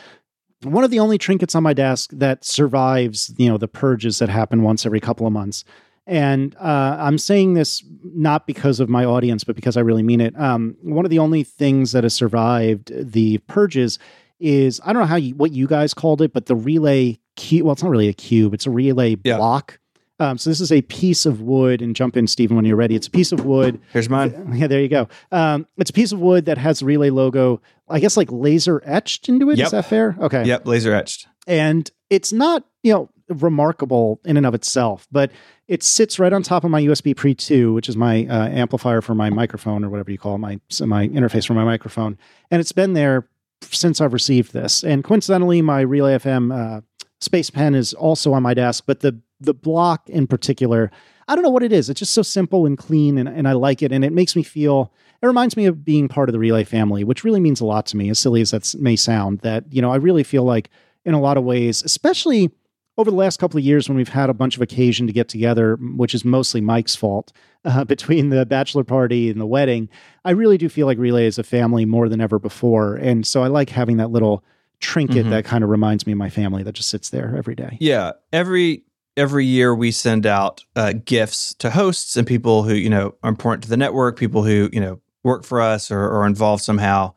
one 0.64 0.84
of 0.84 0.90
the 0.90 0.98
only 0.98 1.18
trinkets 1.18 1.54
on 1.54 1.62
my 1.62 1.72
desk 1.72 2.10
that 2.12 2.44
survives, 2.44 3.32
you 3.36 3.48
know, 3.48 3.58
the 3.58 3.68
purges 3.68 4.18
that 4.18 4.28
happen 4.28 4.62
once 4.62 4.86
every 4.86 5.00
couple 5.00 5.26
of 5.26 5.32
months. 5.32 5.64
And 6.06 6.54
uh, 6.56 6.96
I'm 7.00 7.16
saying 7.18 7.54
this 7.54 7.82
not 8.02 8.46
because 8.46 8.80
of 8.80 8.88
my 8.88 9.04
audience, 9.04 9.44
but 9.44 9.56
because 9.56 9.76
I 9.76 9.80
really 9.80 10.02
mean 10.02 10.20
it. 10.20 10.38
Um, 10.38 10.76
one 10.82 11.04
of 11.06 11.10
the 11.10 11.18
only 11.18 11.44
things 11.44 11.92
that 11.92 12.04
has 12.04 12.14
survived 12.14 12.92
the 12.94 13.38
purges 13.38 13.98
is 14.44 14.80
I 14.84 14.92
don't 14.92 15.00
know 15.02 15.06
how 15.06 15.16
you, 15.16 15.34
what 15.34 15.52
you 15.52 15.66
guys 15.66 15.94
called 15.94 16.20
it, 16.22 16.32
but 16.32 16.46
the 16.46 16.54
relay 16.56 17.18
cube. 17.36 17.64
Well, 17.64 17.72
it's 17.72 17.82
not 17.82 17.90
really 17.90 18.08
a 18.08 18.12
cube; 18.12 18.54
it's 18.54 18.66
a 18.66 18.70
relay 18.70 19.16
Yeah. 19.24 19.36
block. 19.38 19.78
Um, 20.20 20.38
so 20.38 20.48
this 20.48 20.60
is 20.60 20.70
a 20.70 20.82
piece 20.82 21.26
of 21.26 21.40
wood, 21.40 21.82
and 21.82 21.96
jump 21.96 22.16
in, 22.16 22.28
Stephen, 22.28 22.54
when 22.54 22.64
you're 22.64 22.76
ready. 22.76 22.94
It's 22.94 23.08
a 23.08 23.10
piece 23.10 23.32
of 23.32 23.44
wood 23.44 23.80
Here's 23.92 24.08
mine. 24.08 24.52
yeah, 24.54 24.68
there 24.68 24.80
you 24.80 24.88
go. 24.88 25.08
Um, 25.32 25.66
it's 25.76 25.90
a 25.90 25.92
piece 25.92 26.12
of 26.12 26.20
wood 26.20 26.44
that 26.44 26.56
has 26.58 26.82
relay 26.84 27.10
logo, 27.10 27.60
I 27.88 27.98
guess, 27.98 28.16
like 28.16 28.30
laser 28.30 28.80
etched 28.84 29.28
into 29.28 29.50
it. 29.50 29.54
Is 29.54 29.58
Yep. 29.58 29.70
that 29.72 29.84
fair? 29.86 30.16
Okay. 30.20 30.44
Yep, 30.44 30.66
laser 30.68 30.94
etched. 30.94 31.26
And 31.48 31.90
it's 32.10 32.32
not, 32.32 32.64
you 32.84 32.92
know, 32.92 33.10
remarkable 33.28 34.20
in 34.24 34.36
and 34.36 34.46
of 34.46 34.54
itself, 34.54 35.06
but 35.10 35.30
it 35.66 35.82
sits 35.82 36.18
right 36.18 36.32
on 36.32 36.42
top 36.42 36.62
of 36.64 36.70
my 36.70 36.80
USB 36.82 37.16
Pre 37.16 37.34
2, 37.34 37.72
which 37.72 37.88
is 37.88 37.96
my 37.96 38.26
uh, 38.26 38.48
amplifier 38.48 39.00
for 39.00 39.14
my 39.14 39.30
microphone 39.30 39.84
or 39.84 39.90
whatever 39.90 40.10
you 40.12 40.18
call 40.18 40.34
it, 40.36 40.38
my 40.38 40.60
my 40.80 41.08
interface 41.08 41.46
for 41.46 41.54
my 41.54 41.64
microphone. 41.64 42.18
And 42.50 42.60
it's 42.60 42.72
been 42.72 42.92
there 42.92 43.26
since 43.72 44.00
I've 44.00 44.12
received 44.12 44.52
this. 44.52 44.82
And 44.82 45.04
coincidentally, 45.04 45.62
my 45.62 45.80
Relay 45.80 46.16
FM 46.16 46.52
uh, 46.52 46.80
Space 47.20 47.50
Pen 47.50 47.74
is 47.74 47.94
also 47.94 48.32
on 48.32 48.42
my 48.42 48.54
desk, 48.54 48.84
but 48.86 49.00
the 49.00 49.20
the 49.40 49.54
block 49.54 50.08
in 50.08 50.26
particular, 50.26 50.90
I 51.28 51.34
don't 51.34 51.44
know 51.44 51.50
what 51.50 51.62
it 51.62 51.72
is. 51.72 51.90
It's 51.90 51.98
just 51.98 52.14
so 52.14 52.22
simple 52.22 52.66
and 52.66 52.78
clean, 52.78 53.18
and, 53.18 53.28
and 53.28 53.48
I 53.48 53.52
like 53.52 53.82
it. 53.82 53.92
And 53.92 54.04
it 54.04 54.12
makes 54.12 54.36
me 54.36 54.42
feel, 54.42 54.92
it 55.22 55.26
reminds 55.26 55.56
me 55.56 55.66
of 55.66 55.84
being 55.84 56.08
part 56.08 56.28
of 56.28 56.32
the 56.32 56.38
Relay 56.38 56.64
family, 56.64 57.04
which 57.04 57.24
really 57.24 57.40
means 57.40 57.60
a 57.60 57.66
lot 57.66 57.86
to 57.86 57.96
me, 57.96 58.10
as 58.10 58.18
silly 58.18 58.40
as 58.40 58.50
that 58.50 58.74
may 58.78 58.96
sound. 58.96 59.40
That, 59.40 59.64
you 59.72 59.82
know, 59.82 59.90
I 59.90 59.96
really 59.96 60.22
feel 60.22 60.44
like 60.44 60.70
in 61.04 61.14
a 61.14 61.20
lot 61.20 61.36
of 61.36 61.44
ways, 61.44 61.82
especially 61.82 62.50
over 62.96 63.10
the 63.10 63.16
last 63.16 63.38
couple 63.40 63.58
of 63.58 63.64
years 63.64 63.88
when 63.88 63.96
we've 63.96 64.08
had 64.08 64.30
a 64.30 64.34
bunch 64.34 64.56
of 64.56 64.62
occasion 64.62 65.06
to 65.06 65.12
get 65.12 65.28
together, 65.28 65.76
which 65.80 66.14
is 66.14 66.24
mostly 66.24 66.60
Myke's 66.60 66.94
fault, 66.94 67.32
uh, 67.64 67.84
between 67.84 68.28
the 68.30 68.44
bachelor 68.46 68.84
party 68.84 69.30
and 69.30 69.40
the 69.40 69.46
wedding, 69.46 69.88
I 70.24 70.30
really 70.32 70.58
do 70.58 70.68
feel 70.68 70.86
like 70.86 70.98
Relay 70.98 71.26
is 71.26 71.38
a 71.38 71.42
family 71.42 71.84
more 71.84 72.08
than 72.08 72.20
ever 72.20 72.38
before. 72.38 72.94
And 72.96 73.26
so 73.26 73.42
I 73.42 73.48
like 73.48 73.70
having 73.70 73.96
that 73.96 74.10
little 74.10 74.44
trinket 74.80 75.26
Mhm. 75.26 75.30
that 75.30 75.44
kind 75.44 75.64
of 75.64 75.70
reminds 75.70 76.06
me 76.06 76.12
of 76.12 76.18
my 76.18 76.28
family 76.28 76.62
that 76.62 76.72
just 76.74 76.88
sits 76.90 77.08
there 77.10 77.34
every 77.38 77.54
day. 77.54 77.76
Yeah, 77.80 78.12
every 78.32 78.84
every 79.16 79.46
year 79.46 79.72
we 79.74 79.92
send 79.92 80.26
out 80.26 80.64
uh, 80.74 80.92
gifts 81.04 81.54
to 81.54 81.70
hosts 81.70 82.16
and 82.16 82.26
people 82.26 82.64
who 82.64 82.74
you 82.74 82.90
know 82.90 83.14
are 83.22 83.30
important 83.30 83.62
to 83.62 83.70
the 83.70 83.76
network, 83.76 84.18
people 84.18 84.42
who 84.42 84.68
you 84.72 84.80
know 84.80 85.00
work 85.22 85.44
for 85.44 85.60
us 85.60 85.90
or 85.90 86.00
are 86.00 86.26
involved 86.26 86.62
somehow. 86.62 87.14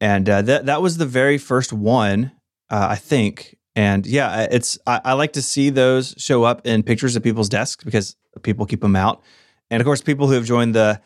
And 0.00 0.28
uh, 0.30 0.42
that 0.42 0.66
that 0.66 0.80
was 0.80 0.96
the 0.96 1.04
very 1.06 1.36
first 1.36 1.72
one, 1.72 2.30
uh, 2.70 2.86
I 2.90 2.96
think. 2.96 3.56
And 3.78 4.08
yeah, 4.08 4.48
it's 4.50 4.76
I, 4.88 5.00
I 5.04 5.12
like 5.12 5.34
to 5.34 5.42
see 5.42 5.70
those 5.70 6.12
show 6.18 6.42
up 6.42 6.66
in 6.66 6.82
pictures 6.82 7.14
of 7.14 7.22
people's 7.22 7.48
desks 7.48 7.84
because 7.84 8.16
people 8.42 8.66
keep 8.66 8.80
them 8.80 8.96
out. 8.96 9.22
And 9.70 9.80
of 9.80 9.84
course, 9.84 10.02
people 10.02 10.26
who 10.26 10.32
have 10.32 10.44
joined 10.44 10.74
the 10.74 11.00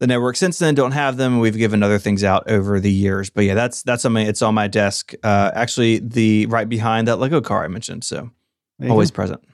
the 0.00 0.06
network 0.06 0.36
since 0.36 0.58
then 0.58 0.74
don't 0.74 0.92
have 0.92 1.18
them. 1.18 1.38
We've 1.38 1.54
given 1.54 1.82
other 1.82 1.98
things 1.98 2.24
out 2.24 2.50
over 2.50 2.80
the 2.80 2.90
years, 2.90 3.28
but 3.28 3.44
yeah, 3.44 3.52
that's 3.52 3.82
that's 3.82 4.02
something. 4.02 4.26
It's 4.26 4.40
on 4.40 4.54
my 4.54 4.68
desk. 4.68 5.12
Uh, 5.22 5.50
actually, 5.54 5.98
the 5.98 6.46
right 6.46 6.66
behind 6.66 7.08
that 7.08 7.16
Lego 7.16 7.42
car 7.42 7.62
I 7.62 7.68
mentioned. 7.68 8.04
So 8.04 8.30
always 8.88 9.10
go. 9.10 9.16
present. 9.16 9.44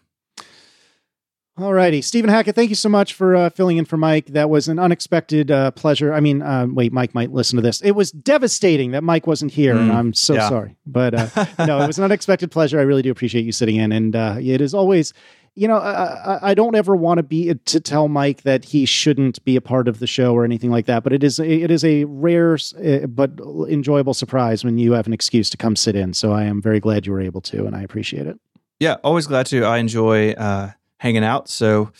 All 1.58 1.74
righty. 1.74 2.00
Stephen 2.00 2.30
Hackett, 2.30 2.54
thank 2.54 2.70
you 2.70 2.74
so 2.74 2.88
much 2.88 3.12
for 3.12 3.36
uh, 3.36 3.50
filling 3.50 3.76
in 3.76 3.84
for 3.84 3.98
Myke. 3.98 4.28
That 4.28 4.48
was 4.48 4.66
an 4.68 4.78
unexpected 4.78 5.50
uh, 5.50 5.72
pleasure. 5.72 6.14
I 6.14 6.20
mean, 6.20 6.40
uh, 6.40 6.66
wait, 6.70 6.90
Myke 6.92 7.12
might 7.12 7.32
listen 7.32 7.56
to 7.56 7.62
this. 7.62 7.82
It 7.82 7.90
was 7.90 8.12
devastating 8.12 8.92
that 8.92 9.02
Myke 9.02 9.26
wasn't 9.26 9.52
here, 9.52 9.76
and 9.76 9.90
Mm, 9.90 9.94
I'm 9.94 10.12
so 10.14 10.34
yeah. 10.34 10.48
sorry. 10.48 10.76
But 10.86 11.14
uh, 11.14 11.46
no, 11.66 11.82
it 11.82 11.86
was 11.86 11.98
an 11.98 12.04
unexpected 12.04 12.50
pleasure. 12.50 12.78
I 12.78 12.82
really 12.82 13.02
do 13.02 13.10
appreciate 13.10 13.44
you 13.44 13.52
sitting 13.52 13.76
in, 13.76 13.92
and 13.92 14.16
uh, 14.16 14.36
it 14.40 14.62
is 14.62 14.72
always, 14.72 15.12
you 15.54 15.68
know, 15.68 15.76
I, 15.76 16.50
I- 16.50 16.54
don't 16.54 16.76
ever 16.76 16.96
want 16.96 17.18
to 17.18 17.22
be 17.24 17.52
to 17.52 17.80
tell 17.80 18.08
Myke 18.08 18.40
that 18.42 18.64
he 18.64 18.86
shouldn't 18.86 19.44
be 19.44 19.54
a 19.56 19.60
part 19.60 19.86
of 19.86 19.98
the 19.98 20.06
show 20.06 20.32
or 20.32 20.44
anything 20.46 20.70
like 20.70 20.86
that. 20.86 21.02
But 21.02 21.12
it 21.12 21.22
is 21.22 21.38
it 21.40 21.70
is 21.70 21.84
a 21.84 22.04
rare 22.04 22.54
uh, 22.82 23.06
but 23.06 23.32
enjoyable 23.68 24.14
surprise 24.14 24.64
when 24.64 24.78
you 24.78 24.92
have 24.92 25.06
an 25.06 25.12
excuse 25.12 25.50
to 25.50 25.58
come 25.58 25.76
sit 25.76 25.94
in. 25.94 26.14
So 26.14 26.32
I 26.32 26.44
am 26.44 26.62
very 26.62 26.80
glad 26.80 27.04
you 27.06 27.12
were 27.12 27.20
able 27.20 27.42
to, 27.42 27.66
and 27.66 27.76
I 27.76 27.82
appreciate 27.82 28.26
it. 28.26 28.38
yeah, 28.78 28.94
always 29.04 29.26
glad 29.26 29.44
to. 29.46 29.64
I 29.64 29.76
enjoy 29.78 30.30
uh, 30.32 30.70
hanging 31.00 31.24
out. 31.24 31.48
So 31.48 31.90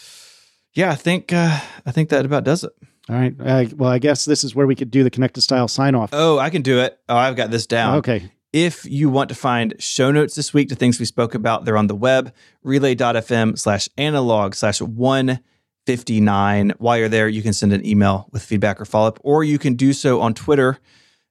yeah, 0.75 0.91
I 0.91 0.95
think 0.95 1.33
uh, 1.33 1.59
I 1.85 1.91
think 1.91 2.11
that 2.11 2.25
about 2.25 2.45
does 2.45 2.63
it. 2.65 2.73
All 3.09 3.17
right. 3.17 3.35
Uh, 3.41 3.65
well, 3.77 3.91
I 3.91 3.99
guess 3.99 4.25
this 4.25 4.45
is 4.45 4.55
where 4.55 4.69
we 4.69 4.77
could 4.77 4.91
do 4.91 5.03
the 5.03 5.11
connected 5.11 5.41
style 5.41 5.67
sign 5.67 5.97
off. 5.97 6.11
Oh, 6.13 6.39
I 6.39 6.51
can 6.51 6.63
do 6.63 6.79
it. 6.81 6.97
Oh, 7.09 7.17
I've 7.17 7.35
got 7.35 7.51
this 7.51 7.67
down. 7.67 7.97
Okay. 7.97 8.31
If 8.53 8.85
you 8.85 9.11
want 9.11 9.31
to 9.31 9.35
find 9.35 9.75
show 9.79 10.13
notes 10.13 10.35
this 10.35 10.53
week 10.55 10.69
to 10.69 10.75
things 10.75 11.01
we 11.01 11.07
spoke 11.07 11.35
about, 11.35 11.65
they're 11.65 11.77
on 11.77 11.87
the 11.87 11.95
web, 11.95 12.33
relay.fm 12.63 13.59
slash 13.59 13.89
analog 13.97 14.55
slash 14.55 14.81
159. 14.81 16.73
While 16.79 16.99
you're 16.99 17.09
there, 17.09 17.29
you 17.29 17.43
can 17.43 17.53
send 17.53 17.73
an 17.73 17.85
email 17.87 18.29
with 18.33 18.43
feedback 18.43 18.81
or 18.81 18.85
follow 18.85 19.09
up, 19.09 19.19
or 19.23 19.43
you 19.45 19.59
can 19.59 19.75
do 19.75 19.93
so 19.93 20.21
on 20.21 20.35
Twitter. 20.35 20.79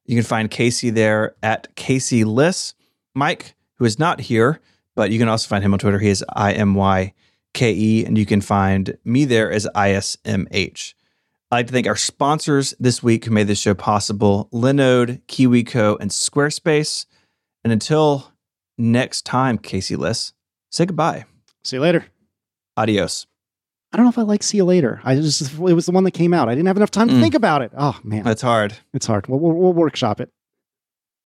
You 0.06 0.16
can 0.16 0.26
find 0.26 0.50
Casey 0.50 0.90
there 0.90 1.36
at 1.44 1.76
Casey 1.76 2.24
Liss. 2.24 2.74
Myke, 3.18 3.54
who 3.76 3.86
is 3.86 4.00
not 4.00 4.22
here, 4.22 4.60
but 4.96 5.12
you 5.12 5.20
can 5.20 5.28
also 5.28 5.48
find 5.48 5.64
him 5.64 5.74
on 5.74 5.80
Twitter. 5.80 6.00
He 6.00 6.10
is 6.10 6.26
I 6.30 6.54
M 7.50 7.56
Y 7.56 7.60
K 7.60 7.72
E, 7.74 8.06
and 8.06 8.18
you 8.18 8.26
can 8.26 8.42
find 8.42 8.98
me 9.04 9.26
there 9.26 9.52
as 9.52 9.68
ISMH. 9.76 10.94
I'd 11.52 11.56
like 11.56 11.68
to 11.68 11.74
thank 11.74 11.88
our 11.88 11.96
sponsors 11.96 12.76
this 12.80 13.02
week 13.02 13.26
who 13.26 13.32
made 13.32 13.48
this 13.48 13.60
show 13.60 13.74
possible 13.74 14.50
Linode, 14.54 15.22
KiwiCo, 15.28 15.98
and 16.00 16.12
Squarespace. 16.12 17.06
And 17.64 17.74
until 17.74 18.32
next 18.78 19.26
time, 19.26 19.58
Casey 19.58 19.96
Liss, 19.96 20.34
say 20.72 20.86
goodbye. 20.86 21.26
See 21.64 21.78
you 21.78 21.82
later. 21.82 22.06
Adios. 22.78 23.26
I 23.92 23.98
don't 23.98 24.06
know 24.06 24.12
if 24.12 24.20
I 24.20 24.22
like 24.22 24.44
see 24.44 24.58
you 24.58 24.66
later. 24.66 25.02
I 25.04 25.16
just 25.16 25.42
it 25.42 25.58
was 25.60 25.88
the 25.88 25.92
one 25.92 26.04
that 26.04 26.12
came 26.12 26.34
out. 26.36 26.48
I 26.50 26.54
didn't 26.54 26.68
have 26.68 26.78
enough 26.78 26.92
time 26.92 27.08
to 27.08 27.16
Mm. 27.16 27.22
think 27.22 27.34
about 27.34 27.64
it. 27.64 27.72
Oh 27.76 28.00
man, 28.04 28.24
That's 28.24 28.44
hard. 28.44 28.76
it's 28.94 29.08
hard. 29.08 29.28
We'll, 29.28 29.40
we'll, 29.40 29.54
we'll 29.54 29.74
workshop 29.74 30.22
it. 30.22 30.30